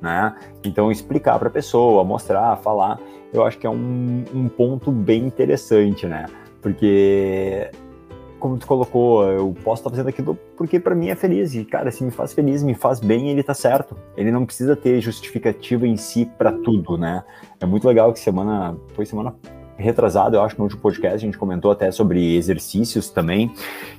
né? 0.00 0.36
Então 0.64 0.92
explicar 0.92 1.36
para 1.36 1.48
a 1.48 1.50
pessoa, 1.52 2.04
mostrar, 2.04 2.56
falar, 2.58 3.00
eu 3.32 3.44
acho 3.44 3.58
que 3.58 3.66
é 3.66 3.70
um, 3.70 4.22
um 4.32 4.48
ponto 4.48 4.92
bem 4.92 5.26
interessante, 5.26 6.06
né? 6.06 6.26
Porque 6.62 7.68
como 8.38 8.58
tu 8.58 8.66
colocou, 8.66 9.24
eu 9.24 9.54
posso 9.64 9.80
estar 9.80 9.90
fazendo 9.90 10.08
aquilo 10.08 10.38
porque 10.56 10.78
para 10.78 10.94
mim 10.94 11.08
é 11.08 11.14
feliz. 11.14 11.54
E, 11.54 11.64
cara, 11.64 11.90
se 11.90 12.04
me 12.04 12.10
faz 12.10 12.32
feliz, 12.32 12.62
me 12.62 12.74
faz 12.74 13.00
bem, 13.00 13.30
ele 13.30 13.42
tá 13.42 13.54
certo. 13.54 13.96
Ele 14.16 14.30
não 14.30 14.44
precisa 14.44 14.76
ter 14.76 15.00
justificativa 15.00 15.86
em 15.86 15.96
si 15.96 16.26
para 16.38 16.52
tudo, 16.52 16.96
né? 16.96 17.24
É 17.60 17.66
muito 17.66 17.86
legal 17.86 18.12
que 18.12 18.18
semana, 18.18 18.76
foi 18.94 19.06
semana 19.06 19.34
retrasado, 19.78 20.36
eu 20.36 20.42
acho, 20.42 20.56
no 20.56 20.64
último 20.64 20.80
podcast, 20.80 21.16
a 21.16 21.18
gente 21.18 21.36
comentou 21.36 21.70
até 21.70 21.90
sobre 21.90 22.34
exercícios 22.34 23.10
também, 23.10 23.52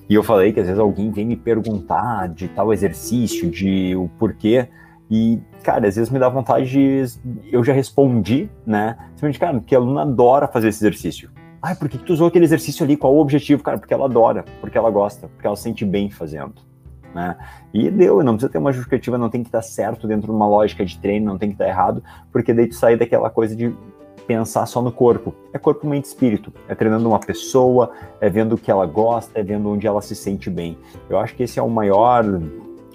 e 0.10 0.16
eu 0.16 0.24
falei 0.24 0.52
que 0.52 0.60
às 0.60 0.66
vezes 0.66 0.80
alguém 0.80 1.12
vem 1.12 1.24
me 1.24 1.36
perguntar 1.36 2.30
de 2.30 2.48
tal 2.48 2.74
exercício, 2.74 3.48
de 3.50 3.96
o 3.96 4.10
porquê, 4.18 4.68
e, 5.10 5.40
cara, 5.64 5.88
às 5.88 5.96
vezes 5.96 6.10
me 6.10 6.20
dá 6.20 6.28
vontade 6.28 6.70
de. 6.70 7.06
Eu 7.50 7.64
já 7.64 7.72
respondi, 7.72 8.50
né? 8.66 8.98
Simplesmente, 9.12 9.40
cara, 9.40 9.54
porque 9.54 9.74
a 9.74 9.78
aluna 9.78 10.02
adora 10.02 10.48
fazer 10.48 10.68
esse 10.68 10.80
exercício. 10.80 11.30
Ai, 11.62 11.76
por 11.76 11.90
que, 11.90 11.98
que 11.98 12.04
tu 12.04 12.14
usou 12.14 12.28
aquele 12.28 12.46
exercício 12.46 12.84
ali? 12.84 12.96
Qual 12.96 13.14
o 13.14 13.20
objetivo? 13.20 13.64
Cara, 13.64 13.78
porque 13.78 13.94
ela 13.94 14.06
adora, 14.06 14.46
porque 14.62 14.78
ela 14.78 14.90
gosta, 14.90 15.28
porque 15.28 15.48
ela 15.48 15.56
se 15.56 15.64
sente 15.64 15.84
bem 15.86 16.10
fazendo. 16.10 16.54
Né? 17.14 17.36
E 17.74 17.90
deu, 17.90 18.24
não 18.24 18.34
precisa 18.34 18.52
ter 18.52 18.58
uma 18.58 18.72
justificativa, 18.72 19.18
não 19.18 19.30
tem 19.30 19.42
que 19.42 19.48
estar 19.50 19.62
certo 19.62 20.08
dentro 20.08 20.28
de 20.28 20.32
uma 20.32 20.48
lógica 20.48 20.86
de 20.86 20.98
treino, 21.00 21.26
não 21.26 21.38
tem 21.38 21.50
que 21.50 21.56
estar 21.56 21.68
errado, 21.68 22.04
porque 22.32 22.54
daí 22.54 22.68
tu 22.68 22.76
sai 22.76 22.96
daquela 22.96 23.30
coisa 23.30 23.56
de 23.56 23.74
pensar 24.28 24.66
só 24.66 24.82
no 24.82 24.92
corpo. 24.92 25.34
É 25.54 25.58
corpo, 25.58 25.88
mente 25.88 26.06
espírito. 26.06 26.54
É 26.68 26.76
treinando 26.76 27.08
uma 27.08 27.20
pessoa, 27.20 27.92
é 28.20 28.30
vendo 28.30 28.54
o 28.54 28.58
que 28.58 28.70
ela 28.70 28.86
gosta, 28.86 29.40
é 29.40 29.44
vendo 29.44 29.70
onde 29.70 29.88
ela 29.88 30.02
se 30.02 30.16
sente 30.16 30.50
bem. 30.50 30.78
Eu 31.10 31.18
acho 31.18 31.34
que 31.34 31.44
esse 31.44 31.58
é 31.58 31.64
o 31.64 31.70
maior 31.70 32.24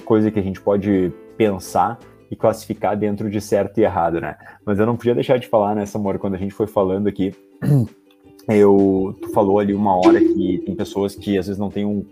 coisa 0.04 0.30
que 0.30 0.38
a 0.38 0.42
gente 0.42 0.60
pode 0.60 1.12
pensar 1.36 1.98
e 2.30 2.36
classificar 2.36 2.96
dentro 2.96 3.28
de 3.28 3.40
certo 3.40 3.78
e 3.78 3.82
errado, 3.82 4.20
né? 4.20 4.36
Mas 4.64 4.78
eu 4.78 4.86
não 4.86 4.96
podia 4.96 5.14
deixar 5.14 5.38
de 5.38 5.48
falar, 5.48 5.74
né, 5.74 5.84
Samor, 5.84 6.18
quando 6.18 6.34
a 6.34 6.38
gente 6.38 6.54
foi 6.54 6.66
falando 6.66 7.06
aqui, 7.06 7.34
eu, 8.49 9.16
tu 9.20 9.28
falou 9.30 9.59
ali 9.59 9.74
uma 9.74 9.97
hora 9.97 10.20
que 10.20 10.62
tem 10.64 10.74
pessoas 10.74 11.14
que 11.14 11.38
às 11.38 11.47
vezes 11.47 11.59
não 11.59 11.70
têm 11.70 11.84
um 11.84 12.05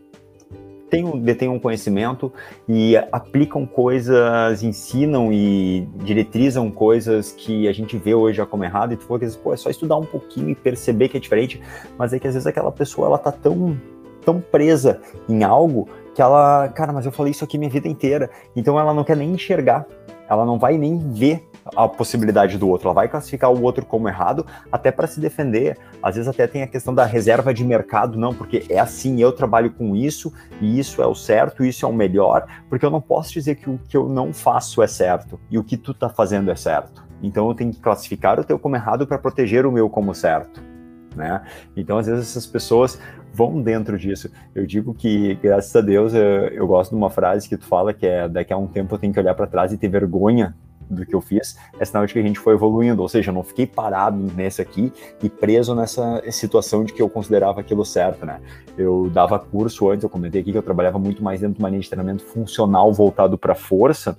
têm, 0.90 1.20
detêm 1.20 1.48
um 1.48 1.58
conhecimento 1.58 2.32
e 2.68 2.96
aplicam 2.96 3.64
coisas, 3.64 4.62
ensinam 4.62 5.32
e 5.32 5.88
diretrizam 6.02 6.70
coisas 6.70 7.32
que 7.32 7.68
a 7.68 7.72
gente 7.72 7.96
vê 7.96 8.14
hoje 8.14 8.38
já 8.38 8.46
como 8.46 8.64
errado, 8.64 8.92
e 8.92 8.96
tu 8.96 9.04
falou 9.04 9.20
que 9.20 9.28
pô, 9.38 9.54
é 9.54 9.56
só 9.56 9.70
estudar 9.70 9.96
um 9.96 10.04
pouquinho 10.04 10.50
e 10.50 10.54
perceber 10.54 11.08
que 11.08 11.16
é 11.16 11.20
diferente, 11.20 11.60
mas 11.96 12.12
é 12.12 12.18
que 12.18 12.26
às 12.26 12.34
vezes 12.34 12.46
aquela 12.46 12.72
pessoa 12.72 13.06
ela 13.06 13.18
tá 13.18 13.30
tão, 13.30 13.78
tão 14.24 14.40
presa 14.40 15.00
em 15.28 15.44
algo 15.44 15.88
que 16.14 16.20
ela, 16.20 16.68
cara, 16.68 16.92
mas 16.92 17.06
eu 17.06 17.12
falei 17.12 17.30
isso 17.30 17.44
aqui 17.44 17.56
minha 17.56 17.70
vida 17.70 17.88
inteira, 17.88 18.28
então 18.56 18.78
ela 18.78 18.92
não 18.92 19.04
quer 19.04 19.16
nem 19.16 19.30
enxergar, 19.30 19.86
ela 20.28 20.44
não 20.44 20.58
vai 20.58 20.76
nem 20.76 20.98
ver 20.98 21.48
a 21.76 21.88
possibilidade 21.88 22.58
do 22.58 22.68
outro, 22.68 22.88
ela 22.88 22.94
vai 22.94 23.08
classificar 23.08 23.50
o 23.50 23.62
outro 23.62 23.84
como 23.84 24.08
errado, 24.08 24.46
até 24.70 24.90
para 24.90 25.06
se 25.06 25.20
defender. 25.20 25.76
Às 26.02 26.16
vezes 26.16 26.28
até 26.28 26.46
tem 26.46 26.62
a 26.62 26.66
questão 26.66 26.94
da 26.94 27.04
reserva 27.04 27.52
de 27.52 27.64
mercado, 27.64 28.18
não, 28.18 28.34
porque 28.34 28.64
é 28.68 28.78
assim, 28.78 29.20
eu 29.20 29.32
trabalho 29.32 29.70
com 29.70 29.94
isso, 29.94 30.32
e 30.60 30.78
isso 30.78 31.02
é 31.02 31.06
o 31.06 31.14
certo, 31.14 31.64
isso 31.64 31.84
é 31.84 31.88
o 31.88 31.92
melhor, 31.92 32.46
porque 32.68 32.84
eu 32.84 32.90
não 32.90 33.00
posso 33.00 33.32
dizer 33.32 33.56
que 33.56 33.68
o 33.68 33.78
que 33.88 33.96
eu 33.96 34.08
não 34.08 34.32
faço 34.32 34.82
é 34.82 34.86
certo, 34.86 35.38
e 35.50 35.58
o 35.58 35.64
que 35.64 35.76
tu 35.76 35.92
tá 35.92 36.08
fazendo 36.08 36.50
é 36.50 36.56
certo. 36.56 37.04
Então 37.22 37.48
eu 37.48 37.54
tenho 37.54 37.72
que 37.72 37.80
classificar 37.80 38.40
o 38.40 38.44
teu 38.44 38.58
como 38.58 38.76
errado 38.76 39.06
para 39.06 39.18
proteger 39.18 39.66
o 39.66 39.72
meu 39.72 39.90
como 39.90 40.14
certo. 40.14 40.70
Né? 41.14 41.42
Então, 41.76 41.98
às 41.98 42.06
vezes, 42.06 42.30
essas 42.30 42.46
pessoas 42.46 42.98
vão 43.32 43.60
dentro 43.60 43.98
disso. 43.98 44.30
Eu 44.54 44.66
digo 44.66 44.94
que, 44.94 45.34
graças 45.36 45.74
a 45.74 45.80
Deus, 45.80 46.14
eu, 46.14 46.22
eu, 46.22 46.66
gosto 46.66 46.90
de 46.90 46.96
uma 46.96 47.10
frase 47.10 47.48
que 47.48 47.56
tu 47.56 47.66
fala 47.66 47.92
que 47.92 48.06
é 48.06 48.28
daqui 48.28 48.52
a 48.52 48.56
um 48.56 48.66
tempo 48.66 48.94
eu 48.94 48.98
tenho 48.98 49.12
que 49.12 49.18
olhar 49.18 49.34
para 49.34 49.46
trás 49.46 49.72
e 49.72 49.76
ter 49.76 49.88
vergonha 49.88 50.54
do 50.90 51.06
que 51.06 51.14
eu 51.14 51.20
fiz, 51.20 51.56
é 51.78 51.84
sinal 51.84 52.04
de 52.04 52.12
que 52.12 52.18
a 52.18 52.22
gente 52.22 52.38
foi 52.38 52.54
evoluindo, 52.54 53.00
ou 53.00 53.08
seja, 53.08 53.30
eu 53.30 53.34
não 53.34 53.42
fiquei 53.42 53.66
parado 53.66 54.18
nesse 54.34 54.60
aqui 54.60 54.92
e 55.22 55.28
preso 55.28 55.74
nessa 55.74 56.22
situação 56.30 56.84
de 56.84 56.92
que 56.92 57.00
eu 57.00 57.08
considerava 57.08 57.60
aquilo 57.60 57.84
certo, 57.84 58.26
né? 58.26 58.40
Eu 58.76 59.08
dava 59.12 59.38
curso 59.38 59.90
antes, 59.90 60.02
eu 60.02 60.10
comentei 60.10 60.40
aqui 60.40 60.52
que 60.52 60.58
eu 60.58 60.62
trabalhava 60.62 60.98
muito 60.98 61.22
mais 61.22 61.40
dentro 61.40 61.54
de 61.54 61.60
uma 61.60 61.68
linha 61.68 61.80
de 61.80 61.88
treinamento 61.88 62.24
funcional 62.24 62.92
voltado 62.92 63.38
para 63.38 63.54
força, 63.54 64.18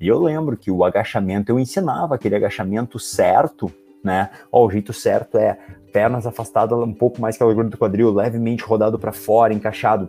e 0.00 0.08
eu 0.08 0.18
lembro 0.18 0.56
que 0.56 0.70
o 0.70 0.84
agachamento, 0.84 1.50
eu 1.52 1.58
ensinava 1.58 2.14
aquele 2.14 2.34
agachamento 2.34 2.98
certo, 2.98 3.70
né? 4.02 4.30
Ó, 4.50 4.66
o 4.66 4.70
jeito 4.70 4.92
certo 4.92 5.36
é 5.36 5.58
pernas 5.92 6.26
afastadas 6.26 6.78
um 6.78 6.94
pouco 6.94 7.20
mais 7.20 7.36
que 7.36 7.42
a 7.42 7.46
largura 7.46 7.68
do 7.68 7.76
quadril, 7.76 8.10
levemente 8.10 8.62
rodado 8.62 8.98
para 8.98 9.12
fora, 9.12 9.52
encaixado. 9.52 10.08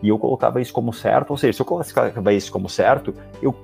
E 0.00 0.08
eu 0.08 0.18
colocava 0.18 0.60
isso 0.60 0.72
como 0.72 0.92
certo, 0.92 1.30
ou 1.30 1.36
seja, 1.36 1.54
se 1.54 1.62
eu 1.62 1.66
colocava 1.66 2.32
isso 2.32 2.52
como 2.52 2.68
certo, 2.68 3.14
eu 3.40 3.54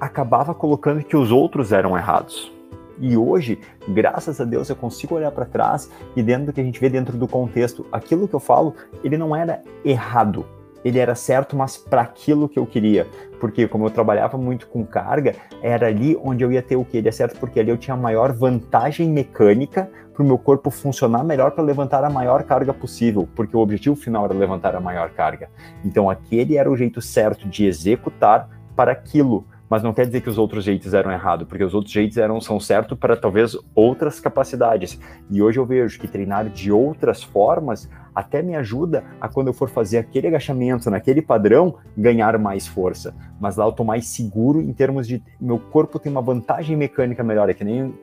acabava 0.00 0.54
colocando 0.54 1.02
que 1.04 1.16
os 1.16 1.30
outros 1.30 1.72
eram 1.72 1.96
errados. 1.96 2.52
E 2.98 3.16
hoje, 3.16 3.58
graças 3.88 4.40
a 4.40 4.44
Deus, 4.44 4.68
eu 4.68 4.76
consigo 4.76 5.14
olhar 5.14 5.30
para 5.32 5.44
trás 5.44 5.90
e 6.14 6.22
dentro 6.22 6.46
do 6.46 6.52
que 6.52 6.60
a 6.60 6.64
gente 6.64 6.80
vê 6.80 6.88
dentro 6.88 7.16
do 7.16 7.26
contexto, 7.26 7.86
aquilo 7.90 8.28
que 8.28 8.34
eu 8.34 8.40
falo, 8.40 8.74
ele 9.02 9.16
não 9.16 9.34
era 9.34 9.62
errado, 9.84 10.46
ele 10.84 10.98
era 10.98 11.14
certo, 11.14 11.56
mas 11.56 11.76
para 11.76 12.02
aquilo 12.02 12.48
que 12.48 12.58
eu 12.58 12.66
queria. 12.66 13.06
Porque 13.40 13.66
como 13.66 13.86
eu 13.86 13.90
trabalhava 13.90 14.36
muito 14.36 14.66
com 14.66 14.84
carga, 14.84 15.34
era 15.62 15.86
ali 15.86 16.18
onde 16.22 16.44
eu 16.44 16.52
ia 16.52 16.62
ter 16.62 16.76
o 16.76 16.84
que 16.84 16.96
ele 16.96 17.08
é 17.08 17.12
certo, 17.12 17.38
porque 17.38 17.58
ali 17.60 17.70
eu 17.70 17.78
tinha 17.78 17.94
a 17.94 17.96
maior 17.96 18.32
vantagem 18.32 19.08
mecânica 19.08 19.90
para 20.12 20.22
o 20.22 20.26
meu 20.26 20.38
corpo 20.38 20.70
funcionar 20.70 21.24
melhor 21.24 21.52
para 21.52 21.64
levantar 21.64 22.04
a 22.04 22.10
maior 22.10 22.42
carga 22.44 22.74
possível, 22.74 23.28
porque 23.34 23.56
o 23.56 23.60
objetivo 23.60 23.96
final 23.96 24.24
era 24.26 24.34
levantar 24.34 24.76
a 24.76 24.80
maior 24.80 25.10
carga. 25.10 25.48
Então 25.84 26.10
aquele 26.10 26.56
era 26.56 26.70
o 26.70 26.76
jeito 26.76 27.00
certo 27.00 27.48
de 27.48 27.64
executar 27.64 28.48
para 28.76 28.92
aquilo 28.92 29.46
mas 29.72 29.82
não 29.82 29.94
quer 29.94 30.04
dizer 30.04 30.20
que 30.20 30.28
os 30.28 30.36
outros 30.36 30.64
jeitos 30.64 30.92
eram 30.92 31.10
errados, 31.10 31.48
porque 31.48 31.64
os 31.64 31.72
outros 31.72 31.94
jeitos 31.94 32.18
eram 32.18 32.38
são 32.42 32.60
certos 32.60 32.98
para 32.98 33.16
talvez 33.16 33.56
outras 33.74 34.20
capacidades. 34.20 35.00
E 35.30 35.40
hoje 35.40 35.58
eu 35.58 35.64
vejo 35.64 35.98
que 35.98 36.06
treinar 36.06 36.46
de 36.50 36.70
outras 36.70 37.22
formas 37.22 37.88
até 38.14 38.42
me 38.42 38.54
ajuda 38.54 39.02
a 39.18 39.30
quando 39.30 39.46
eu 39.46 39.54
for 39.54 39.70
fazer 39.70 39.96
aquele 39.96 40.26
agachamento 40.26 40.90
naquele 40.90 41.22
padrão 41.22 41.76
ganhar 41.96 42.38
mais 42.38 42.66
força. 42.66 43.14
Mas 43.40 43.56
lá 43.56 43.64
eu 43.64 43.72
tô 43.72 43.82
mais 43.82 44.06
seguro 44.08 44.60
em 44.60 44.74
termos 44.74 45.08
de 45.08 45.22
meu 45.40 45.58
corpo 45.58 45.98
tem 45.98 46.12
uma 46.12 46.20
vantagem 46.20 46.76
mecânica 46.76 47.24
melhor, 47.24 47.48
é 47.48 47.54
que 47.54 47.64
nem 47.64 47.84
uh, 47.84 47.94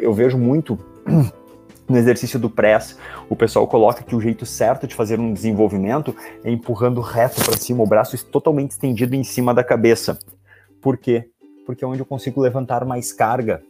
eu 0.00 0.14
vejo 0.14 0.38
muito 0.38 0.78
no 1.86 1.98
exercício 1.98 2.38
do 2.38 2.48
press, 2.48 2.98
o 3.28 3.36
pessoal 3.36 3.66
coloca 3.68 4.02
que 4.02 4.16
o 4.16 4.20
jeito 4.20 4.46
certo 4.46 4.86
de 4.86 4.94
fazer 4.94 5.20
um 5.20 5.30
desenvolvimento 5.30 6.16
é 6.42 6.50
empurrando 6.50 7.02
reto 7.02 7.44
para 7.44 7.58
cima, 7.58 7.84
o 7.84 7.86
braço 7.86 8.16
totalmente 8.24 8.70
estendido 8.70 9.14
em 9.14 9.22
cima 9.22 9.52
da 9.52 9.62
cabeça. 9.62 10.18
Por 10.86 10.96
quê? 10.96 11.30
Porque 11.66 11.82
é 11.82 11.88
onde 11.88 11.98
eu 11.98 12.06
consigo 12.06 12.40
levantar 12.40 12.84
mais 12.84 13.12
carga, 13.12 13.60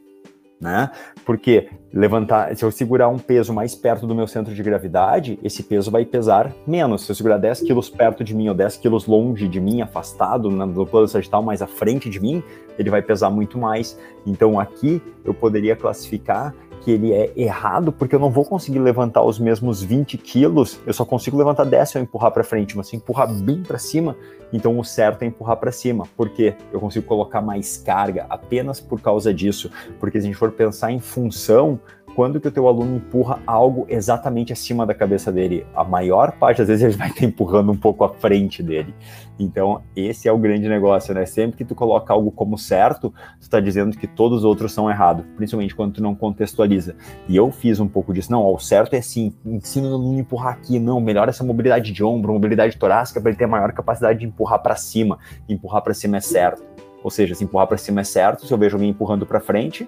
né? 0.61 0.91
Porque 1.25 1.71
levantar, 1.91 2.55
se 2.55 2.63
eu 2.63 2.71
segurar 2.71 3.09
um 3.09 3.17
peso 3.19 3.55
mais 3.55 3.75
perto 3.75 4.07
do 4.07 4.15
meu 4.15 4.27
centro 4.27 4.55
de 4.55 4.63
gravidade, 4.63 5.39
esse 5.43 5.63
peso 5.63 5.91
vai 5.91 6.05
pesar 6.05 6.53
menos. 6.67 7.07
Se 7.07 7.13
eu 7.13 7.17
segurar 7.17 7.39
10 7.39 7.63
quilos 7.63 7.89
perto 7.89 8.23
de 8.23 8.35
mim 8.35 8.51
ou 8.51 8.55
10 8.55 8.77
quilos 8.77 9.07
longe 9.07 9.49
de 9.49 9.59
mim, 9.59 9.81
afastado, 9.81 10.51
no 10.51 10.87
plano 10.87 11.09
sagital 11.09 11.43
mais 11.43 11.63
à 11.63 11.67
frente 11.67 12.11
de 12.11 12.21
mim, 12.21 12.43
ele 12.79 12.91
vai 12.91 13.01
pesar 13.01 13.31
muito 13.31 13.57
mais. 13.57 13.99
Então 14.27 14.61
aqui 14.61 15.01
eu 15.25 15.33
poderia 15.33 15.75
classificar 15.75 16.55
que 16.87 16.93
ele 16.93 17.13
é 17.13 17.33
errado, 17.35 17.91
porque 17.91 18.15
eu 18.15 18.21
não 18.21 18.31
vou 18.31 18.45
conseguir 18.45 18.79
levantar 18.79 19.21
os 19.25 19.41
mesmos 19.41 19.83
20 19.83 20.17
quilos, 20.19 20.79
eu 20.87 20.93
só 20.93 21.05
consigo 21.05 21.37
levantar 21.37 21.65
10 21.65 21.89
se 21.89 21.99
eu 21.99 22.03
empurrar 22.03 22.31
para 22.31 22.45
frente, 22.45 22.77
mas 22.77 22.87
se 22.87 22.95
empurrar 22.95 23.27
bem 23.29 23.61
para 23.61 23.77
cima, 23.77 24.17
então 24.53 24.79
o 24.79 24.85
certo 24.85 25.25
é 25.25 25.27
empurrar 25.27 25.57
para 25.57 25.73
cima. 25.73 26.05
Por 26.17 26.29
quê? 26.29 26.55
Eu 26.73 26.79
consigo 26.79 27.05
colocar 27.05 27.43
mais 27.43 27.77
carga 27.77 28.25
apenas 28.31 28.81
por 28.81 29.01
causa 29.01 29.35
disso, 29.35 29.69
porque 29.99 30.21
se 30.21 30.27
a 30.27 30.31
gente 30.31 30.39
for 30.39 30.53
pensar 30.53 30.93
em 30.93 31.01
função, 31.01 31.81
quando 32.17 32.41
que 32.41 32.49
o 32.49 32.51
teu 32.51 32.67
aluno 32.67 32.97
empurra 32.97 33.41
algo 33.47 33.85
exatamente 33.91 34.51
acima 34.51 34.87
da 34.87 34.95
cabeça 34.95 35.31
dele? 35.31 35.67
A 35.77 35.85
maior 35.85 36.33
parte 36.33 36.57
das 36.57 36.69
vezes 36.69 36.83
ele 36.83 36.97
vai 36.97 37.11
estar 37.11 37.27
empurrando 37.27 37.71
um 37.71 37.77
pouco 37.77 38.05
à 38.05 38.09
frente 38.09 38.63
dele. 38.63 38.95
Então, 39.39 39.83
esse 39.95 40.27
é 40.27 40.33
o 40.33 40.39
grande 40.39 40.67
negócio, 40.67 41.13
né? 41.13 41.27
Sempre 41.27 41.59
que 41.59 41.65
tu 41.67 41.75
coloca 41.75 42.15
algo 42.15 42.31
como 42.31 42.57
certo, 42.57 43.11
tu 43.11 43.43
está 43.43 43.61
dizendo 43.61 43.95
que 43.99 44.07
todos 44.07 44.39
os 44.39 44.45
outros 44.45 44.73
são 44.73 44.89
errados, 44.89 45.27
principalmente 45.37 45.75
quando 45.75 45.93
tu 45.93 46.03
não 46.03 46.15
contextualiza. 46.15 46.97
E 47.29 47.37
eu 47.37 47.51
fiz 47.51 47.81
um 47.81 47.87
pouco 47.87 48.15
disso. 48.15 48.33
Não, 48.33 48.43
ó, 48.43 48.55
o 48.55 48.59
certo 48.59 48.95
é 48.95 48.99
assim, 48.99 49.35
ensina 49.45 49.87
o 49.87 49.93
aluno 49.93 50.17
a 50.17 50.21
empurrar 50.21 50.55
aqui, 50.55 50.79
não, 50.79 50.99
melhora 51.03 51.29
essa 51.29 51.45
mobilidade 51.45 51.93
de 51.93 52.03
ombro, 52.03 52.33
mobilidade 52.33 52.79
torácica 52.79 53.21
para 53.21 53.29
ele 53.29 53.37
ter 53.39 53.45
a 53.45 53.49
maior 53.49 53.71
capacidade 53.73 54.21
de 54.21 54.25
empurrar 54.25 54.63
para 54.63 54.75
cima. 54.75 55.19
Empurrar 55.47 55.83
para 55.83 55.93
cima 55.93 56.17
é 56.17 56.21
certo. 56.21 56.63
Ou 57.05 57.11
seja, 57.11 57.35
se 57.35 57.45
empurrar 57.45 57.67
para 57.67 57.77
cima 57.77 58.01
é 58.01 58.05
certo, 58.05 58.47
se 58.47 58.55
eu 58.55 58.57
vejo 58.57 58.77
alguém 58.77 58.89
empurrando 58.89 59.27
para 59.27 59.39
frente, 59.39 59.87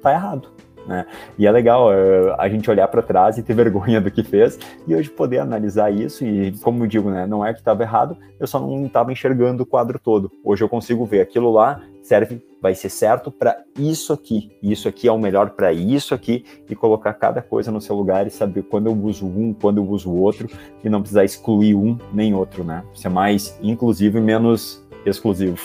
tá 0.00 0.12
errado. 0.12 0.52
Né? 0.88 1.04
E 1.38 1.46
é 1.46 1.52
legal 1.52 1.90
uh, 1.90 2.34
a 2.38 2.48
gente 2.48 2.68
olhar 2.70 2.88
para 2.88 3.02
trás 3.02 3.36
e 3.36 3.42
ter 3.42 3.52
vergonha 3.54 4.00
do 4.00 4.10
que 4.10 4.22
fez 4.22 4.58
e 4.86 4.94
hoje 4.94 5.10
poder 5.10 5.38
analisar 5.38 5.92
isso 5.92 6.24
e, 6.24 6.52
como 6.60 6.82
eu 6.82 6.86
digo, 6.86 7.10
né, 7.10 7.26
não 7.26 7.44
é 7.44 7.52
que 7.52 7.58
estava 7.58 7.82
errado, 7.82 8.16
eu 8.40 8.46
só 8.46 8.58
não 8.58 8.86
estava 8.86 9.12
enxergando 9.12 9.62
o 9.62 9.66
quadro 9.66 9.98
todo. 9.98 10.32
Hoje 10.42 10.64
eu 10.64 10.68
consigo 10.68 11.04
ver 11.04 11.20
aquilo 11.20 11.52
lá 11.52 11.82
serve, 12.02 12.42
vai 12.62 12.74
ser 12.74 12.88
certo 12.88 13.30
para 13.30 13.62
isso 13.78 14.14
aqui, 14.14 14.50
isso 14.62 14.88
aqui 14.88 15.06
é 15.06 15.12
o 15.12 15.18
melhor 15.18 15.50
para 15.50 15.74
isso 15.74 16.14
aqui 16.14 16.42
e 16.66 16.74
colocar 16.74 17.12
cada 17.12 17.42
coisa 17.42 17.70
no 17.70 17.82
seu 17.82 17.94
lugar 17.94 18.26
e 18.26 18.30
saber 18.30 18.62
quando 18.62 18.86
eu 18.86 18.94
uso 18.94 19.26
um, 19.26 19.52
quando 19.52 19.76
eu 19.76 19.86
uso 19.86 20.10
o 20.10 20.18
outro 20.18 20.48
e 20.82 20.88
não 20.88 21.02
precisar 21.02 21.24
excluir 21.24 21.74
um 21.74 21.98
nem 22.10 22.34
outro, 22.34 22.64
né? 22.64 22.82
Ser 22.94 23.10
mais 23.10 23.58
inclusivo 23.60 24.16
e 24.16 24.22
menos 24.22 24.82
exclusivo. 25.04 25.58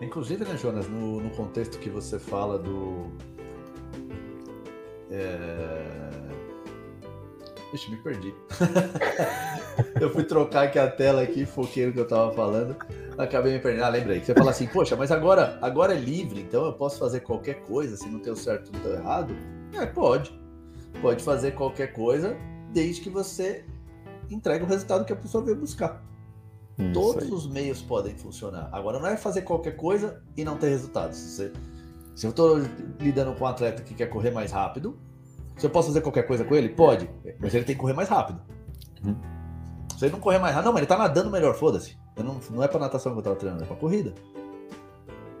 Inclusive, 0.00 0.44
né, 0.44 0.56
Jonas, 0.56 0.88
no, 0.88 1.20
no 1.20 1.30
contexto 1.30 1.78
que 1.78 1.88
você 1.88 2.18
fala 2.18 2.58
do, 2.58 3.06
é... 5.12 6.12
Ixi, 7.72 7.90
me 7.90 7.96
perdi. 7.98 8.34
eu 10.00 10.10
fui 10.10 10.24
trocar 10.24 10.64
aqui 10.64 10.78
a 10.78 10.90
tela 10.90 11.22
aqui, 11.22 11.46
foquei 11.46 11.86
no 11.86 11.92
que 11.92 12.00
eu 12.00 12.06
tava 12.06 12.32
falando, 12.32 12.76
acabei 13.16 13.54
me 13.54 13.60
perdendo. 13.60 13.84
Ah, 13.84 13.88
lembrei. 13.88 14.22
Você 14.22 14.34
fala 14.34 14.50
assim, 14.50 14.66
poxa, 14.66 14.94
mas 14.94 15.10
agora, 15.10 15.58
agora 15.62 15.94
é 15.94 15.98
livre, 15.98 16.40
então 16.40 16.66
eu 16.66 16.72
posso 16.74 16.98
fazer 16.98 17.20
qualquer 17.20 17.62
coisa 17.62 17.96
se 17.96 18.08
não 18.08 18.18
tem 18.18 18.32
o 18.32 18.36
certo 18.36 18.70
ou 18.84 18.90
o 18.90 18.94
errado? 18.94 19.34
É, 19.72 19.86
pode. 19.86 20.38
Pode 21.00 21.24
fazer 21.24 21.52
qualquer 21.52 21.94
coisa, 21.94 22.36
desde 22.72 23.00
que 23.00 23.08
você 23.08 23.64
entregue 24.30 24.64
o 24.64 24.68
resultado 24.68 25.04
que 25.04 25.12
a 25.12 25.16
pessoa 25.16 25.42
veio 25.42 25.56
buscar. 25.56 26.02
Isso 26.78 26.92
Todos 26.92 27.24
aí. 27.24 27.30
os 27.30 27.46
meios 27.46 27.80
podem 27.80 28.14
funcionar. 28.14 28.68
Agora 28.72 28.98
não 28.98 29.06
é 29.06 29.16
fazer 29.16 29.42
qualquer 29.42 29.76
coisa 29.76 30.22
e 30.36 30.44
não 30.44 30.56
ter 30.56 30.68
resultado. 30.68 31.14
Você 31.14 31.52
se 32.14 32.26
eu 32.26 32.30
estou 32.30 32.60
lidando 33.00 33.34
com 33.34 33.44
um 33.44 33.46
atleta 33.46 33.82
que 33.82 33.94
quer 33.94 34.06
correr 34.06 34.30
mais 34.30 34.52
rápido, 34.52 34.98
se 35.56 35.66
eu 35.66 35.70
posso 35.70 35.88
fazer 35.88 36.00
qualquer 36.00 36.26
coisa 36.26 36.44
com 36.44 36.54
ele? 36.54 36.68
Pode, 36.70 37.08
mas 37.40 37.54
ele 37.54 37.64
tem 37.64 37.74
que 37.74 37.80
correr 37.80 37.94
mais 37.94 38.08
rápido. 38.08 38.40
Uhum. 39.04 39.16
Se 39.98 40.04
ele 40.04 40.12
não 40.12 40.20
correr 40.20 40.38
mais 40.38 40.54
rápido, 40.54 40.66
não, 40.66 40.72
mas 40.72 40.80
ele 40.80 40.88
tá 40.88 40.98
nadando 40.98 41.30
melhor, 41.30 41.54
foda-se. 41.54 41.96
Não, 42.16 42.40
não 42.50 42.62
é 42.62 42.68
pra 42.68 42.78
natação 42.78 43.12
que 43.12 43.18
eu 43.18 43.22
tava 43.22 43.36
treinando, 43.36 43.64
é 43.64 43.66
pra 43.66 43.76
corrida. 43.76 44.14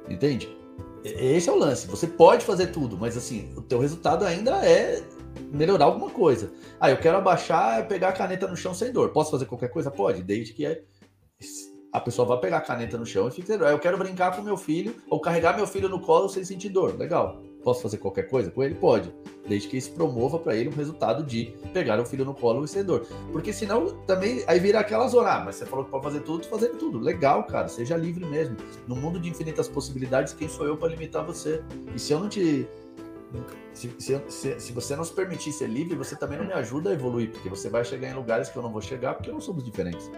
Entende? 0.08 0.56
Esse 1.04 1.48
é 1.48 1.52
o 1.52 1.56
lance. 1.56 1.86
Você 1.88 2.06
pode 2.06 2.44
fazer 2.44 2.68
tudo, 2.68 2.96
mas 2.96 3.16
assim, 3.16 3.52
o 3.56 3.62
teu 3.62 3.78
resultado 3.78 4.24
ainda 4.24 4.64
é 4.64 5.02
melhorar 5.52 5.86
alguma 5.86 6.10
coisa. 6.10 6.52
Ah, 6.78 6.90
eu 6.90 6.96
quero 6.96 7.18
abaixar, 7.18 7.86
pegar 7.88 8.10
a 8.10 8.12
caneta 8.12 8.46
no 8.46 8.56
chão 8.56 8.72
sem 8.72 8.92
dor. 8.92 9.10
Posso 9.10 9.30
fazer 9.30 9.46
qualquer 9.46 9.68
coisa? 9.68 9.90
Pode, 9.90 10.22
desde 10.22 10.52
que 10.52 10.64
é 10.64 10.82
a 11.92 12.00
pessoa 12.00 12.26
vai 12.26 12.38
pegar 12.38 12.56
a 12.56 12.60
caneta 12.60 12.96
no 12.96 13.04
chão 13.04 13.28
e 13.28 13.30
fica 13.30 13.42
dizendo, 13.42 13.66
ah, 13.66 13.70
eu 13.70 13.78
quero 13.78 13.98
brincar 13.98 14.34
com 14.34 14.40
meu 14.40 14.56
filho 14.56 14.96
ou 15.10 15.20
carregar 15.20 15.54
meu 15.54 15.66
filho 15.66 15.88
no 15.90 16.00
colo 16.00 16.26
sem 16.26 16.42
sentir 16.42 16.70
dor. 16.70 16.96
Legal. 16.96 17.42
posso 17.62 17.82
fazer 17.82 17.98
qualquer 17.98 18.28
coisa 18.28 18.50
com 18.50 18.62
ele? 18.62 18.74
Pode. 18.74 19.14
Desde 19.46 19.68
que 19.68 19.76
isso 19.76 19.92
promova 19.92 20.38
para 20.38 20.56
ele 20.56 20.70
um 20.70 20.72
resultado 20.72 21.22
de 21.22 21.54
pegar 21.74 22.00
o 22.00 22.06
filho 22.06 22.24
no 22.24 22.32
colo 22.32 22.64
e 22.64 22.68
ser 22.68 22.82
dor. 22.82 23.06
Porque 23.30 23.52
senão 23.52 23.88
também 24.06 24.42
aí 24.46 24.58
vira 24.58 24.80
aquela 24.80 25.06
zona. 25.06 25.32
Ah, 25.34 25.44
mas 25.44 25.56
você 25.56 25.66
falou 25.66 25.84
que 25.84 25.90
pode 25.90 26.04
fazer 26.04 26.20
tudo, 26.20 26.46
fazer 26.46 26.68
tudo. 26.70 26.98
Legal, 26.98 27.44
cara. 27.44 27.68
Seja 27.68 27.94
livre 27.94 28.24
mesmo. 28.24 28.56
No 28.88 28.96
mundo 28.96 29.20
de 29.20 29.28
infinitas 29.28 29.68
possibilidades, 29.68 30.32
quem 30.32 30.48
sou 30.48 30.66
eu 30.66 30.78
para 30.78 30.88
limitar 30.88 31.22
você? 31.24 31.62
E 31.94 31.98
se 31.98 32.12
eu 32.12 32.20
não 32.20 32.28
te. 32.28 32.66
Se, 33.72 33.90
se, 33.98 34.60
se, 34.60 34.72
você 34.72 34.94
não 34.94 35.04
se 35.04 35.12
permitir 35.12 35.52
ser 35.52 35.66
livre, 35.66 35.96
você 35.96 36.14
também 36.14 36.36
não 36.36 36.44
me 36.44 36.52
ajuda 36.52 36.90
a 36.90 36.92
evoluir, 36.92 37.30
porque 37.30 37.48
você 37.48 37.70
vai 37.70 37.82
chegar 37.82 38.10
em 38.10 38.14
lugares 38.14 38.50
que 38.50 38.58
eu 38.58 38.62
não 38.62 38.70
vou 38.70 38.82
chegar, 38.82 39.14
porque 39.14 39.32
nós 39.32 39.42
somos 39.42 39.64
diferentes. 39.64 40.10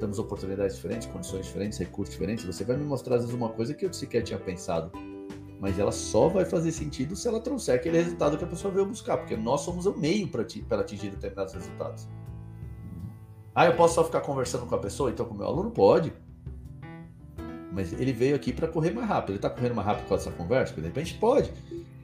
Temos 0.00 0.18
oportunidades 0.18 0.76
diferentes, 0.76 1.06
condições 1.08 1.46
diferentes, 1.46 1.78
recursos 1.78 2.14
diferentes. 2.14 2.44
Você 2.44 2.64
vai 2.64 2.76
me 2.76 2.84
mostrar, 2.84 3.16
às 3.16 3.22
vezes, 3.22 3.34
uma 3.34 3.48
coisa 3.48 3.74
que 3.74 3.84
eu 3.84 3.92
sequer 3.92 4.22
tinha 4.22 4.38
pensado 4.38 4.90
mas 5.60 5.78
ela 5.78 5.90
só 5.90 6.28
vai 6.28 6.44
fazer 6.44 6.70
sentido 6.70 7.16
se 7.16 7.26
ela 7.26 7.40
trouxer 7.40 7.74
aquele 7.74 7.98
resultado 7.98 8.38
que 8.38 8.44
a 8.44 8.46
pessoa 8.46 8.72
veio 8.72 8.86
buscar, 8.86 9.16
porque 9.16 9.36
nós 9.36 9.62
somos 9.62 9.86
o 9.86 9.96
meio 9.96 10.28
para 10.28 10.42
atingir 10.80 11.10
determinados 11.10 11.52
resultados. 11.52 12.08
Ah, 13.54 13.66
eu 13.66 13.74
posso 13.74 13.96
só 13.96 14.04
ficar 14.04 14.20
conversando 14.20 14.66
com 14.66 14.74
a 14.76 14.78
pessoa? 14.78 15.10
Então, 15.10 15.26
com 15.26 15.34
o 15.34 15.36
meu 15.36 15.46
aluno, 15.46 15.70
pode. 15.70 16.12
Mas 17.72 17.92
ele 17.92 18.12
veio 18.12 18.36
aqui 18.36 18.52
para 18.52 18.68
correr 18.68 18.92
mais 18.92 19.08
rápido. 19.08 19.30
Ele 19.30 19.38
está 19.38 19.50
correndo 19.50 19.74
mais 19.74 19.86
rápido 19.86 20.06
com 20.06 20.14
essa 20.14 20.30
conversa? 20.30 20.74
De 20.74 20.80
repente 20.80 21.14
pode. 21.14 21.52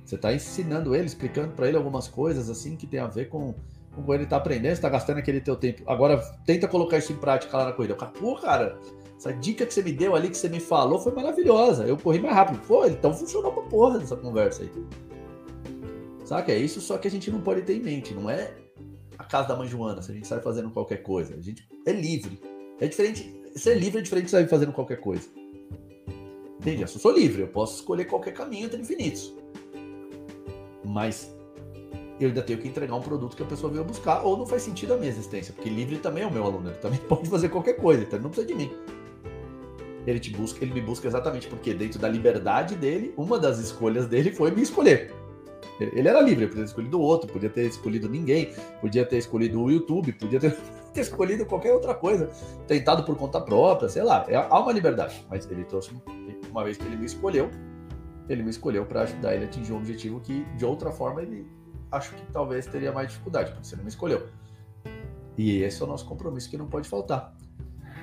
Você 0.05 0.17
está 0.17 0.35
ensinando 0.35 0.97
ele, 0.97 1.07
explicando 1.07 1.53
para 1.53 1.69
ele 1.69 1.77
algumas 1.77 2.09
coisas 2.09 2.51
assim 2.51 2.75
que 2.75 2.89
tem 2.89 2.99
a 2.99 3.07
ver 3.07 3.29
com, 3.29 3.55
com 4.03 4.15
ele 4.15 4.25
está 4.25 4.37
aprendendo, 4.37 4.73
está 4.73 4.89
gastando 4.89 5.19
aquele 5.19 5.41
teu 5.41 5.57
tempo. 5.57 5.83
Agora, 5.87 6.19
tenta 6.45 6.67
colocar 6.67 6.99
isso 6.99 7.13
em 7.13 7.17
prática 7.17 7.57
lá 7.57 7.67
na 7.67 7.73
corrida. 7.73 7.95
Pô, 7.95 8.37
cara, 8.37 8.79
essa 9.17 9.33
dica 9.33 9.65
que 9.65 9.73
você 9.73 9.83
me 9.83 9.93
deu 9.93 10.15
ali, 10.15 10.29
que 10.29 10.37
você 10.37 10.49
me 10.49 10.61
falou, 10.61 10.99
foi 10.99 11.13
maravilhosa. 11.13 11.85
Eu 11.85 11.97
corri 11.97 12.21
mais 12.21 12.35
rápido. 12.35 12.61
Pô, 12.67 12.85
então 12.87 13.15
funcionou 13.15 13.53
pra 13.53 13.63
porra 13.63 13.99
dessa 13.99 14.17
conversa 14.17 14.63
aí. 14.63 14.71
Saca? 16.25 16.53
É 16.53 16.59
isso 16.59 16.81
só 16.81 16.99
que 16.99 17.07
a 17.07 17.11
gente 17.11 17.31
não 17.31 17.41
pode 17.41 17.63
ter 17.63 17.77
em 17.77 17.81
mente. 17.81 18.15
Não 18.15 18.29
é 18.29 18.53
a 19.19 19.25
casa 19.25 19.49
da 19.49 19.57
mãe 19.57 19.69
Joana, 19.69 20.03
se 20.03 20.11
a 20.11 20.15
gente 20.15 20.27
sai 20.27 20.41
fazendo 20.41 20.71
qualquer 20.71 20.99
coisa. 20.99 21.35
A 21.35 21.41
gente 21.41 21.67
é 21.87 21.93
livre. 21.93 22.41
É 22.81 22.87
diferente. 22.87 23.43
Ser 23.55 23.75
livre 23.75 24.01
é 24.01 24.03
diferente 24.03 24.27
de 24.27 24.31
sair 24.31 24.49
fazendo 24.49 24.73
qualquer 24.73 25.01
coisa. 25.01 25.29
Entende? 26.59 26.83
Eu 26.83 26.89
sou 26.89 27.13
livre, 27.13 27.43
eu 27.43 27.49
posso 27.49 27.77
escolher 27.77 28.07
qualquer 28.07 28.33
caminho 28.33 28.67
entre 28.67 28.81
infinitos. 28.81 29.35
Mas 30.85 31.34
eu 32.21 32.29
ainda 32.29 32.43
tenho 32.43 32.59
que 32.59 32.69
entregar 32.69 32.95
um 32.95 33.03
produto 33.03 33.37
que 33.37 33.43
a 33.43 33.47
pessoa 33.47 33.73
veio 33.73 33.85
buscar, 33.85 34.23
ou 34.23 34.37
não 34.37 34.47
faz 34.47 34.63
sentido 34.63 34.95
a 34.95 34.97
minha 34.97 35.11
existência, 35.11 35.53
porque 35.53 35.69
livre 35.69 35.99
também 35.99 36.23
é 36.23 36.27
o 36.27 36.33
meu 36.33 36.45
aluno, 36.45 36.71
ele 36.71 36.79
também 36.79 36.99
pode 37.09 37.29
fazer 37.29 37.49
qualquer 37.49 37.75
coisa, 37.75 38.03
então 38.03 38.17
ele 38.17 38.25
não 38.25 38.31
precisa 38.31 38.47
de 38.47 38.55
mim 38.55 38.71
ele 40.07 40.21
te 40.21 40.31
busca, 40.31 40.63
ele 40.63 40.75
me 40.75 40.81
busca 40.81 41.07
exatamente 41.07 41.49
porque 41.49 41.73
dentro 41.73 41.99
da 41.99 42.09
liberdade 42.09 42.75
dele, 42.75 43.15
uma 43.17 43.39
das 43.39 43.59
escolhas 43.59 44.07
dele 44.07 44.33
foi 44.33 44.51
me 44.51 44.63
escolher. 44.63 45.13
Ele 45.81 46.09
era 46.09 46.21
livre, 46.21 46.47
podia 46.47 46.63
ter 46.63 46.69
escolhido 46.69 47.01
outro, 47.01 47.33
podia 47.33 47.51
ter 47.51 47.67
escolhido 47.67 48.09
ninguém, 48.09 48.53
podia 48.81 49.05
ter 49.05 49.19
escolhido 49.19 49.61
o 49.61 49.71
YouTube, 49.71 50.13
podia 50.13 50.39
ter, 50.39 50.57
ter 50.93 51.01
escolhido 51.01 51.45
qualquer 51.47 51.73
outra 51.73 51.95
coisa, 51.95 52.31
tentado 52.67 53.03
por 53.03 53.17
conta 53.17 53.41
própria, 53.41 53.89
sei 53.89 54.03
lá. 54.05 54.25
É, 54.29 54.37
há 54.37 54.59
uma 54.61 54.73
liberdade, 54.73 55.27
mas 55.29 55.51
ele 55.51 55.65
trouxe, 55.65 55.91
uma 56.49 56.63
vez 56.63 56.77
que 56.77 56.85
ele 56.85 56.97
me 56.97 57.07
escolheu, 57.07 57.51
ele 58.29 58.43
me 58.43 58.51
escolheu 58.51 58.87
para 58.87 59.03
ajudar 59.03 59.35
ele 59.35 59.45
a 59.45 59.49
atingir 59.49 59.73
um 59.73 59.79
objetivo 59.79 60.21
que, 60.21 60.45
de 60.57 60.65
outra 60.65 60.93
forma, 60.93 61.23
ele 61.23 61.45
acho 61.95 62.15
que 62.15 62.23
talvez 62.33 62.67
teria 62.67 62.93
mais 62.93 63.09
dificuldade, 63.09 63.51
porque 63.51 63.67
você 63.67 63.77
não 63.77 63.85
me 63.85 63.89
escolheu. 63.89 64.27
E 65.37 65.63
esse 65.63 65.81
é 65.83 65.85
o 65.85 65.89
nosso 65.89 66.07
compromisso 66.07 66.49
que 66.49 66.57
não 66.57 66.67
pode 66.67 66.89
faltar. 66.89 67.35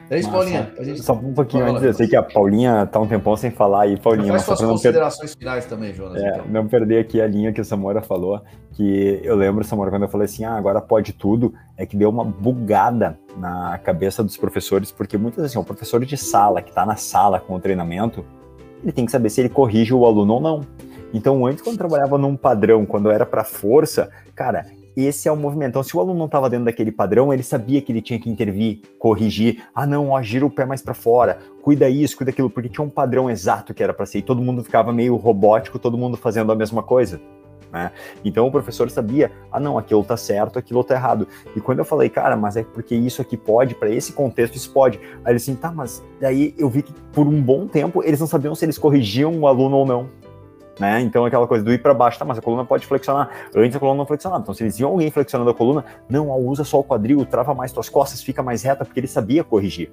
É 0.09 0.19
isso, 0.19 0.29
Paulinha. 0.29 0.69
Gente... 0.81 1.01
Só 1.01 1.13
um 1.13 1.33
pouquinho 1.33 1.65
antes, 1.65 1.83
eu 1.83 1.93
sei 1.93 2.05
que 2.05 2.17
a 2.17 2.21
Paulinha 2.21 2.85
tá 2.85 2.99
um 2.99 3.07
tempão 3.07 3.37
sem 3.37 3.49
falar 3.49 3.83
aí, 3.83 3.97
Paulinha. 3.97 4.33
Faz 4.33 4.43
suas 4.43 4.59
considerações 4.59 5.33
per... 5.33 5.39
finais 5.39 5.65
também, 5.65 5.93
Jonas. 5.93 6.21
É, 6.21 6.27
então. 6.27 6.47
Não 6.49 6.67
perder 6.67 6.99
aqui 6.99 7.21
a 7.21 7.27
linha 7.27 7.53
que 7.53 7.61
o 7.61 7.63
Samora 7.63 8.01
falou, 8.01 8.41
que 8.73 9.21
eu 9.23 9.37
lembro, 9.37 9.63
Samora, 9.63 9.89
quando 9.89 10.03
eu 10.03 10.09
falei 10.09 10.25
assim, 10.25 10.43
ah, 10.43 10.57
agora 10.57 10.81
pode 10.81 11.13
tudo, 11.13 11.53
é 11.77 11.85
que 11.85 11.95
deu 11.95 12.09
uma 12.09 12.25
bugada 12.25 13.17
na 13.37 13.77
cabeça 13.77 14.21
dos 14.21 14.35
professores, 14.35 14.91
porque 14.91 15.17
muitas 15.17 15.37
vezes, 15.37 15.51
assim, 15.53 15.59
o 15.59 15.63
professor 15.63 16.03
de 16.03 16.17
sala, 16.17 16.61
que 16.61 16.73
tá 16.73 16.85
na 16.85 16.97
sala 16.97 17.39
com 17.39 17.55
o 17.55 17.59
treinamento, 17.61 18.25
ele 18.83 18.91
tem 18.91 19.05
que 19.05 19.11
saber 19.13 19.29
se 19.29 19.39
ele 19.39 19.49
corrige 19.49 19.93
o 19.93 20.05
aluno 20.05 20.33
ou 20.33 20.41
não. 20.41 20.61
Então, 21.13 21.45
antes, 21.45 21.61
quando 21.63 21.77
trabalhava 21.77 22.17
num 22.17 22.35
padrão, 22.35 22.85
quando 22.85 23.11
era 23.11 23.25
para 23.25 23.43
força, 23.43 24.09
cara, 24.35 24.65
esse 24.95 25.27
é 25.27 25.31
o 25.31 25.37
movimento. 25.37 25.69
Então, 25.69 25.83
se 25.83 25.95
o 25.95 25.99
aluno 25.99 26.19
não 26.19 26.25
estava 26.25 26.49
dentro 26.49 26.65
daquele 26.65 26.91
padrão, 26.91 27.33
ele 27.33 27.43
sabia 27.43 27.81
que 27.81 27.91
ele 27.91 28.01
tinha 28.01 28.19
que 28.19 28.29
intervir, 28.29 28.81
corrigir. 28.99 29.63
Ah, 29.73 29.85
não, 29.85 30.09
ó, 30.09 30.21
gira 30.21 30.45
o 30.45 30.49
pé 30.49 30.65
mais 30.65 30.81
para 30.81 30.93
fora, 30.93 31.39
cuida 31.61 31.89
isso, 31.89 32.17
cuida 32.17 32.31
aquilo, 32.31 32.49
porque 32.49 32.69
tinha 32.69 32.83
um 32.83 32.89
padrão 32.89 33.29
exato 33.29 33.73
que 33.73 33.83
era 33.83 33.93
para 33.93 34.05
ser. 34.05 34.19
E 34.19 34.21
todo 34.21 34.41
mundo 34.41 34.63
ficava 34.63 34.91
meio 34.91 35.15
robótico, 35.15 35.79
todo 35.79 35.97
mundo 35.97 36.17
fazendo 36.17 36.51
a 36.51 36.55
mesma 36.55 36.83
coisa. 36.83 37.21
Né? 37.71 37.89
Então 38.25 38.45
o 38.45 38.51
professor 38.51 38.89
sabia, 38.89 39.31
ah 39.49 39.59
não, 39.59 39.77
aquilo 39.77 40.03
tá 40.03 40.17
certo, 40.17 40.59
aquilo 40.59 40.83
tá 40.83 40.95
errado. 40.95 41.25
E 41.55 41.61
quando 41.61 41.79
eu 41.79 41.85
falei, 41.85 42.09
cara, 42.09 42.35
mas 42.35 42.57
é 42.57 42.63
porque 42.63 42.93
isso 42.93 43.21
aqui 43.21 43.37
pode, 43.37 43.75
para 43.75 43.89
esse 43.89 44.11
contexto 44.11 44.55
isso 44.55 44.73
pode. 44.73 44.99
Aí 45.23 45.31
ele 45.31 45.37
assim, 45.37 45.55
tá, 45.55 45.71
mas 45.71 46.03
daí 46.19 46.53
eu 46.57 46.69
vi 46.69 46.81
que 46.81 46.93
por 47.13 47.25
um 47.25 47.41
bom 47.41 47.67
tempo 47.67 48.03
eles 48.03 48.19
não 48.19 48.27
sabiam 48.27 48.53
se 48.53 48.65
eles 48.65 48.77
corrigiam 48.77 49.39
o 49.39 49.47
aluno 49.47 49.77
ou 49.77 49.85
não 49.85 50.20
né? 50.81 50.99
Então 50.99 51.23
aquela 51.23 51.47
coisa 51.47 51.63
do 51.63 51.71
ir 51.71 51.81
para 51.81 51.93
baixo, 51.93 52.17
tá, 52.17 52.25
mas 52.25 52.39
a 52.39 52.41
coluna 52.41 52.65
pode 52.65 52.87
flexionar. 52.87 53.29
Antes 53.55 53.75
a 53.75 53.79
coluna 53.79 53.99
não 53.99 54.05
flexionava. 54.05 54.41
Então 54.41 54.53
se 54.53 54.63
eles 54.63 54.77
viam 54.77 54.89
alguém 54.89 55.11
flexionando 55.11 55.51
a 55.51 55.53
coluna, 55.53 55.85
não, 56.09 56.29
usa 56.31 56.63
só 56.63 56.79
o 56.79 56.83
quadril, 56.83 57.23
trava 57.23 57.53
mais 57.53 57.71
tuas 57.71 57.87
costas, 57.87 58.23
fica 58.23 58.41
mais 58.41 58.63
reta, 58.63 58.83
porque 58.83 58.99
ele 58.99 59.07
sabia 59.07 59.43
corrigir. 59.43 59.91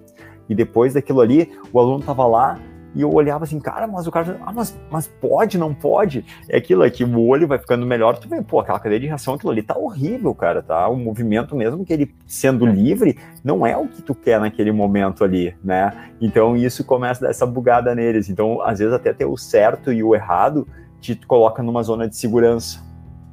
E 0.48 0.54
depois 0.54 0.94
daquilo 0.94 1.20
ali, 1.20 1.52
o 1.70 1.78
aluno 1.78 2.02
tava 2.02 2.26
lá 2.26 2.58
e 2.94 3.02
eu 3.02 3.12
olhava 3.12 3.44
assim, 3.44 3.60
cara, 3.60 3.86
mas 3.86 4.06
o 4.06 4.10
cara, 4.10 4.38
ah, 4.44 4.52
mas, 4.52 4.78
mas 4.90 5.06
pode, 5.06 5.58
não 5.58 5.74
pode? 5.74 6.24
É 6.48 6.58
aquilo 6.58 6.82
aqui, 6.82 7.04
o 7.04 7.26
olho 7.26 7.46
vai 7.46 7.58
ficando 7.58 7.86
melhor, 7.86 8.18
tu 8.18 8.28
vê, 8.28 8.42
pô, 8.42 8.60
aquela 8.60 8.80
cadeia 8.80 9.00
de 9.00 9.06
reação, 9.06 9.34
aquilo 9.34 9.52
ali 9.52 9.62
tá 9.62 9.76
horrível, 9.76 10.34
cara, 10.34 10.62
tá? 10.62 10.88
O 10.88 10.96
movimento, 10.96 11.54
mesmo 11.54 11.84
que 11.84 11.92
ele 11.92 12.14
sendo 12.26 12.66
livre, 12.66 13.18
não 13.44 13.66
é 13.66 13.76
o 13.76 13.86
que 13.86 14.02
tu 14.02 14.14
quer 14.14 14.40
naquele 14.40 14.72
momento 14.72 15.22
ali, 15.22 15.54
né? 15.62 15.92
Então 16.20 16.56
isso 16.56 16.84
começa 16.84 17.20
a 17.20 17.24
dar 17.24 17.30
essa 17.30 17.46
bugada 17.46 17.94
neles. 17.94 18.28
Então, 18.28 18.62
às 18.62 18.78
vezes, 18.78 18.94
até 18.94 19.12
ter 19.12 19.26
o 19.26 19.36
certo 19.36 19.92
e 19.92 20.02
o 20.02 20.14
errado 20.14 20.66
te 21.00 21.14
coloca 21.14 21.62
numa 21.62 21.82
zona 21.82 22.08
de 22.08 22.16
segurança 22.16 22.87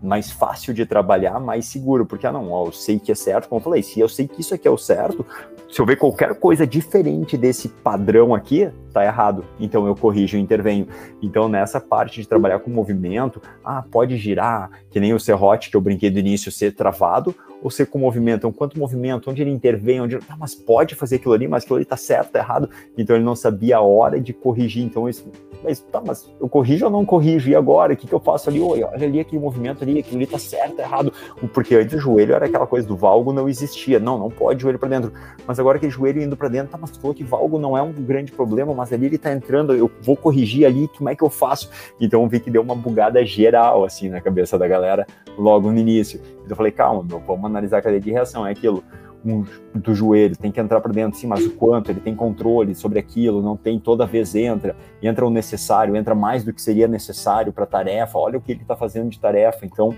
mais 0.06 0.32
fácil 0.32 0.74
de 0.74 0.86
trabalhar, 0.86 1.40
mais 1.40 1.66
seguro, 1.66 2.06
porque, 2.06 2.26
ah, 2.28 2.32
não, 2.32 2.52
ó, 2.52 2.68
eu 2.68 2.72
sei 2.72 3.00
que 3.00 3.12
é 3.12 3.16
certo, 3.16 3.50
como 3.50 3.60
eu 3.60 3.64
falei, 3.64 3.84
se 3.84 4.00
eu 4.00 4.08
sei 4.08 4.28
que 4.28 4.42
isso 4.42 4.54
aqui 4.54 4.68
é 4.68 4.72
o 4.72 4.78
certo, 4.78 5.26
se 5.70 5.82
eu 5.82 5.86
ver 5.86 5.98
qualquer 5.98 6.36
coisa 6.36 6.66
diferente 6.66 7.36
desse 7.38 7.68
padrão 7.68 8.34
aqui, 8.34 8.70
tá 8.94 9.04
errado. 9.04 9.44
Então 9.60 9.86
eu 9.86 9.96
corrijo 9.96 10.38
e 10.38 10.40
intervenho. 10.40 10.88
Então 11.22 11.50
nessa 11.50 11.82
parte 11.82 12.22
de 12.22 12.28
trabalhar 12.28 12.60
com 12.60 12.70
movimento, 12.70 13.42
ah, 13.64 13.84
pode 13.92 14.16
girar, 14.18 14.70
que 14.90 15.00
nem 15.00 15.14
o 15.14 15.20
serrote 15.20 15.70
que 15.70 15.76
eu 15.76 15.82
brinquei 15.82 16.10
do 16.10 16.20
início, 16.20 16.52
ser 16.52 16.74
travado, 16.74 17.36
ou 17.62 17.70
ser 17.70 17.88
com 17.88 17.98
movimento. 17.98 18.52
Quanto 18.52 18.78
movimento, 18.78 19.30
onde 19.30 19.42
ele 19.42 19.52
intervém, 19.52 20.02
onde. 20.02 20.18
Ah, 20.30 20.36
mas 20.38 20.54
pode 20.54 20.96
fazer 20.96 21.18
aquilo 21.18 21.34
ali, 21.34 21.48
mas 21.48 21.64
aquilo 21.64 21.78
ali 21.78 21.86
tá 21.86 21.98
certo, 21.98 22.32
tá 22.32 22.40
errado. 22.40 22.70
Então 22.98 23.16
ele 23.16 23.26
não 23.26 23.36
sabia 23.36 23.78
a 23.78 23.82
hora 23.82 24.20
de 24.20 24.34
corrigir. 24.34 24.84
Então, 24.84 25.10
isso, 25.10 25.30
mas 25.64 25.80
tá, 25.80 26.02
mas 26.06 26.30
eu 26.40 26.48
corrijo 26.48 26.86
ou 26.86 26.92
não 26.92 27.06
corrijo? 27.06 27.50
E 27.50 27.56
agora? 27.56 27.94
O 27.94 27.98
que, 27.98 28.08
que 28.08 28.14
eu 28.14 28.20
faço 28.20 28.50
ali? 28.50 28.62
Olha, 28.62 28.90
ali 28.90 29.20
aquele 29.20 29.42
movimento 29.42 29.84
ali, 29.84 30.00
aquilo 30.00 30.18
ali 30.18 30.28
tá 30.28 30.38
certo, 30.38 30.76
tá 30.76 30.84
errado. 30.84 31.12
Porque 31.54 31.76
antes 31.76 31.96
o 31.96 32.00
joelho 32.00 32.36
era 32.36 32.46
aquela 32.46 32.68
coisa 32.68 32.88
do 32.88 32.96
valgo 32.96 33.34
não 33.34 33.50
existia. 33.50 34.00
Não, 34.00 34.18
não 34.18 34.30
pode 34.30 34.62
joelho 34.62 34.80
para 34.80 34.90
dentro. 34.90 35.12
Mas 35.48 35.60
agora 35.60 35.80
que 35.80 35.90
joelho 35.90 36.22
indo 36.22 36.38
para 36.38 36.48
dentro, 36.48 36.72
tá, 36.72 36.78
mas 36.78 36.92
tu 36.92 37.00
falou 37.00 37.16
que 37.16 37.24
valgo 37.24 37.58
não 37.58 37.78
é 37.78 37.82
um 37.82 37.92
grande 37.92 38.32
problema, 38.32 38.74
mas 38.74 38.92
ali 38.92 39.06
ele 39.06 39.18
tá 39.18 39.32
entrando, 39.32 39.74
eu 39.74 39.90
vou 40.02 40.16
corrigir 40.16 40.66
ali, 40.66 40.88
como 40.98 41.10
é 41.10 41.16
que 41.16 41.24
eu 41.24 41.30
faço? 41.30 41.70
Então 42.00 42.28
vi 42.28 42.40
que 42.40 42.50
deu 42.50 42.62
uma 42.62 42.76
bugada 42.76 43.24
geral, 43.26 43.84
assim, 43.84 44.10
na 44.10 44.22
cabeça 44.22 44.58
da 44.58 44.68
galera 44.68 45.06
logo 45.38 45.72
no 45.72 45.78
início. 45.78 46.20
Eu 46.50 46.56
falei, 46.56 46.72
calma, 46.72 47.04
meu, 47.04 47.20
vamos 47.20 47.46
analisar 47.46 47.80
a 47.80 47.82
cadeia 47.82 48.02
de 48.02 48.12
reação, 48.12 48.46
é 48.46 48.52
aquilo. 48.52 48.84
Um, 49.28 49.44
do 49.74 49.96
joelho, 49.96 50.38
tem 50.38 50.52
que 50.52 50.60
entrar 50.60 50.80
para 50.80 50.94
dentro, 50.94 51.18
sim, 51.18 51.26
mas 51.26 51.44
o 51.44 51.50
quanto, 51.56 51.90
ele 51.90 52.00
tem 52.00 52.14
controle 52.14 52.76
sobre 52.76 53.00
aquilo, 53.00 53.42
não 53.42 53.58
tem, 53.58 53.80
toda 53.80 54.06
vez 54.06 54.36
entra, 54.36 54.76
entra 55.02 55.26
o 55.26 55.32
necessário, 55.32 55.96
entra 55.96 56.14
mais 56.14 56.44
do 56.44 56.54
que 56.54 56.62
seria 56.62 56.88
necessário 56.88 57.52
para 57.52 57.64
a 57.64 57.68
tarefa, 57.68 58.20
olha 58.20 58.38
o 58.38 58.42
que 58.42 58.52
ele 58.52 58.62
está 58.62 58.76
fazendo 58.76 59.10
de 59.10 59.20
tarefa, 59.20 59.66
então 59.66 59.96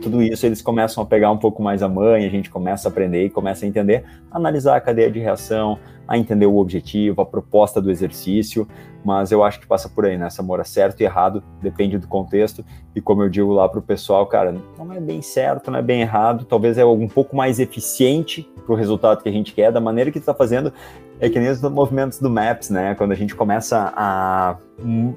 tudo 0.00 0.22
isso 0.22 0.44
eles 0.46 0.60
começam 0.60 1.02
a 1.02 1.06
pegar 1.06 1.30
um 1.30 1.38
pouco 1.38 1.62
mais 1.62 1.82
a 1.82 1.88
mãe, 1.88 2.24
a 2.24 2.28
gente 2.28 2.50
começa 2.50 2.88
a 2.88 2.90
aprender 2.90 3.26
e 3.26 3.30
começa 3.30 3.64
a 3.64 3.68
entender, 3.68 4.04
analisar 4.30 4.76
a 4.76 4.80
cadeia 4.80 5.10
de 5.10 5.18
reação, 5.18 5.78
a 6.06 6.18
entender 6.18 6.46
o 6.46 6.56
objetivo, 6.56 7.22
a 7.22 7.26
proposta 7.26 7.80
do 7.80 7.90
exercício, 7.90 8.66
mas 9.04 9.32
eu 9.32 9.42
acho 9.42 9.60
que 9.60 9.66
passa 9.66 9.88
por 9.88 10.04
aí, 10.04 10.16
né? 10.18 10.28
Samora, 10.30 10.64
certo 10.64 11.00
e 11.00 11.04
errado, 11.04 11.42
depende 11.60 11.98
do 11.98 12.06
contexto, 12.06 12.64
e 12.94 13.00
como 13.00 13.22
eu 13.22 13.28
digo 13.28 13.52
lá 13.52 13.68
para 13.68 13.78
o 13.78 13.82
pessoal, 13.82 14.26
cara, 14.26 14.54
não 14.78 14.92
é 14.92 15.00
bem 15.00 15.22
certo, 15.22 15.70
não 15.70 15.78
é 15.78 15.82
bem 15.82 16.02
errado, 16.02 16.44
talvez 16.44 16.78
é 16.78 16.84
um 16.84 17.08
pouco 17.08 17.34
mais 17.36 17.58
eficiente 17.58 18.48
para 18.64 18.72
o 18.72 18.76
resultado 18.76 19.22
que 19.22 19.28
a 19.28 19.32
gente 19.32 19.52
quer, 19.52 19.72
da 19.72 19.80
maneira 19.80 20.10
que 20.10 20.18
está 20.18 20.34
fazendo, 20.34 20.72
é 21.20 21.28
que 21.28 21.38
nem 21.38 21.50
os 21.50 21.60
movimentos 21.62 22.18
do 22.18 22.28
Maps, 22.28 22.68
né? 22.68 22.94
Quando 22.96 23.12
a 23.12 23.14
gente 23.14 23.34
começa 23.34 23.92
a 23.96 24.56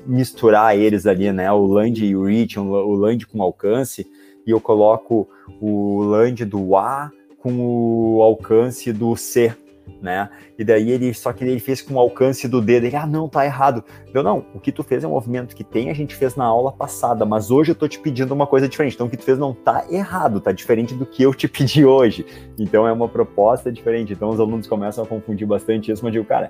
misturar 0.05 0.77
eles 0.77 1.07
ali, 1.07 1.31
né? 1.31 1.51
O 1.51 1.65
land 1.65 2.05
e 2.05 2.15
o 2.15 2.25
reach, 2.25 2.59
o 2.59 2.93
land 2.93 3.25
com 3.25 3.41
alcance, 3.41 4.05
e 4.45 4.51
eu 4.51 4.59
coloco 4.59 5.27
o 5.61 6.03
land 6.03 6.45
do 6.45 6.75
A 6.75 7.11
com 7.39 7.53
o 7.57 8.21
alcance 8.21 8.91
do 8.91 9.15
C. 9.15 9.53
né? 10.01 10.29
E 10.57 10.63
daí 10.63 10.89
ele, 10.89 11.13
só 11.13 11.31
que 11.31 11.43
ele 11.43 11.59
fez 11.59 11.81
com 11.81 11.95
o 11.95 11.99
alcance 11.99 12.47
do 12.47 12.61
dedo, 12.61 12.85
ele, 12.85 12.95
ah, 12.95 13.05
não, 13.05 13.27
tá 13.27 13.45
errado. 13.45 13.83
Eu, 14.13 14.23
não, 14.23 14.45
o 14.53 14.59
que 14.59 14.71
tu 14.71 14.83
fez 14.83 15.03
é 15.03 15.07
um 15.07 15.11
movimento 15.11 15.55
que 15.55 15.63
tem, 15.63 15.89
a 15.89 15.93
gente 15.93 16.15
fez 16.15 16.35
na 16.35 16.45
aula 16.45 16.71
passada, 16.71 17.25
mas 17.25 17.51
hoje 17.51 17.71
eu 17.71 17.75
tô 17.75 17.87
te 17.87 17.99
pedindo 17.99 18.33
uma 18.33 18.47
coisa 18.47 18.67
diferente. 18.67 18.95
Então 18.95 19.07
o 19.07 19.09
que 19.09 19.17
tu 19.17 19.23
fez 19.23 19.37
não 19.37 19.53
tá 19.53 19.85
errado, 19.89 20.39
tá 20.39 20.51
diferente 20.51 20.93
do 20.95 21.05
que 21.05 21.23
eu 21.23 21.33
te 21.33 21.47
pedi 21.47 21.85
hoje. 21.85 22.25
Então 22.57 22.87
é 22.87 22.91
uma 22.91 23.07
proposta 23.07 23.71
diferente. 23.71 24.13
Então 24.13 24.29
os 24.29 24.39
alunos 24.39 24.67
começam 24.67 25.03
a 25.03 25.07
confundir 25.07 25.47
bastante 25.47 25.91
isso, 25.91 26.03
mas 26.03 26.13
eu 26.13 26.21
digo, 26.21 26.29
cara, 26.29 26.49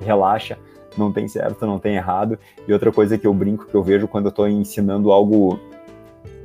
relaxa, 0.00 0.58
não 0.96 1.12
tem 1.12 1.28
certo, 1.28 1.66
não 1.66 1.78
tem 1.78 1.96
errado. 1.96 2.38
E 2.66 2.72
outra 2.72 2.92
coisa 2.92 3.16
que 3.16 3.26
eu 3.26 3.34
brinco, 3.34 3.66
que 3.66 3.74
eu 3.74 3.82
vejo 3.82 4.08
quando 4.08 4.26
eu 4.26 4.32
tô 4.32 4.46
ensinando 4.46 5.12
algo 5.12 5.58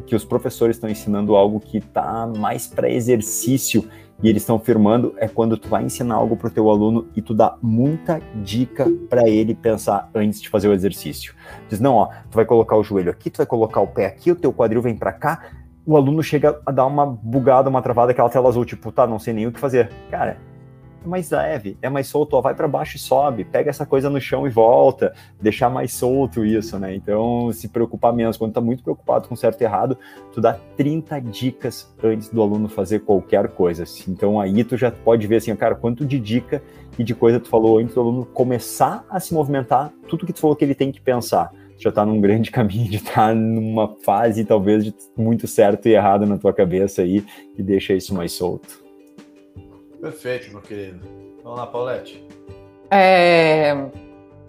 que 0.07 0.15
os 0.15 0.25
professores 0.25 0.77
estão 0.77 0.89
ensinando 0.89 1.35
algo 1.35 1.59
que 1.59 1.77
está 1.77 2.25
mais 2.25 2.65
para 2.65 2.89
exercício 2.89 3.87
e 4.23 4.29
eles 4.29 4.41
estão 4.41 4.57
firmando 4.57 5.13
é 5.17 5.27
quando 5.27 5.57
tu 5.57 5.67
vai 5.67 5.83
ensinar 5.83 6.15
algo 6.15 6.35
para 6.35 6.47
o 6.47 6.51
teu 6.51 6.69
aluno 6.69 7.07
e 7.15 7.21
tu 7.21 7.33
dá 7.33 7.55
muita 7.61 8.19
dica 8.43 8.87
para 9.09 9.29
ele 9.29 9.53
pensar 9.53 10.09
antes 10.15 10.41
de 10.41 10.49
fazer 10.49 10.67
o 10.67 10.73
exercício. 10.73 11.35
Diz 11.69 11.79
não, 11.79 11.95
ó, 11.95 12.07
tu 12.31 12.35
vai 12.35 12.45
colocar 12.45 12.75
o 12.77 12.83
joelho 12.83 13.11
aqui, 13.11 13.29
tu 13.29 13.37
vai 13.37 13.45
colocar 13.45 13.81
o 13.81 13.87
pé 13.87 14.07
aqui, 14.07 14.31
o 14.31 14.35
teu 14.35 14.51
quadril 14.51 14.81
vem 14.81 14.95
para 14.95 15.11
cá. 15.11 15.51
O 15.85 15.95
aluno 15.95 16.23
chega 16.23 16.59
a 16.65 16.71
dar 16.71 16.85
uma 16.85 17.05
bugada, 17.05 17.69
uma 17.69 17.81
travada, 17.81 18.11
aquela 18.11 18.29
tela 18.29 18.49
azul, 18.49 18.65
tipo, 18.65 18.91
tá, 18.91 19.05
não 19.05 19.19
sei 19.19 19.33
nem 19.33 19.45
o 19.45 19.51
que 19.51 19.59
fazer. 19.59 19.91
Cara, 20.09 20.37
é 21.07 21.09
mais 21.09 21.31
leve, 21.31 21.77
é 21.81 21.89
mais 21.89 22.07
solto, 22.07 22.35
ó, 22.35 22.41
vai 22.41 22.53
para 22.53 22.67
baixo 22.67 22.97
e 22.97 22.99
sobe, 22.99 23.45
pega 23.45 23.69
essa 23.69 23.85
coisa 23.85 24.09
no 24.09 24.19
chão 24.19 24.45
e 24.45 24.49
volta, 24.49 25.13
deixar 25.41 25.69
mais 25.69 25.93
solto 25.93 26.45
isso, 26.45 26.77
né? 26.77 26.93
Então, 26.93 27.51
se 27.51 27.69
preocupar 27.69 28.13
menos. 28.13 28.37
Quando 28.37 28.53
tá 28.53 28.61
muito 28.61 28.83
preocupado 28.83 29.27
com 29.27 29.35
certo 29.35 29.61
e 29.61 29.63
errado, 29.63 29.97
tu 30.33 30.41
dá 30.41 30.53
30 30.75 31.19
dicas 31.21 31.91
antes 32.03 32.29
do 32.29 32.41
aluno 32.41 32.67
fazer 32.67 32.99
qualquer 32.99 33.47
coisa. 33.49 33.85
Então, 34.07 34.39
aí 34.39 34.63
tu 34.63 34.75
já 34.77 34.91
pode 34.91 35.25
ver 35.25 35.37
assim, 35.37 35.55
cara, 35.55 35.75
quanto 35.75 36.05
de 36.05 36.19
dica 36.19 36.61
e 36.99 37.03
de 37.03 37.15
coisa 37.15 37.39
tu 37.39 37.47
falou 37.47 37.79
antes 37.79 37.95
do 37.95 38.01
aluno 38.01 38.25
começar 38.25 39.05
a 39.09 39.19
se 39.19 39.33
movimentar, 39.33 39.91
tudo 40.07 40.25
que 40.25 40.33
tu 40.33 40.41
falou 40.41 40.55
que 40.55 40.65
ele 40.65 40.75
tem 40.75 40.91
que 40.91 41.01
pensar 41.01 41.51
já 41.79 41.89
está 41.89 42.03
num 42.03 42.19
grande 42.19 42.49
caminho 42.51 42.89
de 42.89 42.97
estar 42.97 43.27
tá 43.27 43.35
numa 43.35 43.95
fase 44.03 44.43
talvez 44.43 44.83
de 44.83 44.95
muito 45.15 45.45
certo 45.45 45.87
e 45.87 45.93
errado 45.93 46.25
na 46.25 46.35
tua 46.35 46.51
cabeça 46.51 47.03
aí 47.03 47.23
e 47.55 47.61
deixa 47.61 47.93
isso 47.93 48.15
mais 48.15 48.31
solto. 48.31 48.86
Perfeito, 50.01 50.51
meu 50.51 50.61
querido. 50.61 50.99
Vamos 51.43 51.59
lá, 51.59 51.67
Paulette. 51.67 52.23
É... 52.91 53.75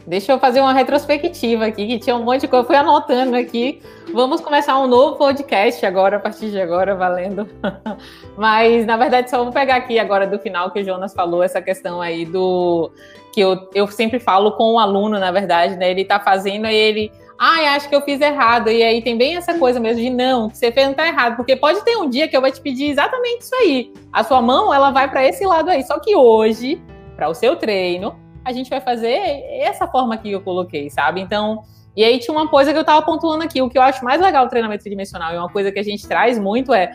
Deixa 0.08 0.32
eu 0.32 0.38
fazer 0.38 0.60
uma 0.60 0.72
retrospectiva 0.72 1.66
aqui, 1.66 1.86
que 1.86 1.98
tinha 1.98 2.16
um 2.16 2.24
monte 2.24 2.40
de 2.40 2.48
coisa, 2.48 2.62
eu 2.62 2.66
fui 2.66 2.76
anotando 2.76 3.36
aqui. 3.36 3.82
Vamos 4.14 4.40
começar 4.40 4.78
um 4.80 4.86
novo 4.86 5.16
podcast 5.16 5.84
agora, 5.84 6.16
a 6.16 6.20
partir 6.20 6.50
de 6.50 6.58
agora, 6.58 6.94
valendo. 6.94 7.46
Mas, 8.34 8.86
na 8.86 8.96
verdade, 8.96 9.28
só 9.28 9.44
vou 9.44 9.52
pegar 9.52 9.76
aqui 9.76 9.98
agora 9.98 10.26
do 10.26 10.38
final 10.38 10.70
que 10.70 10.80
o 10.80 10.84
Jonas 10.84 11.12
falou, 11.12 11.42
essa 11.42 11.60
questão 11.60 12.00
aí 12.00 12.24
do. 12.24 12.90
que 13.34 13.40
eu, 13.42 13.68
eu 13.74 13.86
sempre 13.88 14.18
falo 14.18 14.52
com 14.52 14.72
o 14.72 14.78
aluno, 14.78 15.18
na 15.18 15.30
verdade, 15.30 15.76
né? 15.76 15.90
Ele 15.90 16.06
tá 16.06 16.18
fazendo 16.18 16.66
e 16.66 16.74
ele 16.74 17.12
ai, 17.38 17.66
acho 17.66 17.88
que 17.88 17.94
eu 17.94 18.00
fiz 18.02 18.20
errado. 18.20 18.70
E 18.70 18.82
aí 18.82 19.00
tem 19.02 19.16
bem 19.16 19.36
essa 19.36 19.58
coisa 19.58 19.78
mesmo 19.78 20.02
de 20.02 20.10
não, 20.10 20.48
que 20.48 20.58
você 20.58 20.72
fez 20.72 20.86
não 20.86 20.94
tá 20.94 21.06
errado, 21.06 21.36
porque 21.36 21.54
pode 21.54 21.84
ter 21.84 21.96
um 21.96 22.08
dia 22.08 22.28
que 22.28 22.36
eu 22.36 22.40
vou 22.40 22.50
te 22.50 22.60
pedir 22.60 22.90
exatamente 22.90 23.42
isso 23.42 23.54
aí. 23.54 23.92
A 24.12 24.24
sua 24.24 24.42
mão, 24.42 24.72
ela 24.72 24.90
vai 24.90 25.08
para 25.08 25.26
esse 25.26 25.46
lado 25.46 25.70
aí. 25.70 25.82
Só 25.84 25.98
que 25.98 26.16
hoje, 26.16 26.82
para 27.16 27.28
o 27.28 27.34
seu 27.34 27.56
treino, 27.56 28.18
a 28.44 28.52
gente 28.52 28.68
vai 28.68 28.80
fazer 28.80 29.16
essa 29.60 29.86
forma 29.86 30.16
que 30.16 30.32
eu 30.32 30.40
coloquei, 30.40 30.90
sabe? 30.90 31.20
Então, 31.20 31.62
e 31.96 32.04
aí 32.04 32.18
tinha 32.18 32.36
uma 32.36 32.48
coisa 32.48 32.72
que 32.72 32.78
eu 32.78 32.84
tava 32.84 33.04
pontuando 33.04 33.44
aqui, 33.44 33.60
o 33.60 33.68
que 33.68 33.78
eu 33.78 33.82
acho 33.82 34.04
mais 34.04 34.20
legal 34.20 34.46
do 34.46 34.50
treinamento 34.50 34.82
tridimensional, 34.82 35.34
e 35.34 35.36
uma 35.38 35.48
coisa 35.48 35.70
que 35.70 35.78
a 35.78 35.82
gente 35.82 36.06
traz 36.06 36.38
muito 36.38 36.72
é, 36.72 36.90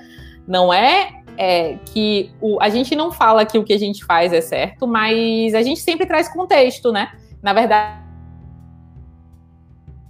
não 0.47 0.73
é 0.73 1.23
é, 1.37 1.77
que 1.85 2.31
o, 2.41 2.61
a 2.61 2.69
gente 2.69 2.95
não 2.95 3.11
fala 3.11 3.45
que 3.45 3.57
o 3.57 3.63
que 3.63 3.73
a 3.73 3.79
gente 3.79 4.05
faz 4.05 4.31
é 4.33 4.41
certo, 4.41 4.87
mas 4.87 5.53
a 5.53 5.61
gente 5.61 5.79
sempre 5.79 6.05
traz 6.05 6.29
contexto, 6.29 6.91
né? 6.91 7.11
Na 7.41 7.53
verdade, 7.53 8.02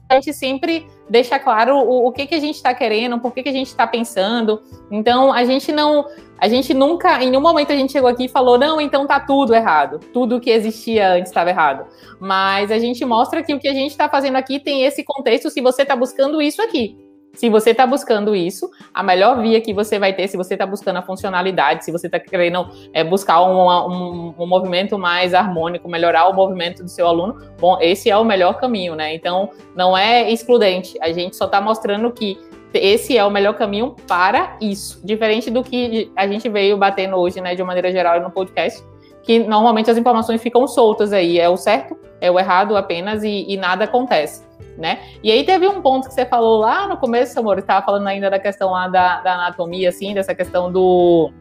a 0.10 0.16
gente 0.16 0.34
sempre 0.34 0.88
deixa 1.10 1.40
claro 1.40 1.78
o, 1.78 2.08
o 2.08 2.12
que, 2.12 2.28
que 2.28 2.36
a 2.36 2.40
gente 2.40 2.56
está 2.56 2.74
querendo, 2.74 3.20
por 3.20 3.34
que, 3.34 3.44
que 3.44 3.50
a 3.50 3.54
gente 3.54 3.68
está 3.68 3.88
pensando. 3.88 4.62
Então, 4.92 5.32
a 5.32 5.44
gente 5.44 5.72
não. 5.72 6.06
A 6.38 6.50
gente 6.50 6.74
nunca, 6.74 7.24
em 7.24 7.30
nenhum 7.30 7.42
momento 7.42 7.72
a 7.72 7.76
gente 7.76 7.94
chegou 7.94 8.10
aqui 8.10 8.26
e 8.26 8.28
falou, 8.28 8.58
não, 8.58 8.82
então 8.82 9.08
tá 9.08 9.18
tudo 9.18 9.56
errado. 9.56 10.00
Tudo 10.12 10.42
que 10.42 10.50
existia 10.50 11.14
antes 11.14 11.30
estava 11.30 11.50
errado. 11.50 11.86
Mas 12.20 12.70
a 12.70 12.78
gente 12.78 13.06
mostra 13.06 13.42
que 13.42 13.54
o 13.54 13.60
que 13.60 13.68
a 13.68 13.74
gente 13.74 13.92
está 13.92 14.10
fazendo 14.10 14.36
aqui 14.36 14.60
tem 14.60 14.84
esse 14.84 15.06
contexto 15.06 15.50
se 15.50 15.62
você 15.62 15.84
está 15.84 15.96
buscando 15.96 16.42
isso 16.42 16.62
aqui. 16.62 16.98
Se 17.34 17.50
você 17.50 17.72
está 17.72 17.88
buscando 17.88 18.36
isso, 18.36 18.70
a 18.94 19.02
melhor 19.02 19.42
via 19.42 19.60
que 19.60 19.74
você 19.74 19.98
vai 19.98 20.14
ter, 20.14 20.28
se 20.28 20.38
você 20.38 20.54
está 20.54 20.68
buscando 20.68 20.98
a 20.98 21.02
funcionalidade, 21.02 21.84
se 21.84 21.92
você 21.92 22.06
está 22.06 22.20
querendo 22.20 22.70
é, 22.94 23.04
buscar 23.04 23.42
um, 23.42 23.68
um, 23.68 24.36
um, 24.38 24.46
movimento 24.46 25.00
mais 25.00 25.34
harmônico, 25.34 25.90
melhorar 25.90 26.28
o 26.28 26.34
movimento 26.34 26.84
do 26.84 26.90
seu 26.90 27.08
aluno, 27.08 27.42
bom, 27.60 27.80
esse 27.82 28.08
é 28.08 28.16
o 28.16 28.24
melhor 28.24 28.60
caminho, 28.60 28.94
né? 28.96 29.16
Então, 29.16 29.50
não 29.76 29.98
é 29.98 30.32
excludente. 30.32 30.96
A 31.02 31.12
gente 31.12 31.36
só 31.36 31.46
está 31.46 31.60
mostrando 31.60 32.12
que 32.12 32.38
esse 32.72 33.18
é 33.18 33.26
o 33.26 33.32
melhor 33.32 33.56
caminho 33.56 33.96
para 34.08 34.56
isso. 34.62 35.02
Diferente 35.04 35.50
do 35.50 35.64
que 35.64 36.12
a 36.16 36.28
gente 36.28 36.48
veio 36.50 36.78
batendo 36.78 37.16
hoje, 37.16 37.42
né, 37.42 37.56
de 37.56 37.62
uma 37.62 37.68
maneira 37.68 37.92
geral 37.92 38.20
no 38.22 38.30
podcast, 38.30 38.84
que 39.24 39.40
normalmente 39.40 39.90
as 39.90 39.98
informações 39.98 40.42
ficam 40.42 40.68
soltas 40.68 41.12
aí. 41.12 41.40
É 41.40 41.50
o 41.50 41.58
certo, 41.58 41.98
é 42.22 42.30
o 42.30 42.38
errado 42.38 42.78
apenas 42.78 43.24
e, 43.24 43.46
e 43.48 43.58
nada 43.58 43.86
acontece 43.86 44.44
né? 44.78 45.00
E 45.24 45.32
aí 45.32 45.44
teve 45.44 45.68
um 45.68 45.82
ponto 45.82 46.08
que 46.08 46.14
você 46.14 46.26
falou 46.26 46.60
lá 46.60 46.88
no 46.88 46.98
começo, 46.98 47.38
amor, 47.40 47.60
estava 47.60 47.86
falando 47.86 48.08
ainda 48.08 48.30
da 48.30 48.40
questão 48.40 48.72
lá 48.72 48.88
da, 48.88 49.22
da 49.22 49.34
anatomia, 49.34 49.90
assim, 49.90 50.14
dessa 50.14 50.34
questão 50.34 50.72
do 50.72 51.32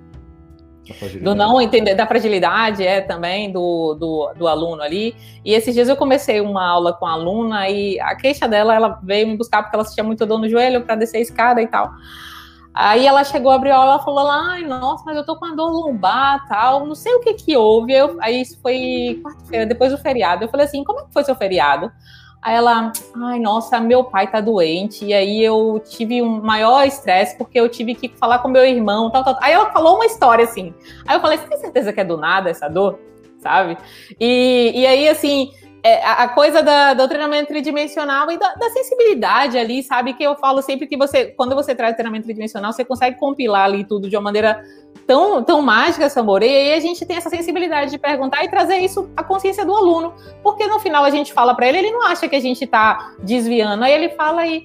do 1.21 1.33
não 1.33 1.61
entender 1.61 1.95
da 1.95 2.05
fragilidade 2.07 2.85
é 2.85 3.01
também 3.01 3.53
do, 3.53 3.95
do, 3.95 4.33
do, 4.37 4.49
aluno 4.49 4.83
ali. 4.83 5.15
E 5.45 5.55
esses 5.55 5.73
dias 5.73 5.89
eu 5.89 5.97
comecei 5.97 6.41
uma 6.41 6.67
aula 6.67 6.93
com 6.93 7.07
a 7.07 7.13
aluna 7.13 7.69
e 7.69 8.01
a 8.01 8.17
queixa 8.17 8.49
dela, 8.49 8.75
ela 8.75 9.01
veio 9.01 9.29
me 9.29 9.37
buscar 9.37 9.63
porque 9.63 9.77
ela 9.77 9.85
sentia 9.85 10.03
muito 10.03 10.27
dor 10.27 10.41
no 10.41 10.49
joelho 10.49 10.83
para 10.83 10.97
descer 10.97 11.19
a 11.19 11.21
escada 11.21 11.63
e 11.63 11.69
tal. 11.69 11.89
Aí 12.75 13.07
ela 13.07 13.23
chegou, 13.23 13.53
abriu 13.53 13.75
a 13.75 13.77
aula, 13.77 13.93
ela 13.95 14.03
falou 14.03 14.25
lá, 14.25 14.53
ai, 14.53 14.63
nossa, 14.65 15.05
mas 15.05 15.17
eu 15.17 15.25
tô 15.25 15.37
com 15.37 15.45
a 15.45 15.55
dor 15.55 15.71
lombar, 15.71 16.47
tal, 16.49 16.87
não 16.87 16.95
sei 16.95 17.15
o 17.15 17.21
que 17.21 17.35
que 17.35 17.57
houve. 17.57 17.93
Eu, 17.93 18.17
aí 18.21 18.41
isso 18.41 18.59
foi 18.61 19.21
quarta-feira, 19.23 19.67
depois 19.67 19.93
do 19.93 19.99
feriado. 19.99 20.45
Eu 20.45 20.49
falei 20.49 20.65
assim, 20.67 20.83
como 20.83 21.01
é 21.01 21.03
que 21.05 21.13
foi 21.13 21.23
seu 21.25 21.35
feriado? 21.35 21.93
Aí 22.41 22.57
ela, 22.57 22.91
ai, 23.15 23.39
nossa, 23.39 23.79
meu 23.79 24.03
pai 24.05 24.29
tá 24.29 24.41
doente. 24.41 25.05
E 25.05 25.15
aí 25.15 25.45
eu 25.45 25.81
tive 25.87 26.23
um 26.23 26.43
maior 26.43 26.85
estresse 26.85 27.37
porque 27.37 27.61
eu 27.61 27.69
tive 27.69 27.95
que 27.95 28.09
falar 28.09 28.41
com 28.41 28.49
meu 28.49 28.65
irmão, 28.65 29.11
tal, 29.11 29.23
tal. 29.23 29.39
Aí 29.41 29.53
ela 29.53 29.71
falou 29.71 29.97
uma 29.97 30.07
história 30.07 30.45
assim. 30.45 30.75
Aí 31.07 31.17
eu 31.17 31.21
falei, 31.21 31.39
você 31.39 31.47
tem 31.47 31.59
certeza 31.59 31.93
que 31.93 32.01
é 32.01 32.05
do 32.05 32.17
nada 32.17 32.51
essa 32.51 32.69
dor? 32.69 32.99
Sabe? 33.39 33.77
E, 34.19 34.73
e 34.75 34.87
aí, 34.87 35.09
assim, 35.09 35.53
é, 35.85 36.05
a 36.05 36.29
coisa 36.29 36.63
da, 36.63 36.95
do 36.95 37.09
treinamento 37.09 37.49
tridimensional 37.49 38.31
e 38.31 38.39
da, 38.39 38.55
da, 38.55 38.71
sensibilidade 38.71 39.59
ali, 39.59 39.83
sabe? 39.83 40.15
Que 40.15 40.23
eu 40.23 40.37
falo 40.37 40.63
sempre 40.63 40.87
que 40.87 40.97
você, 40.97 41.27
quando 41.27 41.57
você 41.57 41.75
traz 41.75 41.97
treinamento 41.97 42.25
tridimensional, 42.25 42.73
você 42.73 42.85
consegue 42.85 43.19
compilar 43.19 43.65
ali 43.65 43.85
tudo 43.85 44.09
de 44.09 44.17
uma 44.17 44.23
maneira 44.23 44.63
tão, 45.07 45.43
tão 45.43 45.61
mágica, 45.61 46.09
Samora, 46.09 46.47
e 46.47 46.49
aí 46.49 46.75
a 46.75 46.81
gente 46.81 47.05
tem 47.05 47.17
essa 47.17 47.29
sensibilidade 47.29 47.91
de 47.91 47.99
perguntar 47.99 48.45
e 48.45 48.49
trazer 48.49 48.77
isso 48.77 49.11
à 49.17 49.25
consciência 49.25 49.65
do 49.65 49.75
aluno, 49.75 50.15
porque 50.43 50.67
no 50.69 50.79
final 50.79 51.05
a 51.05 51.11
gente 51.11 51.33
fala 51.33 51.55
para 51.55 51.69
ele, 51.69 51.79
ele 51.79 51.91
não 51.91 52.07
acha 52.07 52.29
que 52.29 52.37
a 52.37 52.41
gente 52.41 52.63
está 52.63 53.15
desviando, 53.21 53.83
aí 53.83 53.93
ele 53.93 54.11
fala 54.11 54.43
aí, 54.43 54.65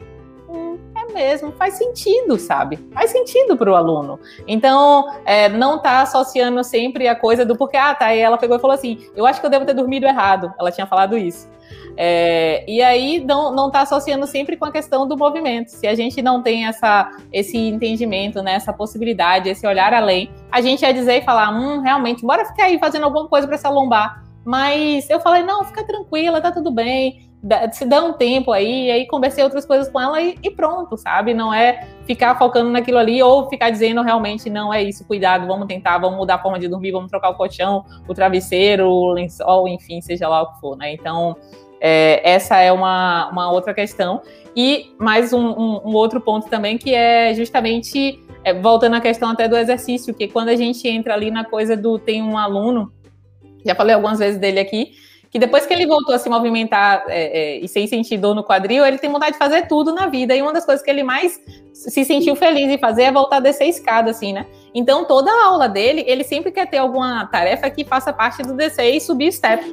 mesmo, 1.13 1.51
faz 1.51 1.75
sentido, 1.75 2.37
sabe? 2.37 2.77
Faz 2.93 3.11
sentido 3.11 3.57
para 3.57 3.71
o 3.71 3.75
aluno. 3.75 4.19
Então, 4.47 5.05
é, 5.25 5.49
não 5.49 5.79
tá 5.79 6.01
associando 6.01 6.63
sempre 6.63 7.07
a 7.07 7.15
coisa 7.15 7.45
do 7.45 7.55
porque, 7.55 7.77
ah, 7.77 7.93
tá, 7.95 8.13
e 8.15 8.19
ela 8.19 8.37
pegou 8.37 8.57
e 8.57 8.59
falou 8.59 8.75
assim, 8.75 9.05
eu 9.15 9.25
acho 9.25 9.39
que 9.39 9.45
eu 9.45 9.49
devo 9.49 9.65
ter 9.65 9.73
dormido 9.73 10.05
errado, 10.05 10.53
ela 10.59 10.71
tinha 10.71 10.87
falado 10.87 11.17
isso. 11.17 11.49
É, 11.99 12.63
e 12.67 12.81
aí 12.81 13.23
não, 13.25 13.51
não 13.51 13.71
tá 13.71 13.81
associando 13.81 14.27
sempre 14.27 14.55
com 14.55 14.65
a 14.65 14.71
questão 14.71 15.07
do 15.07 15.17
movimento. 15.17 15.69
Se 15.69 15.87
a 15.87 15.95
gente 15.95 16.21
não 16.21 16.43
tem 16.43 16.67
essa, 16.67 17.11
esse 17.33 17.57
entendimento, 17.57 18.41
né, 18.43 18.53
essa 18.53 18.71
possibilidade, 18.71 19.49
esse 19.49 19.65
olhar 19.65 19.93
além, 19.93 20.29
a 20.51 20.61
gente 20.61 20.83
ia 20.83 20.93
dizer 20.93 21.21
e 21.21 21.25
falar, 21.25 21.49
hum, 21.51 21.81
realmente, 21.81 22.25
bora 22.25 22.45
ficar 22.45 22.65
aí 22.65 22.77
fazendo 22.77 23.05
alguma 23.05 23.27
coisa 23.27 23.47
para 23.47 23.55
essa 23.55 23.69
lombar. 23.69 24.23
Mas 24.45 25.09
eu 25.09 25.19
falei, 25.19 25.43
não, 25.43 25.65
fica 25.65 25.83
tranquila, 25.83 26.39
tá 26.39 26.51
tudo 26.51 26.71
bem 26.71 27.26
se 27.71 27.85
dá 27.85 28.03
um 28.03 28.13
tempo 28.13 28.51
aí, 28.51 28.91
aí 28.91 29.07
conversei 29.07 29.43
outras 29.43 29.65
coisas 29.65 29.89
com 29.89 29.99
ela 29.99 30.21
e, 30.21 30.35
e, 30.43 30.51
pronto, 30.51 30.97
sabe? 30.97 31.33
Não 31.33 31.53
é 31.53 31.87
ficar 32.05 32.37
focando 32.37 32.69
naquilo 32.69 32.97
ali 32.97 33.21
ou 33.21 33.49
ficar 33.49 33.69
dizendo 33.69 34.01
realmente 34.01 34.49
não 34.49 34.73
é 34.73 34.83
isso, 34.83 35.05
cuidado, 35.05 35.47
vamos 35.47 35.67
tentar, 35.67 35.97
vamos 35.97 36.17
mudar 36.17 36.35
a 36.35 36.39
forma 36.39 36.59
de 36.59 36.67
dormir, 36.67 36.91
vamos 36.91 37.09
trocar 37.09 37.29
o 37.29 37.35
colchão, 37.35 37.85
o 38.07 38.13
travesseiro, 38.13 38.87
o 38.89 39.11
lençol, 39.11 39.67
enfim, 39.67 40.01
seja 40.01 40.27
lá 40.27 40.41
o 40.41 40.53
que 40.53 40.59
for, 40.59 40.75
né? 40.77 40.93
Então, 40.93 41.35
é, 41.79 42.27
essa 42.29 42.57
é 42.57 42.71
uma, 42.71 43.29
uma 43.29 43.51
outra 43.51 43.73
questão. 43.73 44.21
E 44.55 44.95
mais 44.99 45.33
um, 45.33 45.47
um, 45.47 45.81
um 45.85 45.93
outro 45.93 46.19
ponto 46.19 46.49
também, 46.49 46.77
que 46.77 46.93
é 46.93 47.33
justamente, 47.33 48.19
é, 48.43 48.53
voltando 48.53 48.95
à 48.95 49.01
questão 49.01 49.29
até 49.29 49.47
do 49.47 49.55
exercício, 49.55 50.13
que 50.13 50.27
quando 50.27 50.49
a 50.49 50.55
gente 50.55 50.87
entra 50.87 51.13
ali 51.13 51.29
na 51.29 51.45
coisa 51.45 51.77
do, 51.77 51.99
tem 51.99 52.23
um 52.23 52.37
aluno, 52.37 52.91
já 53.65 53.75
falei 53.75 53.93
algumas 53.93 54.19
vezes 54.19 54.39
dele 54.39 54.59
aqui, 54.59 54.93
que 55.37 55.39
depois 55.39 55.67
que 55.67 55.73
ele 55.73 55.85
voltou 55.85 56.15
a 56.15 56.17
se 56.17 56.27
movimentar 56.27 57.03
é, 57.07 57.57
é, 57.57 57.57
e 57.59 57.67
sem 57.67 57.85
sentir 57.85 58.17
dor 58.17 58.33
no 58.33 58.43
quadril, 58.43 58.83
ele 58.83 58.97
tem 58.97 59.07
vontade 59.11 59.33
de 59.33 59.37
fazer 59.37 59.67
tudo 59.67 59.93
na 59.93 60.07
vida. 60.07 60.35
E 60.35 60.41
uma 60.41 60.51
das 60.51 60.65
coisas 60.65 60.83
que 60.83 60.89
ele 60.89 61.03
mais 61.03 61.39
se 61.71 62.03
sentiu 62.03 62.35
feliz 62.35 62.67
em 62.71 62.77
fazer 62.79 63.03
é 63.03 63.11
voltar 63.11 63.37
a 63.37 63.39
descer 63.39 63.65
a 63.65 63.67
escada, 63.67 64.09
assim, 64.09 64.33
né? 64.33 64.47
Então, 64.73 65.05
toda 65.05 65.29
a 65.29 65.45
aula 65.45 65.69
dele, 65.69 66.03
ele 66.07 66.23
sempre 66.23 66.51
quer 66.51 66.67
ter 66.67 66.77
alguma 66.77 67.27
tarefa 67.27 67.69
que 67.69 67.85
faça 67.85 68.11
parte 68.11 68.41
do 68.41 68.53
DC 68.53 68.83
e 68.89 68.99
subir 68.99 69.31
step. 69.31 69.63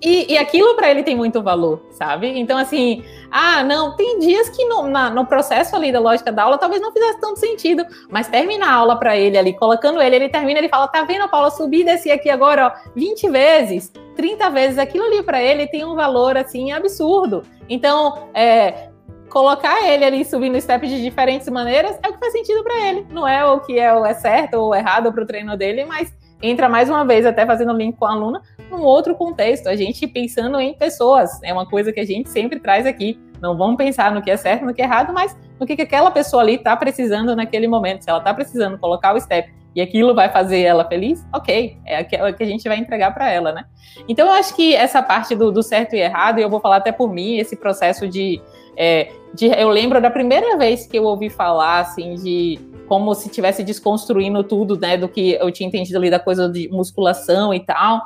E, 0.00 0.32
e 0.32 0.38
aquilo 0.38 0.76
para 0.76 0.90
ele 0.90 1.02
tem 1.02 1.16
muito 1.16 1.42
valor, 1.42 1.82
sabe? 1.90 2.38
Então, 2.38 2.56
assim, 2.56 3.04
ah, 3.30 3.64
não, 3.64 3.96
tem 3.96 4.20
dias 4.20 4.48
que 4.48 4.64
no, 4.64 4.86
na, 4.86 5.10
no 5.10 5.26
processo 5.26 5.74
ali 5.74 5.90
da 5.90 5.98
lógica 5.98 6.30
da 6.30 6.44
aula 6.44 6.56
talvez 6.56 6.80
não 6.80 6.92
fizesse 6.92 7.20
tanto 7.20 7.40
sentido, 7.40 7.84
mas 8.08 8.28
termina 8.28 8.66
a 8.66 8.72
aula 8.72 8.96
para 8.96 9.16
ele 9.16 9.36
ali, 9.36 9.52
colocando 9.52 10.00
ele, 10.00 10.14
ele 10.14 10.28
termina, 10.28 10.60
ele 10.60 10.68
fala: 10.68 10.86
tá 10.86 11.02
vendo, 11.02 11.28
Paula, 11.28 11.50
subir 11.50 11.80
e 11.80 11.84
descer 11.84 12.12
aqui 12.12 12.30
agora, 12.30 12.68
ó, 12.68 12.90
20 12.94 13.28
vezes, 13.28 13.92
30 14.14 14.50
vezes, 14.50 14.78
aquilo 14.78 15.04
ali 15.04 15.22
para 15.22 15.42
ele 15.42 15.66
tem 15.66 15.84
um 15.84 15.96
valor, 15.96 16.36
assim, 16.36 16.70
absurdo. 16.70 17.42
Então, 17.68 18.28
é, 18.34 18.88
colocar 19.28 19.82
ele 19.84 20.04
ali 20.04 20.24
subindo 20.24 20.60
step 20.60 20.86
de 20.86 21.02
diferentes 21.02 21.48
maneiras 21.48 21.98
é 22.02 22.08
o 22.08 22.12
que 22.12 22.18
faz 22.18 22.32
sentido 22.32 22.62
para 22.62 22.88
ele. 22.88 23.06
Não 23.10 23.26
é 23.26 23.44
o 23.44 23.60
que 23.60 23.78
é, 23.78 23.86
é 23.86 24.14
certo 24.14 24.54
ou 24.54 24.74
errado 24.74 25.12
para 25.12 25.22
o 25.22 25.26
treino 25.26 25.56
dele, 25.56 25.84
mas 25.84 26.12
entra 26.42 26.68
mais 26.68 26.88
uma 26.88 27.04
vez, 27.04 27.26
até 27.26 27.44
fazendo 27.44 27.72
link 27.72 27.96
com 27.96 28.06
a 28.06 28.12
aluna, 28.12 28.42
num 28.70 28.82
outro 28.82 29.14
contexto. 29.14 29.68
A 29.68 29.76
gente 29.76 30.06
pensando 30.06 30.60
em 30.60 30.74
pessoas, 30.74 31.42
é 31.42 31.52
uma 31.52 31.66
coisa 31.66 31.92
que 31.92 32.00
a 32.00 32.06
gente 32.06 32.28
sempre 32.28 32.60
traz 32.60 32.86
aqui. 32.86 33.18
Não 33.40 33.56
vamos 33.56 33.76
pensar 33.76 34.12
no 34.12 34.22
que 34.22 34.30
é 34.30 34.36
certo, 34.36 34.64
no 34.64 34.74
que 34.74 34.82
é 34.82 34.84
errado, 34.84 35.12
mas 35.12 35.36
no 35.58 35.66
que, 35.66 35.76
que 35.76 35.82
aquela 35.82 36.10
pessoa 36.10 36.42
ali 36.42 36.54
está 36.54 36.76
precisando 36.76 37.34
naquele 37.36 37.68
momento. 37.68 38.02
Se 38.02 38.10
ela 38.10 38.18
está 38.18 38.34
precisando 38.34 38.78
colocar 38.78 39.14
o 39.14 39.20
step 39.20 39.52
e 39.74 39.80
aquilo 39.80 40.14
vai 40.14 40.28
fazer 40.28 40.62
ela 40.62 40.84
feliz, 40.84 41.24
ok, 41.32 41.76
é 41.86 42.00
o 42.00 42.34
que 42.34 42.42
a 42.42 42.46
gente 42.46 42.68
vai 42.68 42.78
entregar 42.78 43.12
para 43.12 43.30
ela, 43.30 43.52
né? 43.52 43.64
Então 44.08 44.26
eu 44.26 44.32
acho 44.32 44.54
que 44.56 44.74
essa 44.74 45.02
parte 45.02 45.36
do, 45.36 45.52
do, 45.52 45.62
certo 45.62 45.94
e 45.94 46.00
errado, 46.00 46.40
e 46.40 46.42
eu 46.42 46.50
vou 46.50 46.58
falar 46.58 46.76
até 46.76 46.90
por 46.90 47.12
mim, 47.12 47.36
esse 47.36 47.56
processo 47.56 48.08
de, 48.08 48.40
é, 48.78 49.10
de. 49.34 49.46
Eu 49.46 49.68
lembro 49.68 50.00
da 50.00 50.08
primeira 50.08 50.56
vez 50.56 50.86
que 50.86 50.96
eu 50.96 51.04
ouvi 51.04 51.28
falar 51.28 51.80
assim 51.80 52.14
de 52.14 52.58
como 52.86 53.12
se 53.14 53.26
estivesse 53.26 53.62
desconstruindo 53.62 54.42
tudo, 54.42 54.78
né, 54.78 54.96
do 54.96 55.08
que 55.08 55.32
eu 55.32 55.50
tinha 55.50 55.66
entendido 55.66 55.98
ali 55.98 56.08
da 56.08 56.18
coisa 56.18 56.48
de 56.48 56.68
musculação 56.68 57.52
e 57.52 57.60
tal. 57.60 58.00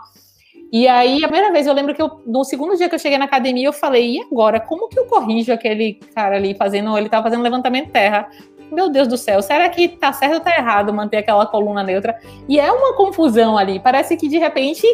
E 0.73 0.89
aí, 0.89 1.23
a 1.23 1.29
primeira 1.29 1.53
vez, 1.53 1.67
eu 1.67 1.75
lembro 1.75 1.95
que 1.95 2.01
eu, 2.01 2.23
no 2.27 2.43
segundo 2.45 2.75
dia 2.77 2.89
que 2.89 2.95
eu 2.95 2.99
cheguei 2.99 3.19
na 3.19 3.27
academia, 3.27 3.69
eu 3.69 3.75
falei, 3.75 4.17
e 4.17 4.23
agora, 4.23 4.59
como 4.59 4.89
que 4.89 4.99
eu 4.99 5.05
corrijo 5.05 5.53
aquele 5.53 6.01
cara 6.15 6.37
ali 6.37 6.55
fazendo, 6.55 6.97
ele 6.97 7.11
tava 7.11 7.25
fazendo 7.25 7.43
levantamento 7.43 7.91
terra? 7.91 8.29
Meu 8.71 8.89
Deus 8.89 9.07
do 9.07 9.19
céu, 9.19 9.43
será 9.43 9.69
que 9.69 9.87
tá 9.87 10.15
certo 10.15 10.35
ou 10.37 10.41
tá 10.41 10.57
errado 10.57 10.93
manter 10.93 11.19
aquela 11.19 11.45
coluna 11.45 11.83
neutra? 11.83 12.19
E 12.49 12.59
é 12.59 12.73
uma 12.73 12.97
confusão 12.97 13.59
ali, 13.59 13.79
parece 13.79 14.17
que 14.17 14.27
de 14.27 14.39
repente 14.39 14.87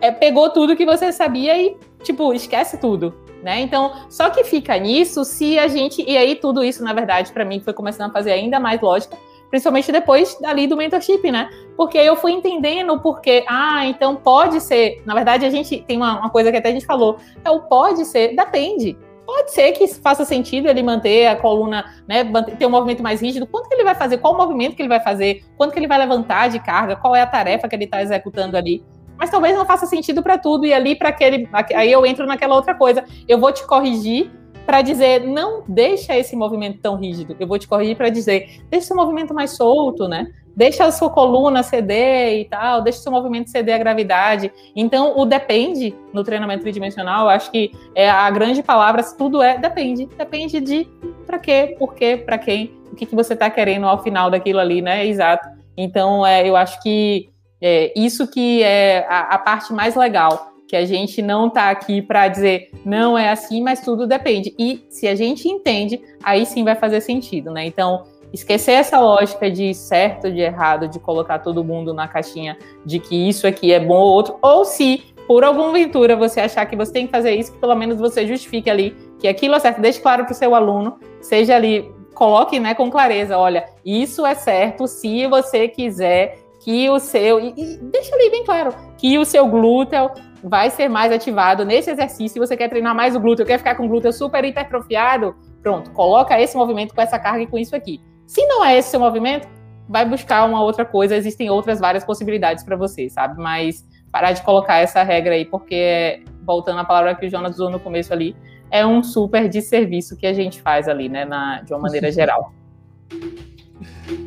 é, 0.00 0.10
pegou 0.10 0.48
tudo 0.48 0.74
que 0.74 0.86
você 0.86 1.12
sabia 1.12 1.56
e, 1.60 1.76
tipo, 2.02 2.32
esquece 2.32 2.78
tudo. 2.78 3.25
Né? 3.46 3.60
Então, 3.60 3.92
só 4.10 4.28
que 4.28 4.42
fica 4.42 4.76
nisso 4.76 5.24
se 5.24 5.56
a 5.56 5.68
gente. 5.68 6.02
E 6.04 6.16
aí, 6.16 6.34
tudo 6.34 6.64
isso, 6.64 6.82
na 6.82 6.92
verdade, 6.92 7.32
para 7.32 7.44
mim, 7.44 7.60
foi 7.60 7.72
começando 7.72 8.10
a 8.10 8.12
fazer 8.12 8.32
ainda 8.32 8.58
mais 8.58 8.80
lógica, 8.80 9.16
principalmente 9.48 9.92
depois 9.92 10.36
ali 10.42 10.66
do 10.66 10.76
mentorship, 10.76 11.30
né? 11.30 11.48
Porque 11.76 11.96
eu 11.96 12.16
fui 12.16 12.32
entendendo 12.32 12.98
porque, 12.98 13.44
ah, 13.46 13.86
então 13.86 14.16
pode 14.16 14.60
ser. 14.60 15.00
Na 15.06 15.14
verdade, 15.14 15.46
a 15.46 15.50
gente 15.50 15.80
tem 15.86 15.96
uma, 15.96 16.18
uma 16.18 16.30
coisa 16.30 16.50
que 16.50 16.56
até 16.56 16.70
a 16.70 16.72
gente 16.72 16.84
falou, 16.84 17.18
é 17.44 17.48
o 17.48 17.60
pode 17.60 18.04
ser, 18.06 18.34
depende. 18.34 18.98
Pode 19.24 19.52
ser 19.52 19.70
que 19.70 19.86
faça 19.94 20.24
sentido 20.24 20.66
ele 20.66 20.82
manter 20.82 21.28
a 21.28 21.36
coluna, 21.36 21.84
né, 22.08 22.24
ter 22.58 22.66
um 22.66 22.70
movimento 22.70 23.00
mais 23.00 23.22
rígido. 23.22 23.46
Quanto 23.46 23.68
que 23.68 23.74
ele 23.76 23.84
vai 23.84 23.94
fazer? 23.94 24.18
Qual 24.18 24.34
o 24.34 24.36
movimento 24.36 24.74
que 24.74 24.82
ele 24.82 24.88
vai 24.88 25.00
fazer? 25.00 25.44
Quanto 25.56 25.72
que 25.72 25.78
ele 25.78 25.86
vai 25.86 25.98
levantar 25.98 26.48
de 26.48 26.58
carga? 26.58 26.96
Qual 26.96 27.14
é 27.14 27.20
a 27.20 27.26
tarefa 27.28 27.68
que 27.68 27.76
ele 27.76 27.84
está 27.84 28.02
executando 28.02 28.56
ali? 28.56 28.82
Mas 29.18 29.30
talvez 29.30 29.54
não 29.54 29.64
faça 29.64 29.86
sentido 29.86 30.22
para 30.22 30.38
tudo 30.38 30.66
e 30.66 30.72
ali 30.72 30.94
para 30.94 31.08
aquele, 31.08 31.48
aí 31.74 31.90
eu 31.90 32.04
entro 32.04 32.26
naquela 32.26 32.54
outra 32.54 32.74
coisa. 32.74 33.04
Eu 33.26 33.38
vou 33.38 33.52
te 33.52 33.66
corrigir 33.66 34.30
para 34.66 34.82
dizer 34.82 35.20
não 35.20 35.62
deixa 35.68 36.16
esse 36.18 36.34
movimento 36.34 36.80
tão 36.80 36.96
rígido. 36.96 37.36
Eu 37.38 37.46
vou 37.46 37.58
te 37.58 37.68
corrigir 37.68 37.96
para 37.96 38.10
dizer 38.10 38.60
deixa 38.68 38.86
esse 38.86 38.94
movimento 38.94 39.32
mais 39.32 39.52
solto, 39.52 40.08
né? 40.08 40.26
Deixa 40.56 40.84
a 40.84 40.90
sua 40.90 41.10
coluna 41.10 41.62
ceder 41.62 42.40
e 42.40 42.44
tal, 42.46 42.82
deixa 42.82 42.98
o 42.98 43.02
seu 43.02 43.12
movimento 43.12 43.50
ceder 43.50 43.74
à 43.74 43.78
gravidade. 43.78 44.50
Então, 44.74 45.16
o 45.16 45.24
depende 45.24 45.94
no 46.12 46.24
treinamento 46.24 46.62
tridimensional, 46.62 47.28
acho 47.28 47.50
que 47.50 47.70
é 47.94 48.08
a 48.08 48.28
grande 48.30 48.62
palavra, 48.62 49.02
tudo 49.16 49.42
é 49.42 49.58
depende. 49.58 50.06
Depende 50.06 50.60
de 50.60 50.88
para 51.26 51.38
quê, 51.38 51.76
por 51.78 51.94
quê, 51.94 52.16
para 52.16 52.38
quem, 52.38 52.72
o 52.90 52.96
que, 52.96 53.04
que 53.06 53.14
você 53.14 53.34
está 53.34 53.50
querendo 53.50 53.86
ao 53.86 54.02
final 54.02 54.30
daquilo 54.30 54.58
ali, 54.58 54.80
né? 54.80 55.06
Exato. 55.06 55.46
Então, 55.76 56.26
é, 56.26 56.48
eu 56.48 56.56
acho 56.56 56.82
que 56.82 57.28
é, 57.60 57.92
isso 57.96 58.26
que 58.26 58.62
é 58.62 59.06
a, 59.08 59.34
a 59.34 59.38
parte 59.38 59.72
mais 59.72 59.94
legal 59.94 60.52
que 60.68 60.76
a 60.76 60.84
gente 60.84 61.22
não 61.22 61.46
está 61.46 61.70
aqui 61.70 62.02
para 62.02 62.26
dizer 62.28 62.70
não 62.84 63.16
é 63.16 63.30
assim, 63.30 63.62
mas 63.62 63.80
tudo 63.80 64.06
depende. 64.06 64.54
E 64.58 64.84
se 64.90 65.06
a 65.06 65.14
gente 65.14 65.48
entende, 65.48 66.00
aí 66.22 66.44
sim 66.44 66.64
vai 66.64 66.74
fazer 66.74 67.00
sentido, 67.00 67.52
né? 67.52 67.64
Então, 67.64 68.04
esquecer 68.32 68.72
essa 68.72 68.98
lógica 68.98 69.50
de 69.50 69.72
certo, 69.74 70.30
de 70.30 70.40
errado, 70.40 70.88
de 70.88 70.98
colocar 70.98 71.38
todo 71.38 71.64
mundo 71.64 71.94
na 71.94 72.08
caixinha 72.08 72.58
de 72.84 72.98
que 72.98 73.28
isso 73.28 73.46
aqui 73.46 73.72
é 73.72 73.80
bom 73.80 73.96
ou 73.96 74.12
outro, 74.12 74.38
ou 74.42 74.64
se 74.64 75.04
por 75.26 75.44
alguma 75.44 75.70
aventura 75.70 76.16
você 76.16 76.40
achar 76.40 76.66
que 76.66 76.76
você 76.76 76.92
tem 76.92 77.06
que 77.06 77.12
fazer 77.12 77.34
isso, 77.34 77.52
que 77.52 77.58
pelo 77.58 77.74
menos 77.74 77.98
você 77.98 78.26
justifique 78.26 78.70
ali 78.70 78.96
que 79.18 79.26
aquilo 79.26 79.54
é 79.54 79.60
certo, 79.60 79.80
deixe 79.80 80.00
claro 80.00 80.24
para 80.24 80.32
o 80.32 80.36
seu 80.36 80.54
aluno, 80.54 80.98
seja 81.20 81.56
ali, 81.56 81.90
coloque 82.14 82.60
né, 82.60 82.74
com 82.74 82.90
clareza, 82.90 83.36
olha, 83.36 83.66
isso 83.84 84.24
é 84.24 84.34
certo 84.34 84.86
se 84.86 85.26
você 85.26 85.68
quiser 85.68 86.45
que 86.66 86.90
o 86.90 86.98
seu, 86.98 87.38
e, 87.38 87.54
e 87.56 87.76
deixa 87.76 88.12
ali 88.12 88.28
bem 88.28 88.42
claro, 88.42 88.74
que 88.98 89.16
o 89.16 89.24
seu 89.24 89.46
glúteo 89.46 90.10
vai 90.42 90.68
ser 90.68 90.88
mais 90.88 91.12
ativado 91.12 91.64
nesse 91.64 91.92
exercício. 91.92 92.30
Se 92.30 92.38
você 92.40 92.56
quer 92.56 92.68
treinar 92.68 92.92
mais 92.92 93.14
o 93.14 93.20
glúteo, 93.20 93.46
quer 93.46 93.58
ficar 93.58 93.76
com 93.76 93.86
o 93.86 93.88
glúteo 93.88 94.12
super 94.12 94.44
hipertrofiado, 94.44 95.36
pronto, 95.62 95.92
coloca 95.92 96.40
esse 96.40 96.56
movimento 96.56 96.92
com 96.92 97.00
essa 97.00 97.20
carga 97.20 97.42
e 97.42 97.46
com 97.46 97.56
isso 97.56 97.76
aqui. 97.76 98.02
Se 98.26 98.44
não 98.48 98.64
é 98.64 98.76
esse 98.76 98.90
seu 98.90 98.98
movimento, 98.98 99.46
vai 99.88 100.04
buscar 100.04 100.44
uma 100.44 100.60
outra 100.60 100.84
coisa. 100.84 101.14
Existem 101.14 101.48
outras 101.48 101.78
várias 101.78 102.04
possibilidades 102.04 102.64
para 102.64 102.74
você, 102.74 103.08
sabe? 103.08 103.40
Mas 103.40 103.86
parar 104.10 104.32
de 104.32 104.42
colocar 104.42 104.78
essa 104.78 105.04
regra 105.04 105.34
aí, 105.34 105.44
porque, 105.44 106.24
voltando 106.44 106.80
à 106.80 106.84
palavra 106.84 107.14
que 107.14 107.26
o 107.26 107.30
Jonas 107.30 107.52
usou 107.52 107.70
no 107.70 107.78
começo 107.78 108.12
ali, 108.12 108.34
é 108.72 108.84
um 108.84 109.04
super 109.04 109.48
desserviço 109.48 110.16
que 110.16 110.26
a 110.26 110.32
gente 110.32 110.60
faz 110.60 110.88
ali, 110.88 111.08
né, 111.08 111.24
na, 111.24 111.62
de 111.62 111.72
uma 111.72 111.78
maneira 111.78 112.10
geral. 112.10 112.52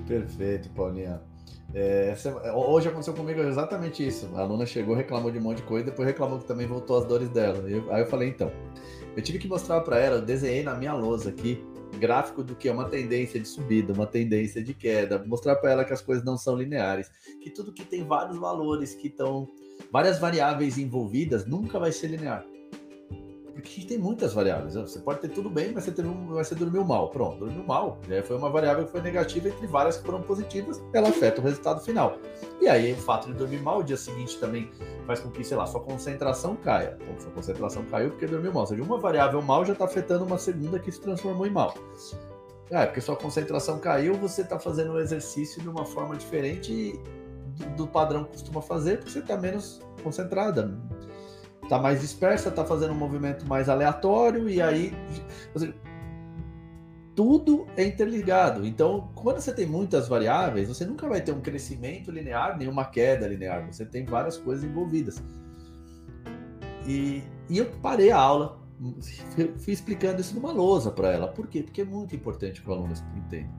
Perfeito, 0.08 0.70
Paulinha. 0.70 1.20
É, 1.74 2.16
hoje 2.54 2.88
aconteceu 2.88 3.14
comigo 3.14 3.42
exatamente 3.42 4.06
isso. 4.06 4.30
A 4.36 4.42
aluna 4.42 4.66
chegou, 4.66 4.96
reclamou 4.96 5.32
de 5.32 5.38
um 5.38 5.42
monte 5.42 5.58
de 5.58 5.64
coisa, 5.64 5.86
depois 5.86 6.08
reclamou 6.08 6.40
que 6.40 6.46
também 6.46 6.66
voltou 6.66 6.98
as 6.98 7.06
dores 7.06 7.30
dela. 7.30 7.70
Eu, 7.70 7.92
aí 7.94 8.02
eu 8.02 8.08
falei, 8.08 8.30
então, 8.30 8.52
eu 9.16 9.22
tive 9.22 9.38
que 9.38 9.48
mostrar 9.48 9.82
para 9.82 10.00
ela, 10.00 10.16
eu 10.18 10.22
desenhei 10.22 10.64
na 10.64 10.74
minha 10.74 10.94
lousa 10.94 11.30
aqui, 11.30 11.64
gráfico 12.00 12.44
do 12.44 12.56
que 12.56 12.70
é 12.70 12.72
uma 12.72 12.90
tendência 12.90 13.40
de 13.40 13.48
subida, 13.48 13.94
uma 13.94 14.08
tendência 14.08 14.64
de 14.64 14.74
queda, 14.74 15.24
mostrar 15.26 15.56
para 15.58 15.72
ela 15.72 15.86
que 15.86 15.94
as 15.94 16.02
coisas 16.02 16.24
não 16.24 16.38
são 16.38 16.56
lineares, 16.56 17.12
que 17.42 17.50
tudo 17.50 17.72
que 17.72 17.86
tem 17.86 18.04
vários 18.04 18.38
valores, 18.38 18.96
que 18.96 19.08
estão 19.08 19.48
várias 19.92 20.20
variáveis 20.20 20.78
envolvidas, 20.78 21.46
nunca 21.46 21.80
vai 21.80 21.92
ser 21.92 22.08
linear. 22.08 22.46
Porque 23.60 23.82
tem 23.82 23.98
muitas 23.98 24.34
variáveis. 24.34 24.76
Né? 24.76 24.82
Você 24.82 25.00
pode 25.00 25.20
ter 25.20 25.30
tudo 25.30 25.50
bem, 25.50 25.72
mas 25.74 25.84
você, 25.84 25.92
teve 25.92 26.08
um, 26.08 26.14
mas 26.14 26.48
você 26.48 26.56
dormiu 26.56 26.84
mal. 26.84 27.10
Pronto, 27.10 27.40
dormiu 27.40 27.64
mal. 27.64 28.00
Né? 28.08 28.22
Foi 28.22 28.38
uma 28.38 28.50
variável 28.50 28.86
que 28.86 28.92
foi 28.92 29.02
negativa 29.02 29.50
entre 29.50 29.68
várias 29.68 29.98
que 29.98 30.06
foram 30.06 30.22
positivas. 30.22 30.82
Ela 30.94 31.10
afeta 31.10 31.42
o 31.42 31.44
resultado 31.44 31.82
final. 31.82 32.18
E 32.62 32.68
aí, 32.68 32.94
o 32.94 32.98
fato 32.98 33.28
de 33.28 33.34
dormir 33.34 33.62
mal, 33.62 33.80
o 33.80 33.84
dia 33.84 33.98
seguinte 33.98 34.38
também 34.40 34.70
faz 35.06 35.20
com 35.20 35.30
que, 35.30 35.44
sei 35.44 35.58
lá, 35.58 35.66
sua 35.66 35.82
concentração 35.82 36.56
caia. 36.56 36.98
Então, 37.02 37.20
sua 37.20 37.32
concentração 37.32 37.84
caiu 37.86 38.12
porque 38.12 38.28
dormiu 38.28 38.54
mal. 38.54 38.62
Ou 38.62 38.68
seja, 38.68 38.84
uma 38.84 38.98
variável 38.98 39.42
mal 39.42 39.66
já 39.66 39.74
está 39.74 39.86
afetando 39.86 40.26
uma 40.26 40.38
segunda 40.38 40.80
que 40.80 40.92
se 40.92 41.00
transformou 41.02 41.46
em 41.46 41.52
mal. 41.52 41.74
Ah, 42.72 42.84
é 42.84 42.86
porque 42.86 43.02
sua 43.02 43.16
concentração 43.16 43.80
caiu, 43.80 44.14
você 44.14 44.42
está 44.42 44.60
fazendo 44.60 44.94
o 44.94 45.00
exercício 45.00 45.60
de 45.62 45.68
uma 45.68 45.86
forma 45.86 46.16
diferente 46.16 47.00
do 47.76 47.88
padrão 47.88 48.24
que 48.26 48.32
costuma 48.32 48.62
fazer, 48.62 48.98
porque 48.98 49.12
você 49.12 49.20
está 49.20 49.36
menos 49.36 49.82
concentrada 50.04 50.78
tá 51.70 51.78
mais 51.78 52.02
dispersa, 52.02 52.50
tá 52.50 52.66
fazendo 52.66 52.92
um 52.92 52.98
movimento 52.98 53.48
mais 53.48 53.70
aleatório 53.70 54.50
e 54.50 54.60
aí 54.60 54.92
seja, 55.56 55.74
tudo 57.16 57.68
é 57.78 57.86
interligado. 57.86 58.66
Então, 58.66 59.12
quando 59.14 59.40
você 59.40 59.54
tem 59.54 59.66
muitas 59.66 60.08
variáveis, 60.08 60.68
você 60.68 60.86
nunca 60.86 61.08
vai 61.08 61.22
ter 61.22 61.32
um 61.32 61.42
crescimento 61.42 62.12
linear 62.12 62.58
nem 62.58 62.68
uma 62.68 62.86
queda 62.86 63.28
linear. 63.28 63.68
Você 63.72 63.86
tem 63.86 64.04
várias 64.04 64.38
coisas 64.38 64.64
envolvidas. 64.64 65.22
E, 66.88 67.22
e 67.50 67.58
eu 67.60 67.66
parei 67.84 68.10
a 68.10 68.18
aula, 68.18 68.60
fui 69.60 69.74
explicando 69.74 70.22
isso 70.22 70.34
numa 70.34 70.52
lousa 70.52 70.90
para 70.90 71.12
ela. 71.12 71.28
Por 71.28 71.48
quê? 71.48 71.62
Porque 71.62 71.82
é 71.82 71.86
muito 71.86 72.16
importante 72.16 72.62
que 72.62 72.70
o 72.70 72.74
aluno 72.74 72.94
entenda. 73.16 73.52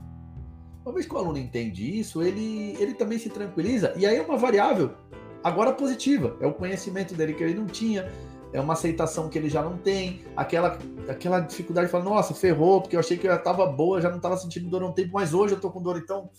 Uma 0.83 0.93
vez 0.93 1.05
que 1.05 1.13
o 1.13 1.17
aluno 1.17 1.37
entende 1.37 1.99
isso, 1.99 2.23
ele, 2.23 2.75
ele 2.79 2.95
também 2.95 3.19
se 3.19 3.29
tranquiliza. 3.29 3.93
E 3.95 4.05
aí 4.05 4.17
é 4.17 4.21
uma 4.21 4.37
variável 4.37 4.95
agora 5.43 5.73
positiva. 5.73 6.35
É 6.39 6.47
o 6.47 6.53
conhecimento 6.53 7.13
dele 7.13 7.33
que 7.33 7.43
ele 7.43 7.53
não 7.53 7.65
tinha, 7.65 8.11
é 8.53 8.59
uma 8.59 8.73
aceitação 8.73 9.29
que 9.29 9.37
ele 9.37 9.49
já 9.49 9.61
não 9.61 9.77
tem, 9.77 10.23
aquela, 10.35 10.77
aquela 11.07 11.39
dificuldade 11.39 11.87
de 11.87 11.91
falar, 11.91 12.03
nossa, 12.03 12.33
ferrou, 12.33 12.81
porque 12.81 12.95
eu 12.95 12.99
achei 12.99 13.17
que 13.17 13.25
eu 13.25 13.31
já 13.31 13.37
estava 13.37 13.65
boa, 13.65 14.01
já 14.01 14.09
não 14.09 14.17
estava 14.17 14.37
sentindo 14.37 14.69
dor 14.69 14.83
há 14.83 14.87
um 14.87 14.91
tempo, 14.91 15.11
mas 15.13 15.33
hoje 15.33 15.53
eu 15.53 15.55
estou 15.55 15.71
com 15.71 15.81
dor, 15.81 15.97
então 15.97 16.29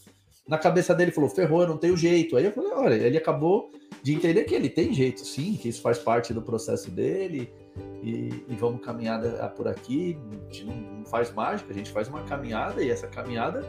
na 0.47 0.59
cabeça 0.59 0.95
dele 0.95 1.11
falou, 1.11 1.31
ferrou, 1.31 1.63
eu 1.63 1.69
não 1.69 1.77
tenho 1.79 1.97
jeito. 1.97 2.37
Aí 2.37 2.45
eu 2.45 2.53
falei, 2.53 2.73
olha, 2.73 2.95
ele 2.95 3.17
acabou 3.17 3.71
de 4.03 4.13
entender 4.15 4.45
que 4.45 4.55
ele 4.55 4.69
tem 4.69 4.93
jeito, 4.93 5.25
sim, 5.25 5.55
que 5.55 5.69
isso 5.69 5.81
faz 5.81 5.99
parte 5.99 6.35
do 6.35 6.43
processo 6.43 6.91
dele, 6.91 7.53
e, 8.03 8.45
e 8.49 8.57
vamos 8.57 8.85
caminhar 8.85 9.23
por 9.55 9.69
aqui. 9.69 10.19
A 10.31 10.53
gente 10.53 10.65
não, 10.65 10.75
não 10.75 11.05
faz 11.07 11.33
mágica, 11.33 11.73
a 11.73 11.75
gente 11.75 11.91
faz 11.91 12.09
uma 12.09 12.23
caminhada, 12.25 12.83
e 12.83 12.91
essa 12.91 13.07
caminhada 13.07 13.65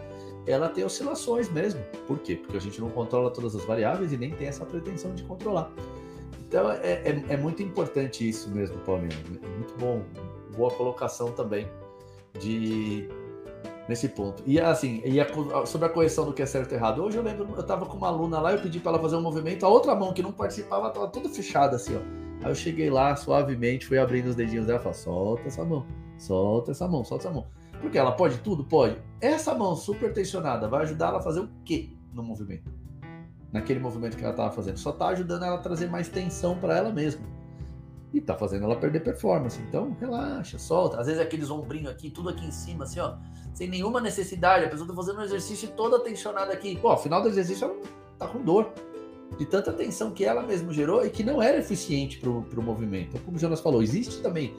ela 0.46 0.70
tem 0.70 0.84
oscilações 0.84 1.50
mesmo. 1.50 1.82
Por 2.08 2.20
quê? 2.20 2.36
Porque 2.36 2.58
a 2.58 2.62
gente 2.62 2.80
não 2.82 2.90
controla 2.90 3.32
todas 3.32 3.56
as 3.56 3.64
variáveis 3.66 4.12
e 4.12 4.18
nem 4.18 4.32
tem 4.32 4.48
essa 4.48 4.66
pretensão 4.66 5.14
de 5.14 5.24
controlar. 5.24 5.72
Então 6.48 6.72
é, 6.72 7.02
é, 7.06 7.26
é 7.30 7.38
muito 7.38 7.64
importante 7.64 8.28
isso 8.28 8.50
mesmo, 8.50 8.78
Paulinho. 8.80 9.12
Muito 9.58 9.76
bom, 9.80 10.04
boa 10.56 10.72
colocação 10.72 11.32
também 11.32 11.68
de 12.40 13.08
nesse 13.88 14.08
ponto. 14.10 14.44
E 14.46 14.60
assim, 14.60 15.02
e 15.04 15.20
a, 15.20 15.28
sobre 15.66 15.88
a 15.88 15.90
correção 15.90 16.26
do 16.26 16.34
que 16.34 16.42
é 16.42 16.46
certo 16.46 16.72
e 16.72 16.76
errado. 16.76 17.04
Hoje 17.04 17.18
eu 17.18 17.24
lembro, 17.24 17.48
eu 17.56 17.64
tava 17.64 17.86
com 17.86 17.98
uma 17.98 18.08
aluna 18.08 18.40
lá, 18.40 18.54
eu 18.54 18.60
pedi 18.60 18.80
para 18.80 18.94
ela 18.94 19.02
fazer 19.02 19.16
um 19.16 19.22
movimento, 19.22 19.66
a 19.66 19.70
outra 19.70 19.96
mão 19.96 20.14
que 20.14 20.22
não 20.22 20.32
participava 20.32 20.90
tava 20.90 21.08
toda 21.08 21.30
fechada 21.30 21.76
assim, 21.76 21.96
ó. 21.96 22.00
Aí 22.46 22.52
eu 22.52 22.56
cheguei 22.56 22.90
lá 22.90 23.16
suavemente, 23.16 23.86
fui 23.86 23.98
abrindo 23.98 24.28
os 24.28 24.36
dedinhos 24.36 24.66
dela 24.66 24.80
falei: 24.80 24.98
solta 24.98 25.48
essa 25.48 25.64
mão, 25.64 25.86
solta 26.18 26.72
essa 26.72 26.88
mão, 26.88 27.04
solta 27.04 27.28
essa 27.28 27.34
mão. 27.34 27.48
Porque 27.84 27.98
ela 27.98 28.14
pode 28.14 28.38
tudo? 28.38 28.64
Pode. 28.64 28.98
Essa 29.20 29.54
mão 29.54 29.76
super 29.76 30.14
tensionada 30.14 30.70
vai 30.70 30.84
ajudar 30.84 31.10
ela 31.10 31.20
a 31.20 31.22
fazer 31.22 31.42
o 31.42 31.50
quê 31.66 31.90
no 32.14 32.24
movimento? 32.24 32.72
Naquele 33.52 33.80
movimento 33.80 34.16
que 34.16 34.24
ela 34.24 34.32
estava 34.32 34.52
fazendo. 34.52 34.78
Só 34.78 34.92
está 34.92 35.08
ajudando 35.10 35.44
ela 35.44 35.56
a 35.56 35.60
trazer 35.60 35.90
mais 35.90 36.08
tensão 36.08 36.58
para 36.58 36.78
ela 36.78 36.94
mesma. 36.94 37.22
E 38.14 38.20
está 38.20 38.36
fazendo 38.36 38.64
ela 38.64 38.78
perder 38.78 39.02
performance. 39.02 39.62
Então, 39.68 39.96
relaxa, 40.00 40.58
solta. 40.58 40.98
Às 40.98 41.08
vezes 41.08 41.22
é 41.22 41.26
aqueles 41.26 41.50
ombrinhos 41.52 41.92
aqui, 41.92 42.10
tudo 42.10 42.30
aqui 42.30 42.46
em 42.46 42.52
cima, 42.52 42.86
assim, 42.86 43.02
ó. 43.02 43.16
Sem 43.54 43.68
nenhuma 43.68 44.00
necessidade. 44.00 44.64
A 44.64 44.70
pessoa 44.70 44.86
está 44.86 44.96
fazendo 44.96 45.20
um 45.20 45.24
exercício 45.24 45.68
toda 45.76 46.00
tensionada 46.00 46.54
aqui. 46.54 46.78
Pô, 46.78 46.88
ao 46.88 46.98
final 46.98 47.22
do 47.22 47.28
exercício 47.28 47.66
ela 47.66 47.76
tá 48.18 48.28
com 48.28 48.42
dor. 48.42 48.72
De 49.38 49.46
tanta 49.46 49.74
tensão 49.74 50.12
que 50.12 50.24
ela 50.24 50.42
mesma 50.42 50.72
gerou 50.72 51.06
e 51.06 51.10
que 51.10 51.24
não 51.24 51.42
era 51.42 51.58
eficiente 51.58 52.20
para 52.20 52.30
o 52.30 52.64
movimento. 52.64 53.20
Como 53.26 53.36
o 53.36 53.40
Jonas 53.40 53.60
falou, 53.60 53.84
existe 53.84 54.22
também 54.22 54.56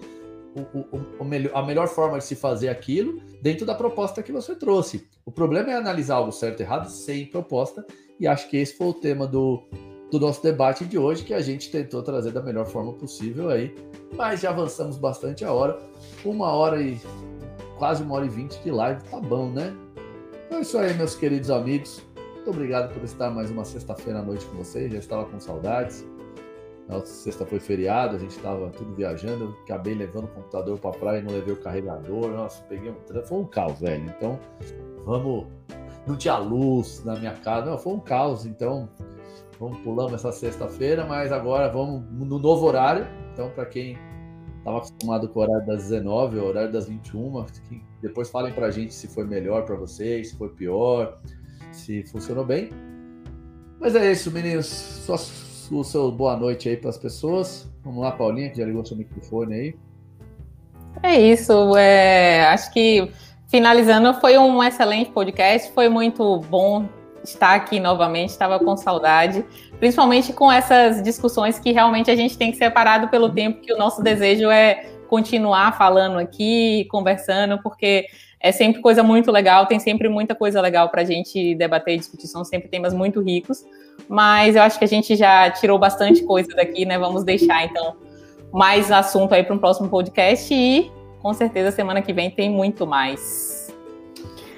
o, 0.54 0.78
o, 0.96 1.24
a 1.54 1.62
melhor 1.62 1.88
forma 1.88 2.18
de 2.18 2.24
se 2.24 2.34
fazer 2.34 2.68
aquilo 2.68 3.20
dentro 3.42 3.66
da 3.66 3.74
proposta 3.74 4.22
que 4.22 4.32
você 4.32 4.54
trouxe. 4.54 5.06
O 5.24 5.32
problema 5.32 5.70
é 5.70 5.74
analisar 5.74 6.16
algo 6.16 6.32
certo 6.32 6.60
e 6.60 6.62
errado 6.62 6.88
sem 6.88 7.26
proposta, 7.26 7.84
e 8.18 8.26
acho 8.26 8.48
que 8.48 8.56
esse 8.56 8.76
foi 8.76 8.88
o 8.88 8.94
tema 8.94 9.26
do, 9.26 9.62
do 10.10 10.20
nosso 10.20 10.42
debate 10.42 10.84
de 10.84 10.96
hoje, 10.96 11.24
que 11.24 11.34
a 11.34 11.40
gente 11.40 11.70
tentou 11.70 12.02
trazer 12.02 12.30
da 12.30 12.42
melhor 12.42 12.66
forma 12.66 12.92
possível 12.92 13.50
aí, 13.50 13.74
mas 14.16 14.40
já 14.40 14.50
avançamos 14.50 14.96
bastante 14.96 15.44
a 15.44 15.52
hora, 15.52 15.78
uma 16.24 16.52
hora 16.52 16.80
e 16.80 17.00
quase 17.78 18.02
uma 18.02 18.14
hora 18.14 18.26
e 18.26 18.28
vinte 18.28 18.58
de 18.62 18.70
live, 18.70 19.02
tá 19.10 19.18
bom, 19.18 19.50
né? 19.50 19.74
Então 20.46 20.58
é 20.58 20.60
isso 20.62 20.78
aí, 20.78 20.94
meus 20.94 21.16
queridos 21.16 21.50
amigos. 21.50 22.00
Muito 22.34 22.50
obrigado 22.50 22.92
por 22.92 23.02
estar 23.02 23.30
mais 23.30 23.50
uma 23.50 23.64
sexta-feira 23.64 24.20
à 24.20 24.22
noite 24.22 24.44
com 24.46 24.56
vocês, 24.58 24.92
já 24.92 24.98
estava 24.98 25.24
com 25.24 25.40
saudades. 25.40 26.06
Na 26.88 27.04
sexta 27.04 27.46
foi 27.46 27.58
feriado, 27.58 28.16
a 28.16 28.18
gente 28.18 28.36
estava 28.36 28.68
tudo 28.70 28.94
viajando. 28.94 29.56
Acabei 29.64 29.94
levando 29.94 30.24
o 30.24 30.28
computador 30.28 30.78
para 30.78 30.90
praia 30.90 31.18
e 31.20 31.22
não 31.22 31.32
levei 31.32 31.54
o 31.54 31.60
carregador. 31.60 32.28
Nossa, 32.30 32.62
peguei 32.64 32.90
um 32.90 32.94
trânsito. 33.06 33.28
Foi 33.28 33.38
um 33.38 33.46
caos, 33.46 33.80
velho. 33.80 34.04
Então, 34.04 34.38
vamos. 35.04 35.46
Não 36.06 36.16
tinha 36.16 36.36
luz 36.36 37.02
na 37.04 37.16
minha 37.16 37.32
casa. 37.32 37.70
Não, 37.70 37.78
foi 37.78 37.94
um 37.94 38.00
caos. 38.00 38.44
Então, 38.44 38.88
vamos 39.58 39.78
pulamos 39.78 40.12
essa 40.12 40.30
sexta-feira, 40.30 41.06
mas 41.06 41.32
agora 41.32 41.70
vamos 41.70 42.04
no 42.10 42.38
novo 42.38 42.66
horário. 42.66 43.06
Então, 43.32 43.48
para 43.50 43.64
quem 43.64 43.98
estava 44.58 44.78
acostumado 44.78 45.28
com 45.28 45.40
o 45.40 45.42
horário 45.42 45.66
das 45.66 45.84
19, 45.84 46.38
o 46.38 46.44
horário 46.44 46.70
das 46.70 46.86
21, 46.86 47.46
depois 48.02 48.28
falem 48.28 48.52
para 48.52 48.66
a 48.66 48.70
gente 48.70 48.92
se 48.92 49.08
foi 49.08 49.24
melhor 49.24 49.64
para 49.64 49.74
vocês, 49.74 50.28
se 50.28 50.36
foi 50.36 50.50
pior, 50.50 51.18
se 51.72 52.02
funcionou 52.04 52.44
bem. 52.44 52.68
Mas 53.80 53.94
é 53.94 54.12
isso, 54.12 54.30
meninos. 54.30 54.66
Só 54.66 55.16
o 55.70 55.84
seu 55.84 56.10
boa 56.10 56.36
noite 56.36 56.68
aí 56.68 56.76
para 56.76 56.90
as 56.90 56.98
pessoas. 56.98 57.68
Vamos 57.84 58.02
lá, 58.02 58.12
Paulinha, 58.12 58.50
que 58.50 58.58
já 58.58 58.64
ligou 58.64 58.84
seu 58.84 58.96
microfone 58.96 59.54
aí. 59.54 59.74
É 61.02 61.20
isso. 61.20 61.76
É, 61.76 62.46
acho 62.46 62.72
que 62.72 63.10
finalizando, 63.48 64.14
foi 64.14 64.38
um 64.38 64.62
excelente 64.62 65.10
podcast. 65.10 65.72
Foi 65.72 65.88
muito 65.88 66.38
bom 66.48 66.88
estar 67.22 67.54
aqui 67.54 67.80
novamente. 67.80 68.30
Estava 68.30 68.58
com 68.58 68.76
saudade, 68.76 69.44
principalmente 69.78 70.32
com 70.32 70.50
essas 70.50 71.02
discussões 71.02 71.58
que 71.58 71.72
realmente 71.72 72.10
a 72.10 72.16
gente 72.16 72.36
tem 72.36 72.50
que 72.50 72.56
separado 72.56 73.08
pelo 73.08 73.28
tempo 73.28 73.60
que 73.60 73.72
o 73.72 73.78
nosso 73.78 74.02
desejo 74.02 74.50
é 74.50 74.86
continuar 75.08 75.76
falando 75.76 76.18
aqui, 76.18 76.86
conversando, 76.90 77.62
porque 77.62 78.06
é 78.44 78.52
sempre 78.52 78.82
coisa 78.82 79.02
muito 79.02 79.32
legal, 79.32 79.64
tem 79.64 79.80
sempre 79.80 80.06
muita 80.06 80.34
coisa 80.34 80.60
legal 80.60 80.90
para 80.90 81.00
a 81.00 81.04
gente 81.04 81.54
debater 81.54 81.94
e 81.94 81.96
discutir, 81.96 82.26
são 82.26 82.44
sempre 82.44 82.68
temas 82.68 82.92
muito 82.92 83.22
ricos, 83.22 83.64
mas 84.06 84.54
eu 84.54 84.60
acho 84.60 84.78
que 84.78 84.84
a 84.84 84.88
gente 84.88 85.16
já 85.16 85.50
tirou 85.50 85.78
bastante 85.78 86.22
coisa 86.22 86.54
daqui, 86.54 86.84
né? 86.84 86.98
Vamos 86.98 87.24
deixar 87.24 87.64
então 87.64 87.96
mais 88.52 88.92
assunto 88.92 89.32
aí 89.32 89.42
para 89.42 89.54
um 89.54 89.58
próximo 89.58 89.88
podcast 89.88 90.52
e 90.52 90.92
com 91.22 91.32
certeza 91.32 91.70
semana 91.70 92.02
que 92.02 92.12
vem 92.12 92.30
tem 92.30 92.50
muito 92.50 92.86
mais. 92.86 93.74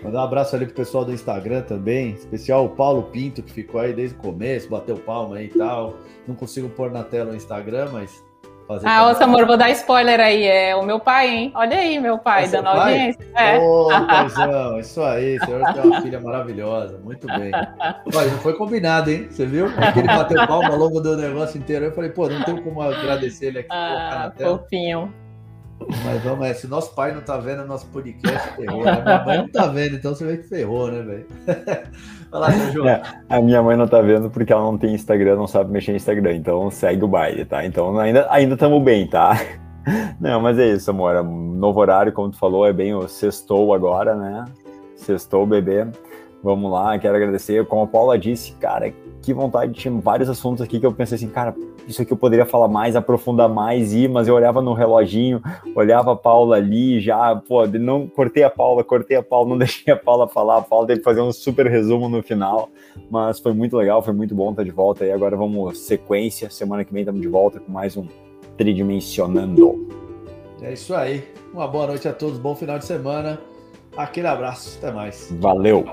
Mandar 0.02 0.22
um 0.22 0.24
abraço 0.24 0.56
ali 0.56 0.66
pro 0.66 0.74
pessoal 0.74 1.04
do 1.04 1.12
Instagram 1.12 1.62
também, 1.62 2.10
especial 2.10 2.64
o 2.64 2.70
Paulo 2.70 3.04
Pinto, 3.04 3.40
que 3.40 3.52
ficou 3.52 3.80
aí 3.80 3.92
desde 3.92 4.16
o 4.16 4.18
começo, 4.18 4.68
bateu 4.68 4.96
palma 4.96 5.36
aí 5.36 5.46
e 5.46 5.56
tal. 5.56 5.94
Não 6.26 6.34
consigo 6.34 6.68
pôr 6.70 6.90
na 6.90 7.04
tela 7.04 7.30
o 7.30 7.36
Instagram, 7.36 7.90
mas 7.92 8.25
Fazer 8.66 8.88
ah, 8.88 9.06
ô 9.06 9.22
amor, 9.22 9.46
vou 9.46 9.56
dar 9.56 9.70
spoiler 9.70 10.18
aí. 10.18 10.44
É 10.44 10.74
o 10.74 10.82
meu 10.82 10.98
pai, 10.98 11.28
hein? 11.28 11.52
Olha 11.54 11.76
aí, 11.76 12.00
meu 12.00 12.18
pai, 12.18 12.44
é 12.44 12.48
dando 12.48 12.66
audiência. 12.68 13.26
É. 13.36 13.58
Ô, 13.58 13.88
paizão, 14.06 14.80
isso 14.80 15.02
aí, 15.02 15.36
o 15.36 15.44
senhor 15.44 15.72
tem 15.72 15.82
uma 15.84 16.02
filha 16.02 16.20
maravilhosa. 16.20 16.98
Muito 16.98 17.26
bem. 17.28 17.52
Olha, 18.14 18.30
não 18.30 18.38
foi 18.38 18.54
combinado, 18.54 19.10
hein? 19.10 19.28
Você 19.30 19.46
viu? 19.46 19.66
Ele 19.96 20.06
bateu 20.06 20.46
palma 20.46 20.70
ao 20.70 20.76
longo 20.76 21.00
do 21.00 21.16
negócio 21.16 21.58
inteiro. 21.58 21.84
Eu 21.84 21.92
falei, 21.92 22.10
pô, 22.10 22.28
não 22.28 22.42
tem 22.42 22.60
como 22.60 22.82
agradecer 22.82 23.46
ele 23.46 23.60
aqui. 23.60 23.68
Ah, 23.70 24.32
fofinho. 24.36 25.12
Mas 26.04 26.22
vamos, 26.22 26.46
é, 26.46 26.54
se 26.54 26.66
nosso 26.66 26.94
pai 26.94 27.12
não 27.12 27.20
tá 27.20 27.36
vendo 27.36 27.64
nosso 27.64 27.86
podcast, 27.88 28.56
ferrou. 28.56 28.84
Né? 28.84 29.02
Minha 29.02 29.24
mãe 29.24 29.38
não 29.38 29.48
tá 29.48 29.66
vendo, 29.66 29.96
então 29.96 30.14
você 30.14 30.24
vê 30.24 30.36
que 30.38 30.48
ferrou, 30.48 30.90
né, 30.90 31.02
velho? 31.02 31.26
Lá, 32.32 32.50
João. 32.72 32.88
É, 32.88 33.02
a 33.28 33.40
minha 33.40 33.62
mãe 33.62 33.76
não 33.76 33.86
tá 33.86 34.00
vendo 34.00 34.30
porque 34.30 34.52
ela 34.52 34.62
não 34.62 34.78
tem 34.78 34.94
Instagram, 34.94 35.36
não 35.36 35.46
sabe 35.46 35.70
mexer 35.70 35.92
em 35.92 35.96
Instagram, 35.96 36.34
então 36.34 36.70
segue 36.70 37.04
o 37.04 37.08
baile, 37.08 37.44
tá? 37.44 37.64
Então 37.64 37.98
ainda 37.98 38.26
ainda 38.30 38.54
estamos 38.54 38.82
bem, 38.82 39.06
tá? 39.06 39.38
Não, 40.20 40.40
mas 40.40 40.58
é 40.58 40.66
isso, 40.72 40.90
amor. 40.90 41.22
Novo 41.22 41.78
horário, 41.78 42.12
como 42.12 42.30
tu 42.30 42.38
falou, 42.38 42.66
é 42.66 42.72
bem 42.72 42.92
o 42.92 43.06
sextou 43.06 43.72
agora, 43.72 44.16
né? 44.16 44.44
Sextou, 44.96 45.46
bebê. 45.46 45.86
Vamos 46.42 46.70
lá, 46.70 46.98
quero 46.98 47.16
agradecer. 47.16 47.64
Como 47.66 47.82
a 47.82 47.86
Paula 47.86 48.18
disse, 48.18 48.52
cara, 48.54 48.92
que 49.22 49.32
vontade, 49.32 49.72
tinha 49.72 49.94
vários 50.00 50.28
assuntos 50.28 50.62
aqui 50.62 50.80
que 50.80 50.86
eu 50.86 50.92
pensei 50.92 51.16
assim, 51.16 51.28
cara, 51.28 51.54
isso 51.86 52.02
aqui 52.02 52.12
eu 52.12 52.16
poderia 52.16 52.44
falar 52.44 52.68
mais, 52.68 52.96
aprofundar 52.96 53.48
mais, 53.48 53.92
ir, 53.94 54.08
mas 54.08 54.26
eu 54.26 54.34
olhava 54.34 54.60
no 54.60 54.72
reloginho, 54.72 55.40
olhava 55.74 56.12
a 56.12 56.16
Paula 56.16 56.56
ali, 56.56 57.00
já, 57.00 57.36
pô, 57.36 57.66
não 57.66 58.06
cortei 58.06 58.42
a 58.42 58.50
Paula, 58.50 58.82
cortei 58.82 59.16
a 59.16 59.22
Paula, 59.22 59.50
não 59.50 59.58
deixei 59.58 59.92
a 59.92 59.96
Paula 59.96 60.26
falar, 60.26 60.58
a 60.58 60.62
Paula 60.62 60.86
teve 60.86 61.00
que 61.00 61.04
fazer 61.04 61.20
um 61.20 61.32
super 61.32 61.66
resumo 61.66 62.08
no 62.08 62.22
final, 62.22 62.68
mas 63.10 63.38
foi 63.38 63.52
muito 63.52 63.76
legal, 63.76 64.02
foi 64.02 64.12
muito 64.12 64.34
bom 64.34 64.50
estar 64.50 64.64
de 64.64 64.70
volta 64.70 65.04
e 65.04 65.12
agora 65.12 65.36
vamos 65.36 65.78
sequência, 65.78 66.50
semana 66.50 66.84
que 66.84 66.92
vem 66.92 67.02
estamos 67.02 67.20
de 67.20 67.28
volta 67.28 67.60
com 67.60 67.70
mais 67.70 67.96
um 67.96 68.06
Tridimensionando. 68.56 69.86
É 70.62 70.72
isso 70.72 70.94
aí, 70.94 71.24
uma 71.52 71.68
boa 71.68 71.86
noite 71.86 72.08
a 72.08 72.12
todos, 72.12 72.38
bom 72.38 72.54
final 72.54 72.78
de 72.78 72.86
semana, 72.86 73.38
aquele 73.96 74.26
abraço, 74.26 74.78
até 74.78 74.90
mais. 74.90 75.32
Valeu! 75.38 75.84